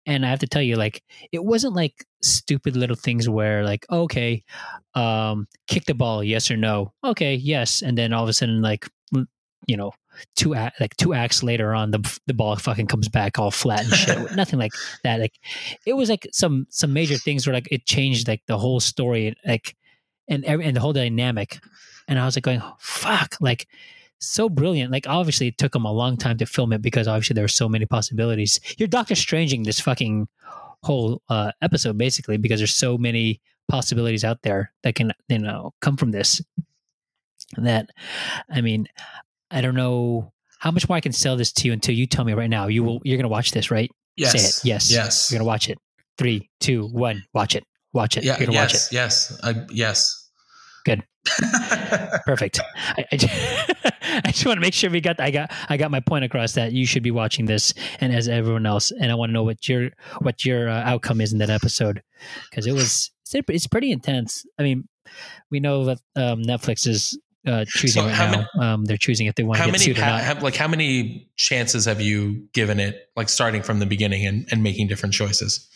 And 0.07 0.25
I 0.25 0.29
have 0.29 0.41
to 0.41 0.47
tell 0.47 0.61
you, 0.61 0.77
like, 0.77 1.03
it 1.33 1.43
wasn't 1.43 1.75
like 1.75 2.05
stupid 2.23 2.77
little 2.77 2.97
things 2.97 3.27
where 3.27 3.65
like, 3.65 3.87
okay, 3.91 4.45
um, 4.95 5.49
kick 5.67 5.87
the 5.87 5.95
ball, 5.95 6.23
yes 6.23 6.51
or 6.51 6.59
no, 6.59 6.93
okay, 7.03 7.35
yes, 7.35 7.83
and 7.83 7.97
then 7.97 8.13
all 8.13 8.23
of 8.23 8.29
a 8.29 8.35
sudden, 8.35 8.61
like, 8.61 8.87
you 9.67 9.77
know, 9.77 9.93
two 10.37 10.51
like 10.55 10.97
two 10.97 11.15
acts 11.15 11.43
later 11.43 11.75
on, 11.75 11.91
the 11.91 12.19
the 12.27 12.35
ball 12.35 12.55
fucking 12.57 12.87
comes 12.87 13.09
back 13.09 13.39
all 13.39 13.51
flat 13.51 13.85
and 13.85 13.95
shit. 13.95 14.33
Nothing 14.37 14.59
like 14.59 14.73
that. 15.03 15.21
Like, 15.21 15.35
it 15.87 15.95
was 15.95 16.09
like 16.09 16.29
some 16.33 16.67
some 16.71 16.93
major 16.93 17.17
things 17.17 17.47
where 17.47 17.55
like 17.55 17.69
it 17.73 17.87
changed 17.87 18.29
like 18.29 18.43
the 18.47 18.59
whole 18.59 18.81
story, 18.81 19.35
like, 19.47 19.75
and 20.29 20.45
every, 20.45 20.65
and 20.65 20.77
the 20.77 20.81
whole 20.81 20.93
dynamic 20.93 21.61
and 22.09 22.19
I 22.19 22.25
was 22.25 22.37
like 22.37 22.45
going, 22.45 22.63
fuck, 22.79 23.37
like 23.41 23.67
so 24.19 24.49
brilliant. 24.49 24.93
Like 24.93 25.07
obviously 25.09 25.49
it 25.49 25.59
took 25.59 25.73
them 25.73 25.85
a 25.85 25.93
long 25.93 26.17
time 26.17 26.39
to 26.39 26.47
film 26.47 26.73
it 26.73 26.83
because 26.83 27.09
obviously 27.09 27.35
there 27.35 27.45
were 27.45 27.49
so 27.49 27.69
many 27.69 27.87
possibilities. 27.87 28.61
You're 28.79 28.89
Doctor 28.89 29.15
Stranging 29.15 29.63
this 29.63 29.81
fucking 29.81 30.29
whole 30.83 31.23
uh, 31.29 31.53
episode 31.63 31.97
basically 31.99 32.37
because 32.37 32.61
there's 32.61 32.75
so 32.75 32.99
many 32.99 33.41
possibilities 33.69 34.25
out 34.25 34.43
there 34.43 34.73
that 34.83 34.95
can 34.95 35.13
you 35.29 35.39
know 35.39 35.73
come 35.81 35.97
from 35.97 36.11
this. 36.11 36.43
That 37.57 37.91
I 38.51 38.61
mean, 38.61 38.87
I 39.51 39.61
don't 39.61 39.75
know 39.75 40.33
how 40.59 40.71
much 40.71 40.89
more 40.89 40.97
I 40.97 41.01
can 41.01 41.13
sell 41.13 41.37
this 41.37 41.53
to 41.53 41.69
you 41.69 41.73
until 41.73 41.95
you 41.95 42.07
tell 42.07 42.25
me 42.25 42.33
right 42.33 42.51
now. 42.51 42.67
You 42.67 42.83
will 42.83 43.01
you're 43.05 43.19
gonna 43.19 43.29
watch 43.29 43.53
this, 43.53 43.71
right? 43.71 43.91
Say 44.31 44.39
it. 44.39 44.61
Yes. 44.65 44.91
Yes. 44.91 45.31
You're 45.31 45.39
gonna 45.39 45.47
watch 45.47 45.69
it. 45.69 45.79
Three, 46.17 46.49
two, 46.61 46.87
one, 46.89 47.25
watch 47.33 47.57
it. 47.57 47.65
Watch 47.95 48.17
it. 48.17 48.25
yeah. 48.25 48.37
you're 48.39 48.49
gonna 48.49 48.59
watch 48.59 48.75
it. 48.75 48.89
Yes. 48.91 49.31
Yes. 49.31 49.41
I, 49.43 49.67
yes. 49.71 50.29
Good. 50.85 51.03
Perfect. 52.27 52.61
I, 52.75 53.05
I, 53.11 53.93
I 54.25 54.31
just 54.31 54.45
want 54.45 54.59
to 54.59 54.61
make 54.61 54.75
sure 54.75 54.91
we 54.91 55.01
got 55.01 55.19
I 55.21 55.31
got 55.31 55.51
I 55.69 55.77
got 55.79 55.91
my 55.91 56.01
point 56.01 56.25
across 56.25 56.53
that 56.53 56.73
you 56.73 56.85
should 56.85 57.03
be 57.03 57.11
watching 57.11 57.47
this 57.47 57.73
and 58.01 58.15
as 58.15 58.29
everyone 58.29 58.67
else 58.67 58.91
and 58.91 59.11
I 59.11 59.15
want 59.15 59.31
to 59.31 59.33
know 59.33 59.43
what 59.43 59.67
your 59.69 59.91
what 60.21 60.45
your 60.45 60.69
uh, 60.69 60.83
outcome 60.83 61.21
is 61.23 61.33
in 61.33 61.39
that 61.39 61.49
episode 61.49 62.03
because 62.51 62.67
it 62.67 62.73
was 62.73 63.11
it's, 63.33 63.67
pretty 63.67 63.91
intense. 63.91 64.45
I 64.59 64.63
mean, 64.63 64.89
we 65.51 65.61
know 65.61 65.87
that 65.87 65.99
um, 66.15 66.43
Netflix 66.43 66.87
is 66.87 67.19
uh, 67.47 67.65
choosing 67.67 68.03
So 68.03 68.09
right 68.09 68.47
now. 68.57 68.75
um, 68.75 68.85
they're 68.85 68.97
choosing 68.97 69.27
if 69.27 69.35
they 69.35 69.43
want 69.43 69.59
to 69.59 69.65
get 69.65 69.73
many 69.73 69.85
sued 69.85 69.99
or 69.99 70.03
not. 70.03 70.21
have, 70.21 70.43
like 70.43 70.55
how 70.55 70.69
many 70.69 71.29
chances 71.37 71.87
have 71.87 72.01
you 72.01 72.47
given 72.53 72.79
it 72.79 73.09
like 73.17 73.29
starting 73.29 73.63
from 73.63 73.79
the 73.79 73.87
beginning 73.87 74.27
and, 74.27 74.47
and 74.51 74.63
making 74.63 74.89
different 74.89 75.15
choices 75.15 75.69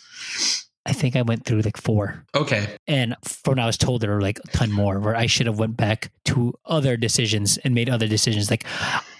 I 0.88 0.92
think 0.92 1.16
I 1.16 1.22
went 1.22 1.44
through 1.44 1.60
like 1.60 1.76
four. 1.76 2.24
Okay. 2.34 2.66
And 2.86 3.14
from 3.22 3.58
I 3.58 3.66
was 3.66 3.76
told, 3.76 4.00
there 4.00 4.10
were 4.10 4.22
like 4.22 4.38
a 4.38 4.48
ton 4.56 4.72
more 4.72 4.98
where 5.00 5.14
I 5.14 5.26
should 5.26 5.46
have 5.46 5.58
went 5.58 5.76
back 5.76 6.10
to 6.24 6.54
other 6.64 6.96
decisions 6.96 7.58
and 7.58 7.74
made 7.74 7.90
other 7.90 8.08
decisions. 8.08 8.50
Like, 8.50 8.64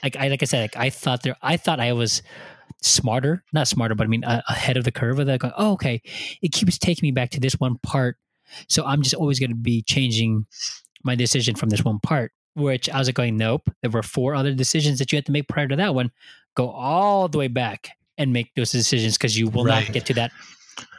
like 0.03 0.17
I 0.17 0.29
like 0.29 0.43
I 0.43 0.47
said, 0.47 0.63
like 0.63 0.77
I 0.77 0.89
thought 0.89 1.23
there, 1.23 1.37
I 1.43 1.59
thought 1.59 1.79
I 1.79 1.93
was 1.93 2.23
smarter, 2.81 3.45
not 3.53 3.69
smarter, 3.69 3.95
but 3.95 4.05
I 4.05 4.07
mean 4.09 4.25
uh, 4.25 4.41
ahead 4.49 4.79
of 4.79 4.85
the 4.85 4.91
curve. 4.93 5.19
Of 5.19 5.27
that, 5.27 5.41
going, 5.41 5.53
oh, 5.59 5.73
okay, 5.73 6.01
it 6.41 6.53
keeps 6.53 6.79
taking 6.79 7.07
me 7.07 7.11
back 7.11 7.31
to 7.31 7.41
this 7.41 7.55
one 7.61 7.77
part, 7.83 8.17
so 8.67 8.85
I'm 8.87 9.03
just 9.03 9.15
always 9.15 9.39
going 9.39 9.51
to 9.51 9.57
be 9.57 9.83
changing 9.83 10.47
my 11.05 11.15
decision 11.15 11.55
from 11.55 11.69
this 11.69 11.85
one 11.85 12.01
part. 12.01 12.33
Which 12.55 12.89
I 12.89 12.99
was 12.99 13.09
like 13.09 13.15
going, 13.15 13.37
nope. 13.37 13.69
There 13.83 13.91
were 13.91 14.03
four 14.03 14.35
other 14.35 14.55
decisions 14.55 14.99
that 14.99 15.13
you 15.13 15.17
had 15.17 15.27
to 15.27 15.33
make 15.33 15.49
prior 15.49 15.69
to 15.69 15.77
that 15.77 15.95
one. 15.95 16.11
Go 16.57 16.71
all 16.71 17.29
the 17.29 17.39
way 17.39 17.49
back 17.49 17.91
and 18.17 18.33
make 18.33 18.53
those 18.57 18.73
decisions 18.73 19.17
because 19.17 19.39
you 19.39 19.49
will 19.49 19.65
Right. 19.65 19.85
not 19.85 19.93
get 19.93 20.07
to 20.07 20.15
that 20.15 20.33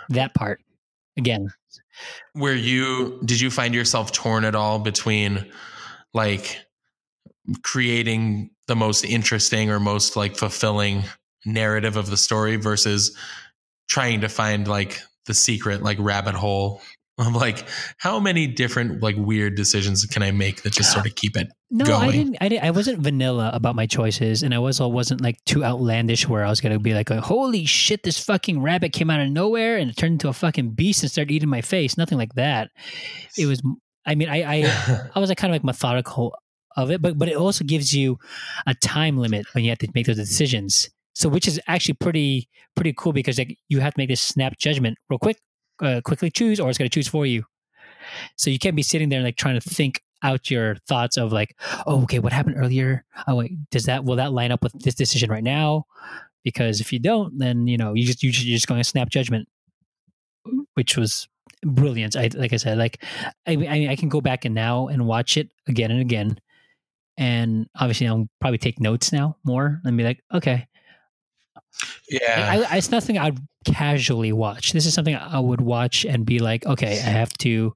that 0.10 0.34
part 0.34 0.62
again. 1.18 1.52
Where 2.34 2.56
you 2.56 3.20
did 3.26 3.40
you 3.40 3.52
find 3.52 3.74
yourself 3.74 4.12
torn 4.12 4.46
at 4.46 4.56
all 4.56 4.80
between 4.80 5.46
like 6.14 6.60
creating 7.64 8.52
the 8.68 8.76
most 8.76 9.04
interesting 9.04 9.70
or 9.70 9.80
most 9.80 10.16
like 10.16 10.36
fulfilling 10.36 11.04
narrative 11.46 11.96
of 11.98 12.10
the 12.10 12.18
story 12.18 12.56
versus 12.56 13.16
trying 13.88 14.22
to 14.22 14.30
find 14.30 14.68
like 14.68 15.02
the 15.26 15.34
secret 15.34 15.82
like 15.82 15.98
rabbit 16.00 16.36
hole 16.36 16.82
of 17.28 17.36
like 17.36 17.68
how 17.98 18.20
many 18.20 18.48
different 18.48 19.04
like 19.04 19.16
weird 19.18 19.56
decisions 19.56 20.06
can 20.06 20.24
I 20.24 20.32
make 20.32 20.64
that 20.64 20.74
just 20.74 20.92
sort 20.94 21.06
of 21.06 21.16
keep 21.16 21.36
it 21.36 21.52
No, 21.70 21.98
I 21.98 22.12
didn't. 22.12 22.38
I 22.42 22.50
didn't. 22.50 22.64
I 22.64 22.72
wasn't 22.72 23.00
vanilla 23.00 23.52
about 23.54 23.76
my 23.76 23.86
choices, 23.86 24.42
and 24.42 24.54
I 24.54 24.60
was. 24.60 24.80
Wasn't 24.80 25.22
like 25.22 25.38
too 25.46 25.64
outlandish 25.64 26.28
where 26.28 26.46
I 26.46 26.50
was 26.50 26.62
gonna 26.62 26.80
be 26.80 26.94
like, 26.94 27.10
"Holy 27.10 27.66
shit! 27.66 28.04
This 28.04 28.18
fucking 28.24 28.62
rabbit 28.62 28.94
came 28.94 29.10
out 29.10 29.20
of 29.20 29.30
nowhere 29.30 29.78
and 29.78 29.92
it 29.92 29.98
turned 29.98 30.14
into 30.14 30.30
a 30.30 30.34
fucking 30.34 30.72
beast 30.72 31.04
and 31.04 31.12
started 31.12 31.32
eating 31.32 31.50
my 31.50 31.62
face." 31.62 31.98
Nothing 31.98 32.18
like 32.18 32.34
that. 32.36 32.72
It 33.38 33.46
was. 33.46 33.62
I 34.06 34.16
mean, 34.16 34.30
I 34.30 34.42
I, 34.42 35.10
I 35.16 35.20
was 35.20 35.30
like 35.30 35.38
kind 35.38 35.52
of 35.52 35.56
like 35.56 35.64
methodical 35.64 36.34
of 36.76 36.92
it, 36.92 37.02
but 37.02 37.18
but 37.18 37.28
it 37.28 37.36
also 37.36 37.64
gives 37.66 37.94
you 37.94 38.18
a 38.66 38.74
time 38.76 39.18
limit 39.18 39.46
when 39.54 39.64
you 39.64 39.70
have 39.70 39.80
to 39.80 39.90
make 39.94 40.08
those 40.08 40.16
decisions. 40.16 40.90
So, 41.14 41.28
which 41.28 41.48
is 41.48 41.60
actually 41.68 41.96
pretty 41.96 42.50
pretty 42.76 42.94
cool 42.98 43.12
because 43.12 43.38
like 43.38 43.58
you 43.68 43.82
have 43.82 43.94
to 43.94 44.00
make 44.00 44.10
this 44.10 44.22
snap 44.22 44.58
judgment 44.58 44.98
real 45.10 45.20
quick, 45.20 45.38
uh, 45.82 46.02
quickly 46.04 46.30
choose, 46.30 46.60
or 46.60 46.70
it's 46.70 46.78
gonna 46.78 46.90
choose 46.90 47.08
for 47.08 47.26
you. 47.26 47.44
So 48.38 48.50
you 48.50 48.60
can't 48.60 48.76
be 48.76 48.84
sitting 48.84 49.10
there 49.10 49.22
like 49.22 49.38
trying 49.38 49.60
to 49.60 49.70
think 49.70 50.02
out 50.24 50.50
your 50.52 50.76
thoughts 50.88 51.18
of 51.18 51.32
like, 51.32 51.56
oh, 51.88 52.04
okay, 52.04 52.20
what 52.20 52.34
happened 52.34 52.56
earlier? 52.58 53.06
Oh, 53.28 53.36
wait, 53.38 53.70
does 53.72 53.86
that 53.86 54.04
will 54.04 54.18
that 54.18 54.34
line 54.34 54.52
up 54.52 54.64
with 54.64 54.74
this 54.74 54.96
decision 54.96 55.30
right 55.30 55.44
now? 55.44 55.86
Because 56.44 56.82
if 56.82 56.92
you 56.92 57.00
don't, 57.00 57.38
then 57.38 57.68
you 57.68 57.78
know 57.78 57.94
you 57.94 58.06
just, 58.06 58.24
you're 58.24 58.32
just 58.32 58.68
going 58.68 58.80
to 58.80 58.84
snap 58.84 59.10
judgment, 59.10 59.48
which 60.74 60.98
was 60.98 61.28
brilliant. 61.64 62.16
I 62.16 62.30
like 62.34 62.54
I 62.54 62.58
said, 62.58 62.78
like 62.78 63.04
I 63.46 63.54
I, 63.56 63.88
I 63.92 63.96
can 63.96 64.10
go 64.10 64.22
back 64.22 64.46
and 64.46 64.56
now 64.56 64.88
and 64.88 65.06
watch 65.06 65.38
it 65.38 65.50
again 65.68 65.92
and 65.92 66.02
again, 66.02 66.40
and 67.18 67.68
obviously 67.80 68.08
I'll 68.08 68.30
probably 68.40 68.58
take 68.58 68.80
notes 68.80 69.12
now 69.12 69.38
more 69.44 69.82
and 69.84 69.98
be 69.98 70.04
like, 70.04 70.24
okay, 70.34 70.68
yeah. 72.10 72.66
I, 72.70 72.76
I, 72.76 72.78
it's 72.78 72.92
nothing 72.92 73.18
I'd 73.18 73.38
casually 73.66 74.32
watch. 74.32 74.72
This 74.74 74.86
is 74.86 74.94
something 74.94 75.16
I 75.16 75.40
would 75.40 75.62
watch 75.62 76.06
and 76.06 76.26
be 76.26 76.40
like, 76.40 76.66
okay, 76.66 76.94
I 76.94 77.10
have 77.10 77.34
to 77.40 77.74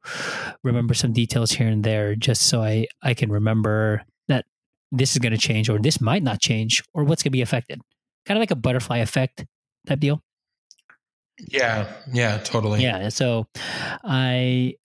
remember 0.63 0.93
some 0.93 1.13
details 1.13 1.51
here 1.51 1.67
and 1.67 1.83
there 1.83 2.15
just 2.15 2.43
so 2.43 2.61
I, 2.61 2.87
I 3.01 3.13
can 3.13 3.31
remember 3.31 4.03
that 4.27 4.45
this 4.91 5.11
is 5.11 5.19
going 5.19 5.33
to 5.33 5.37
change 5.37 5.69
or 5.69 5.79
this 5.79 6.01
might 6.01 6.23
not 6.23 6.39
change 6.39 6.83
or 6.93 7.03
what's 7.03 7.23
going 7.23 7.31
to 7.31 7.37
be 7.37 7.41
affected. 7.41 7.81
Kind 8.25 8.37
of 8.37 8.41
like 8.41 8.51
a 8.51 8.55
butterfly 8.55 8.97
effect 8.99 9.45
type 9.87 9.99
deal. 9.99 10.21
yeah. 11.49 11.91
Yeah, 12.11 12.37
totally. 12.39 12.81
Yeah. 12.81 13.09
So 13.09 13.47
I, 14.03 14.75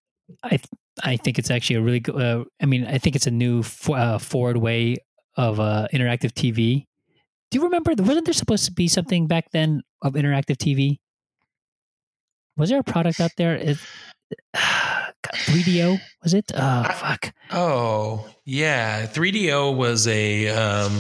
I, 0.43 0.59
I 1.03 1.17
think 1.17 1.39
it's 1.39 1.51
actually 1.51 1.77
a 1.77 1.83
really 1.83 2.01
good, 2.01 2.21
uh, 2.21 2.45
I 2.61 2.67
mean, 2.67 2.85
I 2.87 2.99
think 2.99 3.17
it's 3.17 3.27
a 3.27 3.31
new 3.31 3.63
uh, 3.89 4.19
forward 4.19 4.57
way 4.57 4.97
of 5.37 5.61
uh, 5.61 5.87
interactive 5.93 6.33
TV. 6.33 6.87
Do 7.51 7.59
you 7.59 7.65
remember? 7.65 7.93
Wasn't 7.97 8.27
there 8.27 8.35
supposed 8.35 8.67
to 8.67 8.73
be 8.73 8.89
something 8.89 9.27
back 9.27 9.51
then 9.53 9.83
of 10.03 10.15
interactive 10.15 10.57
TV? 10.57 10.99
Was 12.57 12.71
there 12.71 12.81
a 12.81 12.85
product 12.85 13.21
out 13.21 13.31
there? 13.37 13.55
It, 13.55 13.79
3DO 14.57 15.99
was 16.23 16.35
it? 16.35 16.51
Oh 16.55 16.85
fuck! 16.85 17.33
Oh, 17.51 18.29
yeah. 18.45 19.07
3DO 19.07 19.77
was 19.77 20.07
a 20.07 20.49
um 20.49 20.93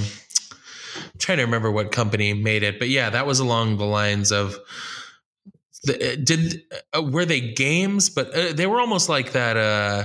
I'm 0.96 1.18
trying 1.18 1.38
to 1.38 1.44
remember 1.44 1.70
what 1.70 1.92
company 1.92 2.32
made 2.32 2.62
it, 2.62 2.78
but 2.78 2.88
yeah, 2.88 3.10
that 3.10 3.26
was 3.26 3.40
along 3.40 3.76
the 3.76 3.84
lines 3.84 4.32
of 4.32 4.56
the, 5.84 6.12
uh, 6.12 6.16
did 6.22 6.62
uh, 6.96 7.02
were 7.02 7.24
they 7.24 7.52
games, 7.52 8.08
but 8.08 8.34
uh, 8.34 8.52
they 8.52 8.66
were 8.66 8.80
almost 8.80 9.08
like 9.08 9.32
that 9.32 9.56
uh 9.56 10.04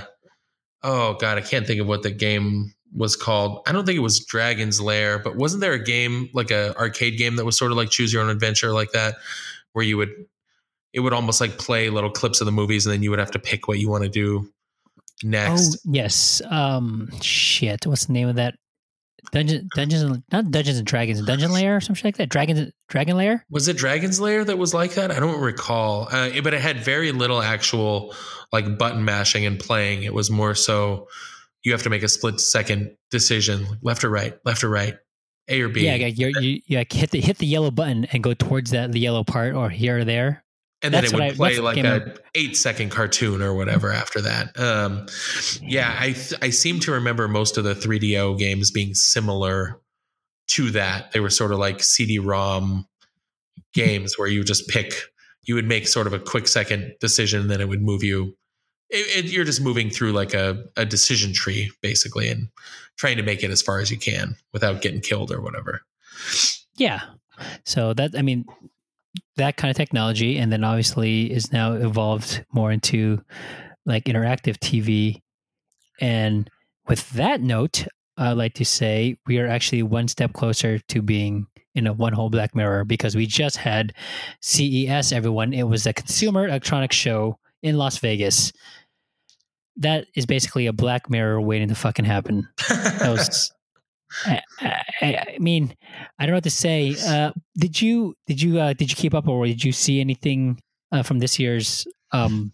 oh 0.83 1.13
god, 1.15 1.37
I 1.37 1.41
can't 1.41 1.65
think 1.65 1.79
of 1.81 1.87
what 1.87 2.03
the 2.03 2.11
game 2.11 2.73
was 2.95 3.15
called. 3.15 3.63
I 3.67 3.71
don't 3.71 3.85
think 3.85 3.97
it 3.97 4.01
was 4.01 4.25
Dragon's 4.25 4.79
Lair, 4.79 5.19
but 5.19 5.35
wasn't 5.35 5.61
there 5.61 5.73
a 5.73 5.83
game 5.83 6.29
like 6.33 6.51
a 6.51 6.75
arcade 6.77 7.17
game 7.17 7.35
that 7.37 7.45
was 7.45 7.57
sort 7.57 7.71
of 7.71 7.77
like 7.77 7.89
choose 7.89 8.13
your 8.13 8.21
own 8.21 8.29
adventure 8.29 8.71
like 8.73 8.91
that 8.91 9.15
where 9.73 9.85
you 9.85 9.97
would 9.97 10.11
it 10.93 10.99
would 10.99 11.13
almost 11.13 11.41
like 11.41 11.57
play 11.57 11.89
little 11.89 12.11
clips 12.11 12.39
of 12.39 12.45
the 12.45 12.51
movies 12.51 12.85
and 12.85 12.93
then 12.93 13.01
you 13.01 13.09
would 13.09 13.19
have 13.19 13.31
to 13.31 13.39
pick 13.39 13.67
what 13.67 13.79
you 13.79 13.89
want 13.89 14.03
to 14.03 14.09
do 14.09 14.47
next. 15.23 15.75
Oh 15.75 15.91
yes. 15.91 16.41
Um, 16.49 17.09
shit. 17.21 17.85
What's 17.85 18.05
the 18.05 18.13
name 18.13 18.29
of 18.29 18.35
that? 18.35 18.55
Dungeon, 19.31 19.67
Dungeons, 19.73 20.03
and, 20.03 20.23
not 20.31 20.51
Dungeons 20.51 20.77
and 20.77 20.85
Dragons, 20.85 21.25
Dungeon 21.25 21.51
Lair 21.53 21.77
or 21.77 21.81
something 21.81 22.03
like 22.03 22.17
that. 22.17 22.29
Dragon, 22.29 22.71
Dragon 22.89 23.17
Lair. 23.17 23.45
Was 23.49 23.67
it 23.67 23.77
Dragon's 23.77 24.19
Lair 24.19 24.45
that 24.45 24.57
was 24.57 24.73
like 24.73 24.93
that? 24.93 25.11
I 25.11 25.19
don't 25.19 25.39
recall. 25.39 26.07
Uh, 26.11 26.29
but 26.43 26.53
it 26.53 26.61
had 26.61 26.83
very 26.83 27.11
little 27.11 27.41
actual 27.41 28.13
like 28.51 28.77
button 28.77 29.03
mashing 29.03 29.45
and 29.45 29.59
playing. 29.59 30.03
It 30.03 30.13
was 30.13 30.29
more 30.29 30.53
so 30.53 31.07
you 31.63 31.71
have 31.71 31.83
to 31.83 31.89
make 31.89 32.03
a 32.03 32.07
split 32.07 32.39
second 32.39 32.95
decision, 33.11 33.65
left 33.81 34.03
or 34.03 34.09
right, 34.09 34.35
left 34.45 34.63
or 34.63 34.69
right, 34.69 34.95
A 35.47 35.61
or 35.61 35.69
B. 35.69 35.85
Yeah. 35.85 35.95
You're, 35.95 36.31
you 36.41 36.61
you 36.65 36.77
like 36.77 36.91
hit 36.91 37.11
the 37.11 37.21
hit 37.21 37.37
the 37.37 37.45
yellow 37.47 37.71
button 37.71 38.05
and 38.05 38.23
go 38.23 38.33
towards 38.33 38.71
that 38.71 38.91
the 38.91 38.99
yellow 38.99 39.23
part 39.23 39.55
or 39.55 39.69
here 39.69 39.99
or 39.99 40.05
there. 40.05 40.43
and 40.81 40.93
then 40.93 41.05
it 41.05 41.13
would 41.13 41.21
I- 41.21 41.31
play 41.31 41.59
like 41.59 41.77
a 41.77 42.15
eight 42.35 42.57
second 42.57 42.89
cartoon 42.89 43.41
or 43.41 43.53
whatever 43.53 43.91
after 43.91 44.21
that. 44.21 44.59
Um, 44.59 45.05
yeah, 45.61 45.95
I 45.97 46.15
I 46.41 46.49
seem 46.49 46.79
to 46.81 46.91
remember 46.91 47.27
most 47.27 47.57
of 47.57 47.63
the 47.63 47.73
3DO 47.73 48.37
games 48.37 48.71
being 48.71 48.93
similar 48.93 49.79
to 50.49 50.71
that. 50.71 51.13
They 51.13 51.21
were 51.21 51.29
sort 51.29 51.53
of 51.53 51.59
like 51.59 51.81
CD-ROM 51.81 52.85
games 53.73 54.19
where 54.19 54.27
you 54.27 54.43
just 54.43 54.67
pick, 54.67 54.93
you 55.43 55.55
would 55.55 55.65
make 55.65 55.87
sort 55.87 56.05
of 56.05 56.11
a 56.13 56.19
quick 56.19 56.47
second 56.49 56.93
decision, 56.99 57.41
and 57.41 57.49
then 57.49 57.61
it 57.61 57.69
would 57.69 57.81
move 57.81 58.03
you. 58.03 58.35
It, 58.93 59.25
it, 59.25 59.31
you're 59.31 59.43
just 59.43 59.61
moving 59.61 59.89
through 59.89 60.13
like 60.13 60.33
a, 60.33 60.63
a 60.77 60.85
decision 60.85 61.33
tree 61.33 61.71
basically, 61.81 62.29
and 62.29 62.47
trying 62.95 63.17
to 63.17 63.23
make 63.23 63.43
it 63.43 63.51
as 63.51 63.61
far 63.61 63.79
as 63.79 63.91
you 63.91 63.97
can 63.97 64.35
without 64.53 64.81
getting 64.81 65.01
killed 65.01 65.31
or 65.31 65.41
whatever. 65.41 65.81
Yeah. 66.75 67.01
So 67.65 67.93
that 67.93 68.11
I 68.17 68.21
mean 68.21 68.45
that 69.35 69.57
kind 69.57 69.69
of 69.69 69.77
technology 69.77 70.37
and 70.37 70.51
then 70.51 70.63
obviously 70.63 71.31
is 71.31 71.51
now 71.51 71.73
evolved 71.73 72.45
more 72.51 72.71
into 72.71 73.21
like 73.85 74.05
interactive 74.05 74.57
TV 74.57 75.21
and 75.99 76.49
with 76.87 77.09
that 77.11 77.41
note 77.41 77.87
I'd 78.17 78.33
like 78.33 78.53
to 78.55 78.65
say 78.65 79.17
we 79.25 79.39
are 79.39 79.47
actually 79.47 79.83
one 79.83 80.07
step 80.07 80.33
closer 80.33 80.77
to 80.79 81.01
being 81.01 81.47
in 81.73 81.87
a 81.87 81.93
one 81.93 82.13
whole 82.13 82.29
black 82.29 82.55
mirror 82.55 82.85
because 82.85 83.15
we 83.15 83.25
just 83.25 83.57
had 83.57 83.93
CES 84.41 85.11
everyone 85.11 85.53
it 85.53 85.63
was 85.63 85.87
a 85.87 85.93
consumer 85.93 86.47
electronics 86.47 86.95
show 86.95 87.39
in 87.63 87.77
Las 87.77 87.97
Vegas 87.97 88.53
that 89.77 90.07
is 90.15 90.25
basically 90.25 90.67
a 90.67 90.73
black 90.73 91.09
mirror 91.09 91.41
waiting 91.41 91.67
to 91.67 91.75
fucking 91.75 92.05
happen 92.05 92.47
was 93.01 93.51
I, 94.25 94.41
I, 94.61 95.25
I 95.35 95.37
mean, 95.39 95.75
I 96.19 96.25
don't 96.25 96.33
know 96.33 96.37
what 96.37 96.43
to 96.43 96.51
say. 96.51 96.95
Uh, 97.07 97.31
did 97.57 97.81
you 97.81 98.15
did 98.27 98.41
you 98.41 98.59
uh, 98.59 98.73
did 98.73 98.91
you 98.91 98.95
keep 98.95 99.13
up, 99.13 99.27
or 99.27 99.45
did 99.45 99.63
you 99.63 99.71
see 99.71 99.99
anything 99.99 100.59
uh, 100.91 101.03
from 101.03 101.19
this 101.19 101.39
year's 101.39 101.87
um, 102.11 102.53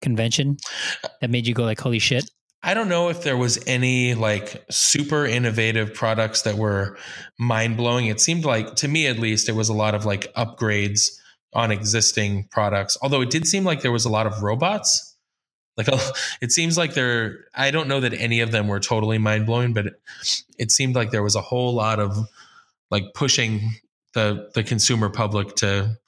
convention 0.00 0.56
that 1.20 1.30
made 1.30 1.46
you 1.46 1.54
go 1.54 1.64
like, 1.64 1.80
"Holy 1.80 1.98
shit"? 1.98 2.30
I 2.62 2.72
don't 2.72 2.88
know 2.88 3.10
if 3.10 3.22
there 3.22 3.36
was 3.36 3.62
any 3.66 4.14
like 4.14 4.64
super 4.70 5.26
innovative 5.26 5.92
products 5.92 6.42
that 6.42 6.54
were 6.56 6.96
mind 7.38 7.76
blowing. 7.76 8.06
It 8.06 8.22
seemed 8.22 8.46
like, 8.46 8.76
to 8.76 8.88
me 8.88 9.06
at 9.06 9.18
least, 9.18 9.50
it 9.50 9.54
was 9.54 9.68
a 9.68 9.74
lot 9.74 9.94
of 9.94 10.06
like 10.06 10.32
upgrades 10.34 11.10
on 11.52 11.70
existing 11.70 12.48
products. 12.50 12.96
Although 13.02 13.20
it 13.20 13.28
did 13.28 13.46
seem 13.46 13.64
like 13.64 13.82
there 13.82 13.92
was 13.92 14.06
a 14.06 14.10
lot 14.10 14.26
of 14.26 14.42
robots. 14.42 15.13
Like 15.76 15.88
it 16.40 16.52
seems 16.52 16.78
like 16.78 16.94
there, 16.94 17.46
I 17.54 17.70
don't 17.70 17.88
know 17.88 18.00
that 18.00 18.14
any 18.14 18.40
of 18.40 18.50
them 18.50 18.68
were 18.68 18.80
totally 18.80 19.18
mind 19.18 19.46
blowing, 19.46 19.72
but 19.72 19.86
it, 19.86 20.00
it 20.58 20.70
seemed 20.70 20.94
like 20.94 21.10
there 21.10 21.22
was 21.22 21.36
a 21.36 21.40
whole 21.40 21.74
lot 21.74 22.00
of 22.00 22.16
like 22.90 23.14
pushing 23.14 23.74
the 24.14 24.50
the 24.54 24.62
consumer 24.62 25.08
public 25.08 25.56
to 25.56 25.98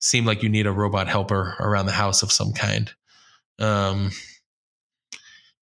seem 0.00 0.24
like 0.24 0.42
you 0.42 0.48
need 0.48 0.66
a 0.66 0.72
robot 0.72 1.08
helper 1.08 1.56
around 1.60 1.86
the 1.86 1.92
house 1.92 2.22
of 2.22 2.32
some 2.32 2.52
kind. 2.52 2.90
Um, 3.58 4.10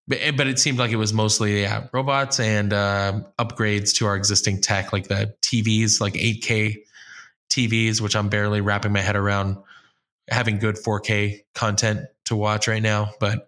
but, 0.07 0.19
but 0.37 0.47
it 0.47 0.57
seemed 0.57 0.79
like 0.79 0.91
it 0.91 0.95
was 0.95 1.13
mostly 1.13 1.61
yeah, 1.61 1.87
robots 1.91 2.39
and 2.39 2.73
uh, 2.73 3.21
upgrades 3.37 3.93
to 3.95 4.07
our 4.07 4.15
existing 4.15 4.61
tech, 4.61 4.91
like 4.93 5.07
the 5.07 5.35
TVs, 5.41 6.01
like 6.01 6.13
8K 6.13 6.77
TVs, 7.49 8.01
which 8.01 8.15
I'm 8.15 8.29
barely 8.29 8.61
wrapping 8.61 8.93
my 8.93 9.01
head 9.01 9.15
around. 9.15 9.57
having 10.29 10.57
good 10.57 10.75
4K 10.77 11.41
content 11.53 12.05
to 12.29 12.35
watch 12.35 12.67
right 12.67 12.81
now, 12.81 13.11
but 13.19 13.47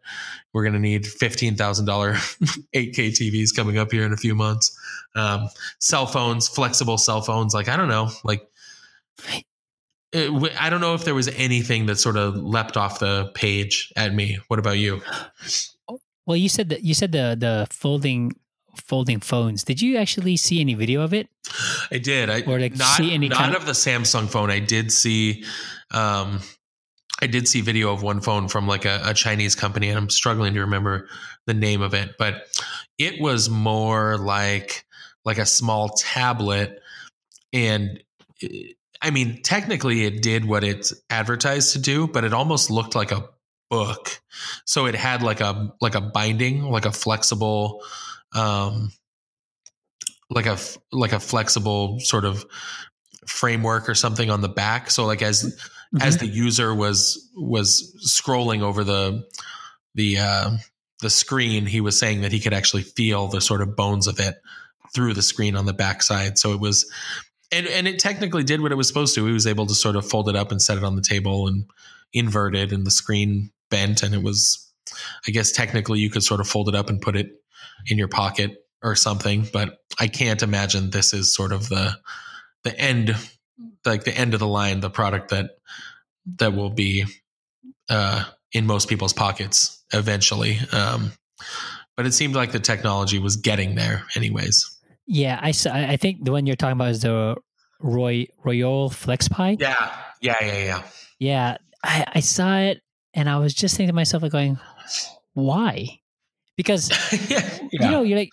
we're 0.54 0.64
going 0.64 0.74
to 0.74 0.80
need 0.80 1.04
$15,000 1.04 1.56
8K 1.56 2.94
TVs 2.94 3.56
coming 3.56 3.78
up 3.78 3.92
here 3.92 4.06
in 4.06 4.14
a 4.14 4.18
few 4.18 4.36
months. 4.36 4.78
Um, 5.16 5.50
cell 5.80 6.06
phones, 6.06 6.48
flexible 6.48 6.98
cell 6.98 7.22
phones. 7.22 7.54
Like, 7.54 7.70
I 7.70 7.78
don't 7.78 7.88
know, 7.88 8.10
like, 8.24 8.48
it, 10.14 10.54
I 10.60 10.70
don't 10.70 10.82
know 10.82 10.94
if 10.94 11.06
there 11.06 11.16
was 11.16 11.30
anything 11.30 11.86
that 11.86 11.96
sort 11.96 12.18
of 12.18 12.36
leapt 12.36 12.76
off 12.76 13.00
the 13.00 13.32
page 13.34 13.94
at 13.96 14.14
me. 14.14 14.40
What 14.50 14.60
about 14.60 14.78
you? 14.78 15.02
Well, 16.26 16.38
you 16.38 16.50
said 16.50 16.70
that 16.70 16.84
you 16.84 16.94
said 16.94 17.14
the 17.14 17.36
the 17.40 17.68
folding 17.72 18.34
folding 18.76 19.20
phones. 19.20 19.64
Did 19.64 19.82
you 19.82 19.98
actually 19.98 20.38
see 20.38 20.60
any 20.60 20.74
video 20.74 21.02
of 21.02 21.14
it? 21.14 21.30
I 21.92 21.98
did. 21.98 22.30
I 22.30 22.42
Or, 22.42 22.60
like, 22.60 22.76
not, 22.76 22.98
see 22.98 23.14
any 23.14 23.30
not 23.30 23.38
kind 23.38 23.56
of 23.56 23.66
the 23.66 23.72
Samsung 23.74 24.30
phone. 24.30 24.50
I 24.50 24.60
did 24.60 24.92
see, 24.92 25.44
um, 25.92 26.40
I 27.22 27.28
did 27.28 27.48
see 27.48 27.62
video 27.62 27.94
of 27.94 28.02
one 28.02 28.22
phone 28.22 28.48
from 28.48 28.68
like 28.68 28.86
a, 28.86 29.02
a 29.06 29.14
Chinese 29.14 29.56
company, 29.56 29.90
and 29.90 29.98
I'm 29.98 30.10
struggling 30.10 30.54
to 30.56 30.62
remember 30.62 31.08
the 31.46 31.54
name 31.54 31.82
of 31.82 31.94
it, 31.94 32.16
but 32.18 32.48
it 32.98 33.22
was 33.22 33.50
more 33.50 34.18
like 34.18 34.86
like 35.24 35.38
a 35.38 35.46
small 35.46 35.90
tablet, 35.90 36.80
and 37.54 38.02
I 39.02 39.12
mean, 39.12 39.42
technically, 39.44 40.06
it 40.06 40.22
did 40.22 40.46
what 40.46 40.64
it's 40.64 40.94
advertised 41.10 41.74
to 41.74 41.80
do, 41.80 42.08
but 42.08 42.24
it 42.24 42.34
almost 42.34 42.72
looked 42.72 42.96
like 42.96 43.12
a 43.12 43.30
book. 43.70 44.22
So 44.66 44.86
it 44.86 44.96
had 44.96 45.22
like 45.22 45.42
a 45.42 45.74
like 45.82 45.96
a 45.96 46.02
binding, 46.02 46.64
like 46.64 46.86
a 46.86 46.92
flexible. 46.92 47.84
Um, 48.34 48.92
like 50.32 50.46
a 50.46 50.58
like 50.92 51.12
a 51.14 51.20
flexible 51.20 52.00
sort 52.00 52.26
of 52.26 52.46
framework 53.28 53.88
or 53.90 53.94
something 53.94 54.32
on 54.32 54.42
the 54.42 54.50
back 54.50 54.90
so 54.90 55.06
like 55.06 55.22
as 55.22 55.60
as 56.00 56.18
the 56.18 56.28
user 56.28 56.74
was 56.74 57.30
was 57.36 57.94
scrolling 58.08 58.62
over 58.62 58.84
the 58.84 59.28
the 59.96 60.18
uh 60.18 60.52
the 61.02 61.10
screen 61.10 61.66
he 61.66 61.82
was 61.82 61.98
saying 61.98 62.22
that 62.22 62.32
he 62.32 62.40
could 62.40 62.54
actually 62.54 62.84
feel 62.84 63.28
the 63.28 63.42
sort 63.42 63.62
of 63.62 63.76
bones 63.76 64.08
of 64.08 64.20
it 64.20 64.36
through 64.94 65.14
the 65.14 65.22
screen 65.22 65.56
on 65.56 65.66
the 65.66 65.74
backside. 65.74 66.38
So 66.38 66.54
it 66.54 66.60
was 66.60 66.90
and 67.52 67.68
and 67.68 67.88
it 67.88 68.00
technically 68.00 68.44
did 68.44 68.62
what 68.62 68.72
it 68.72 68.76
was 68.76 68.88
supposed 68.88 69.16
to. 69.16 69.26
He 69.26 69.34
was 69.34 69.48
able 69.48 69.66
to 69.66 69.76
sort 69.76 69.96
of 69.96 70.08
fold 70.08 70.30
it 70.30 70.36
up 70.36 70.52
and 70.52 70.62
set 70.62 70.78
it 70.78 70.84
on 70.84 70.96
the 70.96 71.02
table 71.02 71.48
and 71.48 71.66
invert 72.14 72.56
it 72.56 72.72
and 72.72 72.86
the 72.86 72.92
screen 72.92 73.52
bent 73.70 74.04
and 74.04 74.14
it 74.14 74.22
was 74.22 74.70
i 75.28 75.32
guess 75.32 75.52
technically 75.52 76.00
you 76.00 76.10
could 76.10 76.24
sort 76.24 76.40
of 76.40 76.48
fold 76.48 76.68
it 76.68 76.76
up 76.76 76.90
and 76.90 77.02
put 77.02 77.16
it 77.16 77.32
in 77.88 77.98
your 77.98 78.08
pocket 78.08 78.66
or 78.84 78.96
something 78.96 79.48
but 79.54 79.80
i 80.00 80.08
can't 80.08 80.44
imagine 80.44 80.90
this 80.90 81.14
is 81.14 81.34
sort 81.34 81.52
of 81.52 81.70
the 81.70 81.96
the 82.64 82.78
end 82.80 83.16
like 83.86 84.04
the 84.04 84.16
end 84.18 84.34
of 84.34 84.40
the 84.40 84.48
line 84.48 84.80
the 84.80 84.90
product 84.90 85.30
that 85.30 85.52
that 86.38 86.54
will 86.54 86.70
be 86.70 87.06
uh 87.90 88.24
in 88.54 88.66
most 88.66 88.88
people's 88.90 89.14
pockets 89.14 89.84
eventually 89.94 90.58
um 90.72 91.12
but 91.98 92.06
it 92.06 92.14
seemed 92.14 92.36
like 92.36 92.52
the 92.52 92.60
technology 92.60 93.20
was 93.20 93.36
getting 93.36 93.76
there 93.76 94.04
anyways 94.16 94.66
Yeah, 95.08 95.40
I 95.42 95.52
saw, 95.52 95.74
I 95.74 95.98
think 95.98 96.24
the 96.24 96.32
one 96.32 96.46
you're 96.46 96.56
talking 96.56 96.74
about 96.74 96.90
is 96.92 97.02
the 97.02 97.36
Roy 97.80 98.28
Royole 98.46 98.90
FlexPai. 98.92 99.60
yeah 99.60 99.92
yeah 100.22 100.38
yeah 100.42 100.64
yeah 100.64 100.82
Yeah, 101.20 101.58
I, 101.84 102.06
I 102.16 102.20
saw 102.22 102.58
it 102.60 102.82
and 103.14 103.28
I 103.30 103.38
was 103.40 103.54
just 103.54 103.76
thinking 103.76 103.90
to 103.90 103.94
myself, 103.96 104.24
like, 104.24 104.32
going, 104.32 104.58
why? 105.34 106.00
Because 106.56 106.90
yeah, 107.30 107.58
you 107.72 107.80
know, 107.80 108.04
you're 108.04 108.20
like, 108.20 108.30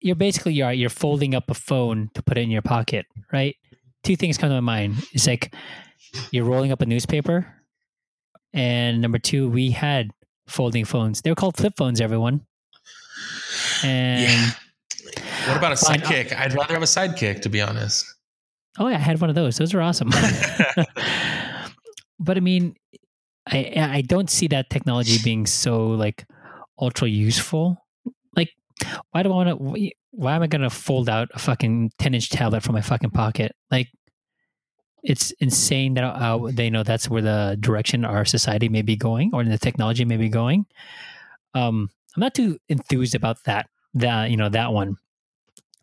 you're 0.00 0.16
basically 0.16 0.54
you're 0.54 0.72
you're 0.72 0.88
folding 0.90 1.34
up 1.34 1.50
a 1.50 1.54
phone 1.54 2.10
to 2.14 2.22
put 2.22 2.38
it 2.38 2.42
in 2.42 2.50
your 2.50 2.62
pocket, 2.62 3.06
right? 3.32 3.56
Two 4.06 4.16
things 4.16 4.38
come 4.38 4.50
to 4.50 4.54
my 4.54 4.60
mind. 4.60 4.96
It's 5.12 5.26
like 5.26 5.52
you're 6.30 6.44
rolling 6.44 6.70
up 6.72 6.80
a 6.80 6.86
newspaper, 6.86 7.46
and 8.52 9.00
number 9.00 9.18
two, 9.18 9.48
we 9.50 9.70
had 9.70 10.10
folding 10.46 10.84
phones. 10.84 11.22
They 11.22 11.30
were 11.30 11.34
called 11.36 11.56
flip 11.56 11.74
phones. 11.76 12.00
Everyone, 12.00 12.46
and 13.82 14.22
Yeah. 14.22 14.50
what 15.48 15.56
about 15.56 15.72
a 15.72 15.76
Fine. 15.76 16.02
Uh, 16.02 16.06
sidekick 16.06 16.36
i'd 16.38 16.54
rather 16.54 16.74
have 16.74 16.82
a 16.82 16.86
sidekick 16.86 17.42
to 17.42 17.48
be 17.48 17.60
honest 17.60 18.04
oh 18.78 18.88
yeah, 18.88 18.96
I 18.96 19.00
had 19.00 19.20
one 19.20 19.30
of 19.30 19.36
those. 19.36 19.56
Those 19.56 19.74
are 19.74 19.80
awesome. 19.80 20.10
but 22.20 22.36
I 22.36 22.40
mean, 22.40 22.74
I 23.46 23.72
I 23.76 24.00
don't 24.02 24.30
see 24.30 24.48
that 24.48 24.70
technology 24.70 25.18
being 25.24 25.46
so 25.46 25.88
like 25.88 26.26
ultra 26.78 27.08
useful. 27.08 27.78
Like, 28.36 28.50
why 29.12 29.22
do 29.22 29.32
I 29.32 29.34
want 29.34 29.48
to? 29.48 29.90
Why 30.16 30.34
am 30.34 30.42
I 30.42 30.46
going 30.46 30.62
to 30.62 30.70
fold 30.70 31.08
out 31.08 31.28
a 31.34 31.38
fucking 31.38 31.92
ten 31.98 32.14
inch 32.14 32.30
tablet 32.30 32.62
from 32.62 32.74
my 32.74 32.80
fucking 32.80 33.10
pocket? 33.10 33.54
Like, 33.70 33.88
it's 35.02 35.30
insane 35.40 35.94
that 35.94 36.04
uh, 36.04 36.50
they 36.50 36.70
know 36.70 36.82
that's 36.82 37.08
where 37.08 37.22
the 37.22 37.56
direction 37.60 38.04
our 38.04 38.24
society 38.24 38.68
may 38.68 38.82
be 38.82 38.96
going, 38.96 39.30
or 39.34 39.44
the 39.44 39.58
technology 39.58 40.04
may 40.04 40.16
be 40.16 40.28
going. 40.28 40.66
Um, 41.54 41.90
I'm 42.16 42.20
not 42.20 42.34
too 42.34 42.58
enthused 42.68 43.14
about 43.14 43.44
that. 43.44 43.68
That 43.94 44.30
you 44.30 44.36
know 44.36 44.48
that 44.48 44.72
one. 44.72 44.96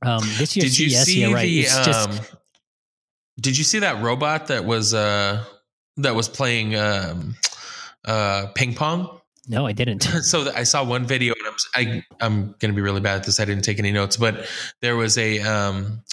Um, 0.02 0.24
this 0.38 0.58
year, 0.58 0.66
did 0.66 0.78
you 0.78 0.90
see 0.90 1.22
yeah, 1.22 1.32
right. 1.32 1.44
the 1.44 1.62
It's 1.62 1.86
just 1.86 2.10
um 2.10 2.38
did 3.40 3.58
you 3.58 3.64
see 3.64 3.80
that 3.80 4.02
robot 4.02 4.48
that 4.48 4.66
was 4.66 4.94
uh 4.94 5.44
that 5.98 6.16
was 6.16 6.28
playing 6.28 6.76
um 6.76 7.36
uh 8.06 8.48
ping 8.56 8.74
pong 8.74 9.22
no, 9.48 9.66
I 9.66 9.74
didn't. 9.74 10.04
so 10.22 10.52
I 10.54 10.64
saw 10.64 10.84
one 10.84 11.06
video, 11.06 11.34
and 11.34 11.48
I'm 11.48 11.56
I, 11.76 12.26
I'm 12.26 12.44
going 12.60 12.72
to 12.72 12.74
be 12.74 12.82
really 12.82 13.02
bad 13.02 13.18
at 13.18 13.24
this. 13.26 13.40
I 13.40 13.46
didn't 13.46 13.64
take 13.64 13.80
any 13.80 13.92
notes, 13.92 14.18
but 14.18 14.48
there 14.82 14.96
was 14.96 15.18
a 15.18 15.40
um, 15.40 16.04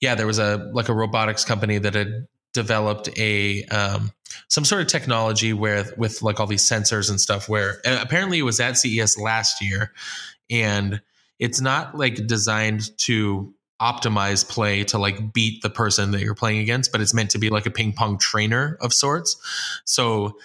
yeah, 0.00 0.14
there 0.14 0.26
was 0.26 0.38
a 0.38 0.70
like 0.72 0.88
a 0.88 0.94
robotics 0.94 1.44
company 1.44 1.78
that 1.78 1.94
had 1.94 2.26
developed 2.52 3.08
a 3.18 3.64
um, 3.64 4.12
some 4.48 4.64
sort 4.64 4.82
of 4.82 4.86
technology 4.88 5.52
where 5.52 5.84
with 5.96 6.22
like 6.22 6.40
all 6.40 6.46
these 6.46 6.68
sensors 6.68 7.10
and 7.10 7.20
stuff. 7.20 7.48
Where 7.48 7.80
uh, 7.84 7.98
apparently 8.00 8.38
it 8.38 8.42
was 8.44 8.60
at 8.60 8.76
CES 8.76 9.18
last 9.18 9.62
year, 9.62 9.92
and 10.50 11.00
it's 11.38 11.60
not 11.60 11.96
like 11.96 12.26
designed 12.26 12.96
to 12.98 13.52
optimize 13.80 14.48
play 14.48 14.84
to 14.84 14.98
like 14.98 15.34
beat 15.34 15.60
the 15.62 15.68
person 15.68 16.12
that 16.12 16.22
you're 16.22 16.34
playing 16.34 16.60
against, 16.60 16.92
but 16.92 17.00
it's 17.00 17.12
meant 17.12 17.30
to 17.30 17.38
be 17.38 17.50
like 17.50 17.66
a 17.66 17.70
ping 17.70 17.92
pong 17.92 18.18
trainer 18.18 18.78
of 18.80 18.92
sorts. 18.94 19.36
So 19.84 20.38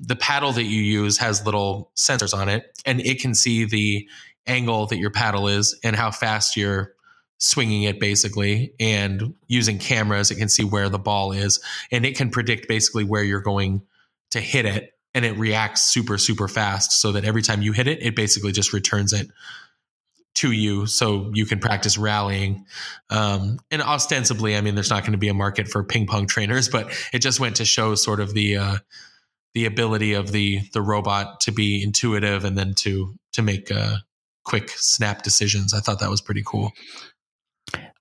the 0.00 0.16
paddle 0.16 0.52
that 0.52 0.64
you 0.64 0.80
use 0.80 1.18
has 1.18 1.44
little 1.46 1.90
sensors 1.96 2.36
on 2.36 2.48
it 2.48 2.78
and 2.84 3.00
it 3.00 3.20
can 3.20 3.34
see 3.34 3.64
the 3.64 4.08
angle 4.46 4.86
that 4.86 4.98
your 4.98 5.10
paddle 5.10 5.48
is 5.48 5.78
and 5.84 5.96
how 5.96 6.10
fast 6.10 6.56
you're 6.56 6.94
swinging 7.38 7.82
it 7.84 8.00
basically. 8.00 8.74
And 8.80 9.34
using 9.46 9.78
cameras 9.78 10.30
it 10.30 10.36
can 10.36 10.48
see 10.48 10.64
where 10.64 10.88
the 10.88 10.98
ball 10.98 11.32
is 11.32 11.60
and 11.90 12.04
it 12.04 12.16
can 12.16 12.30
predict 12.30 12.68
basically 12.68 13.04
where 13.04 13.22
you're 13.22 13.40
going 13.40 13.82
to 14.30 14.40
hit 14.40 14.66
it 14.66 14.92
and 15.14 15.24
it 15.24 15.38
reacts 15.38 15.82
super 15.82 16.18
super 16.18 16.48
fast 16.48 17.00
so 17.00 17.12
that 17.12 17.24
every 17.24 17.42
time 17.42 17.62
you 17.62 17.72
hit 17.72 17.86
it 17.86 18.02
it 18.02 18.16
basically 18.16 18.52
just 18.52 18.72
returns 18.72 19.12
it 19.12 19.28
to 20.34 20.50
you 20.50 20.86
so 20.86 21.30
you 21.32 21.46
can 21.46 21.60
practice 21.60 21.96
rallying. 21.96 22.66
Um, 23.08 23.60
and 23.70 23.80
ostensibly 23.80 24.56
i 24.56 24.60
mean 24.60 24.74
there's 24.74 24.90
not 24.90 25.02
going 25.02 25.12
to 25.12 25.18
be 25.18 25.28
a 25.28 25.34
market 25.34 25.68
for 25.68 25.84
ping 25.84 26.06
pong 26.06 26.26
trainers 26.26 26.68
but 26.76 26.92
it 27.12 27.20
just 27.20 27.38
went 27.38 27.56
to 27.56 27.64
show 27.64 27.94
sort 27.94 28.20
of 28.20 28.34
the 28.34 28.56
uh, 28.56 28.76
the 29.54 29.64
ability 29.66 30.12
of 30.14 30.32
the 30.32 30.60
the 30.72 30.82
robot 30.82 31.40
to 31.40 31.52
be 31.52 31.82
intuitive 31.82 32.44
and 32.44 32.58
then 32.58 32.74
to 32.74 33.14
to 33.32 33.42
make 33.42 33.70
uh, 33.70 33.96
quick 34.44 34.68
snap 34.70 35.22
decisions. 35.22 35.72
I 35.72 35.80
thought 35.80 36.00
that 36.00 36.10
was 36.10 36.20
pretty 36.20 36.42
cool. 36.44 36.72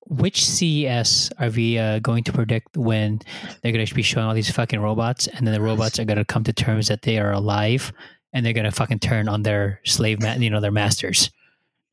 Which 0.05 0.45
CES 0.45 1.31
are 1.39 1.49
we 1.49 1.77
uh, 1.77 1.99
going 1.99 2.25
to 2.25 2.33
predict 2.33 2.75
when 2.75 3.21
they're 3.61 3.71
going 3.71 3.85
to 3.85 3.95
be 3.95 4.01
showing 4.01 4.25
all 4.25 4.33
these 4.33 4.51
fucking 4.51 4.81
robots, 4.81 5.27
and 5.27 5.47
then 5.47 5.53
the 5.53 5.61
robots 5.61 5.97
are 5.97 6.05
going 6.05 6.17
to 6.17 6.25
come 6.25 6.43
to 6.43 6.53
terms 6.53 6.89
that 6.89 7.03
they 7.03 7.19
are 7.19 7.31
alive, 7.31 7.93
and 8.33 8.45
they're 8.45 8.53
going 8.53 8.65
to 8.65 8.71
fucking 8.71 8.99
turn 8.99 9.29
on 9.29 9.43
their 9.43 9.79
slave, 9.85 10.21
ma- 10.21 10.33
you 10.33 10.49
know, 10.49 10.59
their 10.59 10.71
masters. 10.71 11.31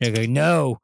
They're 0.01 0.13
going, 0.13 0.33
no, 0.33 0.81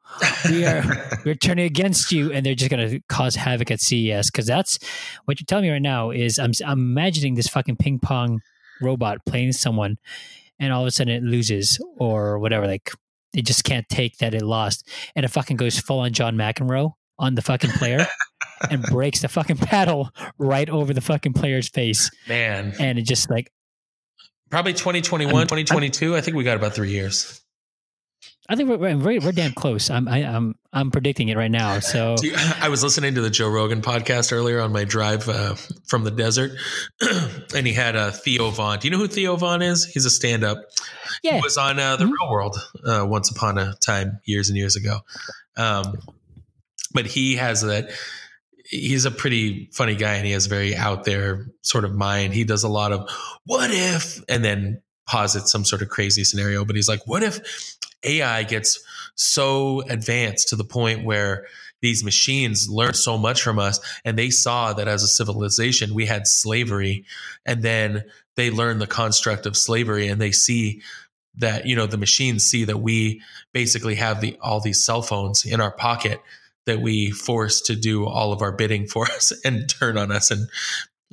we 0.49 0.63
are 0.65 0.83
we're 1.25 1.35
turning 1.35 1.65
against 1.65 2.11
you, 2.11 2.31
and 2.31 2.45
they're 2.45 2.55
just 2.55 2.71
going 2.71 2.87
to 2.87 3.01
cause 3.09 3.35
havoc 3.35 3.71
at 3.71 3.81
CES 3.81 4.29
because 4.31 4.45
that's 4.45 4.79
what 5.25 5.39
you're 5.39 5.45
telling 5.45 5.65
me 5.65 5.71
right 5.71 5.81
now. 5.81 6.11
Is 6.11 6.39
I'm 6.39 6.51
I'm 6.65 6.79
imagining 6.79 7.35
this 7.35 7.47
fucking 7.47 7.75
ping 7.75 7.99
pong 7.99 8.41
robot 8.81 9.25
playing 9.25 9.53
someone, 9.53 9.97
and 10.59 10.71
all 10.73 10.81
of 10.81 10.87
a 10.87 10.91
sudden 10.91 11.13
it 11.13 11.23
loses 11.23 11.79
or 11.97 12.39
whatever. 12.39 12.67
Like 12.67 12.91
it 13.33 13.45
just 13.45 13.63
can't 13.63 13.87
take 13.89 14.17
that 14.19 14.33
it 14.33 14.41
lost, 14.43 14.87
and 15.15 15.25
it 15.25 15.29
fucking 15.29 15.57
goes 15.57 15.79
full 15.79 15.99
on 15.99 16.13
John 16.13 16.35
McEnroe 16.35 16.93
on 17.19 17.35
the 17.35 17.41
fucking 17.41 17.71
player 17.71 18.05
and 18.69 18.83
breaks 18.83 19.21
the 19.21 19.27
fucking 19.27 19.57
paddle 19.57 20.11
right 20.37 20.69
over 20.69 20.93
the 20.93 21.01
fucking 21.01 21.33
player's 21.33 21.67
face, 21.69 22.09
Man, 22.27 22.73
and 22.79 22.99
it 22.99 23.03
just 23.03 23.29
like 23.29 23.51
probably 24.49 24.73
2021, 24.73 25.33
I'm- 25.35 25.47
2022. 25.47 26.15
I 26.15 26.21
think 26.21 26.37
we 26.37 26.43
got 26.43 26.57
about 26.57 26.73
three 26.73 26.95
wears. 26.95 27.41
I 28.49 28.55
think 28.55 28.69
we're 28.69 28.77
we're, 28.97 29.19
we're 29.19 29.31
damn 29.33 29.53
close. 29.53 29.89
I'm 29.89 30.07
I, 30.07 30.19
I'm 30.23 30.55
I'm 30.71 30.89
predicting 30.91 31.27
it 31.29 31.37
right 31.37 31.51
now. 31.51 31.79
So 31.79 32.15
you- 32.21 32.33
I 32.61 32.69
was 32.69 32.81
listening 32.83 33.15
to 33.15 33.21
the 33.21 33.29
Joe 33.29 33.49
Rogan 33.49 33.81
podcast 33.81 34.31
earlier 34.31 34.61
on 34.61 34.71
my 34.71 34.83
drive 34.85 35.27
uh, 35.27 35.55
from 35.87 36.03
the 36.03 36.11
desert, 36.11 36.51
and 37.55 37.67
he 37.67 37.73
had 37.73 37.95
uh, 37.95 38.11
Theo 38.11 38.49
Von. 38.51 38.79
Do 38.79 38.87
you 38.87 38.91
know 38.91 38.97
who 38.99 39.07
Theo 39.07 39.35
Von 39.35 39.61
is? 39.61 39.85
He's 39.85 40.05
a 40.05 40.09
stand-up. 40.09 40.59
yeah, 41.23 41.35
He 41.35 41.41
was 41.41 41.57
on 41.57 41.77
uh, 41.79 41.97
the 41.97 42.05
Mhm. 42.05 42.11
Real 42.21 42.31
World 42.31 42.57
uh, 42.85 43.05
once 43.07 43.29
upon 43.29 43.57
a 43.57 43.73
time, 43.85 44.19
years 44.25 44.49
and 44.49 44.57
years 44.57 44.75
ago. 44.75 44.99
Um, 45.57 45.97
but 46.93 47.05
he 47.05 47.35
has 47.35 47.61
that. 47.63 47.89
he's 48.69 49.05
a 49.05 49.11
pretty 49.11 49.69
funny 49.73 49.95
guy 49.95 50.15
and 50.15 50.25
he 50.25 50.31
has 50.31 50.45
a 50.45 50.49
very 50.49 50.75
out 50.75 51.03
there 51.03 51.47
sort 51.63 51.83
of 51.85 51.93
mind. 51.95 52.33
He 52.33 52.43
does 52.43 52.63
a 52.63 52.67
lot 52.69 52.91
of 52.91 53.09
what 53.45 53.69
if 53.71 54.21
and 54.29 54.43
then 54.43 54.81
posits 55.07 55.51
some 55.51 55.63
sort 55.65 55.81
of 55.81 55.89
crazy 55.89 56.23
scenario. 56.23 56.63
But 56.65 56.75
he's 56.75 56.87
like, 56.89 57.05
what 57.07 57.23
if 57.23 57.39
AI 58.03 58.43
gets 58.43 58.79
so 59.15 59.81
advanced 59.89 60.49
to 60.49 60.55
the 60.55 60.63
point 60.63 61.03
where 61.03 61.47
these 61.81 62.03
machines 62.03 62.69
learn 62.69 62.93
so 62.93 63.17
much 63.17 63.41
from 63.41 63.59
us 63.59 63.79
and 64.03 64.17
they 64.17 64.29
saw 64.29 64.73
that 64.73 64.87
as 64.87 65.03
a 65.03 65.07
civilization 65.07 65.93
we 65.93 66.05
had 66.05 66.27
slavery 66.27 67.05
and 67.45 67.61
then 67.61 68.03
they 68.35 68.49
learn 68.49 68.79
the 68.79 68.87
construct 68.87 69.45
of 69.45 69.55
slavery 69.55 70.07
and 70.07 70.19
they 70.19 70.31
see 70.31 70.81
that 71.35 71.67
you 71.67 71.75
know 71.75 71.85
the 71.85 71.97
machines 71.97 72.43
see 72.43 72.63
that 72.63 72.79
we 72.79 73.21
basically 73.53 73.95
have 73.95 74.21
the 74.21 74.37
all 74.41 74.59
these 74.59 74.83
cell 74.83 75.01
phones 75.01 75.45
in 75.45 75.61
our 75.61 75.71
pocket 75.71 76.21
that 76.65 76.81
we 76.81 77.11
force 77.11 77.61
to 77.61 77.75
do 77.75 78.05
all 78.05 78.33
of 78.33 78.41
our 78.41 78.51
bidding 78.51 78.87
for 78.87 79.05
us 79.11 79.31
and 79.45 79.69
turn 79.69 79.97
on 79.97 80.11
us 80.11 80.31
and 80.31 80.49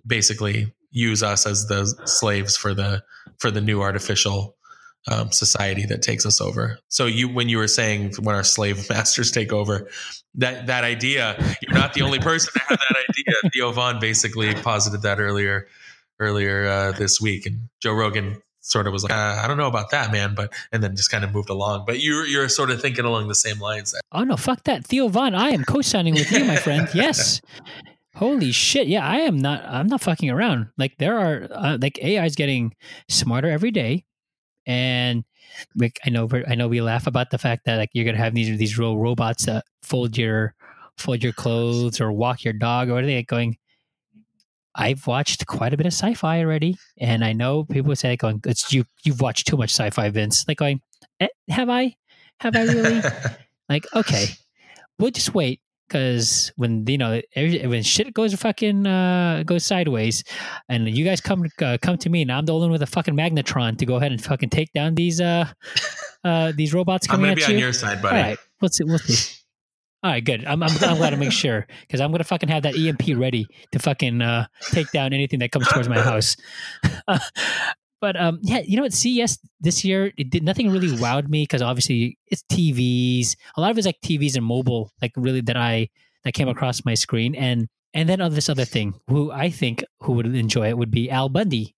basically 0.06 0.72
use 0.90 1.22
us 1.22 1.46
as 1.46 1.66
the 1.66 1.86
slaves 2.06 2.56
for 2.56 2.72
the 2.72 3.02
for 3.38 3.50
the 3.50 3.60
new 3.60 3.82
artificial 3.82 4.56
um, 5.10 5.30
society 5.32 5.86
that 5.86 6.02
takes 6.02 6.24
us 6.24 6.40
over. 6.40 6.78
So 6.88 7.06
you, 7.06 7.28
when 7.28 7.48
you 7.48 7.58
were 7.58 7.68
saying 7.68 8.14
when 8.20 8.34
our 8.34 8.44
slave 8.44 8.88
masters 8.90 9.30
take 9.30 9.52
over, 9.52 9.88
that 10.36 10.66
that 10.66 10.84
idea, 10.84 11.36
you're 11.62 11.78
not 11.78 11.94
the 11.94 12.02
only 12.02 12.18
person 12.18 12.52
to 12.54 12.58
have 12.60 12.78
that 12.78 12.96
idea. 13.08 13.50
Theo 13.52 13.72
Von 13.72 14.00
basically 14.00 14.54
posited 14.54 15.02
that 15.02 15.20
earlier 15.20 15.68
earlier 16.18 16.66
uh, 16.66 16.92
this 16.92 17.20
week, 17.20 17.46
and 17.46 17.68
Joe 17.80 17.92
Rogan 17.92 18.40
sort 18.60 18.86
of 18.86 18.92
was 18.92 19.04
like, 19.04 19.12
uh, 19.12 19.40
I 19.42 19.46
don't 19.46 19.58
know 19.58 19.68
about 19.68 19.90
that, 19.90 20.10
man, 20.10 20.34
but 20.34 20.52
and 20.72 20.82
then 20.82 20.96
just 20.96 21.10
kind 21.10 21.22
of 21.22 21.32
moved 21.32 21.50
along. 21.50 21.84
But 21.86 22.00
you're 22.00 22.26
you're 22.26 22.48
sort 22.48 22.70
of 22.70 22.80
thinking 22.80 23.04
along 23.04 23.28
the 23.28 23.34
same 23.34 23.60
lines. 23.60 23.92
There. 23.92 24.00
Oh 24.12 24.24
no, 24.24 24.36
fuck 24.36 24.64
that, 24.64 24.86
Theo 24.86 25.08
Von. 25.08 25.34
I 25.34 25.50
am 25.50 25.64
co-signing 25.64 26.14
with 26.14 26.30
you, 26.32 26.44
my 26.44 26.56
friend. 26.56 26.88
Yes. 26.94 27.40
Holy 28.16 28.52
shit! 28.52 28.86
Yeah, 28.86 29.04
I 29.04 29.18
am 29.18 29.36
not. 29.38 29.64
I'm 29.64 29.88
not 29.88 30.00
fucking 30.00 30.30
around. 30.30 30.68
Like 30.78 30.96
there 30.98 31.18
are 31.18 31.48
uh, 31.50 31.78
like 31.80 31.98
AI 32.02 32.24
is 32.24 32.36
getting 32.36 32.74
smarter 33.08 33.50
every 33.50 33.72
day, 33.72 34.04
and 34.66 35.24
I 36.04 36.10
know 36.10 36.28
I 36.48 36.54
know 36.54 36.68
we 36.68 36.80
laugh 36.80 37.06
about 37.06 37.30
the 37.30 37.38
fact 37.38 37.64
that 37.66 37.76
like 37.76 37.90
you're 37.92 38.04
gonna 38.04 38.18
have 38.18 38.34
these 38.34 38.56
these 38.58 38.78
real 38.78 38.96
robots 38.96 39.46
that 39.46 39.64
fold 39.82 40.16
your 40.16 40.54
fold 40.98 41.22
your 41.22 41.32
clothes 41.32 42.00
or 42.00 42.12
walk 42.12 42.44
your 42.44 42.52
dog 42.54 42.88
or 42.88 42.98
anything. 42.98 43.16
Like 43.16 43.26
going, 43.26 43.56
I've 44.74 45.06
watched 45.06 45.46
quite 45.46 45.72
a 45.72 45.76
bit 45.76 45.86
of 45.86 45.92
sci-fi 45.92 46.40
already, 46.40 46.76
and 46.98 47.24
I 47.24 47.32
know 47.32 47.64
people 47.64 47.94
say 47.94 48.10
like 48.10 48.20
going, 48.20 48.40
"It's 48.44 48.72
you. 48.72 48.84
You've 49.04 49.20
watched 49.20 49.46
too 49.46 49.56
much 49.56 49.70
sci-fi, 49.70 50.10
Vince." 50.10 50.44
Like 50.48 50.58
going, 50.58 50.80
eh, 51.20 51.28
"Have 51.48 51.70
I? 51.70 51.94
Have 52.40 52.56
I 52.56 52.64
really?" 52.64 53.02
like, 53.68 53.86
okay, 53.94 54.26
we'll 54.98 55.10
just 55.10 55.34
wait 55.34 55.60
because 55.94 56.50
when 56.56 56.84
you 56.88 56.98
know 56.98 57.20
every, 57.36 57.64
when 57.68 57.84
shit 57.84 58.12
goes 58.12 58.34
fucking 58.34 58.84
uh, 58.84 59.44
goes 59.46 59.64
sideways, 59.64 60.24
and 60.68 60.88
you 60.88 61.04
guys 61.04 61.20
come 61.20 61.44
uh, 61.62 61.78
come 61.80 61.96
to 61.98 62.10
me, 62.10 62.22
and 62.22 62.32
I'm 62.32 62.44
the 62.44 62.52
only 62.52 62.64
one 62.64 62.72
with 62.72 62.82
a 62.82 62.86
fucking 62.86 63.14
magnetron 63.14 63.78
to 63.78 63.86
go 63.86 63.94
ahead 63.96 64.10
and 64.10 64.22
fucking 64.22 64.50
take 64.50 64.72
down 64.72 64.96
these 64.96 65.20
uh 65.20 65.46
uh 66.24 66.52
these 66.56 66.74
robots 66.74 67.06
I'm 67.08 67.16
coming 67.16 67.30
gonna 67.30 67.40
at 67.40 67.46
be 67.46 67.52
you. 67.52 67.58
on 67.58 67.60
your 67.60 67.72
side, 67.72 68.02
buddy. 68.02 68.16
All 68.16 68.22
right, 68.22 68.38
we'll 68.60 68.70
see. 68.70 68.98
See. 68.98 69.40
All 70.02 70.10
right, 70.10 70.22
good. 70.22 70.44
I'm, 70.44 70.62
I'm, 70.62 70.70
I'm 70.82 70.96
glad 70.98 71.10
to 71.10 71.16
make 71.16 71.32
sure 71.32 71.66
because 71.82 72.00
I'm 72.00 72.10
gonna 72.10 72.24
fucking 72.24 72.48
have 72.48 72.64
that 72.64 72.76
EMP 72.76 73.16
ready 73.16 73.46
to 73.70 73.78
fucking 73.78 74.20
uh, 74.20 74.46
take 74.72 74.90
down 74.90 75.12
anything 75.12 75.38
that 75.38 75.52
comes 75.52 75.68
towards 75.68 75.88
my 75.88 76.00
house. 76.00 76.36
but 78.04 78.20
um, 78.20 78.38
yeah, 78.42 78.58
you 78.58 78.76
know 78.76 78.82
what? 78.82 78.92
CES 78.92 79.38
this 79.60 79.82
year 79.82 80.12
it 80.18 80.28
did 80.28 80.42
nothing 80.42 80.70
really 80.70 80.88
wowed 80.88 81.26
me 81.26 81.44
because 81.44 81.62
obviously 81.62 82.18
it's 82.26 82.42
TVs. 82.52 83.34
A 83.56 83.62
lot 83.62 83.70
of 83.70 83.78
it's 83.78 83.86
like 83.86 83.98
TVs 84.04 84.36
and 84.36 84.44
mobile, 84.44 84.90
like 85.00 85.12
really 85.16 85.40
that 85.40 85.56
I 85.56 85.88
that 86.22 86.34
came 86.34 86.48
across 86.48 86.84
my 86.84 86.92
screen, 86.92 87.34
and 87.34 87.66
and 87.94 88.06
then 88.06 88.20
oh, 88.20 88.28
this 88.28 88.50
other 88.50 88.66
thing, 88.66 88.92
who 89.08 89.32
I 89.32 89.48
think 89.48 89.82
who 90.02 90.12
would 90.12 90.26
enjoy 90.26 90.68
it 90.68 90.76
would 90.76 90.90
be 90.90 91.08
Al 91.08 91.30
Bundy, 91.30 91.74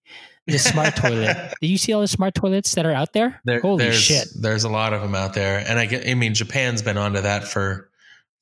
the 0.49 0.59
smart 0.59 0.97
toilet. 0.97 1.55
Do 1.61 1.69
you 1.69 1.79
see 1.79 1.93
all 1.93 2.01
the 2.01 2.09
smart 2.09 2.35
toilets 2.35 2.75
that 2.75 2.85
are 2.85 2.93
out 2.93 3.13
there? 3.13 3.41
There, 3.45 3.61
Holy 3.61 3.85
there's, 3.85 4.01
shit! 4.01 4.27
There's 4.35 4.65
a 4.65 4.69
lot 4.69 4.93
of 4.93 5.03
them 5.03 5.15
out 5.15 5.33
there, 5.35 5.63
and 5.65 5.79
I 5.79 5.87
get. 5.87 6.09
I 6.09 6.15
mean, 6.15 6.35
Japan's 6.35 6.83
been 6.83 6.99
onto 6.99 7.21
that 7.21 7.45
for 7.45 7.89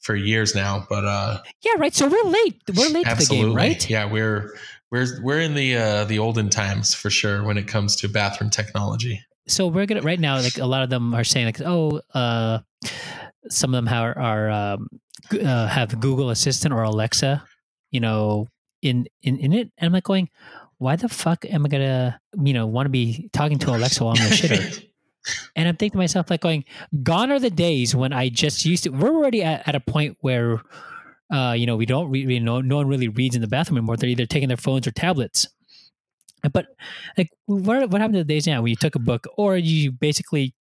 for 0.00 0.14
years 0.14 0.54
now, 0.54 0.86
but 0.88 1.04
uh, 1.04 1.42
Yeah, 1.60 1.72
right. 1.76 1.94
So 1.94 2.08
we're 2.08 2.30
late. 2.30 2.62
We're 2.74 2.88
late 2.88 3.06
to 3.06 3.14
the 3.14 3.26
game, 3.28 3.54
right? 3.54 3.90
yeah, 3.90 4.10
we're 4.10 4.54
we're 4.94 5.20
we're 5.22 5.40
in 5.40 5.54
the 5.54 5.76
uh, 5.76 6.04
the 6.04 6.20
olden 6.20 6.48
times 6.48 6.94
for 6.94 7.10
sure 7.10 7.42
when 7.42 7.58
it 7.58 7.66
comes 7.66 7.96
to 7.96 8.08
bathroom 8.08 8.48
technology. 8.48 9.20
so 9.48 9.66
we're 9.66 9.86
gonna 9.86 10.02
right 10.02 10.20
now 10.20 10.36
like 10.36 10.58
a 10.58 10.66
lot 10.66 10.82
of 10.82 10.90
them 10.90 11.12
are 11.14 11.24
saying 11.24 11.46
like 11.46 11.60
oh 11.62 12.00
uh 12.14 12.60
some 13.50 13.74
of 13.74 13.84
them 13.84 13.92
are, 13.92 14.16
are 14.16 14.50
um, 14.50 14.88
uh, 15.32 15.66
have 15.66 16.00
google 16.00 16.30
assistant 16.30 16.72
or 16.72 16.82
alexa 16.82 17.42
you 17.90 18.00
know 18.00 18.46
in 18.82 19.06
in 19.22 19.36
in 19.38 19.52
it 19.52 19.70
and 19.78 19.86
i'm 19.88 19.92
like 19.92 20.04
going 20.04 20.28
why 20.78 20.94
the 20.94 21.08
fuck 21.08 21.44
am 21.46 21.66
i 21.66 21.68
gonna 21.68 22.20
you 22.42 22.54
know 22.54 22.66
want 22.66 22.86
to 22.86 22.90
be 22.90 23.28
talking 23.32 23.58
to 23.58 23.70
alexa 23.70 24.04
while 24.04 24.14
i'm 24.16 24.22
in 24.22 24.30
the 24.30 24.36
shitter 24.36 24.86
and 25.56 25.66
i'm 25.68 25.76
thinking 25.76 25.98
to 25.98 25.98
myself 25.98 26.30
like 26.30 26.40
going 26.40 26.64
gone 27.02 27.32
are 27.32 27.40
the 27.40 27.50
days 27.50 27.96
when 27.96 28.12
i 28.12 28.28
just 28.28 28.64
used 28.64 28.84
to 28.84 28.90
we're 28.90 29.14
already 29.14 29.42
at, 29.42 29.66
at 29.66 29.74
a 29.74 29.80
point 29.80 30.16
where 30.20 30.62
uh 31.32 31.54
you 31.56 31.66
know 31.66 31.76
we 31.76 31.86
don't 31.86 32.10
really 32.10 32.38
know 32.40 32.60
no 32.60 32.76
one 32.76 32.88
really 32.88 33.08
reads 33.08 33.34
in 33.34 33.40
the 33.42 33.48
bathroom 33.48 33.78
anymore. 33.78 33.96
They're 33.96 34.10
either 34.10 34.26
taking 34.26 34.48
their 34.48 34.56
phones 34.56 34.86
or 34.86 34.90
tablets. 34.90 35.46
But 36.52 36.66
like 37.16 37.30
what 37.46 37.88
what 37.90 38.00
happened 38.00 38.14
to 38.14 38.24
the 38.24 38.24
days 38.34 38.46
now 38.46 38.60
when 38.62 38.70
you 38.70 38.76
took 38.76 38.94
a 38.94 38.98
book 38.98 39.26
or 39.38 39.56
you 39.56 39.92
basically 39.92 40.54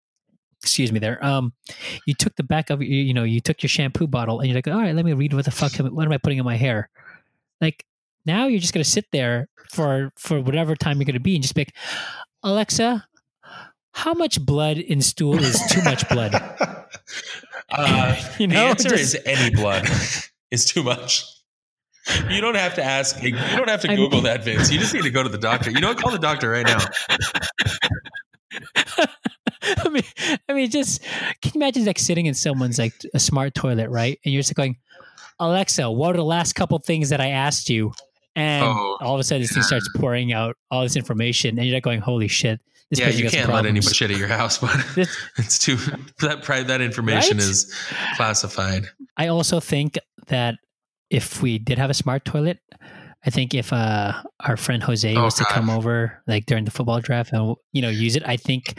excuse 0.63 0.93
me 0.93 0.99
there 0.99 1.25
um 1.25 1.55
you 2.07 2.13
took 2.13 2.37
the 2.37 2.43
back 2.43 2.69
of 2.69 2.83
your 2.83 2.91
you 2.93 3.15
know 3.15 3.25
you 3.25 3.41
took 3.41 3.63
your 3.63 3.69
shampoo 3.71 4.07
bottle 4.07 4.41
and 4.41 4.49
you're 4.49 4.55
like 4.57 4.69
all 4.69 4.75
right 4.79 4.95
let 4.95 5.07
me 5.07 5.15
read 5.15 5.33
what 5.33 5.47
the 5.47 5.51
fuck 5.51 5.81
am, 5.81 5.87
what 5.95 6.05
am 6.05 6.13
i 6.13 6.19
putting 6.19 6.39
in 6.39 6.45
my 6.45 6.57
hair? 6.57 6.91
Like 7.63 7.87
now 8.27 8.47
you're 8.47 8.61
just 8.61 8.75
going 8.75 8.85
to 8.85 8.91
sit 8.91 9.07
there 9.11 9.49
for 9.71 10.13
for 10.17 10.39
whatever 10.41 10.77
time 10.77 10.99
you're 10.99 11.07
going 11.07 11.15
to 11.15 11.21
be 11.21 11.35
and 11.35 11.43
just 11.43 11.55
be 11.55 11.63
like 11.63 11.75
alexa 12.43 13.07
how 13.93 14.13
much 14.13 14.45
blood 14.45 14.77
in 14.77 15.01
stool 15.01 15.39
is 15.43 15.61
too 15.71 15.83
much 15.83 16.07
blood? 16.11 16.35
Uh, 17.73 18.17
You 18.41 18.49
the 18.49 18.57
answer 18.57 18.89
just- 18.91 19.15
is 19.15 19.23
any 19.25 19.55
blood 19.55 19.87
is 20.51 20.65
too 20.65 20.83
much. 20.83 21.25
You 22.31 22.41
don't 22.41 22.57
have 22.57 22.75
to 22.75 22.83
ask. 22.85 23.23
You 23.23 23.33
don't 23.33 23.69
have 23.69 23.83
to 23.83 23.89
I'm- 23.89 23.97
Google 23.99 24.23
that, 24.23 24.43
Vince. 24.45 24.71
You 24.73 24.79
just 24.79 24.95
need 24.95 25.03
to 25.05 25.11
go 25.11 25.23
to 25.23 25.29
the 25.29 25.39
doctor. 25.39 25.71
You 25.71 25.81
know, 25.81 25.95
call 25.95 26.11
the 26.13 26.19
doctor 26.19 26.51
right 26.51 26.67
now. 26.67 26.79
I 29.63 29.89
mean, 29.91 30.03
I 30.49 30.53
mean, 30.55 30.71
just 30.71 31.03
can 31.43 31.53
you 31.55 31.59
imagine 31.61 31.85
like 31.85 31.99
sitting 31.99 32.27
in 32.27 32.35
someone's 32.35 32.79
like 32.79 32.95
a 33.15 33.19
smart 33.19 33.55
toilet, 33.55 33.91
right? 33.91 34.19
And 34.25 34.33
you're 34.33 34.41
just 34.43 34.55
going, 34.55 34.77
Alexa, 35.39 35.91
what 35.91 36.15
are 36.15 36.19
the 36.19 36.25
last 36.25 36.55
couple 36.55 36.79
things 36.79 37.11
that 37.11 37.21
I 37.21 37.29
asked 37.29 37.69
you? 37.69 37.93
And 38.37 38.65
Oh, 38.65 38.97
all 39.01 39.15
of 39.15 39.21
a 39.21 39.25
sudden, 39.25 39.43
this 39.43 39.53
thing 39.53 39.63
starts 39.63 39.89
pouring 39.97 40.33
out 40.33 40.57
all 40.71 40.83
this 40.83 40.97
information, 40.97 41.59
and 41.59 41.67
you're 41.67 41.75
like 41.77 41.83
going, 41.83 42.01
"Holy 42.01 42.29
shit!" 42.29 42.61
This 42.89 42.99
yeah, 43.01 43.09
you 43.09 43.23
can't 43.29 43.35
let 43.35 43.45
problems. 43.63 43.67
anybody 43.69 43.95
shit 43.95 44.11
at 44.13 44.17
your 44.19 44.29
house, 44.29 44.59
but 44.59 44.71
it's 45.37 45.59
too 45.59 45.77
that 46.21 46.43
that 46.67 46.81
information 46.81 47.39
Right? 47.39 47.47
is 47.47 47.75
classified. 48.17 48.85
I 49.17 49.29
also 49.29 49.61
think 49.61 49.99
that 50.31 50.57
if 51.11 51.43
we 51.43 51.59
did 51.59 51.79
have 51.79 51.91
a 51.91 51.95
smart 51.95 52.25
toilet, 52.25 52.59
I 53.27 53.29
think 53.31 53.53
if 53.53 53.73
uh, 53.73 54.15
our 54.41 54.57
friend 54.57 54.83
Jose 54.83 55.15
Oh, 55.15 55.25
was 55.25 55.35
to 55.35 55.45
God. 55.45 55.53
come 55.53 55.69
over 55.71 56.23
like 56.27 56.47
during 56.47 56.65
the 56.65 56.71
football 56.71 57.01
draft 57.01 57.33
and 57.35 57.55
you 57.73 57.83
know 57.83 57.91
use 57.91 58.17
it, 58.17 58.23
I 58.27 58.37
think 58.37 58.75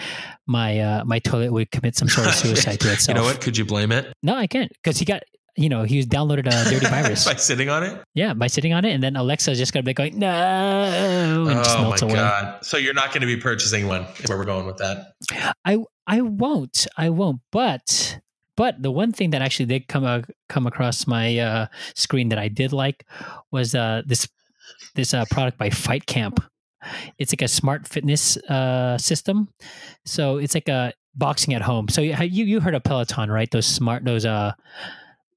my 0.47 0.79
uh, 0.79 1.03
my 1.05 1.19
toilet 1.19 1.51
would 1.53 1.69
commit 1.71 1.95
some 1.95 2.09
sort 2.09 2.27
of 2.27 2.33
suicide 2.41 2.79
to 2.79 2.91
itself. 2.91 3.15
You 3.15 3.21
know 3.21 3.27
what? 3.27 3.39
Could 3.41 3.55
you 3.57 3.65
blame 3.65 3.91
it 3.91 4.11
No, 4.23 4.35
I 4.35 4.47
can't 4.47 4.71
because 4.81 4.97
he 4.97 5.05
got 5.05 5.21
you 5.57 5.67
know 5.69 5.83
he 5.83 5.97
was 5.97 6.07
downloaded 6.07 6.47
a 6.47 6.69
dirty 6.71 6.85
virus. 6.89 7.25
by 7.25 7.35
sitting 7.35 7.69
on 7.69 7.83
it? 7.83 8.01
yeah, 8.15 8.33
by 8.33 8.47
sitting 8.47 8.73
on 8.73 8.83
it, 8.85 8.93
and 8.93 9.03
then 9.03 9.15
Alexa's 9.15 9.59
just 9.59 9.73
gonna 9.73 9.83
be 9.83 9.93
going 9.93 10.17
no 10.17 11.45
and 11.47 11.57
just 11.63 11.77
oh 11.77 11.89
my 11.89 11.97
away. 12.01 12.13
god! 12.15 12.65
So 12.65 12.77
you're 12.77 12.93
not 12.95 13.09
going 13.09 13.21
to 13.21 13.27
be 13.27 13.37
purchasing 13.37 13.87
one? 13.87 14.05
Is 14.19 14.29
Where 14.29 14.37
we're 14.39 14.45
going 14.45 14.65
with 14.65 14.77
that? 14.77 15.13
I 15.65 15.77
I 16.07 16.21
won't. 16.21 16.87
I 16.97 17.09
won't. 17.09 17.41
But 17.51 18.17
but 18.61 18.77
the 18.85 18.91
one 18.91 19.11
thing 19.11 19.31
that 19.31 19.41
actually 19.41 19.65
did 19.65 19.87
come 19.87 20.05
uh, 20.05 20.21
come 20.53 20.67
across 20.67 21.07
my 21.07 21.25
uh, 21.39 21.65
screen 21.95 22.29
that 22.29 22.37
I 22.37 22.47
did 22.47 22.71
like 22.73 22.99
was 23.49 23.73
uh, 23.73 24.03
this 24.05 24.29
this 24.93 25.15
uh, 25.15 25.25
product 25.31 25.57
by 25.57 25.71
Fight 25.71 26.05
Camp. 26.05 26.37
It's 27.17 27.31
like 27.33 27.41
a 27.41 27.47
smart 27.47 27.87
fitness 27.87 28.37
uh, 28.57 28.99
system. 28.99 29.49
So 30.05 30.37
it's 30.37 30.53
like 30.53 30.69
a 30.69 30.93
boxing 31.15 31.55
at 31.55 31.63
home. 31.63 31.89
So 31.89 32.01
you 32.01 32.13
you 32.21 32.45
you 32.45 32.59
heard 32.61 32.75
of 32.75 32.83
Peloton, 32.83 33.31
right? 33.31 33.49
Those 33.49 33.65
smart 33.65 34.05
those 34.05 34.25
uh 34.29 34.53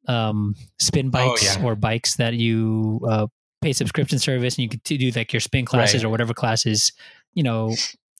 um 0.06 0.54
spin 0.78 1.06
Oh, 1.08 1.10
bikes 1.16 1.56
yeah. 1.56 1.64
or 1.64 1.76
bikes 1.76 2.16
that 2.16 2.34
you 2.34 3.00
uh, 3.08 3.26
pay 3.62 3.72
subscription 3.72 4.18
service 4.18 4.58
and 4.58 4.62
you 4.64 4.68
can 4.68 4.80
do 4.84 5.10
like 5.16 5.32
your 5.32 5.40
spin 5.40 5.64
classes 5.64 6.04
Right. 6.04 6.08
or 6.08 6.10
whatever 6.10 6.34
classes, 6.34 6.92
you 7.32 7.42
know, 7.42 7.74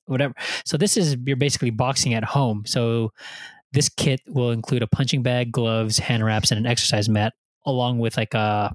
whatever. 0.06 0.32
So 0.64 0.78
this 0.78 0.97
is 0.97 1.16
you're 1.26 1.36
basically 1.36 1.70
boxing 1.70 2.14
at 2.14 2.24
home. 2.24 2.64
So 2.64 3.12
this 3.74 3.88
kit 3.88 4.20
will 4.26 4.51
include 4.51 4.82
a 4.82 4.86
punching 4.86 5.22
bag, 5.22 5.52
gloves, 5.52 5.98
hand 5.98 6.24
wraps, 6.24 6.51
and 6.51 6.59
an 6.59 6.66
exercise 6.66 7.09
mat, 7.09 7.34
along 7.66 7.98
with 7.98 8.16
like 8.16 8.34
a 8.34 8.74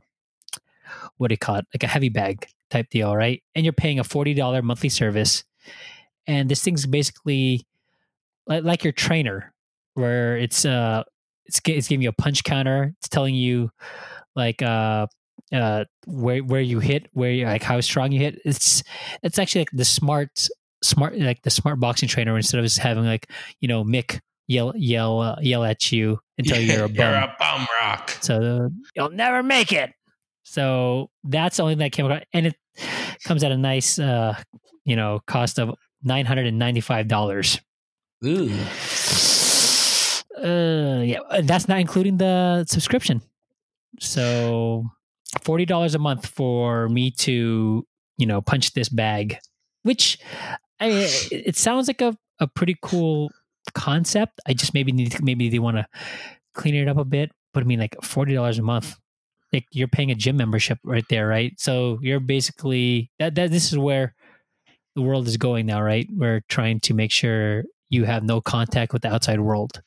what 1.18 1.30
do 1.30 1.34
you 1.34 1.38
call 1.38 1.56
it, 1.56 1.66
like 1.74 1.84
a 1.84 1.88
heavy 1.88 2.10
bag 2.10 2.48
type 2.70 2.90
deal, 2.90 3.16
right? 3.16 3.42
And 3.56 3.66
you're 3.66 3.74
paying 3.74 4.00
a 4.00 4.04
forty 4.04 4.34
dollar 4.34 4.62
monthly 4.62 4.90
service, 4.90 5.44
and 6.28 6.50
this 6.50 6.64
thing's 6.64 6.86
basically 6.86 7.66
like, 8.46 8.64
like 8.64 8.84
your 8.84 8.94
trainer, 8.94 9.54
where 9.94 10.38
it's 10.38 10.66
uh 10.66 11.04
it's 11.46 11.62
it's 11.66 11.88
giving 11.88 12.04
you 12.04 12.10
a 12.10 12.14
punch 12.14 12.44
counter. 12.44 12.94
It's 13.00 13.10
telling 13.10 13.36
you 13.36 13.72
like 14.36 14.62
uh 14.62 15.08
uh, 15.52 15.86
where 16.06 16.44
where 16.44 16.62
you 16.62 16.80
hit, 16.80 17.08
where 17.14 17.32
you 17.32 17.46
like 17.46 17.64
how 17.64 17.80
strong 17.82 18.12
you 18.12 18.20
hit. 18.20 18.40
It's 18.46 18.84
it's 19.24 19.40
actually 19.40 19.62
like 19.62 19.72
the 19.74 19.86
smart 19.86 20.48
smart 20.84 21.18
like 21.18 21.42
the 21.42 21.50
smart 21.50 21.80
boxing 21.80 22.08
trainer 22.08 22.36
instead 22.38 22.60
of 22.60 22.66
just 22.66 22.80
having 22.80 23.06
like 23.06 23.30
you 23.60 23.68
know 23.68 23.84
Mick 23.84 24.20
yell 24.50 24.74
yell 24.76 25.22
uh, 25.22 25.36
yell 25.42 25.64
at 25.64 25.92
you 25.92 26.20
until 26.38 26.60
you're 26.60 26.86
a 26.86 26.90
bum. 26.90 26.96
You're 26.98 27.14
a 27.14 27.36
bum 27.40 27.68
rock. 27.80 28.18
So 28.22 28.70
you'll 28.96 29.12
never 29.12 29.44
make 29.44 29.72
it. 29.72 29.94
So 30.44 31.12
that's 31.24 31.58
the 31.58 31.64
only 31.64 31.76
thing 31.76 31.80
that 31.80 31.92
came 31.92 32.06
across, 32.06 32.24
and 32.34 32.48
it 32.48 32.56
comes 33.24 33.44
at 33.44 33.52
a 33.52 33.58
nice, 33.58 34.00
uh, 34.00 34.36
you 34.84 34.96
know, 34.96 35.22
cost 35.28 35.60
of 35.60 35.76
nine 36.04 36.26
hundred 36.26 36.48
and 36.48 36.58
ninety-five 36.58 37.08
dollars. 37.08 37.62
Ooh. 38.26 38.52
Uh, 40.38 41.02
yeah, 41.04 41.20
and 41.32 41.48
that's 41.48 41.68
not 41.68 41.80
including 41.80 42.18
the 42.18 42.66
subscription. 42.66 43.22
So 44.00 44.86
forty 45.44 45.66
dollars 45.66 45.94
a 45.94 46.00
month 46.00 46.26
for 46.26 46.90
me 46.90 47.12
to, 47.12 47.86
you 48.18 48.26
know, 48.26 48.42
punch 48.42 48.74
this 48.74 48.90
bag, 48.90 49.38
which 49.84 50.18
I 50.80 50.88
it, 50.88 51.32
it 51.32 51.58
sounds 51.58 51.88
like 51.88 52.02
a, 52.02 52.18
a 52.40 52.48
pretty 52.48 52.76
cool 52.82 53.30
concept. 53.74 54.40
I 54.48 54.54
just 54.54 54.74
maybe 54.74 54.92
need 54.92 55.12
to, 55.14 55.24
maybe 55.24 55.50
they 55.50 55.60
want 55.60 55.78
to 55.78 55.86
clean 56.54 56.76
it 56.76 56.88
up 56.88 56.98
a 56.98 57.06
bit. 57.06 57.32
But 57.54 57.64
I 57.64 57.66
mean, 57.66 57.80
like 57.80 57.96
forty 58.04 58.34
dollars 58.34 58.60
a 58.60 58.62
month, 58.64 58.96
like 59.52 59.66
you're 59.72 59.88
paying 59.88 60.12
a 60.12 60.16
gym 60.16 60.38
membership 60.38 60.80
right 60.84 61.06
there, 61.10 61.28
right? 61.28 61.54
So 61.58 62.00
you're 62.02 62.20
basically 62.20 63.12
that. 63.20 63.36
That 63.36 63.52
this 63.52 63.72
is 63.72 63.78
where 63.78 64.14
the 64.96 65.02
world 65.02 65.28
is 65.28 65.38
going 65.38 65.66
now, 65.66 65.82
right? 65.82 66.08
We're 66.12 66.42
trying 66.50 66.80
to 66.82 66.94
make 66.94 67.12
sure 67.12 67.64
you 67.90 68.06
have 68.06 68.24
no 68.24 68.42
contact 68.42 68.94
with 68.94 69.02
the 69.02 69.12
outside 69.12 69.40
world, 69.40 69.82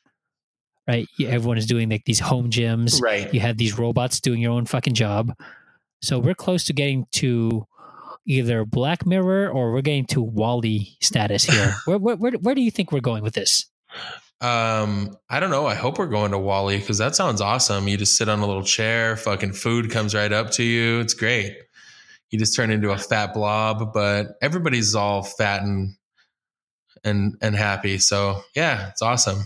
right? 0.87 1.07
Everyone 1.21 1.57
is 1.57 1.65
doing 1.65 1.89
like 1.89 2.03
these 2.05 2.19
home 2.19 2.49
gyms. 2.49 3.01
Right. 3.01 3.33
You 3.33 3.39
have 3.39 3.57
these 3.57 3.77
robots 3.77 4.19
doing 4.19 4.41
your 4.41 4.51
own 4.51 4.65
fucking 4.65 4.93
job. 4.93 5.33
So 6.01 6.19
we're 6.19 6.35
close 6.35 6.65
to 6.65 6.73
getting 6.73 7.05
to 7.13 7.65
either 8.25 8.65
Black 8.65 9.05
Mirror 9.05 9.49
or 9.49 9.71
we're 9.71 9.81
getting 9.81 10.05
to 10.07 10.21
WALL-E 10.21 10.97
status 11.01 11.43
here. 11.43 11.75
where, 11.85 11.97
where, 11.97 12.15
where, 12.15 12.31
where 12.33 12.55
do 12.55 12.61
you 12.61 12.71
think 12.71 12.91
we're 12.91 12.99
going 12.99 13.23
with 13.23 13.33
this? 13.33 13.65
Um, 14.41 15.15
I 15.29 15.39
don't 15.39 15.51
know. 15.51 15.65
I 15.67 15.75
hope 15.75 15.97
we're 15.97 16.07
going 16.07 16.31
to 16.31 16.37
WALL-E 16.37 16.77
because 16.77 16.97
that 16.97 17.15
sounds 17.15 17.41
awesome. 17.41 17.87
You 17.87 17.97
just 17.97 18.17
sit 18.17 18.29
on 18.29 18.39
a 18.39 18.45
little 18.45 18.63
chair, 18.63 19.15
fucking 19.15 19.53
food 19.53 19.89
comes 19.89 20.13
right 20.13 20.31
up 20.31 20.51
to 20.51 20.63
you. 20.63 20.99
It's 20.99 21.13
great. 21.13 21.55
You 22.29 22.39
just 22.39 22.55
turn 22.55 22.71
into 22.71 22.91
a 22.91 22.97
fat 22.97 23.33
blob, 23.33 23.93
but 23.93 24.35
everybody's 24.41 24.95
all 24.95 25.21
fat 25.23 25.61
and 25.61 25.95
and 27.03 27.35
and 27.41 27.55
happy. 27.55 27.99
So 27.99 28.41
yeah, 28.55 28.89
it's 28.89 29.01
awesome. 29.01 29.43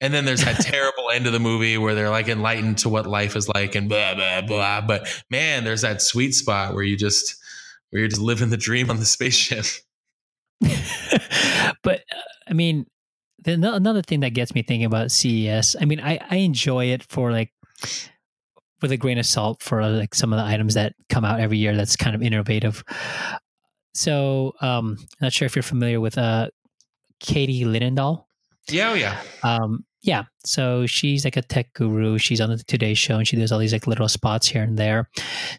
And 0.00 0.12
then 0.12 0.24
there's 0.24 0.44
that 0.44 0.56
terrible 0.60 1.10
end 1.10 1.26
of 1.26 1.32
the 1.32 1.38
movie 1.38 1.78
where 1.78 1.94
they're 1.94 2.10
like 2.10 2.28
enlightened 2.28 2.78
to 2.78 2.88
what 2.88 3.06
life 3.06 3.36
is 3.36 3.48
like 3.48 3.74
and 3.76 3.88
blah 3.88 4.14
blah 4.16 4.40
blah. 4.40 4.80
But 4.80 5.08
man, 5.30 5.64
there's 5.64 5.82
that 5.82 6.02
sweet 6.02 6.34
spot 6.34 6.74
where 6.74 6.82
you 6.82 6.96
just 6.96 7.36
where 7.92 8.00
you're 8.00 8.08
just 8.08 8.22
living 8.22 8.48
the 8.48 8.56
dream 8.56 8.90
on 8.90 8.98
the 8.98 9.04
spaceship. 9.04 9.66
but 11.82 12.00
uh, 12.00 12.22
I 12.48 12.54
mean, 12.54 12.86
the, 13.44 13.52
another 13.52 14.02
thing 14.02 14.20
that 14.20 14.30
gets 14.30 14.54
me 14.54 14.62
thinking 14.62 14.86
about 14.86 15.12
CES. 15.12 15.76
I 15.80 15.84
mean, 15.84 16.00
I 16.00 16.18
I 16.30 16.36
enjoy 16.36 16.86
it 16.86 17.02
for 17.02 17.30
like 17.30 17.52
with 18.80 18.92
a 18.92 18.96
grain 18.96 19.18
of 19.18 19.26
salt 19.26 19.62
for 19.62 19.86
like 19.86 20.14
some 20.14 20.32
of 20.32 20.38
the 20.38 20.44
items 20.44 20.74
that 20.74 20.94
come 21.10 21.24
out 21.24 21.38
every 21.38 21.58
year. 21.58 21.76
That's 21.76 21.96
kind 21.96 22.16
of 22.16 22.22
innovative. 22.22 22.82
So, 23.94 24.54
um, 24.62 24.96
not 25.20 25.32
sure 25.34 25.44
if 25.44 25.54
you're 25.54 25.62
familiar 25.62 26.00
with 26.00 26.16
uh, 26.16 26.48
Katie 27.20 27.64
Linendoll. 27.64 28.24
Yeah, 28.70 28.90
oh 28.90 28.94
yeah. 28.94 29.20
Um, 29.42 29.84
yeah, 30.02 30.24
so 30.44 30.86
she's 30.86 31.24
like 31.24 31.36
a 31.36 31.42
tech 31.42 31.72
guru. 31.74 32.18
She's 32.18 32.40
on 32.40 32.50
the 32.50 32.56
Today 32.58 32.94
Show, 32.94 33.16
and 33.18 33.28
she 33.28 33.36
does 33.36 33.52
all 33.52 33.58
these 33.58 33.72
like 33.72 33.86
little 33.86 34.08
spots 34.08 34.48
here 34.48 34.62
and 34.62 34.78
there. 34.78 35.08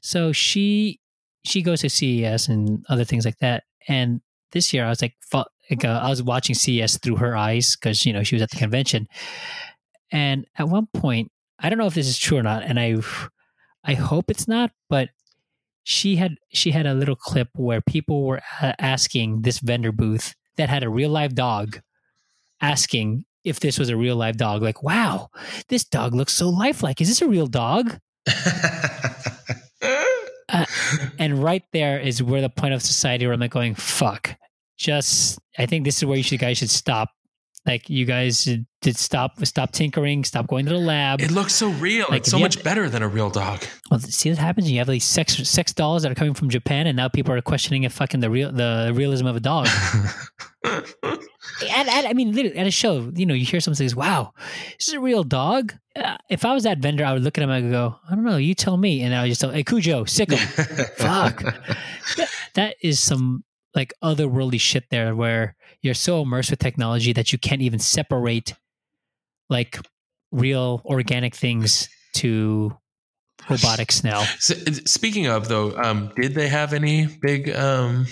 So 0.01 0.31
she 0.31 0.99
she 1.43 1.61
goes 1.61 1.81
to 1.81 1.89
CES 1.89 2.47
and 2.47 2.85
other 2.89 3.03
things 3.03 3.25
like 3.25 3.37
that. 3.39 3.63
And 3.87 4.21
this 4.51 4.73
year, 4.73 4.85
I 4.85 4.89
was 4.89 5.01
like, 5.01 5.15
like 5.33 5.85
uh, 5.85 5.99
I 6.03 6.09
was 6.09 6.23
watching 6.23 6.55
CES 6.55 6.99
through 6.99 7.17
her 7.17 7.35
eyes 7.35 7.75
because 7.75 8.05
you 8.05 8.13
know 8.13 8.23
she 8.23 8.35
was 8.35 8.41
at 8.41 8.51
the 8.51 8.57
convention. 8.57 9.07
And 10.11 10.45
at 10.57 10.69
one 10.69 10.87
point, 10.93 11.31
I 11.59 11.69
don't 11.69 11.79
know 11.79 11.87
if 11.87 11.95
this 11.95 12.07
is 12.07 12.17
true 12.17 12.37
or 12.37 12.43
not, 12.43 12.63
and 12.63 12.79
I 12.79 12.97
I 13.83 13.95
hope 13.95 14.29
it's 14.29 14.47
not, 14.47 14.71
but 14.89 15.09
she 15.83 16.15
had 16.15 16.35
she 16.51 16.71
had 16.71 16.85
a 16.85 16.93
little 16.93 17.15
clip 17.15 17.49
where 17.55 17.81
people 17.81 18.25
were 18.25 18.41
uh, 18.61 18.73
asking 18.79 19.41
this 19.41 19.59
vendor 19.59 19.91
booth 19.91 20.33
that 20.57 20.69
had 20.69 20.83
a 20.83 20.89
real 20.89 21.09
live 21.09 21.35
dog 21.35 21.81
asking 22.61 23.25
if 23.43 23.59
this 23.59 23.77
was 23.77 23.89
a 23.89 23.97
real 23.97 24.15
live 24.15 24.37
dog 24.37 24.61
like 24.61 24.81
wow 24.81 25.27
this 25.67 25.83
dog 25.83 26.15
looks 26.15 26.31
so 26.31 26.47
lifelike 26.47 27.01
is 27.01 27.09
this 27.09 27.21
a 27.21 27.27
real 27.27 27.47
dog 27.47 27.99
Mm-hmm. 31.13 31.21
and 31.23 31.43
right 31.43 31.63
there 31.73 31.99
is 31.99 32.21
where 32.21 32.41
the 32.41 32.49
point 32.49 32.73
of 32.73 32.81
society 32.81 33.25
where 33.25 33.33
i'm 33.33 33.39
like 33.39 33.51
going 33.51 33.75
fuck 33.75 34.35
just 34.77 35.39
i 35.57 35.65
think 35.65 35.85
this 35.85 35.97
is 35.97 36.05
where 36.05 36.17
you 36.17 36.23
should 36.23 36.39
guys 36.39 36.57
should 36.57 36.69
stop 36.69 37.09
like 37.65 37.89
you 37.89 38.05
guys 38.05 38.43
did 38.81 38.97
stop 38.97 39.31
stop 39.45 39.71
tinkering 39.71 40.23
stop 40.25 40.47
going 40.47 40.65
to 40.65 40.71
the 40.71 40.77
lab 40.77 41.21
It 41.21 41.31
looks 41.31 41.53
so 41.55 41.69
real. 41.69 42.07
Like, 42.09 42.19
it's 42.21 42.29
so 42.31 42.37
much 42.39 42.55
have- 42.55 42.63
better 42.65 42.89
than 42.89 43.01
a 43.03 43.07
real 43.07 43.29
dog. 43.29 43.63
Well, 43.89 44.01
see 44.01 44.29
what 44.29 44.37
happens. 44.37 44.69
You 44.69 44.79
have 44.79 44.87
these 44.87 45.05
sex 45.05 45.35
sex 45.47 45.71
dolls 45.71 46.03
that 46.03 46.11
are 46.11 46.15
coming 46.15 46.33
from 46.33 46.49
Japan, 46.49 46.87
and 46.87 46.97
now 46.97 47.07
people 47.07 47.33
are 47.33 47.41
questioning 47.41 47.83
if 47.83 47.93
fucking 47.93 48.19
the 48.19 48.29
real 48.29 48.51
the 48.51 48.91
realism 48.93 49.27
of 49.27 49.37
a 49.37 49.39
dog. 49.39 49.69
at, 50.63 52.05
I 52.05 52.13
mean, 52.13 52.31
literally 52.31 52.57
at 52.57 52.67
a 52.67 52.71
show, 52.71 53.11
you 53.15 53.25
know, 53.25 53.33
you 53.33 53.45
hear 53.45 53.59
someone 53.59 53.75
says, 53.75 53.95
"Wow, 53.95 54.33
this 54.77 54.87
is 54.87 54.93
a 54.93 54.99
real 54.99 55.23
dog." 55.23 55.73
Uh, 55.95 56.17
if 56.29 56.45
I 56.45 56.53
was 56.53 56.63
that 56.63 56.79
vendor, 56.79 57.05
I 57.05 57.13
would 57.13 57.23
look 57.23 57.37
at 57.37 57.43
him 57.43 57.49
and 57.49 57.71
go, 57.71 57.95
"I 58.09 58.15
don't 58.15 58.23
know, 58.23 58.37
you 58.37 58.55
tell 58.55 58.77
me," 58.77 59.01
and 59.01 59.13
I 59.13 59.23
would 59.23 59.29
just 59.29 59.41
tell, 59.41 59.51
"Hey, 59.51 59.63
Cujo, 59.63 60.05
sick 60.05 60.31
him." 60.31 60.37
Fuck. 60.97 61.43
That- 62.17 62.29
that 62.55 62.75
is 62.81 62.99
some 62.99 63.43
like 63.75 63.93
otherworldly 64.03 64.59
shit 64.61 64.85
there, 64.91 65.15
where 65.15 65.55
you're 65.81 65.95
so 65.95 66.21
immersed 66.21 66.51
with 66.51 66.59
technology 66.59 67.13
that 67.13 67.31
you 67.33 67.39
can't 67.39 67.61
even 67.61 67.79
separate 67.79 68.53
like 69.49 69.79
real 70.31 70.81
organic 70.85 71.35
things 71.35 71.89
to 72.13 72.77
robotics 73.49 74.03
now. 74.03 74.23
So, 74.39 74.53
speaking 74.85 75.25
of 75.27 75.47
though, 75.47 75.75
um, 75.77 76.11
did 76.15 76.35
they 76.35 76.47
have 76.47 76.73
any 76.73 77.07
big 77.21 77.49
um, 77.55 78.05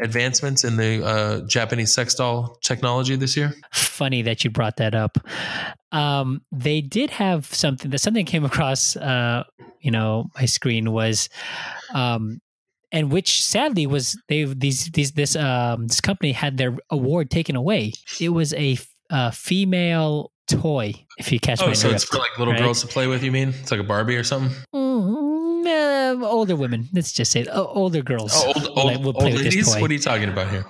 advancements 0.00 0.64
in 0.64 0.76
the 0.76 1.04
uh, 1.04 1.40
Japanese 1.46 1.92
sex 1.92 2.14
doll 2.14 2.58
technology 2.62 3.16
this 3.16 3.36
year? 3.36 3.54
funny 4.00 4.22
that 4.22 4.44
you 4.44 4.50
brought 4.50 4.76
that 4.78 4.94
up. 4.94 5.18
Um, 5.92 6.42
they 6.50 6.80
did 6.80 7.10
have 7.10 7.46
something 7.46 7.90
that 7.90 7.98
something 7.98 8.24
came 8.24 8.44
across, 8.44 8.96
uh, 8.96 9.44
you 9.80 9.90
know, 9.90 10.30
my 10.36 10.46
screen 10.46 10.92
was, 10.92 11.28
um, 11.94 12.40
and 12.92 13.12
which 13.12 13.44
sadly 13.44 13.86
was 13.86 14.20
they 14.28 14.44
these 14.44 14.86
these 14.90 15.12
this 15.12 15.36
um 15.36 15.86
this 15.86 16.00
company 16.00 16.32
had 16.32 16.56
their 16.56 16.76
award 16.90 17.30
taken 17.30 17.56
away. 17.56 17.92
It 18.20 18.30
was 18.30 18.54
a 18.54 18.78
uh, 19.10 19.30
female 19.30 20.32
toy. 20.50 20.94
If 21.18 21.30
you 21.32 21.40
catch 21.40 21.60
Oh, 21.62 21.66
my 21.68 21.72
so 21.74 21.88
drift, 21.88 22.04
it's 22.04 22.10
for 22.10 22.18
like 22.18 22.38
little 22.38 22.54
right? 22.54 22.62
girls 22.62 22.80
to 22.82 22.86
play 22.88 23.06
with. 23.06 23.22
You 23.22 23.32
mean 23.32 23.48
it's 23.60 23.70
like 23.70 23.80
a 23.80 23.84
Barbie 23.84 24.16
or 24.16 24.24
something? 24.24 24.56
Mm, 24.74 25.66
uh, 26.22 26.26
older 26.26 26.56
women. 26.56 26.88
Let's 26.92 27.12
just 27.12 27.32
say 27.32 27.46
uh, 27.46 27.62
older 27.62 28.02
girls. 28.02 28.32
Oh, 28.34 28.46
old, 28.48 28.56
old, 28.68 28.76
Like, 28.86 28.98
we'll 28.98 29.08
old 29.08 29.16
play 29.16 29.32
with 29.32 29.42
this 29.44 29.54
ladies. 29.54 29.74
toy. 29.74 29.80
What 29.80 29.90
are 29.90 29.94
you 29.94 30.00
talking 30.00 30.28
about 30.28 30.50
here? 30.50 30.64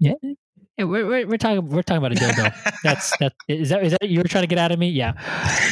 Yeah, 0.00 0.14
we're, 0.78 1.06
we're, 1.06 1.26
we're 1.26 1.36
talking 1.38 1.68
we're 1.68 1.82
talking 1.82 2.04
about 2.04 2.12
a 2.12 2.16
dildo. 2.16 2.72
That's 2.82 3.16
that 3.18 3.32
is 3.48 3.68
that 3.70 3.84
is 3.84 3.92
that 4.00 4.08
you 4.08 4.18
were 4.20 4.28
trying 4.28 4.42
to 4.42 4.48
get 4.48 4.58
out 4.58 4.72
of 4.72 4.78
me? 4.78 4.88
Yeah. 4.90 5.12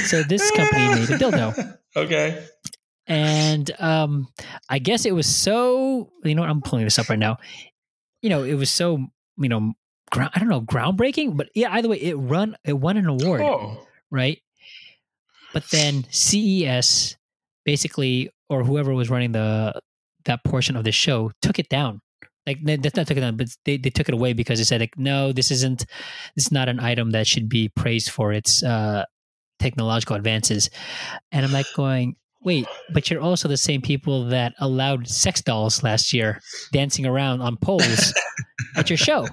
So 0.06 0.22
this 0.22 0.48
company 0.52 0.88
made 0.88 1.10
a 1.10 1.18
dildo, 1.18 1.78
okay. 1.96 2.46
and 3.06 3.70
um, 3.80 4.28
I 4.68 4.78
guess 4.78 5.04
it 5.04 5.12
was 5.12 5.26
so 5.26 6.12
you 6.24 6.34
know 6.34 6.42
what, 6.42 6.50
I'm 6.50 6.62
pulling 6.62 6.84
this 6.84 6.98
up 6.98 7.08
right 7.08 7.18
now. 7.18 7.38
You 8.22 8.30
know, 8.30 8.44
it 8.44 8.54
was 8.54 8.70
so 8.70 9.04
you 9.38 9.48
know 9.48 9.72
ground, 10.12 10.30
I 10.34 10.38
don't 10.38 10.48
know 10.48 10.60
groundbreaking, 10.60 11.36
but 11.36 11.48
yeah, 11.54 11.72
either 11.72 11.88
way, 11.88 11.96
it 11.96 12.14
run 12.14 12.56
it 12.64 12.74
won 12.74 12.96
an 12.96 13.06
award, 13.06 13.40
Oh, 13.40 13.86
right? 14.10 14.38
But 15.52 15.64
then 15.70 16.04
CES 16.10 17.16
basically, 17.64 18.30
or 18.48 18.64
whoever 18.64 18.94
was 18.94 19.10
running 19.10 19.32
the 19.32 19.80
that 20.24 20.44
portion 20.44 20.76
of 20.76 20.84
the 20.84 20.92
show, 20.92 21.32
took 21.42 21.58
it 21.58 21.68
down. 21.68 22.00
Like 22.46 22.58
that's 22.64 22.96
not 22.96 23.06
took 23.06 23.16
it 23.16 23.20
down, 23.20 23.36
but 23.36 23.48
they, 23.64 23.76
they 23.76 23.90
took 23.90 24.08
it 24.08 24.14
away 24.14 24.32
because 24.32 24.58
they 24.58 24.64
said 24.64 24.80
like, 24.80 24.98
no, 24.98 25.32
this 25.32 25.50
isn't 25.50 25.86
this 26.34 26.46
is 26.46 26.52
not 26.52 26.68
an 26.68 26.80
item 26.80 27.10
that 27.12 27.26
should 27.26 27.48
be 27.48 27.68
praised 27.68 28.10
for 28.10 28.32
its 28.32 28.62
uh, 28.62 29.04
technological 29.60 30.16
advances. 30.16 30.68
And 31.30 31.44
I'm 31.46 31.52
like 31.52 31.66
going, 31.76 32.16
wait, 32.42 32.66
but 32.92 33.08
you're 33.10 33.20
also 33.20 33.46
the 33.48 33.56
same 33.56 33.80
people 33.80 34.24
that 34.26 34.54
allowed 34.58 35.06
sex 35.06 35.40
dolls 35.40 35.82
last 35.84 36.12
year 36.12 36.40
dancing 36.72 37.06
around 37.06 37.40
on 37.40 37.56
poles 37.56 38.12
at 38.76 38.90
your 38.90 38.96
show. 38.96 39.26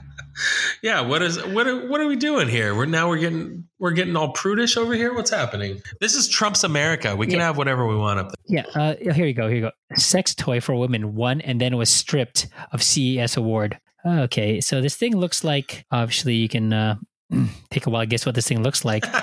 Yeah. 0.82 1.02
What 1.02 1.22
is 1.22 1.44
what? 1.48 1.68
Are, 1.68 1.88
what 1.88 2.02
are 2.02 2.08
we 2.08 2.16
doing 2.16 2.48
here? 2.48 2.76
We're 2.76 2.86
now 2.86 3.10
we're 3.10 3.18
getting 3.20 3.66
we're 3.80 3.92
getting 3.92 4.16
all 4.16 4.32
prudish 4.34 4.78
over 4.78 4.94
here. 4.94 5.14
What's 5.14 5.30
happening? 5.32 5.82
This 6.00 6.16
is 6.16 6.28
Trump's 6.28 6.64
America. 6.64 7.16
We 7.16 7.28
can 7.28 7.38
Yeah. 7.40 7.46
have 7.48 7.58
whatever 7.58 7.86
we 7.88 7.96
want 7.96 8.20
up 8.20 8.28
there 8.48 8.64
Yeah, 8.76 8.80
uh, 8.82 8.96
here 9.14 9.26
you 9.26 9.34
go. 9.34 9.48
Here 9.48 9.56
you 9.58 9.62
go. 9.64 9.72
Sex 9.96 10.34
toy 10.36 10.60
for 10.62 10.76
women 10.76 11.16
won 11.16 11.42
and 11.42 11.60
then 11.60 11.78
was 11.78 11.90
stripped 11.90 12.48
of 12.72 12.82
CES 12.84 13.38
award. 13.38 13.80
Okay, 14.06 14.62
so 14.62 14.80
this 14.82 14.96
thing 14.96 15.16
looks 15.18 15.44
like. 15.44 15.86
Obviously, 15.92 16.36
you 16.36 16.48
can 16.50 16.72
uh, 16.72 16.96
take 17.70 17.86
a 17.86 17.90
while 17.90 18.06
guess 18.06 18.26
what 18.26 18.36
this 18.36 18.48
thing 18.48 18.64
looks 18.64 18.84
like. 18.86 19.06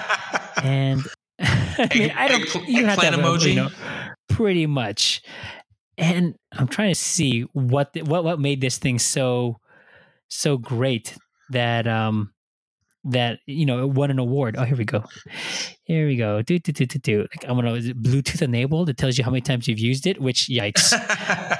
And 0.62 1.02
I 1.38 1.88
mean, 1.94 2.10
I 2.16 2.28
don't. 2.28 2.56
Egg- 2.56 2.62
You 2.66 2.86
have 2.86 2.98
to 2.98 3.04
have 3.04 3.14
a, 3.14 3.22
emoji? 3.22 3.48
you 3.50 3.54
know, 3.56 3.68
pretty 4.30 4.66
much. 4.66 5.20
And 5.98 6.34
I'm 6.52 6.66
trying 6.66 6.90
to 6.90 6.94
see 6.98 7.42
what 7.52 7.92
the, 7.92 8.02
what 8.02 8.24
what 8.24 8.40
made 8.40 8.62
this 8.62 8.78
thing 8.78 8.98
so 8.98 9.58
so 10.28 10.56
great 10.58 11.16
that 11.50 11.86
um 11.86 12.32
that 13.04 13.38
you 13.46 13.66
know 13.66 13.82
it 13.82 13.90
won 13.90 14.10
an 14.10 14.18
award. 14.18 14.56
Oh, 14.58 14.64
here 14.64 14.76
we 14.76 14.84
go. 14.84 15.04
Here 15.84 16.06
we 16.06 16.16
go. 16.16 16.42
Do 16.42 16.58
do 16.58 16.72
do 16.72 16.86
do 16.86 16.98
do. 16.98 17.18
Like, 17.20 17.48
I'm 17.48 17.56
gonna 17.56 17.74
is 17.74 17.88
it 17.88 18.02
Bluetooth 18.02 18.42
enabled. 18.42 18.88
It 18.88 18.96
tells 18.96 19.16
you 19.16 19.24
how 19.24 19.30
many 19.30 19.40
times 19.40 19.68
you've 19.68 19.78
used 19.78 20.06
it. 20.06 20.20
Which 20.20 20.48
yikes. 20.48 20.92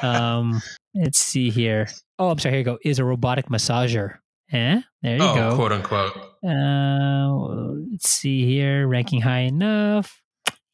um, 0.04 0.60
let's 0.94 1.18
see 1.18 1.50
here. 1.50 1.88
Oh, 2.18 2.30
I'm 2.30 2.38
sorry. 2.38 2.54
Here 2.54 2.58
you 2.58 2.64
go. 2.64 2.78
Is 2.84 2.98
a 2.98 3.04
robotic 3.04 3.46
massager. 3.48 4.18
Eh? 4.52 4.80
There 5.02 5.16
you 5.16 5.22
oh, 5.22 5.34
go. 5.34 5.56
quote 5.56 5.72
unquote. 5.72 6.16
Uh, 6.44 7.28
let's 7.92 8.10
see 8.10 8.44
here. 8.44 8.86
Ranking 8.86 9.20
high 9.20 9.40
enough. 9.40 10.20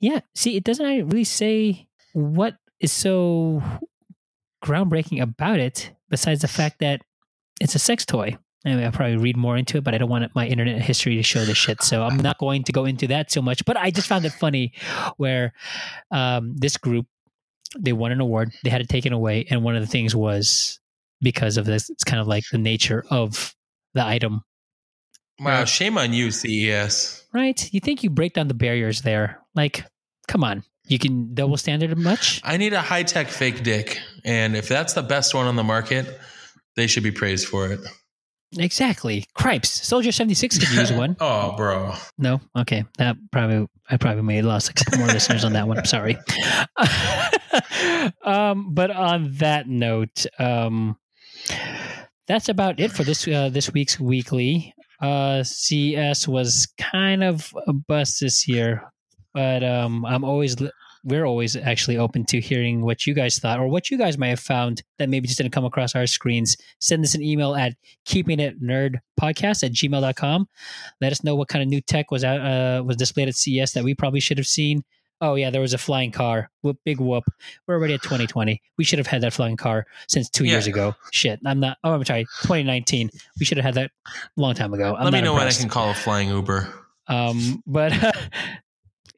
Yeah. 0.01 0.20
See, 0.35 0.56
it 0.56 0.64
doesn't 0.64 0.86
really 0.86 1.24
say 1.24 1.89
what 2.14 2.56
is 2.81 2.93
so 2.93 3.62
groundbreaking 4.64 5.20
about 5.20 5.59
it, 5.59 5.93
besides 6.09 6.40
the 6.40 6.48
fact 6.48 6.78
that 6.81 7.02
it's 7.62 7.74
a 7.74 7.78
sex 7.78 8.05
toy. 8.05 8.36
Anyway, 8.64 8.84
I'll 8.84 8.93
probably 8.93 9.16
read 9.16 9.36
more 9.36 9.56
into 9.56 9.78
it, 9.78 9.84
but 9.84 9.94
I 9.94 9.98
don't 9.98 10.09
want 10.10 10.32
my 10.34 10.47
internet 10.47 10.80
history 10.82 11.16
to 11.16 11.22
show 11.22 11.44
this 11.44 11.56
shit. 11.56 11.82
So 11.82 12.05
I'm 12.05 12.16
not 12.18 12.39
going 12.39 12.62
to 12.64 12.72
go 12.72 12.84
into 12.84 13.09
that 13.09 13.32
so 13.32 13.43
much. 13.43 13.64
But 13.64 13.76
I 13.76 13.90
just 13.90 14.06
found 14.06 14.24
it 14.24 14.32
funny 14.32 14.72
where 15.16 15.52
um, 16.12 16.55
this 16.56 16.76
group, 16.76 17.06
they 17.78 17.93
won 17.93 18.12
an 18.12 18.20
award, 18.20 18.52
they 18.62 18.70
had 18.70 18.80
it 18.80 18.89
taken 18.89 19.12
away. 19.12 19.47
And 19.51 19.64
one 19.64 19.74
of 19.74 19.80
the 19.82 19.89
things 19.89 20.14
was 20.14 20.78
because 21.20 21.56
of 21.56 21.64
this, 21.66 21.90
it's 21.90 22.05
kind 22.05 22.20
of 22.20 22.28
like 22.28 22.44
the 22.52 22.59
nature 22.59 23.05
of 23.10 23.55
the 23.94 24.05
item, 24.05 24.43
Wow, 25.40 25.64
shame 25.64 25.98
on 25.98 26.12
you, 26.12 26.30
CES. 26.30 27.24
right? 27.32 27.68
You 27.74 27.80
think 27.80 28.05
you 28.05 28.10
break 28.10 28.34
down 28.34 28.47
the 28.47 28.55
barriers 28.55 29.02
there. 29.02 29.40
Like, 29.56 29.84
come 30.28 30.44
on. 30.44 30.62
You 30.86 30.98
can 31.01 31.34
double 31.34 31.56
standard 31.56 31.97
much? 31.98 32.40
I 32.44 32.56
need 32.59 32.72
a 32.74 32.80
high 32.80 33.02
tech 33.02 33.28
fake 33.28 33.62
dick. 33.64 33.98
And 34.24 34.55
if 34.55 34.68
that's 34.68 34.93
the 34.93 35.02
best 35.02 35.34
one 35.34 35.47
on 35.47 35.56
the 35.56 35.64
market, 35.64 36.20
they 36.77 36.86
should 36.86 37.03
be 37.03 37.11
praised 37.11 37.49
for 37.49 37.70
it. 37.70 37.81
Exactly. 38.59 39.24
Cripes. 39.35 39.70
Soldier 39.86 40.12
76 40.12 40.59
could 40.59 40.70
use 40.70 40.93
one. 40.93 41.16
Oh, 41.20 41.55
bro. 41.57 41.94
No? 42.19 42.40
Okay. 42.57 42.85
That 42.99 43.16
probably, 43.31 43.66
I 43.89 43.97
probably 43.97 44.23
may 44.23 44.36
have 44.36 44.44
lost 44.44 44.69
a 44.69 44.74
couple 44.74 44.99
more 44.99 45.09
listeners 45.09 45.44
on 45.44 45.55
that 45.55 45.66
one. 45.66 45.78
I'm 45.78 45.85
sorry. 45.86 46.19
um, 48.24 48.74
but 48.74 48.90
on 48.90 49.32
that 49.39 49.69
note, 49.69 50.27
um, 50.39 50.99
that's 52.27 52.49
about 52.49 52.78
it 52.78 52.93
for 52.93 53.05
this 53.05 53.27
uh, 53.27 53.49
this 53.49 53.73
week's 53.73 53.99
weekly. 53.99 54.74
Uh, 55.01 55.43
CS 55.43 56.28
was 56.28 56.73
kind 56.78 57.24
of 57.24 57.53
a 57.66 57.73
bust 57.73 58.20
this 58.20 58.47
year, 58.47 58.93
but 59.35 59.65
um, 59.65 60.05
I'm 60.05 60.24
always 60.24 60.57
we're 61.05 61.24
always 61.24 61.57
actually 61.57 61.97
open 61.97 62.24
to 62.27 62.41
hearing 62.41 62.83
what 62.83 63.07
you 63.07 63.15
guys 63.15 63.39
thought 63.39 63.59
or 63.59 63.66
what 63.69 63.91
you 63.91 63.99
guys 63.99 64.19
might 64.19 64.29
have 64.29 64.41
found 64.41 64.83
that 64.99 65.09
maybe 65.09 65.27
just 65.27 65.39
didn't 65.39 65.53
come 65.53 65.65
across 65.65 65.95
our 65.95 66.07
screens. 66.07 66.57
Send 66.81 67.05
us 67.05 67.15
an 67.15 67.23
email 67.23 67.55
at 67.55 67.74
keeping 68.05 68.39
it 68.39 68.62
nerd 68.62 69.01
podcast 69.20 69.65
at 69.65 69.73
gmail.com. 69.73 70.49
Let 71.01 71.12
us 71.12 71.24
know 71.24 71.35
what 71.35 71.49
kind 71.49 71.62
of 71.62 71.69
new 71.69 71.81
tech 71.81 72.11
was 72.11 72.24
out, 72.24 72.41
uh, 72.41 72.83
was 72.85 72.97
displayed 72.97 73.29
at 73.29 73.35
CES 73.35 73.73
that 73.73 73.85
we 73.85 73.95
probably 73.95 74.20
should 74.20 74.39
have 74.39 74.47
seen. 74.47 74.85
Oh 75.20 75.37
yeah, 75.37 75.51
there 75.51 75.61
was 75.61 75.73
a 75.73 75.79
flying 75.79 76.11
car. 76.11 76.51
Whoop, 76.62 76.79
big 76.85 76.99
whoop. 76.99 77.23
We're 77.66 77.77
already 77.77 77.95
at 77.95 78.03
2020. 78.03 78.61
We 78.77 78.83
should 78.83 78.99
have 78.99 79.07
had 79.07 79.23
that 79.23 79.33
flying 79.33 79.57
car 79.57 79.87
since 80.09 80.29
two 80.29 80.45
years 80.45 80.66
ago. 80.66 80.97
Shit, 81.12 81.39
I'm 81.47 81.61
not. 81.61 81.79
Oh, 81.85 81.93
I'm 81.93 82.05
sorry, 82.05 82.24
2019. 82.43 83.09
We 83.39 83.47
should 83.47 83.57
have 83.57 83.65
had 83.65 83.74
that 83.74 83.93
a 84.37 84.41
long 84.41 84.55
time 84.55 84.74
ago. 84.74 84.97
I'm 84.97 85.05
Let 85.05 85.12
me 85.12 85.20
know 85.20 85.35
when 85.35 85.47
I 85.47 85.53
can 85.53 85.69
call 85.69 85.91
a 85.91 85.95
flying 85.95 86.29
Uber. 86.29 86.69
Um, 87.07 87.62
but 87.66 87.93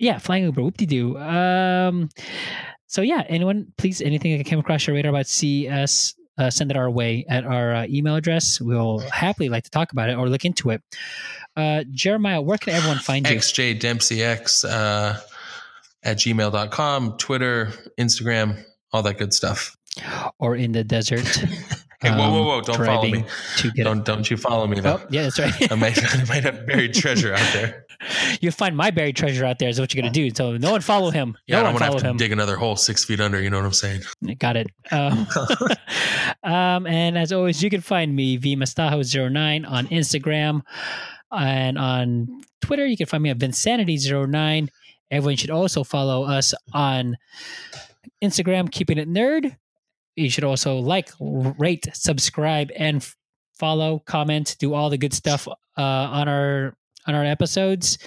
yeah, 0.05 0.19
flying 0.19 0.45
Uber, 0.45 0.63
whoop 0.63 0.77
de 0.77 0.87
doo. 0.87 1.17
Um, 1.19 2.11
so 2.87 3.01
yeah, 3.01 3.23
anyone, 3.29 3.73
please, 3.79 4.03
anything 4.03 4.37
that 4.37 4.45
came 4.45 4.59
across 4.59 4.87
your 4.87 4.95
radar 4.95 5.11
about 5.11 5.27
CS, 5.27 6.15
uh, 6.37 6.51
send 6.51 6.71
it 6.71 6.77
our 6.77 6.91
way 6.91 7.25
at 7.29 7.45
our 7.45 7.75
uh, 7.75 7.87
email 7.89 8.15
address. 8.15 8.61
We'll 8.61 8.99
happily 8.99 9.49
like 9.49 9.65
to 9.65 9.71
talk 9.71 9.93
about 9.93 10.11
it 10.11 10.17
or 10.17 10.29
look 10.29 10.45
into 10.45 10.71
it. 10.71 10.83
Uh, 11.57 11.85
Jeremiah, 11.91 12.43
where 12.43 12.59
can 12.59 12.75
everyone 12.75 12.99
find 12.99 13.29
you? 13.29 13.37
XJ 13.37 13.81
Dempsey 13.81 14.23
X 14.23 14.65
uh, 14.65 15.21
at 16.03 16.19
gmail.com, 16.19 17.17
Twitter, 17.17 17.73
Instagram, 17.99 18.63
all 18.93 19.03
that 19.03 19.19
good 19.19 19.33
stuff. 19.33 19.77
Or 20.39 20.55
in 20.55 20.73
the 20.73 20.85
desert? 20.85 21.45
Hey, 22.05 22.11
whoa, 22.11 22.31
whoa, 22.31 22.41
um, 22.41 22.47
whoa. 22.47 22.61
Don't 22.61 22.77
follow 22.77 23.09
me. 23.09 23.25
To 23.59 23.71
get 23.73 23.85
Don't, 23.85 24.05
don't 24.05 24.31
you 24.31 24.37
follow 24.37 24.67
me, 24.67 24.81
though. 24.81 25.01
Oh, 25.03 25.07
yeah, 25.11 25.23
that's 25.23 25.39
right. 25.39 25.73
I 25.73 25.75
might, 25.75 25.99
I 26.15 26.25
might 26.25 26.45
have 26.45 26.67
buried 26.67 26.95
treasure 26.95 27.33
out 27.33 27.53
there. 27.53 27.87
You'll 28.41 28.53
find 28.53 28.77
my 28.77 28.91
buried 28.91 29.17
treasure 29.17 29.45
out 29.45 29.59
there. 29.59 29.69
Is 29.69 29.81
what 29.81 29.95
you're 29.95 30.03
gonna 30.03 30.13
do. 30.13 30.31
So 30.35 30.57
no 30.57 30.73
one 30.73 30.81
follow 30.81 31.11
him. 31.11 31.37
Yeah, 31.47 31.57
no 31.57 31.61
I 31.61 31.63
don't 31.65 31.73
want 31.75 31.85
to 31.85 31.93
have 31.93 32.03
to 32.03 32.09
him. 32.11 32.17
dig 32.17 32.33
another 32.33 32.57
hole 32.57 32.77
six 32.77 33.05
feet 33.05 33.21
under. 33.21 33.41
You 33.41 33.51
know 33.51 33.59
what 33.59 33.67
I'm 33.67 33.73
saying? 33.73 34.03
Got 34.39 34.57
it. 34.57 34.67
Um, 34.91 35.27
um, 36.43 36.87
and 36.87 37.17
as 37.17 37.33
always, 37.33 37.63
you 37.63 37.71
can 37.71 37.81
find 37.81 38.15
me 38.15 38.39
vmastajo09 38.39 39.69
on 39.69 39.87
Instagram 39.89 40.63
and 41.33 41.79
on 41.79 42.43
Twitter. 42.61 42.87
You 42.87 42.97
can 42.97 43.07
find 43.07 43.23
me 43.23 43.31
at 43.31 43.39
vinsanity09. 43.39 44.69
Everyone 45.11 45.37
should 45.37 45.51
also 45.51 45.85
follow 45.85 46.25
us 46.25 46.55
on 46.73 47.17
Instagram, 48.23 48.71
keeping 48.71 48.99
it 48.99 49.09
nerd. 49.09 49.57
You 50.17 50.31
should 50.31 50.45
also 50.45 50.79
like, 50.79 51.11
rate, 51.21 51.87
subscribe, 51.93 52.71
and 52.77 53.07
follow, 53.59 54.01
comment, 54.07 54.57
do 54.59 54.75
all 54.75 54.91
the 54.91 54.99
good 54.99 55.13
stuff 55.15 55.49
uh, 55.49 55.81
on 55.81 56.29
our 56.29 56.77
on 57.07 57.15
our 57.15 57.25
episodes. 57.25 57.99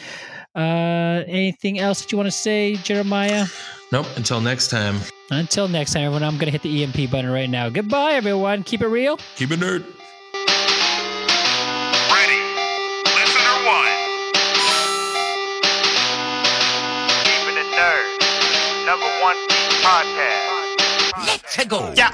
Uh, 0.55 1.23
anything 1.27 1.79
else 1.79 2.01
that 2.01 2.11
you 2.11 2.17
want 2.17 2.27
to 2.27 2.31
say, 2.31 2.75
Jeremiah? 2.77 3.45
Nope. 3.91 4.07
Until 4.15 4.41
next 4.41 4.69
time, 4.69 4.99
Until 5.31 5.67
next 5.67 5.93
time, 5.93 6.03
everyone, 6.03 6.23
I'm 6.23 6.37
going 6.37 6.51
to 6.51 6.51
hit 6.51 6.63
the 6.63 6.83
EMP 6.83 7.11
button 7.11 7.29
right 7.29 7.49
now. 7.49 7.69
Goodbye, 7.69 8.13
everyone. 8.13 8.63
Keep 8.63 8.81
it 8.81 8.87
real. 8.87 9.17
keep 9.35 9.51
it 9.51 9.59
nerd. 9.59 9.85
Yeah, 21.47 22.11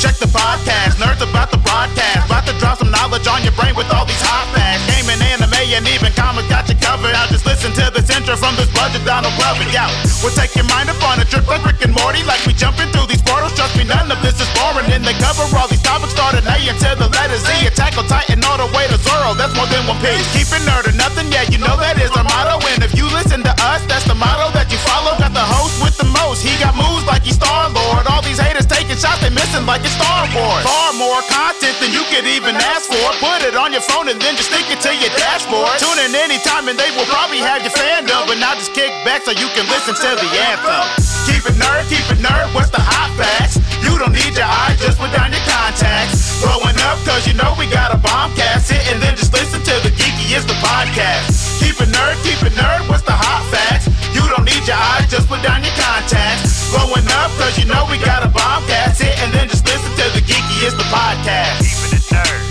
check 0.00 0.16
the 0.16 0.24
podcast. 0.32 0.96
Nerds 0.96 1.20
about 1.20 1.52
the 1.52 1.60
broadcast. 1.60 2.24
About 2.24 2.48
to 2.48 2.56
drop 2.56 2.80
some 2.80 2.88
knowledge 2.88 3.28
on 3.28 3.44
your 3.44 3.52
brain 3.52 3.76
with 3.76 3.92
all 3.92 4.08
these 4.08 4.24
hot 4.24 4.48
facts. 4.56 4.80
Gaming, 4.88 5.20
anime, 5.20 5.52
and 5.52 5.84
even 5.84 6.08
comics 6.16 6.48
got 6.48 6.64
you 6.64 6.80
covered. 6.80 7.12
Now 7.12 7.28
just 7.28 7.44
listen 7.44 7.76
to 7.76 7.92
this 7.92 8.08
intro 8.08 8.40
from 8.40 8.56
this 8.56 8.72
budget 8.72 9.04
Donald 9.04 9.36
Glover. 9.36 9.68
Yeah, 9.68 9.92
we'll 10.24 10.32
take 10.32 10.56
your 10.56 10.64
mind 10.72 10.88
up 10.88 10.96
on 11.04 11.20
a 11.20 11.28
trip 11.28 11.44
like 11.44 11.60
Rick 11.60 11.84
and 11.84 11.92
Morty. 11.92 12.24
Like 12.24 12.40
we 12.48 12.56
jumping 12.56 12.88
through 12.88 13.04
these 13.04 13.20
portals. 13.20 13.52
Trust 13.52 13.76
me, 13.76 13.84
none 13.84 14.08
of 14.08 14.16
this 14.24 14.40
is 14.40 14.48
boring. 14.56 14.88
In 14.96 15.04
the 15.04 15.12
cover 15.20 15.44
all 15.60 15.68
these 15.68 15.79
topics 16.00 16.16
starting 16.16 16.46
A 16.48 16.56
until 16.64 16.96
the 16.96 17.08
letter 17.12 17.36
Z. 17.36 17.68
Attack 17.68 18.00
on 18.00 18.08
Titan 18.08 18.40
all 18.48 18.56
the 18.56 18.68
way 18.72 18.88
to 18.88 18.96
Zoro. 19.04 19.36
That's 19.36 19.52
more 19.52 19.68
than 19.68 19.84
one 19.84 20.00
piece. 20.00 20.24
Keep 20.32 20.48
it 20.56 20.64
nerd 20.64 20.88
or 20.88 20.96
nothing. 20.96 21.28
Yeah, 21.28 21.44
you 21.52 21.60
know 21.60 21.76
that 21.76 22.00
is 22.00 22.08
our 22.16 22.24
motto. 22.24 22.56
And 22.72 22.80
if 22.80 22.96
you 22.96 23.04
listen 23.12 23.44
to 23.44 23.52
us, 23.68 23.84
that's 23.84 24.08
the 24.08 24.16
motto 24.16 24.48
that 24.56 24.72
you 24.72 24.80
follow. 24.88 25.12
Got 25.20 25.36
the 25.36 25.44
host 25.44 25.76
with 25.84 25.96
the 26.00 26.08
most. 26.08 26.40
He 26.40 26.56
got 26.56 26.72
moves 26.72 27.04
like 27.04 27.22
he's 27.22 27.36
Star 27.36 27.68
Lord. 27.68 28.08
All 28.08 28.24
these 28.24 28.40
haters 28.40 28.64
taking 28.64 28.96
shots, 28.96 29.20
they 29.20 29.28
missing 29.28 29.68
like 29.68 29.84
it's 29.84 29.92
Star 30.00 30.24
Wars. 30.32 30.64
Far 30.64 30.96
more 30.96 31.20
content 31.28 31.76
than 31.84 31.92
you 31.92 32.02
could 32.08 32.24
even 32.24 32.56
ask 32.56 32.88
for. 32.88 33.06
Put 33.20 33.44
it 33.44 33.52
on 33.52 33.76
your 33.76 33.84
phone 33.84 34.08
and 34.08 34.16
then 34.16 34.40
just 34.40 34.48
stick 34.48 34.64
it 34.72 34.80
to 34.80 34.90
your 34.96 35.12
dashboard. 35.20 35.76
Tune 35.76 36.00
in 36.00 36.16
anytime 36.16 36.64
and 36.72 36.80
they 36.80 36.88
will 36.96 37.08
probably 37.12 37.44
have 37.44 37.60
your 37.60 37.74
fandom. 37.76 38.24
But 38.24 38.40
now 38.40 38.56
just 38.56 38.72
kick 38.72 38.90
back 39.04 39.28
so 39.28 39.36
you 39.36 39.48
can 39.52 39.68
listen 39.68 39.92
to 39.92 40.10
the 40.16 40.30
anthem. 40.48 40.84
Keep 41.28 41.44
it 41.44 41.56
nerd, 41.60 41.84
keep 41.92 42.06
it 42.08 42.20
nerd. 42.24 42.48
What's 42.56 42.72
the 42.72 42.80
hot 42.80 43.12
facts? 43.20 43.60
You 43.84 43.98
don't 43.98 44.12
need 44.12 44.36
your 44.36 44.48
eyes, 44.48 44.80
just 44.80 44.98
put 44.98 45.12
down 45.12 45.32
your 45.32 45.44
contacts. 45.48 46.40
Growing 46.40 46.76
up, 46.88 46.98
cause 47.04 47.26
you 47.26 47.34
know 47.34 47.54
we 47.58 47.66
got 47.68 47.92
a 47.94 47.98
bomb 47.98 48.32
cast 48.34 48.70
Hit 48.70 48.80
and 48.92 49.02
then 49.02 49.16
just 49.16 49.32
listen 49.32 49.60
to 49.60 49.74
the 49.84 49.92
geeky 49.92 50.36
is 50.36 50.44
the 50.46 50.56
podcast. 50.60 51.60
Keep 51.60 51.80
it 51.80 51.90
nerd, 51.92 52.16
keep 52.24 52.40
it 52.44 52.54
nerd, 52.56 52.88
what's 52.88 53.02
the 53.02 53.12
hot 53.12 53.44
facts? 53.52 53.88
You 54.16 54.24
don't 54.32 54.44
need 54.44 54.64
your 54.66 54.76
eyes, 54.76 55.08
just 55.10 55.28
put 55.28 55.42
down 55.42 55.62
your 55.64 55.76
contacts. 55.76 56.72
Growing 56.72 57.06
up, 57.20 57.30
cause 57.40 57.58
you 57.58 57.66
know 57.66 57.86
we 57.90 57.98
got 57.98 58.24
a 58.24 58.28
bomb 58.28 58.64
cast 58.66 59.02
Hit 59.02 59.16
and 59.22 59.32
then 59.32 59.48
just 59.48 59.64
listen 59.66 59.90
to 60.00 60.06
the 60.16 60.22
geeky 60.24 60.64
is 60.64 60.74
the 60.76 60.86
podcast. 60.88 61.60
Keep 61.64 62.00
it 62.00 62.04
nerd, 62.12 62.42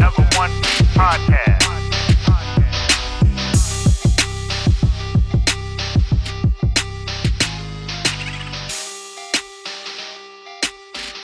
number 0.00 0.24
one 0.38 0.50
podcast. 0.94 1.57